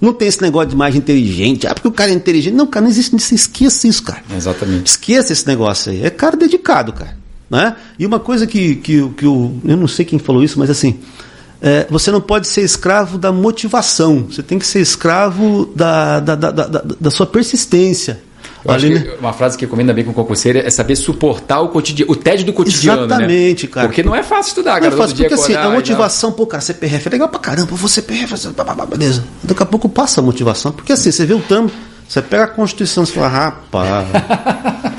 Não 0.00 0.12
tem 0.12 0.26
esse 0.26 0.40
negócio 0.40 0.70
de 0.70 0.76
mais 0.76 0.94
inteligente. 0.96 1.66
Ah, 1.66 1.74
porque 1.74 1.86
o 1.86 1.92
cara 1.92 2.10
é 2.10 2.14
inteligente. 2.14 2.54
Não, 2.54 2.66
cara, 2.66 2.84
não 2.84 2.90
existe. 2.90 3.12
Você 3.12 3.34
esqueça 3.34 3.86
isso, 3.86 4.02
cara. 4.02 4.22
Exatamente. 4.34 4.86
Esqueça 4.86 5.32
esse 5.32 5.46
negócio 5.46 5.92
aí. 5.92 6.02
É 6.02 6.10
cara 6.10 6.36
dedicado, 6.36 6.92
cara. 6.92 7.16
Né? 7.48 7.76
E 7.98 8.04
uma 8.04 8.18
coisa 8.18 8.46
que, 8.46 8.76
que, 8.76 9.08
que 9.10 9.24
eu, 9.24 9.54
eu 9.64 9.76
não 9.76 9.86
sei 9.86 10.04
quem 10.04 10.18
falou 10.18 10.42
isso, 10.42 10.58
mas 10.58 10.68
assim, 10.68 10.98
é, 11.66 11.86
você 11.88 12.10
não 12.10 12.20
pode 12.20 12.46
ser 12.46 12.60
escravo 12.60 13.16
da 13.16 13.32
motivação. 13.32 14.26
Você 14.30 14.42
tem 14.42 14.58
que 14.58 14.66
ser 14.66 14.80
escravo 14.80 15.72
da, 15.74 16.20
da, 16.20 16.34
da, 16.34 16.50
da, 16.50 16.84
da 17.00 17.10
sua 17.10 17.24
persistência. 17.24 18.20
Acho 18.68 18.86
que 18.86 19.16
uma 19.18 19.32
frase 19.32 19.56
que 19.56 19.64
recomenda 19.64 19.92
bem 19.94 20.04
com 20.04 20.10
o 20.10 20.14
concurseiro 20.14 20.58
é 20.58 20.68
saber 20.68 20.94
suportar 20.94 21.60
o 21.60 21.68
cotidiano, 21.68 22.12
o 22.12 22.16
tédio 22.16 22.44
do 22.44 22.52
cotidiano. 22.52 23.00
Né? 23.00 23.06
Exatamente, 23.06 23.66
né? 23.66 23.72
cara. 23.72 23.88
Porque 23.88 24.02
não 24.02 24.14
é 24.14 24.22
fácil 24.22 24.50
estudar, 24.50 24.74
cara. 24.74 24.90
Não 24.90 24.94
é 24.94 25.00
fácil, 25.00 25.16
porque 25.16 25.34
assim, 25.34 25.54
a 25.54 25.70
motivação, 25.70 26.32
pô, 26.32 26.46
cara, 26.46 26.60
CPRF 26.60 27.08
é 27.08 27.10
legal 27.10 27.28
pra 27.28 27.40
caramba, 27.40 27.74
você 27.74 28.02
CPRF, 28.02 28.34
beleza. 28.90 29.24
Daqui 29.42 29.62
a 29.62 29.66
pouco 29.66 29.88
passa 29.88 30.20
a 30.20 30.24
motivação, 30.24 30.70
porque 30.70 30.92
assim, 30.92 31.10
você 31.10 31.24
vê 31.24 31.32
o 31.32 31.40
tamo, 31.40 31.70
você 32.06 32.20
pega 32.20 32.44
a 32.44 32.48
Constituição 32.48 33.04
e 33.04 33.06
fala, 33.06 33.28
rapaz. 33.28 34.06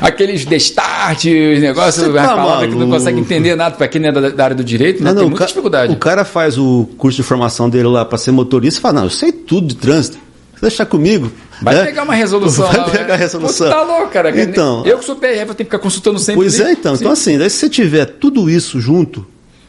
Aqueles 0.00 0.44
destart, 0.44 1.24
negócios, 1.24 2.12
tá 2.12 2.28
palavra 2.34 2.68
que 2.68 2.74
não 2.74 2.88
consegue 2.88 3.20
entender 3.20 3.54
nada, 3.56 3.76
para 3.76 3.88
quem 3.88 4.00
não 4.00 4.08
é 4.08 4.12
da, 4.12 4.28
da, 4.30 4.44
área 4.44 4.56
do 4.56 4.64
direito, 4.64 5.02
né? 5.02 5.10
não, 5.10 5.14
não, 5.14 5.20
tem 5.22 5.30
muita 5.30 5.46
dificuldade. 5.46 5.92
O 5.92 5.96
cara 5.96 6.24
faz 6.24 6.58
o 6.58 6.88
curso 6.96 7.16
de 7.16 7.22
formação 7.22 7.68
dele 7.68 7.88
lá 7.88 8.04
para 8.04 8.18
ser 8.18 8.30
motorista 8.30 8.80
e 8.80 8.82
fala, 8.82 8.94
não, 8.94 9.04
eu 9.04 9.10
sei 9.10 9.32
tudo 9.32 9.68
de 9.68 9.76
trânsito. 9.76 10.18
Você 10.54 10.62
deixar 10.62 10.86
comigo. 10.86 11.30
Vai 11.62 11.74
né? 11.74 11.84
pegar 11.84 12.02
uma 12.02 12.14
resolução. 12.14 12.66
Vai 12.66 12.76
lá, 12.78 12.90
pegar 12.90 13.14
a 13.14 13.16
resolução. 13.16 13.68
Pô, 13.68 13.74
tá 13.74 13.82
louco, 13.82 14.08
cara. 14.08 14.40
Então, 14.40 14.84
eu 14.84 14.98
que 14.98 15.04
sou 15.04 15.14
PRF, 15.14 15.40
eu 15.40 15.46
tenho 15.46 15.56
que 15.56 15.64
ficar 15.64 15.78
consultando 15.78 16.18
sempre. 16.18 16.40
Pois 16.40 16.58
é, 16.58 16.72
então. 16.72 16.96
Sim. 16.96 17.02
Então, 17.02 17.12
assim, 17.12 17.38
daí 17.38 17.48
se 17.48 17.58
você 17.58 17.68
tiver 17.68 18.04
tudo 18.06 18.50
isso 18.50 18.80
junto, 18.80 19.24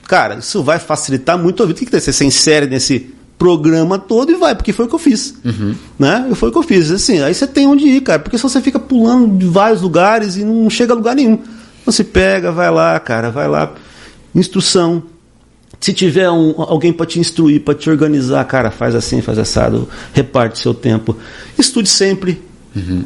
cara, 0.08 0.36
isso 0.36 0.64
vai 0.64 0.80
facilitar 0.80 1.38
muito 1.38 1.62
a 1.62 1.66
vida. 1.68 1.78
O 1.78 1.80
que, 1.80 1.86
que 1.86 2.00
você 2.00 2.12
se 2.12 2.26
insere 2.26 2.66
nesse 2.66 3.14
programa 3.40 3.98
todo 3.98 4.34
e 4.34 4.36
vai, 4.36 4.54
porque 4.54 4.74
foi 4.74 4.86
o 4.86 4.88
que 4.90 4.96
eu 4.96 5.00
fiz. 5.00 5.34
Uhum. 5.46 5.74
Né? 5.98 6.30
Foi 6.36 6.50
o 6.50 6.52
que 6.52 6.58
eu 6.58 6.64
fiz. 6.64 6.92
Assim, 6.92 7.22
aí 7.22 7.34
você 7.34 7.48
tem 7.48 7.66
onde 7.66 7.88
ir, 7.88 8.02
cara. 8.02 8.20
Porque 8.20 8.38
se 8.38 8.44
você 8.44 8.62
fica 8.62 8.78
pulando 8.78 9.38
de 9.38 9.46
vários 9.46 9.82
lugares 9.82 10.36
e 10.36 10.44
não 10.44 10.70
chega 10.70 10.92
a 10.92 10.96
lugar 10.96 11.16
nenhum. 11.16 11.40
Então, 11.82 11.94
você 11.94 12.04
pega, 12.04 12.52
vai 12.52 12.70
lá, 12.70 13.00
cara, 13.00 13.32
vai 13.32 13.48
lá. 13.48 13.74
Instrução, 14.36 15.02
se 15.80 15.94
tiver 15.94 16.30
um, 16.30 16.54
alguém 16.58 16.92
para 16.92 17.06
te 17.06 17.20
instruir, 17.20 17.62
para 17.62 17.74
te 17.74 17.90
organizar, 17.90 18.44
cara, 18.44 18.70
faz 18.70 18.94
assim, 18.94 19.22
faz 19.22 19.40
assado, 19.40 19.88
reparte 20.14 20.60
seu 20.60 20.74
tempo. 20.74 21.16
Estude 21.58 21.88
sempre. 21.88 22.42
Uhum. 22.76 23.04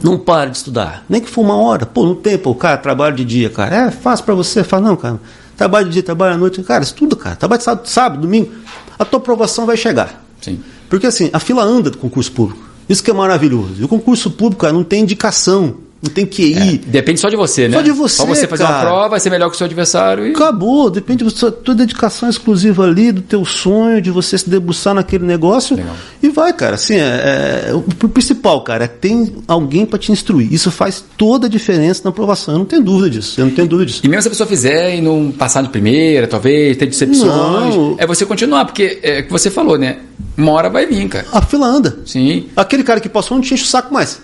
Não 0.00 0.16
pare 0.16 0.50
de 0.50 0.56
estudar. 0.58 1.04
Nem 1.08 1.20
que 1.20 1.28
for 1.28 1.42
uma 1.42 1.56
hora. 1.56 1.84
Pô, 1.84 2.06
no 2.06 2.14
tempo, 2.14 2.54
cara 2.54 2.76
trabalha 2.76 3.14
de 3.14 3.24
dia, 3.24 3.50
cara. 3.50 3.88
É 3.88 3.90
fácil 3.90 4.24
para 4.24 4.34
você. 4.34 4.62
Fala, 4.62 4.88
não, 4.88 4.96
cara. 4.96 5.20
Trabalho 5.62 5.86
de 5.86 5.92
dia, 5.92 6.02
trabalho 6.02 6.34
à 6.34 6.36
noite. 6.36 6.60
Cara, 6.64 6.82
estuda, 6.82 7.14
cara. 7.14 7.36
Trabalha 7.36 7.58
de 7.58 7.64
sábado, 7.64 7.88
sábado, 7.88 8.20
domingo. 8.22 8.50
A 8.98 9.04
tua 9.04 9.20
aprovação 9.20 9.64
vai 9.64 9.76
chegar. 9.76 10.20
Sim. 10.40 10.60
Porque 10.90 11.06
assim, 11.06 11.30
a 11.32 11.38
fila 11.38 11.62
anda 11.62 11.88
do 11.88 11.98
concurso 11.98 12.32
público. 12.32 12.60
Isso 12.88 13.00
que 13.00 13.12
é 13.12 13.14
maravilhoso. 13.14 13.74
E 13.78 13.84
o 13.84 13.86
concurso 13.86 14.28
público, 14.32 14.62
cara, 14.62 14.72
não 14.72 14.82
tem 14.82 15.02
indicação. 15.02 15.76
Não 16.02 16.10
tem 16.10 16.26
que 16.26 16.42
ir. 16.42 16.74
É, 16.74 16.90
depende 16.90 17.20
só 17.20 17.28
de 17.28 17.36
você, 17.36 17.68
né? 17.68 17.76
Só 17.76 17.82
de 17.82 17.92
você. 17.92 18.16
Só 18.16 18.26
você 18.26 18.48
fazer 18.48 18.64
cara. 18.64 18.74
uma 18.74 18.82
prova, 18.82 19.08
vai 19.10 19.20
ser 19.20 19.30
melhor 19.30 19.48
que 19.48 19.54
o 19.54 19.58
seu 19.58 19.66
adversário. 19.66 20.26
E... 20.26 20.32
Acabou. 20.32 20.90
Depende 20.90 21.24
da 21.24 21.50
tua 21.52 21.74
dedicação 21.76 22.28
exclusiva 22.28 22.82
ali, 22.82 23.12
do 23.12 23.22
teu 23.22 23.44
sonho, 23.44 24.02
de 24.02 24.10
você 24.10 24.36
se 24.36 24.50
debruçar 24.50 24.94
naquele 24.94 25.24
negócio. 25.24 25.76
Legal. 25.76 25.94
E 26.20 26.28
vai, 26.28 26.52
cara. 26.52 26.74
Assim, 26.74 26.94
é, 26.96 27.68
é, 27.68 27.74
o 27.74 28.08
principal, 28.08 28.64
cara, 28.64 28.84
é 28.84 28.88
tem 28.88 29.32
alguém 29.46 29.86
para 29.86 29.96
te 29.96 30.10
instruir. 30.10 30.52
Isso 30.52 30.72
faz 30.72 31.04
toda 31.16 31.46
a 31.46 31.50
diferença 31.50 32.00
na 32.02 32.10
aprovação. 32.10 32.54
Eu 32.54 32.58
não 32.58 32.66
tenho 32.66 32.82
dúvida 32.82 33.08
disso. 33.08 33.40
Eu 33.40 33.46
não 33.46 33.54
tenho 33.54 33.68
dúvida 33.68 33.86
disso. 33.86 34.00
E 34.02 34.08
mesmo 34.08 34.22
se 34.22 34.28
a 34.28 34.30
pessoa 34.32 34.48
fizer 34.48 34.96
e 34.96 35.00
não 35.00 35.30
passar 35.30 35.62
de 35.62 35.68
primeira, 35.68 36.26
talvez, 36.26 36.76
ter 36.76 36.86
decepções, 36.86 37.76
não. 37.76 37.94
é 37.96 38.04
você 38.06 38.26
continuar, 38.26 38.64
porque 38.64 38.98
é 39.04 39.20
o 39.20 39.24
que 39.24 39.30
você 39.30 39.50
falou, 39.50 39.78
né? 39.78 39.98
Uma 40.36 40.50
hora 40.50 40.68
vai 40.68 40.84
vir, 40.84 41.08
cara. 41.08 41.26
A 41.32 41.42
fila 41.42 41.66
anda. 41.66 42.00
Sim. 42.04 42.46
Aquele 42.56 42.82
cara 42.82 42.98
que 42.98 43.08
passou 43.08 43.36
não 43.36 43.42
te 43.42 43.54
enche 43.54 43.62
o 43.62 43.66
saco 43.66 43.94
mais. 43.94 44.20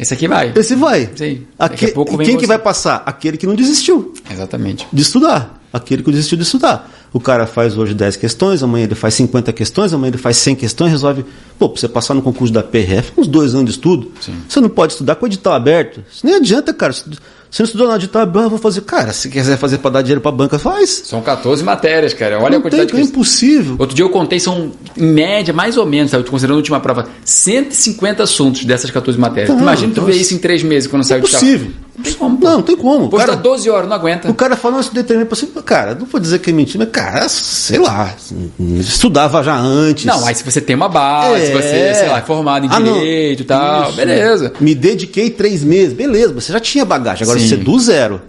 Esse 0.00 0.14
aqui 0.14 0.26
vai. 0.26 0.52
Esse 0.56 0.74
vai. 0.74 1.10
Sim. 1.14 1.42
Aque... 1.58 1.92
Quem 2.24 2.38
que 2.38 2.46
vai 2.46 2.58
passar? 2.58 3.02
Aquele 3.04 3.36
que 3.36 3.46
não 3.46 3.54
desistiu. 3.54 4.14
Exatamente. 4.30 4.86
De 4.90 5.02
estudar. 5.02 5.60
Aquele 5.72 6.02
que 6.02 6.10
desistiu 6.10 6.36
de 6.36 6.42
estudar. 6.42 6.90
O 7.12 7.20
cara 7.20 7.46
faz 7.46 7.76
hoje 7.76 7.92
10 7.92 8.16
questões, 8.16 8.62
amanhã 8.62 8.84
ele 8.84 8.94
faz 8.94 9.14
50 9.14 9.52
questões, 9.52 9.92
amanhã 9.92 10.10
ele 10.10 10.18
faz 10.18 10.36
100 10.38 10.56
questões, 10.56 10.90
resolve. 10.90 11.24
Pô, 11.58 11.68
pra 11.68 11.80
você 11.80 11.88
passar 11.88 12.14
no 12.14 12.22
concurso 12.22 12.52
da 12.52 12.62
PRF, 12.62 13.12
uns 13.18 13.26
dois 13.26 13.54
anos 13.54 13.66
de 13.66 13.70
estudo, 13.72 14.10
Sim. 14.20 14.34
você 14.48 14.60
não 14.60 14.68
pode 14.68 14.92
estudar 14.92 15.16
com 15.16 15.26
o 15.26 15.28
edital 15.28 15.52
aberto. 15.52 16.02
Isso 16.10 16.24
nem 16.24 16.36
adianta, 16.36 16.72
cara. 16.72 16.94
Você 17.50 17.62
não 17.62 17.66
estudou 17.66 17.88
nada 17.88 17.98
de 17.98 18.06
tabela, 18.06 18.48
vou 18.48 18.58
fazer. 18.58 18.82
Cara, 18.82 19.12
se 19.12 19.28
quiser 19.28 19.58
fazer 19.58 19.78
para 19.78 19.90
dar 19.90 20.02
dinheiro 20.02 20.20
para 20.20 20.30
banca, 20.30 20.56
faz. 20.56 21.02
São 21.04 21.20
14 21.20 21.64
matérias, 21.64 22.14
cara. 22.14 22.38
Olha 22.38 22.50
não 22.50 22.58
a 22.58 22.62
quantidade 22.62 22.92
tem, 22.92 23.00
de. 23.00 23.06
É 23.06 23.10
impossível. 23.10 23.74
Outro 23.76 23.96
dia 23.96 24.04
eu 24.04 24.10
contei, 24.10 24.38
são, 24.38 24.70
em 24.96 25.06
média, 25.06 25.52
mais 25.52 25.76
ou 25.76 25.84
menos, 25.84 26.12
sabe? 26.12 26.22
considerando 26.22 26.56
a 26.56 26.58
última 26.58 26.78
prova, 26.78 27.08
150 27.24 28.22
assuntos 28.22 28.64
dessas 28.64 28.90
14 28.90 29.18
matérias. 29.18 29.52
Tá, 29.52 29.60
Imagina 29.60 29.92
tu 29.92 30.02
ver 30.02 30.14
isso 30.14 30.32
em 30.32 30.38
três 30.38 30.62
meses 30.62 30.88
quando 30.88 31.02
sai 31.02 31.18
é 31.18 31.20
impossível. 31.20 31.72
Não 31.96 32.04
tem 32.04 32.14
como. 32.14 32.38
Não, 32.40 32.50
não 32.52 32.62
tem 32.62 32.76
como. 32.76 33.08
Pô, 33.08 33.16
cara, 33.16 33.36
12 33.36 33.70
horas, 33.70 33.88
não 33.88 33.96
aguenta. 33.96 34.30
O 34.30 34.34
cara 34.34 34.56
fala, 34.56 34.74
não, 34.74 34.80
estudei 34.80 35.02
também 35.02 35.26
possível. 35.26 35.62
Cara, 35.62 35.94
não 35.94 36.06
vou 36.06 36.20
dizer 36.20 36.38
que 36.38 36.50
é 36.50 36.52
mentira, 36.52 36.84
mas, 36.84 36.92
cara, 36.92 37.28
sei 37.28 37.78
lá, 37.78 38.14
estudava 38.78 39.42
já 39.42 39.56
antes. 39.56 40.04
Não, 40.04 40.26
aí 40.26 40.34
se 40.34 40.44
você 40.44 40.60
tem 40.60 40.76
uma 40.76 40.88
base, 40.88 41.42
é. 41.42 41.46
se 41.46 41.52
você, 41.52 41.94
sei 41.94 42.08
lá, 42.08 42.18
é 42.18 42.22
formado 42.22 42.66
em 42.66 42.68
ah, 42.70 42.80
direito 42.80 43.42
e 43.42 43.44
tal, 43.44 43.88
isso. 43.88 43.96
beleza. 43.96 44.52
Me 44.60 44.74
dediquei 44.74 45.30
três 45.30 45.62
meses, 45.62 45.92
beleza, 45.92 46.32
você 46.32 46.52
já 46.52 46.60
tinha 46.60 46.84
bagagem, 46.84 47.24
agora 47.24 47.38
Sim. 47.38 47.48
você 47.48 47.56
do 47.56 47.78
zero 47.78 48.22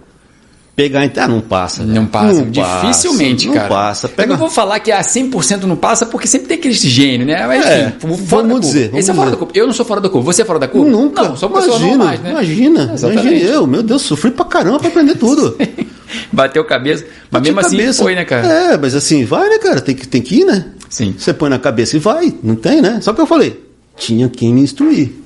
pegar 0.74 1.02
ah, 1.16 1.28
não 1.28 1.40
passa. 1.40 1.82
Não 1.82 2.06
passa. 2.06 2.44
Não 2.44 2.50
Dificilmente, 2.50 3.46
passa, 3.46 3.58
cara. 3.58 3.68
Não 3.68 3.76
passa. 3.76 4.08
Pega... 4.08 4.22
Eu 4.22 4.28
não 4.30 4.38
vou 4.38 4.50
falar 4.50 4.80
que 4.80 4.90
a 4.90 5.00
100% 5.00 5.62
não 5.62 5.76
passa, 5.76 6.06
porque 6.06 6.26
sempre 6.26 6.48
tem 6.48 6.58
aquele 6.58 6.74
gênio, 6.74 7.26
né? 7.26 7.46
Mas, 7.46 7.66
é, 7.66 7.88
enfim, 7.88 8.16
vamos 8.24 8.60
dizer. 8.60 8.86
Vamos 8.86 9.00
Esse 9.00 9.10
é 9.10 9.14
fora 9.14 9.30
da 9.30 9.36
curva. 9.36 9.52
Eu 9.54 9.66
não 9.66 9.72
sou 9.72 9.86
fora 9.86 10.00
da 10.00 10.08
curva. 10.08 10.32
Você 10.32 10.42
é 10.42 10.44
fora 10.44 10.58
da 10.58 10.68
curva? 10.68 10.90
Nunca. 10.90 11.22
Não, 11.22 11.36
sou 11.36 11.50
pessoa 11.50 11.76
imagina, 11.76 11.96
normais, 11.96 12.20
né? 12.20 12.30
Imagina. 12.30 12.94
Imagina 12.98 13.36
eu. 13.36 13.66
Meu 13.66 13.82
Deus, 13.82 14.02
sofri 14.02 14.30
pra 14.30 14.44
caramba 14.44 14.78
pra 14.78 14.88
aprender 14.88 15.14
tudo. 15.16 15.56
Bateu 16.32 16.64
cabeça. 16.64 17.04
Mas 17.30 17.42
Bateu 17.42 17.54
mesmo 17.54 17.60
assim 17.60 17.76
cabeça. 17.76 18.02
foi, 18.02 18.14
né, 18.14 18.24
cara? 18.24 18.46
É, 18.46 18.78
mas 18.78 18.94
assim, 18.94 19.24
vai, 19.24 19.48
né, 19.48 19.58
cara? 19.58 19.80
Tem 19.80 19.94
que, 19.94 20.06
tem 20.06 20.20
que 20.20 20.40
ir, 20.40 20.44
né? 20.44 20.66
Sim. 20.88 21.14
Você 21.16 21.32
põe 21.32 21.48
na 21.48 21.58
cabeça 21.58 21.96
e 21.96 22.00
vai, 22.00 22.34
não 22.42 22.54
tem, 22.54 22.82
né? 22.82 22.98
Só 23.00 23.12
que 23.12 23.20
eu 23.20 23.26
falei, 23.26 23.58
tinha 23.96 24.28
quem 24.28 24.52
me 24.52 24.60
instruir. 24.60 25.22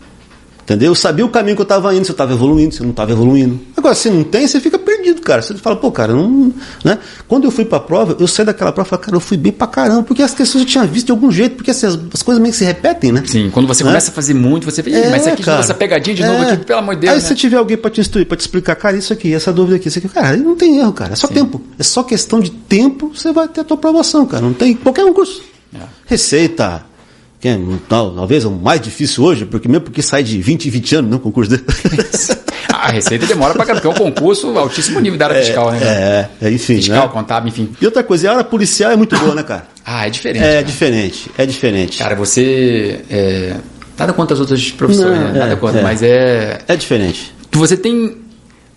Entendeu? 0.62 0.90
Eu 0.90 0.94
sabia 0.96 1.24
o 1.24 1.28
caminho 1.28 1.54
que 1.54 1.62
eu 1.62 1.64
estava 1.64 1.94
indo, 1.94 2.04
se 2.04 2.10
eu 2.10 2.14
estava 2.14 2.32
evoluindo, 2.32 2.74
se 2.74 2.80
eu 2.80 2.84
não 2.84 2.90
estava 2.90 3.12
evoluindo. 3.12 3.60
Agora, 3.76 3.94
se 3.94 4.10
não 4.10 4.24
tem, 4.24 4.48
você 4.48 4.58
fica 4.58 4.76
cara. 5.14 5.40
Você 5.42 5.54
fala, 5.54 5.76
pô, 5.76 5.90
cara, 5.90 6.12
não. 6.12 6.52
Né? 6.84 6.98
Quando 7.28 7.44
eu 7.44 7.50
fui 7.50 7.64
pra 7.64 7.80
prova, 7.80 8.16
eu 8.20 8.26
saí 8.26 8.44
daquela 8.44 8.72
prova 8.72 8.86
e 8.86 8.90
falei, 8.90 9.04
cara, 9.04 9.16
eu 9.16 9.20
fui 9.20 9.36
bem 9.36 9.52
pra 9.52 9.66
caramba, 9.66 10.02
porque 10.02 10.22
as 10.22 10.34
questões 10.34 10.62
eu 10.64 10.68
tinha 10.68 10.84
visto 10.84 11.06
de 11.06 11.12
algum 11.12 11.30
jeito, 11.30 11.56
porque 11.56 11.70
assim, 11.70 11.86
as, 11.86 11.98
as 12.14 12.22
coisas 12.22 12.40
meio 12.42 12.52
que 12.52 12.58
se 12.58 12.64
repetem, 12.64 13.12
né? 13.12 13.22
Sim, 13.26 13.50
quando 13.50 13.66
você 13.66 13.82
Né? 13.84 13.90
começa 13.90 14.10
a 14.10 14.14
fazer 14.14 14.34
muito, 14.34 14.64
você 14.64 14.82
vê, 14.82 14.90
É, 14.92 15.10
mas 15.10 15.22
isso 15.22 15.30
aqui 15.30 15.42
cara. 15.42 15.60
essa 15.60 15.74
pegadinha 15.74 16.14
de 16.16 16.22
novo 16.24 16.42
É. 16.44 16.52
aqui, 16.52 16.64
pelo 16.64 16.78
amor 16.80 16.94
de 16.94 17.02
Deus. 17.02 17.12
Aí 17.14 17.20
né? 17.22 17.26
se 17.28 17.34
tiver 17.34 17.56
alguém 17.56 17.76
pra 17.76 17.90
te 17.90 18.00
instruir, 18.00 18.26
pra 18.26 18.36
te 18.36 18.40
explicar, 18.40 18.74
cara, 18.76 18.96
isso 18.96 19.12
aqui, 19.12 19.32
essa 19.32 19.52
dúvida 19.52 19.76
aqui, 19.76 19.88
isso 19.88 19.98
aqui, 19.98 20.08
cara, 20.08 20.36
não 20.36 20.56
tem 20.56 20.78
erro, 20.78 20.92
cara. 20.92 21.12
É 21.12 21.16
só 21.16 21.28
tempo. 21.28 21.60
É 21.78 21.82
só 21.82 22.02
questão 22.02 22.40
de 22.40 22.50
tempo, 22.50 23.12
você 23.14 23.32
vai 23.32 23.46
ter 23.48 23.60
a 23.60 23.64
tua 23.64 23.76
aprovação, 23.76 24.26
cara. 24.26 24.42
Não 24.42 24.52
tem 24.52 24.74
qualquer 24.74 25.04
um 25.04 25.12
curso. 25.12 25.40
É. 25.74 25.78
Receita. 26.06 26.84
Que 27.38 27.48
é, 27.48 27.60
tal- 27.86 28.14
talvez 28.14 28.44
é 28.44 28.48
o 28.48 28.52
mais 28.52 28.80
difícil 28.80 29.22
hoje, 29.22 29.44
porque 29.44 29.68
mesmo 29.68 29.82
porque 29.84 30.00
sai 30.00 30.22
de 30.22 30.40
20 30.40 30.66
em 30.66 30.70
20 30.70 30.94
anos, 30.96 31.10
não, 31.10 31.18
concurso 31.18 31.50
dele. 31.50 31.64
A 32.76 32.90
receita 32.90 33.26
demora 33.26 33.54
pra 33.54 33.64
caramba, 33.64 33.82
porque 33.82 34.02
é 34.02 34.06
um 34.06 34.10
concurso 34.10 34.56
altíssimo 34.58 35.00
nível 35.00 35.18
da 35.18 35.26
área 35.26 35.42
fiscal, 35.42 35.72
né? 35.72 35.78
cara? 35.78 35.90
É, 35.90 36.28
é, 36.42 36.50
enfim, 36.50 36.76
Fiscal, 36.76 37.06
né? 37.06 37.12
contábil, 37.12 37.48
enfim. 37.48 37.70
E 37.80 37.84
outra 37.84 38.02
coisa, 38.02 38.28
a 38.28 38.32
área 38.32 38.44
policial 38.44 38.90
é 38.92 38.96
muito 38.96 39.18
boa, 39.18 39.34
né, 39.34 39.42
cara? 39.42 39.66
Ah, 39.84 40.06
é 40.06 40.10
diferente. 40.10 40.44
É 40.44 40.52
cara. 40.52 40.64
diferente, 40.64 41.30
é 41.38 41.46
diferente. 41.46 41.98
Cara, 41.98 42.14
você. 42.14 43.00
É... 43.10 43.56
Nada 43.98 44.12
contra 44.12 44.34
as 44.34 44.40
outras 44.40 44.70
profissões, 44.70 45.18
Não, 45.18 45.32
né? 45.32 45.38
Nada 45.38 45.52
é, 45.52 45.56
contra, 45.56 45.80
é. 45.80 45.82
mas 45.82 46.02
é. 46.02 46.60
É 46.68 46.76
diferente. 46.76 47.34
você 47.52 47.76
tem 47.76 48.26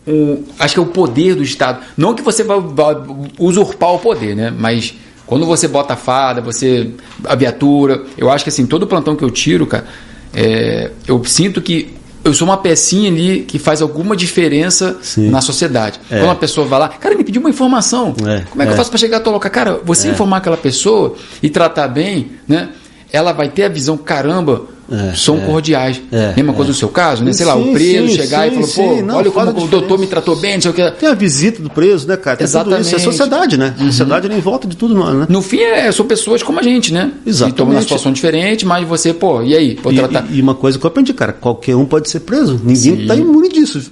um, 0.10 0.43
acho 0.58 0.74
que 0.74 0.80
é 0.80 0.84
o 0.84 0.88
poder 0.88 1.36
do 1.36 1.43
Estado. 1.43 1.82
Não 1.95 2.16
que 2.16 2.22
você 2.22 2.43
vai, 2.43 2.60
vai 2.60 2.95
usurpar 3.38 3.93
o 3.93 4.00
poder, 4.00 4.36
né? 4.36 4.52
Mas 4.56 4.93
quando 5.26 5.45
você 5.45 5.68
bota 5.68 5.93
a 5.93 5.97
fada, 5.97 6.41
você 6.41 6.89
a 7.24 7.36
viatura, 7.36 8.04
eu 8.18 8.32
acho 8.32 8.43
que 8.43 8.50
assim 8.50 8.66
todo 8.66 8.88
plantão 8.88 9.16
que 9.16 9.24
eu 9.24 9.30
tiro, 9.30 9.68
cara, 9.68 9.86
é, 10.34 10.89
eu 11.08 11.24
sinto 11.26 11.62
que 11.62 11.93
eu 12.24 12.34
sou 12.34 12.47
uma 12.47 12.57
pecinha 12.57 13.09
ali 13.09 13.41
que 13.41 13.57
faz 13.57 13.82
alguma 13.82 14.15
diferença 14.15 14.97
Sim. 15.01 15.30
na 15.30 15.41
sociedade. 15.41 15.99
É. 16.09 16.20
Quando 16.20 16.32
a 16.32 16.36
pessoa 16.36 16.67
vai 16.67 16.80
lá, 16.80 16.89
cara, 16.89 17.15
me 17.15 17.24
pediu 17.24 17.41
uma 17.41 17.49
informação. 17.49 18.13
É, 18.26 18.41
Como 18.49 18.61
é 18.61 18.65
que 18.65 18.72
é. 18.72 18.74
eu 18.74 18.78
faço 18.78 18.89
para 18.89 18.99
chegar 18.99 19.17
a 19.17 19.20
tua 19.20 19.34
local? 19.34 19.51
Cara, 19.51 19.82
você 19.84 20.09
informar 20.09 20.38
aquela 20.38 20.57
pessoa 20.57 21.15
e 21.41 21.49
tratar 21.49 21.88
bem, 21.88 22.32
né? 22.47 22.70
Ela 23.11 23.32
vai 23.32 23.49
ter 23.49 23.63
a 23.63 23.70
visão, 23.70 23.97
caramba, 23.97 24.65
É, 24.92 25.14
são 25.16 25.38
é. 25.38 25.46
cordiais. 25.46 26.02
É, 26.12 26.34
Mesma 26.36 26.52
é. 26.54 26.56
coisa 26.56 26.72
no 26.72 26.76
seu 26.78 26.90
caso, 26.90 27.24
né? 27.24 27.32
Sei 27.34 27.46
lá, 27.46 27.56
o 27.56 27.64
Sim, 27.66 27.74
preso 27.74 28.08
sim, 28.10 28.16
chegar 28.16 28.48
e 28.48 28.50
sim, 28.50 28.56
falou, 28.56 28.90
pô, 28.90 28.96
sim. 28.98 29.02
Não, 29.04 29.16
olha 29.16 29.32
como 29.32 29.50
a 29.50 29.64
o 29.64 29.68
doutor 29.68 30.00
me 30.00 30.08
tratou 30.08 30.36
bem, 30.36 30.56
não 30.56 30.62
sei 30.62 30.72
o 30.72 30.74
que. 30.74 30.92
Tem 30.92 31.10
a 31.10 31.14
visita 31.14 31.62
do 31.62 31.70
preso, 31.70 32.08
né, 32.08 32.18
cara? 32.18 32.38
Tem 32.38 32.48
tudo 32.48 32.50
isso. 32.50 32.58
É 32.58 32.62
Exatamente. 32.76 32.94
Uhum. 32.96 33.00
sociedade, 33.00 33.58
né? 33.58 33.76
Sociedade 33.80 34.26
ela 34.26 34.36
é 34.36 34.38
em 34.38 34.42
volta 34.42 34.68
de 34.68 34.76
tudo, 34.76 34.94
nós, 34.96 35.14
né? 35.16 35.26
No 35.30 35.42
fim, 35.42 35.60
é, 35.60 35.92
são 35.92 36.06
pessoas 36.06 36.42
como 36.44 36.60
a 36.60 36.64
gente, 36.64 36.94
né? 36.94 37.12
Exatamente. 37.26 37.54
Que 37.56 37.62
estão 37.62 37.66
numa 37.68 37.82
situação 37.82 38.12
diferente, 38.12 38.66
mas 38.66 38.88
você, 38.88 39.14
pô, 39.14 39.42
e 39.42 39.56
aí? 39.56 39.78
Vou 39.82 39.92
E, 39.92 39.96
tratar. 39.96 40.26
e- 40.30 40.38
e 40.38 40.42
uma 40.42 40.56
coisa 40.56 40.78
que 40.80 40.86
eu 40.86 40.88
aprendi, 40.88 41.14
cara, 41.14 41.34
qualquer 41.34 41.76
um 41.76 41.86
pode 41.86 42.10
ser 42.10 42.22
preso. 42.22 42.54
Ninguém 42.64 42.76
Sim. 43.02 43.08
tá 43.08 43.16
imune 43.16 43.50
disso. 43.50 43.92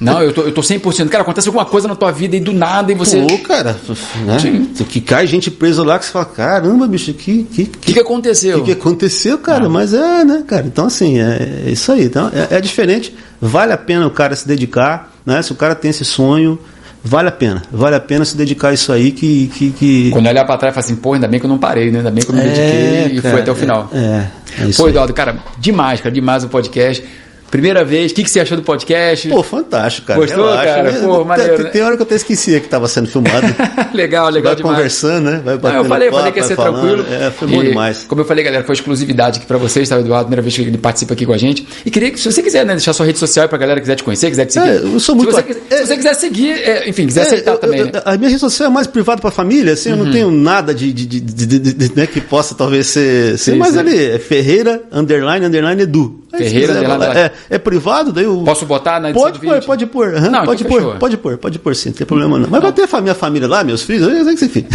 Não, 0.00 0.22
eu 0.22 0.32
tô, 0.32 0.42
eu 0.42 0.52
tô 0.52 0.60
100%. 0.60 1.08
Cara, 1.08 1.22
acontece 1.22 1.48
alguma 1.48 1.64
coisa 1.64 1.88
na 1.88 1.96
tua 1.96 2.12
vida 2.12 2.36
e 2.36 2.40
do 2.40 2.52
nada 2.52 2.92
e 2.92 2.94
você. 2.94 3.20
Pô, 3.20 3.38
cara, 3.38 3.76
né? 4.24 4.38
Sim. 4.38 4.66
Que 4.84 5.00
cai 5.00 5.26
gente 5.26 5.50
presa 5.50 5.82
lá 5.82 5.98
que 5.98 6.04
você 6.04 6.12
fala, 6.12 6.24
caramba, 6.24 6.86
bicho, 6.86 7.12
que 7.12 7.44
que, 7.44 7.62
O 7.62 7.66
que, 7.66 7.92
que 7.94 8.00
aconteceu? 8.00 8.58
que, 8.60 8.66
que 8.66 8.72
aconteceu, 8.72 9.38
cara? 9.38 9.66
Ah. 9.66 9.68
Mas 9.68 9.92
é, 9.92 10.24
né, 10.24 10.44
cara? 10.46 10.66
Então, 10.66 10.86
assim, 10.86 11.18
é, 11.18 11.64
é 11.66 11.70
isso 11.70 11.90
aí. 11.90 12.04
Então, 12.04 12.30
é, 12.32 12.56
é 12.56 12.60
diferente. 12.60 13.14
Vale 13.40 13.72
a 13.72 13.76
pena 13.78 14.06
o 14.06 14.10
cara 14.10 14.34
se 14.34 14.46
dedicar, 14.46 15.12
né? 15.26 15.42
Se 15.42 15.52
o 15.52 15.54
cara 15.54 15.74
tem 15.74 15.90
esse 15.90 16.04
sonho, 16.04 16.58
vale 17.02 17.28
a 17.28 17.32
pena. 17.32 17.62
Vale 17.70 17.96
a 17.96 18.00
pena 18.00 18.24
se 18.24 18.36
dedicar 18.36 18.68
a 18.68 18.74
isso 18.74 18.92
aí 18.92 19.10
que. 19.10 19.48
que, 19.48 19.70
que... 19.70 20.10
Quando 20.10 20.26
olhar 20.26 20.44
pra 20.44 20.56
trás, 20.56 20.74
eu 20.74 20.82
falo 20.82 20.92
assim, 20.92 21.00
pô, 21.00 21.14
ainda 21.14 21.26
bem 21.28 21.40
que 21.40 21.46
eu 21.46 21.50
não 21.50 21.58
parei, 21.58 21.90
né? 21.90 21.98
Ainda 21.98 22.10
bem 22.10 22.24
que 22.24 22.30
eu 22.30 22.34
me 22.34 22.42
dediquei 22.42 23.18
e 23.18 23.22
cara, 23.22 23.34
fui 23.34 23.42
até 23.42 23.52
o 23.52 23.54
final. 23.54 23.90
É, 23.92 24.26
é 24.60 24.66
isso 24.66 24.82
Pô. 24.82 24.88
Eduardo, 24.88 25.12
cara, 25.12 25.38
demais, 25.58 26.00
cara, 26.00 26.14
demais 26.14 26.44
o 26.44 26.48
podcast. 26.48 27.04
Primeira 27.50 27.82
vez, 27.84 28.12
o 28.12 28.14
que, 28.14 28.22
que 28.24 28.30
você 28.30 28.40
achou 28.40 28.56
do 28.56 28.62
podcast? 28.62 29.28
Pô, 29.28 29.42
fantástico, 29.42 30.06
cara. 30.06 30.20
Gostou, 30.20 30.44
cara? 30.54 30.82
né? 30.92 31.00
Pô, 31.00 31.16
tem, 31.16 31.24
maneiro, 31.26 31.62
né? 31.64 31.70
tem 31.70 31.82
hora 31.82 31.96
que 31.96 32.02
eu 32.02 32.06
até 32.06 32.14
esquecia 32.16 32.60
que 32.60 32.66
estava 32.66 32.86
sendo 32.88 33.08
filmado. 33.08 33.46
legal, 33.94 34.28
legal 34.28 34.52
vai 34.52 34.56
demais. 34.56 34.76
conversando, 34.76 35.30
né? 35.30 35.40
Vai 35.44 35.54
Ah, 35.54 35.56
eu 35.56 35.58
batendo 35.60 35.88
falei, 35.88 36.08
eu 36.08 36.12
falei 36.12 36.24
papo, 36.26 36.32
que 36.34 36.40
ia 36.40 36.44
ser 36.46 36.56
falando. 36.56 36.80
tranquilo. 37.04 37.06
É, 37.24 37.30
foi 37.30 37.48
bom 37.48 37.62
E, 37.62 37.68
demais. 37.68 38.04
Como 38.06 38.20
eu 38.20 38.24
falei, 38.26 38.44
galera, 38.44 38.64
foi 38.64 38.74
exclusividade 38.74 39.38
aqui 39.38 39.46
pra 39.46 39.56
vocês, 39.56 39.88
tá, 39.88 39.98
Eduardo? 39.98 40.24
Primeira 40.26 40.42
vez 40.42 40.54
que 40.54 40.60
ele 40.62 40.76
participa 40.78 41.14
aqui 41.14 41.24
com 41.24 41.32
a 41.32 41.38
gente. 41.38 41.66
E 41.86 41.90
queria 41.90 42.10
que, 42.10 42.18
se 42.20 42.30
você 42.30 42.42
quiser, 42.42 42.66
né, 42.66 42.74
deixar 42.74 42.92
sua 42.92 43.06
rede 43.06 43.18
social 43.18 43.44
aí 43.44 43.48
pra 43.48 43.56
galera 43.58 43.80
que 43.80 43.84
quiser 43.84 43.96
te 43.96 44.04
conhecer, 44.04 44.28
quiser 44.28 44.44
te 44.44 44.52
seguir. 44.52 44.68
É, 44.68 44.76
eu 44.76 45.00
sou 45.00 45.14
muito- 45.14 45.30
Se 45.34 45.36
você, 45.36 45.42
quiser- 45.42 45.78
se 45.78 45.86
você 45.86 45.96
quiser 45.96 46.14
seguir, 46.14 46.50
é, 46.52 46.88
enfim, 46.88 47.06
quiser 47.06 47.20
É, 47.20 47.26
aceitar 47.26 47.52
eu- 47.52 47.58
também, 47.58 47.80
eu- 47.80 47.86
né? 47.86 47.92
A 48.04 48.16
minha 48.16 48.28
rede 48.28 48.40
social 48.40 48.68
é 48.68 48.72
mais 48.72 48.86
privada 48.86 49.20
para 49.20 49.28
a 49.30 49.32
família, 49.32 49.72
assim, 49.72 49.90
eu 49.90 49.96
Uhum. 49.96 50.04
não 50.04 50.12
tenho 50.12 50.30
nada 50.30 50.74
de, 50.74 50.92
de, 50.92 51.06
de, 51.06 51.58
de- 51.58 51.92
né, 51.96 52.06
que 52.06 52.20
possa 52.20 52.54
talvez 52.54 52.86
ser. 52.88 53.38
ser 53.38 53.52
Sim, 53.52 53.58
mas 53.58 53.72
sim. 53.72 53.78
ali, 53.78 53.96
é 54.12 54.18
Ferreira, 54.18 54.82
underline, 54.92 55.46
underline, 55.46 55.82
Edu. 55.82 56.24
Se 56.30 56.36
Ferreira, 56.36 56.74
quiser, 56.74 56.86
underline, 56.90 57.18
é, 57.18 57.32
é 57.50 57.58
privado, 57.58 58.12
daí 58.12 58.24
eu. 58.24 58.42
Posso 58.44 58.66
botar 58.66 59.00
na 59.00 59.10
edição 59.10 59.28
Pode 59.30 59.40
de 59.40 59.46
pôr, 59.46 59.62
pode 59.64 59.86
pôr, 59.86 60.14
aham, 60.14 60.30
Não, 60.30 60.44
pode 60.44 60.62
então 60.64 60.78
pôr, 60.78 60.96
pode 60.96 61.16
pôr, 61.16 61.38
pode 61.38 61.58
pôr 61.58 61.74
sim, 61.74 61.88
não 61.88 61.96
tem 61.96 62.06
problema 62.06 62.38
não. 62.38 62.48
Mas 62.50 62.60
vai 62.60 62.72
ter 62.72 62.86
a 62.92 63.00
minha 63.00 63.14
família 63.14 63.48
lá, 63.48 63.64
meus 63.64 63.82
filhos, 63.82 64.06
eu 64.06 64.24
sei 64.24 64.34
que 64.34 64.40
você 64.40 64.48
fica. 64.48 64.68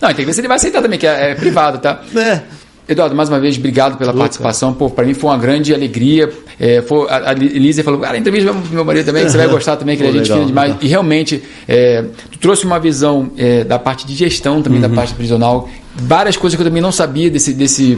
Não, 0.00 0.08
tem 0.08 0.16
que 0.16 0.24
ver 0.26 0.32
se 0.32 0.40
ele 0.40 0.48
vai 0.48 0.56
aceitar 0.56 0.82
também, 0.82 0.98
que 0.98 1.06
é, 1.06 1.30
é 1.30 1.34
privado, 1.34 1.78
tá? 1.78 2.00
É. 2.16 2.40
Eduardo, 2.88 3.14
mais 3.14 3.28
uma 3.28 3.38
vez, 3.38 3.56
obrigado 3.56 3.96
pela 3.96 4.12
participação. 4.12 4.74
Pô, 4.74 4.90
pra 4.90 5.04
mim 5.04 5.14
foi 5.14 5.30
uma 5.30 5.38
grande 5.38 5.72
alegria. 5.72 6.28
É, 6.58 6.82
foi, 6.82 7.08
a, 7.08 7.30
a 7.30 7.32
Elisa 7.32 7.84
falou, 7.84 8.00
cara, 8.00 8.18
entrevista 8.18 8.52
meu, 8.52 8.60
meu 8.72 8.84
marido 8.84 9.06
também, 9.06 9.24
que 9.24 9.30
você 9.30 9.38
vai 9.38 9.46
gostar 9.46 9.76
também, 9.76 9.96
que 9.96 10.02
ele 10.02 10.10
é 10.18 10.24
gente 10.24 10.32
fina 10.32 10.44
demais. 10.44 10.68
legal. 10.72 10.84
E 10.84 10.88
realmente, 10.88 11.42
é, 11.68 12.04
tu 12.32 12.38
trouxe 12.40 12.64
uma 12.66 12.80
visão 12.80 13.30
é, 13.38 13.62
da 13.62 13.78
parte 13.78 14.04
de 14.04 14.14
gestão 14.14 14.60
também, 14.60 14.82
Uhum. 14.82 14.88
da 14.88 14.94
parte 14.94 15.14
prisional. 15.14 15.68
Várias 15.94 16.36
coisas 16.36 16.56
que 16.56 16.62
eu 16.62 16.66
também 16.66 16.82
não 16.82 16.90
sabia 16.90 17.30
desse, 17.30 17.52
desse 17.52 17.96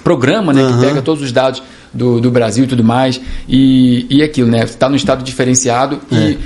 programa, 0.00 0.52
né, 0.52 0.62
que 0.66 0.72
Aham. 0.72 0.80
pega 0.80 1.02
todos 1.02 1.22
os 1.22 1.32
dados 1.32 1.62
do, 1.92 2.20
do 2.20 2.30
Brasil 2.30 2.64
e 2.64 2.66
tudo 2.66 2.84
mais. 2.84 3.20
E, 3.48 4.06
e 4.10 4.22
aquilo, 4.22 4.50
né? 4.50 4.64
Está 4.64 4.88
no 4.88 4.96
estado 4.96 5.22
diferenciado 5.24 6.00
É. 6.12 6.14
e 6.16 6.38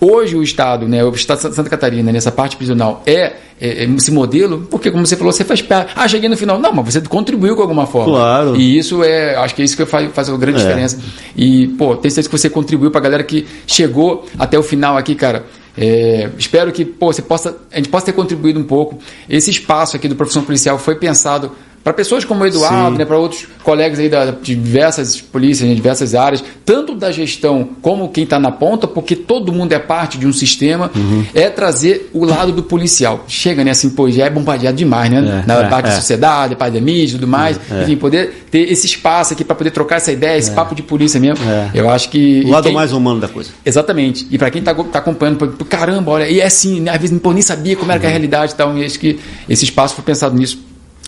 hoje 0.00 0.36
o 0.36 0.42
estado, 0.42 0.88
né, 0.88 1.04
o 1.04 1.10
estado 1.10 1.48
de 1.48 1.54
Santa 1.54 1.70
Catarina, 1.70 2.10
nessa 2.10 2.32
parte 2.32 2.56
prisional, 2.56 3.02
é, 3.06 3.34
é, 3.60 3.84
é 3.84 3.84
esse 3.84 4.10
modelo, 4.10 4.66
porque 4.68 4.90
como 4.90 5.06
você 5.06 5.16
falou, 5.16 5.32
você 5.32 5.44
faz 5.44 5.62
parte. 5.62 5.92
Ah, 5.94 6.08
cheguei 6.08 6.28
no 6.28 6.36
final. 6.36 6.58
Não, 6.58 6.72
mas 6.72 6.92
você 6.94 7.00
contribuiu 7.02 7.54
com 7.54 7.62
alguma 7.62 7.86
forma. 7.86 8.12
Claro. 8.12 8.56
E 8.56 8.76
isso 8.76 9.02
é, 9.04 9.36
acho 9.36 9.54
que 9.54 9.62
é 9.62 9.64
isso 9.64 9.76
que 9.76 9.86
faz, 9.86 10.10
faz 10.12 10.28
uma 10.28 10.38
grande 10.38 10.58
É. 10.58 10.62
diferença. 10.62 10.98
E, 11.36 11.68
pô, 11.78 11.94
tenho 11.96 12.12
certeza 12.12 12.28
que 12.28 12.36
você 12.36 12.50
contribuiu 12.50 12.90
pra 12.90 13.00
galera 13.00 13.22
que 13.22 13.46
chegou 13.66 14.26
até 14.38 14.58
o 14.58 14.62
final 14.62 14.96
aqui, 14.96 15.14
cara. 15.14 15.44
É, 15.78 16.28
espero 16.36 16.70
que 16.70 16.84
pô, 16.84 17.10
você 17.12 17.22
possa, 17.22 17.56
a 17.72 17.76
gente 17.76 17.88
possa 17.88 18.06
ter 18.06 18.12
contribuído 18.12 18.60
um 18.60 18.64
pouco. 18.64 18.98
Esse 19.28 19.50
espaço 19.50 19.96
aqui 19.96 20.06
do 20.08 20.14
Profissão 20.16 20.42
Policial 20.42 20.76
foi 20.78 20.96
pensado 20.96 21.52
para 21.82 21.92
pessoas 21.92 22.24
como 22.24 22.42
o 22.44 22.46
Eduardo, 22.46 22.92
Sim. 22.92 22.98
né, 22.98 23.04
para 23.04 23.16
outros 23.18 23.46
colegas 23.62 23.98
aí 23.98 24.08
da, 24.08 24.26
de 24.30 24.54
diversas 24.54 25.20
polícias, 25.20 25.68
de 25.68 25.74
diversas 25.74 26.14
áreas, 26.14 26.42
tanto 26.64 26.94
da 26.94 27.10
gestão 27.10 27.68
como 27.80 28.08
quem 28.08 28.24
está 28.24 28.38
na 28.38 28.50
ponta, 28.52 28.86
porque 28.86 29.16
todo 29.16 29.52
mundo 29.52 29.72
é 29.72 29.78
parte 29.78 30.18
de 30.18 30.26
um 30.26 30.32
sistema, 30.32 30.90
Uhum. 30.94 31.24
é 31.34 31.48
trazer 31.50 32.10
o 32.12 32.24
lado 32.24 32.52
do 32.52 32.62
policial. 32.62 33.24
Chega, 33.26 33.64
né, 33.64 33.70
assim, 33.72 33.90
pô, 33.90 34.10
já 34.10 34.26
é 34.26 34.30
bombardeado 34.30 34.76
demais, 34.76 35.10
né? 35.10 35.42
É, 35.44 35.46
na 35.46 35.54
é, 35.62 35.68
parte 35.68 35.86
da 35.86 35.92
é. 35.92 35.96
sociedade, 35.96 36.54
parte 36.56 36.74
da 36.74 36.80
mídia 36.80 37.14
e 37.14 37.18
tudo 37.18 37.26
mais. 37.28 37.58
É. 37.70 37.82
Enfim, 37.82 37.96
poder 37.96 38.46
ter 38.50 38.70
esse 38.70 38.86
espaço 38.86 39.32
aqui 39.32 39.44
para 39.44 39.54
poder 39.56 39.70
trocar 39.70 39.96
essa 39.96 40.12
ideia, 40.12 40.38
esse 40.38 40.50
papo 40.50 40.74
de 40.74 40.82
polícia 40.82 41.18
mesmo. 41.20 41.44
É. 41.48 41.70
Eu 41.74 41.88
acho 41.90 42.08
que. 42.10 42.42
O 42.46 42.50
lado 42.50 42.64
quem- 42.64 42.72
mais 42.72 42.92
humano 42.92 43.20
da 43.20 43.28
coisa. 43.28 43.50
Exatamente. 43.64 44.26
E 44.30 44.38
para 44.38 44.50
quem 44.50 44.60
está 44.60 44.74
tá 44.74 44.98
acompanhando, 44.98 45.38
pô, 45.38 45.64
caramba, 45.64 46.10
olha, 46.12 46.28
e 46.28 46.40
é 46.40 46.46
assim, 46.46 46.80
né? 46.80 46.92
às 46.92 47.00
vezes 47.00 47.18
pô, 47.18 47.32
nem 47.32 47.42
sabia 47.42 47.76
como 47.76 47.90
era 47.90 48.02
é 48.02 48.06
a 48.06 48.10
realidade 48.10 48.52
e 48.52 48.56
tal. 48.56 48.76
E 48.76 48.84
acho 48.84 48.98
que 48.98 49.18
esse 49.48 49.64
espaço 49.64 49.94
foi 49.94 50.04
pensado 50.04 50.36
nisso. 50.36 50.58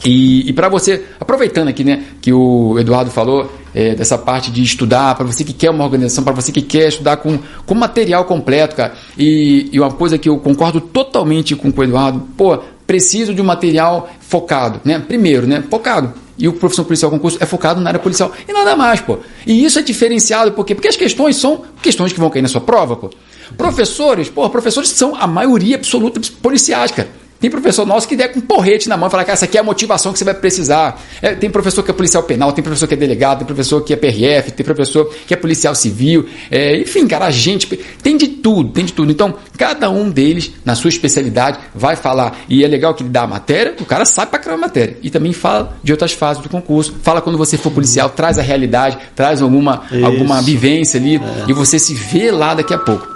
E, 0.05 0.49
e 0.49 0.53
para 0.53 0.69
você, 0.69 1.05
aproveitando 1.19 1.69
aqui, 1.69 1.85
né, 1.85 2.05
que 2.21 2.33
o 2.33 2.79
Eduardo 2.79 3.11
falou 3.11 3.51
é, 3.75 3.95
dessa 3.95 4.19
parte 4.19 4.51
de 4.51 4.63
estudar, 4.63 5.15
para 5.15 5.27
você 5.27 5.45
que 5.45 5.53
quer 5.53 5.71
uma 5.71 5.85
organização, 5.85 6.23
para 6.23 6.33
você 6.33 6.53
que 6.53 6.63
quer 6.63 6.89
estudar 6.89 7.17
com, 7.19 7.39
com 7.67 7.75
material 7.75 8.25
completo, 8.25 8.77
cara. 8.77 8.95
E, 9.19 9.69
e 9.73 9.81
uma 9.81 9.91
coisa 9.91 10.19
que 10.19 10.29
eu 10.29 10.39
concordo 10.39 10.81
totalmente 10.81 11.57
com, 11.57 11.73
o 11.75 11.85
Eduardo, 11.85 12.21
pô, 12.37 12.59
preciso 12.87 13.35
de 13.35 13.41
um 13.41 13.45
material 13.45 14.11
focado, 14.21 14.81
né? 14.85 14.99
Primeiro, 14.99 15.47
né? 15.47 15.63
Focado. 15.71 16.13
E 16.37 16.49
o 16.49 16.53
profissão 16.53 16.85
policial 16.85 17.11
concurso 17.11 17.39
é 17.41 17.47
focado 17.47 17.81
na 17.81 17.91
área 17.91 18.01
policial. 18.01 18.33
E 18.47 18.53
nada 18.53 18.77
mais, 18.77 19.01
pô. 19.01 19.19
E 19.47 19.65
isso 19.65 19.79
é 19.79 19.83
diferenciado, 19.83 20.53
por 20.53 20.65
quê? 20.65 20.75
Porque 20.75 20.89
as 20.89 20.97
questões 20.97 21.37
são 21.37 21.63
questões 21.81 22.13
que 22.13 22.21
vão 22.21 22.29
cair 22.29 22.43
na 22.43 22.49
sua 22.49 22.61
prova, 22.61 22.97
pô. 22.97 23.11
Professores, 23.57 24.29
pô, 24.29 24.49
professores 24.51 24.91
são 24.91 25.15
a 25.15 25.27
maioria 25.27 25.77
absoluta 25.77 26.21
policiais, 26.43 26.91
cara. 26.91 27.09
Tem 27.45 27.51
professor 27.51 27.85
nosso 27.85 28.09
que 28.09 28.17
der 28.17 28.33
com 28.33 28.39
um 28.39 28.43
porrete 28.43 28.89
na 28.89 28.97
mão 28.97 29.07
e 29.07 29.11
fala, 29.11 29.23
cara, 29.23 29.35
essa 29.35 29.45
aqui 29.45 29.59
é 29.59 29.61
a 29.61 29.63
motivação 29.63 30.15
que 30.15 30.19
você 30.19 30.25
vai 30.25 30.33
precisar. 30.33 30.99
É, 31.21 31.35
tem 31.35 31.51
professor 31.51 31.83
que 31.83 31.91
é 31.91 31.93
policial 31.93 32.23
penal, 32.23 32.51
tem 32.53 32.65
professor 32.65 32.87
que 32.87 32.95
é 32.95 32.97
delegado, 32.97 33.41
tem 33.41 33.47
professor 33.47 33.83
que 33.83 33.93
é 33.93 33.97
PRF, 33.97 34.51
tem 34.51 34.65
professor 34.65 35.13
que 35.27 35.35
é 35.35 35.37
policial 35.37 35.75
civil, 35.75 36.27
é, 36.51 36.75
enfim, 36.81 37.07
cara, 37.07 37.27
agente, 37.27 37.67
tem 38.03 38.17
de 38.17 38.29
tudo, 38.29 38.71
tem 38.71 38.87
de 38.87 38.95
tudo. 38.95 39.13
Então, 39.13 39.35
cada 39.59 39.91
um 39.91 40.09
deles, 40.09 40.53
na 40.65 40.75
sua 40.75 40.89
especialidade, 40.89 41.59
vai 41.75 41.97
falar. 41.97 42.35
E 42.49 42.65
é 42.65 42.67
legal 42.67 42.95
que 42.95 43.03
ele 43.03 43.11
dá 43.11 43.25
a 43.25 43.27
matéria, 43.27 43.75
o 43.79 43.85
cara 43.85 44.07
sabe 44.07 44.31
pra 44.31 44.39
caramba 44.39 44.63
a 44.63 44.67
matéria. 44.69 44.97
E 45.03 45.11
também 45.11 45.35
fala 45.35 45.77
de 45.83 45.93
outras 45.93 46.13
fases 46.13 46.43
do 46.43 46.49
concurso. 46.49 46.95
Fala 47.03 47.21
quando 47.21 47.37
você 47.37 47.59
for 47.59 47.71
policial, 47.71 48.09
traz 48.09 48.39
a 48.39 48.43
realidade, 48.43 48.97
traz 49.15 49.43
alguma, 49.43 49.83
Isso. 49.93 50.03
alguma 50.03 50.41
vivência 50.41 50.99
ali, 50.99 51.21
e 51.47 51.53
você 51.53 51.79
se 51.79 51.93
vê 51.93 52.31
lá 52.31 52.55
daqui 52.55 52.73
a 52.73 52.79
pouco. 52.79 53.07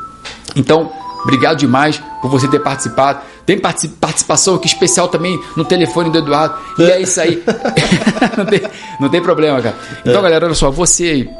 Então, 0.54 0.92
obrigado 1.24 1.56
demais 1.56 1.98
por 2.20 2.30
você 2.30 2.46
ter 2.46 2.58
participado. 2.58 3.20
Tem 3.48 3.58
participação 3.58 4.56
aqui 4.56 4.66
especial 4.66 5.08
também 5.08 5.40
no 5.56 5.64
telefone 5.64 6.10
do 6.10 6.18
Eduardo. 6.18 6.54
E 6.78 6.82
é 6.82 7.00
isso 7.00 7.18
aí. 7.18 7.42
não, 8.36 8.44
tem, 8.44 8.60
não 9.00 9.08
tem 9.08 9.22
problema, 9.22 9.62
cara. 9.62 9.74
Então, 10.00 10.20
é. 10.20 10.22
galera, 10.22 10.44
olha 10.44 10.54
só, 10.54 10.70
você 10.70 11.04
aí 11.04 11.30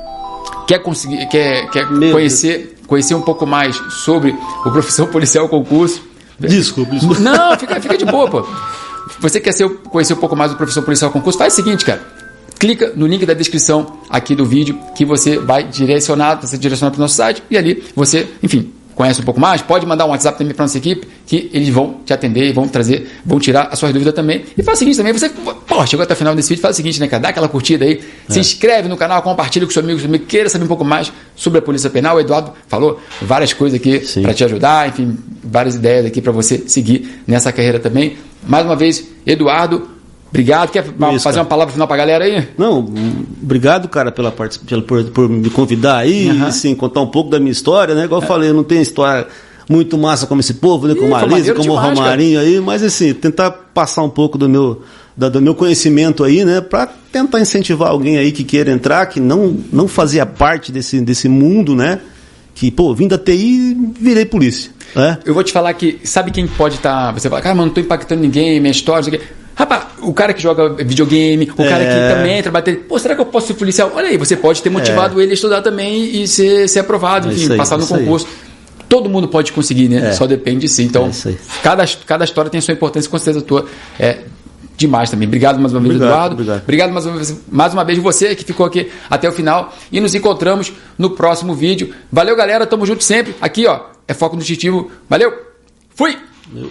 quer 0.66 0.78
conseguir, 0.78 1.28
quer, 1.28 1.68
quer 1.68 1.86
conhecer, 1.86 2.78
conhecer 2.86 3.14
um 3.14 3.20
pouco 3.20 3.44
mais 3.44 3.76
sobre 3.90 4.34
o 4.64 4.70
profissão 4.70 5.06
policial 5.08 5.50
concurso. 5.50 6.00
Desculpa, 6.40 6.92
desculpa. 6.94 7.20
Não, 7.20 7.58
fica, 7.58 7.78
fica 7.78 7.98
de 7.98 8.06
boa, 8.06 8.26
pô. 8.26 8.46
Você 9.20 9.38
quer 9.38 9.52
ser, 9.52 9.68
conhecer 9.68 10.14
um 10.14 10.18
pouco 10.18 10.34
mais 10.34 10.50
do 10.50 10.56
profissão 10.56 10.82
policial 10.82 11.10
concurso? 11.10 11.38
Faz 11.38 11.52
o 11.52 11.56
seguinte, 11.56 11.84
cara. 11.84 12.00
Clica 12.58 12.90
no 12.96 13.06
link 13.06 13.26
da 13.26 13.34
descrição 13.34 13.98
aqui 14.08 14.34
do 14.34 14.46
vídeo 14.46 14.80
que 14.96 15.04
você 15.04 15.38
vai 15.38 15.62
direcionar, 15.62 16.36
você 16.36 16.56
direcionar 16.56 16.90
para 16.90 17.00
o 17.00 17.02
nosso 17.02 17.16
site 17.16 17.42
e 17.50 17.58
ali 17.58 17.84
você, 17.94 18.26
enfim, 18.42 18.72
conhece 18.98 19.20
um 19.20 19.24
pouco 19.24 19.38
mais, 19.38 19.62
pode 19.62 19.86
mandar 19.86 20.06
um 20.06 20.08
WhatsApp 20.08 20.36
também 20.36 20.52
para 20.52 20.64
nossa 20.64 20.76
equipe, 20.76 21.06
que 21.24 21.48
eles 21.52 21.68
vão 21.68 22.00
te 22.04 22.12
atender 22.12 22.48
e 22.48 22.52
vão 22.52 22.66
trazer, 22.66 23.08
vão 23.24 23.38
tirar 23.38 23.68
a 23.70 23.76
sua 23.76 23.92
dúvida 23.92 24.12
também. 24.12 24.44
E 24.58 24.62
faz 24.64 24.76
o 24.76 24.78
seguinte 24.80 24.96
também, 24.96 25.12
você, 25.12 25.28
pô, 25.28 25.86
chegou 25.86 26.02
até 26.02 26.14
o 26.14 26.16
final 26.16 26.34
desse 26.34 26.48
vídeo, 26.48 26.60
faz 26.60 26.74
o 26.74 26.76
seguinte, 26.76 26.98
né, 26.98 27.06
cara, 27.06 27.22
dá 27.22 27.28
aquela 27.28 27.48
curtida 27.48 27.84
aí, 27.84 28.00
é. 28.28 28.32
se 28.32 28.40
inscreve 28.40 28.88
no 28.88 28.96
canal, 28.96 29.22
compartilha 29.22 29.64
com 29.64 29.72
seu 29.72 29.84
amigo, 29.84 30.00
seu 30.00 30.08
amigo 30.08 30.26
queira 30.26 30.48
saber 30.48 30.64
um 30.64 30.68
pouco 30.68 30.84
mais 30.84 31.12
sobre 31.36 31.60
a 31.60 31.62
Polícia 31.62 31.88
Penal. 31.88 32.16
O 32.16 32.20
Eduardo 32.20 32.52
falou 32.66 33.00
várias 33.22 33.52
coisas 33.52 33.78
aqui 33.78 34.00
para 34.20 34.34
te 34.34 34.42
ajudar, 34.42 34.88
enfim, 34.88 35.16
várias 35.44 35.76
ideias 35.76 36.04
aqui 36.04 36.20
para 36.20 36.32
você 36.32 36.64
seguir 36.66 37.22
nessa 37.24 37.52
carreira 37.52 37.78
também. 37.78 38.16
Mais 38.44 38.66
uma 38.66 38.74
vez, 38.74 39.06
Eduardo, 39.24 39.88
Obrigado. 40.30 40.70
Quer 40.70 40.84
Isso, 40.84 40.94
fazer 40.96 41.22
cara. 41.22 41.42
uma 41.42 41.46
palavra 41.46 41.72
final 41.72 41.86
para 41.86 41.96
a 41.96 41.98
galera 41.98 42.24
aí? 42.24 42.48
Não, 42.56 42.80
obrigado, 43.42 43.88
cara, 43.88 44.12
pela 44.12 44.30
participação, 44.30 44.82
por, 44.82 45.04
por 45.04 45.28
me 45.28 45.50
convidar 45.50 45.98
aí 45.98 46.30
uhum. 46.30 46.48
e 46.48 46.52
sim, 46.52 46.74
contar 46.74 47.00
um 47.00 47.06
pouco 47.06 47.30
da 47.30 47.38
minha 47.38 47.52
história, 47.52 47.94
né? 47.94 48.04
Igual 48.04 48.20
é. 48.20 48.24
eu 48.24 48.28
falei, 48.28 48.50
eu 48.50 48.54
não 48.54 48.64
tenho 48.64 48.82
história 48.82 49.26
muito 49.68 49.98
massa 49.98 50.26
como 50.26 50.40
esse 50.40 50.54
povo, 50.54 50.86
né? 50.86 50.94
Como 50.94 51.14
a 51.14 51.24
Lisa, 51.24 51.52
como 51.52 51.70
demais, 51.70 51.86
o 51.86 52.00
Romarinho 52.00 52.38
cara. 52.38 52.48
aí, 52.48 52.60
mas 52.60 52.82
assim, 52.82 53.12
tentar 53.12 53.50
passar 53.50 54.02
um 54.02 54.08
pouco 54.08 54.38
do 54.38 54.48
meu, 54.48 54.82
da, 55.16 55.28
do 55.28 55.40
meu 55.42 55.54
conhecimento 55.54 56.24
aí, 56.24 56.44
né? 56.44 56.60
Para 56.60 56.88
tentar 57.12 57.40
incentivar 57.40 57.90
alguém 57.90 58.18
aí 58.18 58.32
que 58.32 58.44
queira 58.44 58.70
entrar, 58.70 59.04
que 59.06 59.20
não, 59.20 59.56
não 59.72 59.86
fazia 59.86 60.24
parte 60.24 60.72
desse, 60.72 61.00
desse 61.00 61.28
mundo, 61.28 61.74
né? 61.74 62.00
Que, 62.54 62.70
pô, 62.70 62.94
vim 62.94 63.06
da 63.06 63.18
TI 63.18 63.76
virei 64.00 64.24
polícia. 64.24 64.72
É? 64.96 65.18
Eu 65.24 65.34
vou 65.34 65.44
te 65.44 65.52
falar 65.52 65.72
que, 65.74 66.00
sabe 66.02 66.30
quem 66.30 66.46
pode 66.46 66.76
estar. 66.76 67.06
Tá, 67.06 67.12
você 67.12 67.28
fala, 67.28 67.42
cara, 67.42 67.54
mano, 67.54 67.66
não 67.66 67.74
tô 67.74 67.80
impactando 67.80 68.22
ninguém, 68.22 68.58
minha 68.58 68.70
história, 68.70 69.00
isso 69.00 69.14
aqui. 69.14 69.22
Rapaz, 69.58 69.86
o 70.02 70.14
cara 70.14 70.32
que 70.32 70.40
joga 70.40 70.72
videogame, 70.84 71.50
o 71.58 71.62
é. 71.62 71.68
cara 71.68 71.84
que 71.84 71.90
é. 71.90 72.14
também 72.14 72.40
trabalha. 72.40 72.80
Pô, 72.88 72.96
será 72.96 73.16
que 73.16 73.20
eu 73.20 73.26
posso 73.26 73.48
ser 73.48 73.54
policial? 73.54 73.90
Olha 73.92 74.06
aí, 74.06 74.16
você 74.16 74.36
pode 74.36 74.62
ter 74.62 74.70
motivado 74.70 75.18
é. 75.18 75.24
ele 75.24 75.32
a 75.32 75.34
estudar 75.34 75.62
também 75.62 76.22
e 76.22 76.28
ser, 76.28 76.68
ser 76.68 76.78
aprovado, 76.78 77.28
é 77.28 77.32
enfim, 77.32 77.50
aí, 77.50 77.56
passar 77.56 77.76
no 77.76 77.84
concurso. 77.84 78.24
Aí. 78.26 78.48
Todo 78.88 79.10
mundo 79.10 79.26
pode 79.26 79.52
conseguir, 79.52 79.88
né? 79.88 80.10
É. 80.10 80.12
Só 80.12 80.28
depende 80.28 80.60
de 80.60 80.68
si. 80.68 80.84
Então, 80.84 81.10
cada, 81.60 81.84
cada 82.06 82.24
história 82.24 82.48
tem 82.48 82.60
sua 82.60 82.72
importância, 82.72 83.10
com 83.10 83.18
certeza 83.18 83.44
a 83.44 83.48
tua 83.48 83.66
é 83.98 84.18
demais 84.76 85.10
também. 85.10 85.26
Obrigado 85.26 85.58
mais 85.58 85.72
uma 85.72 85.80
vez, 85.80 85.96
obrigado, 85.96 86.14
Eduardo. 86.14 86.34
Obrigado. 86.34 86.62
obrigado 86.62 86.92
mais 86.92 87.06
uma 87.06 87.16
vez, 87.16 87.40
mais 87.50 87.72
uma 87.72 87.84
vez 87.84 87.98
você 87.98 88.36
que 88.36 88.44
ficou 88.44 88.64
aqui 88.64 88.88
até 89.10 89.28
o 89.28 89.32
final. 89.32 89.74
E 89.90 90.00
nos 90.00 90.14
encontramos 90.14 90.72
no 90.96 91.10
próximo 91.10 91.52
vídeo. 91.52 91.92
Valeu, 92.12 92.36
galera. 92.36 92.64
Tamo 92.64 92.86
junto 92.86 93.02
sempre. 93.02 93.34
Aqui, 93.40 93.66
ó, 93.66 93.80
é 94.06 94.14
Foco 94.14 94.36
Nutritivo. 94.36 94.88
Valeu. 95.10 95.32
Fui! 95.96 96.16
Valeu. 96.52 96.70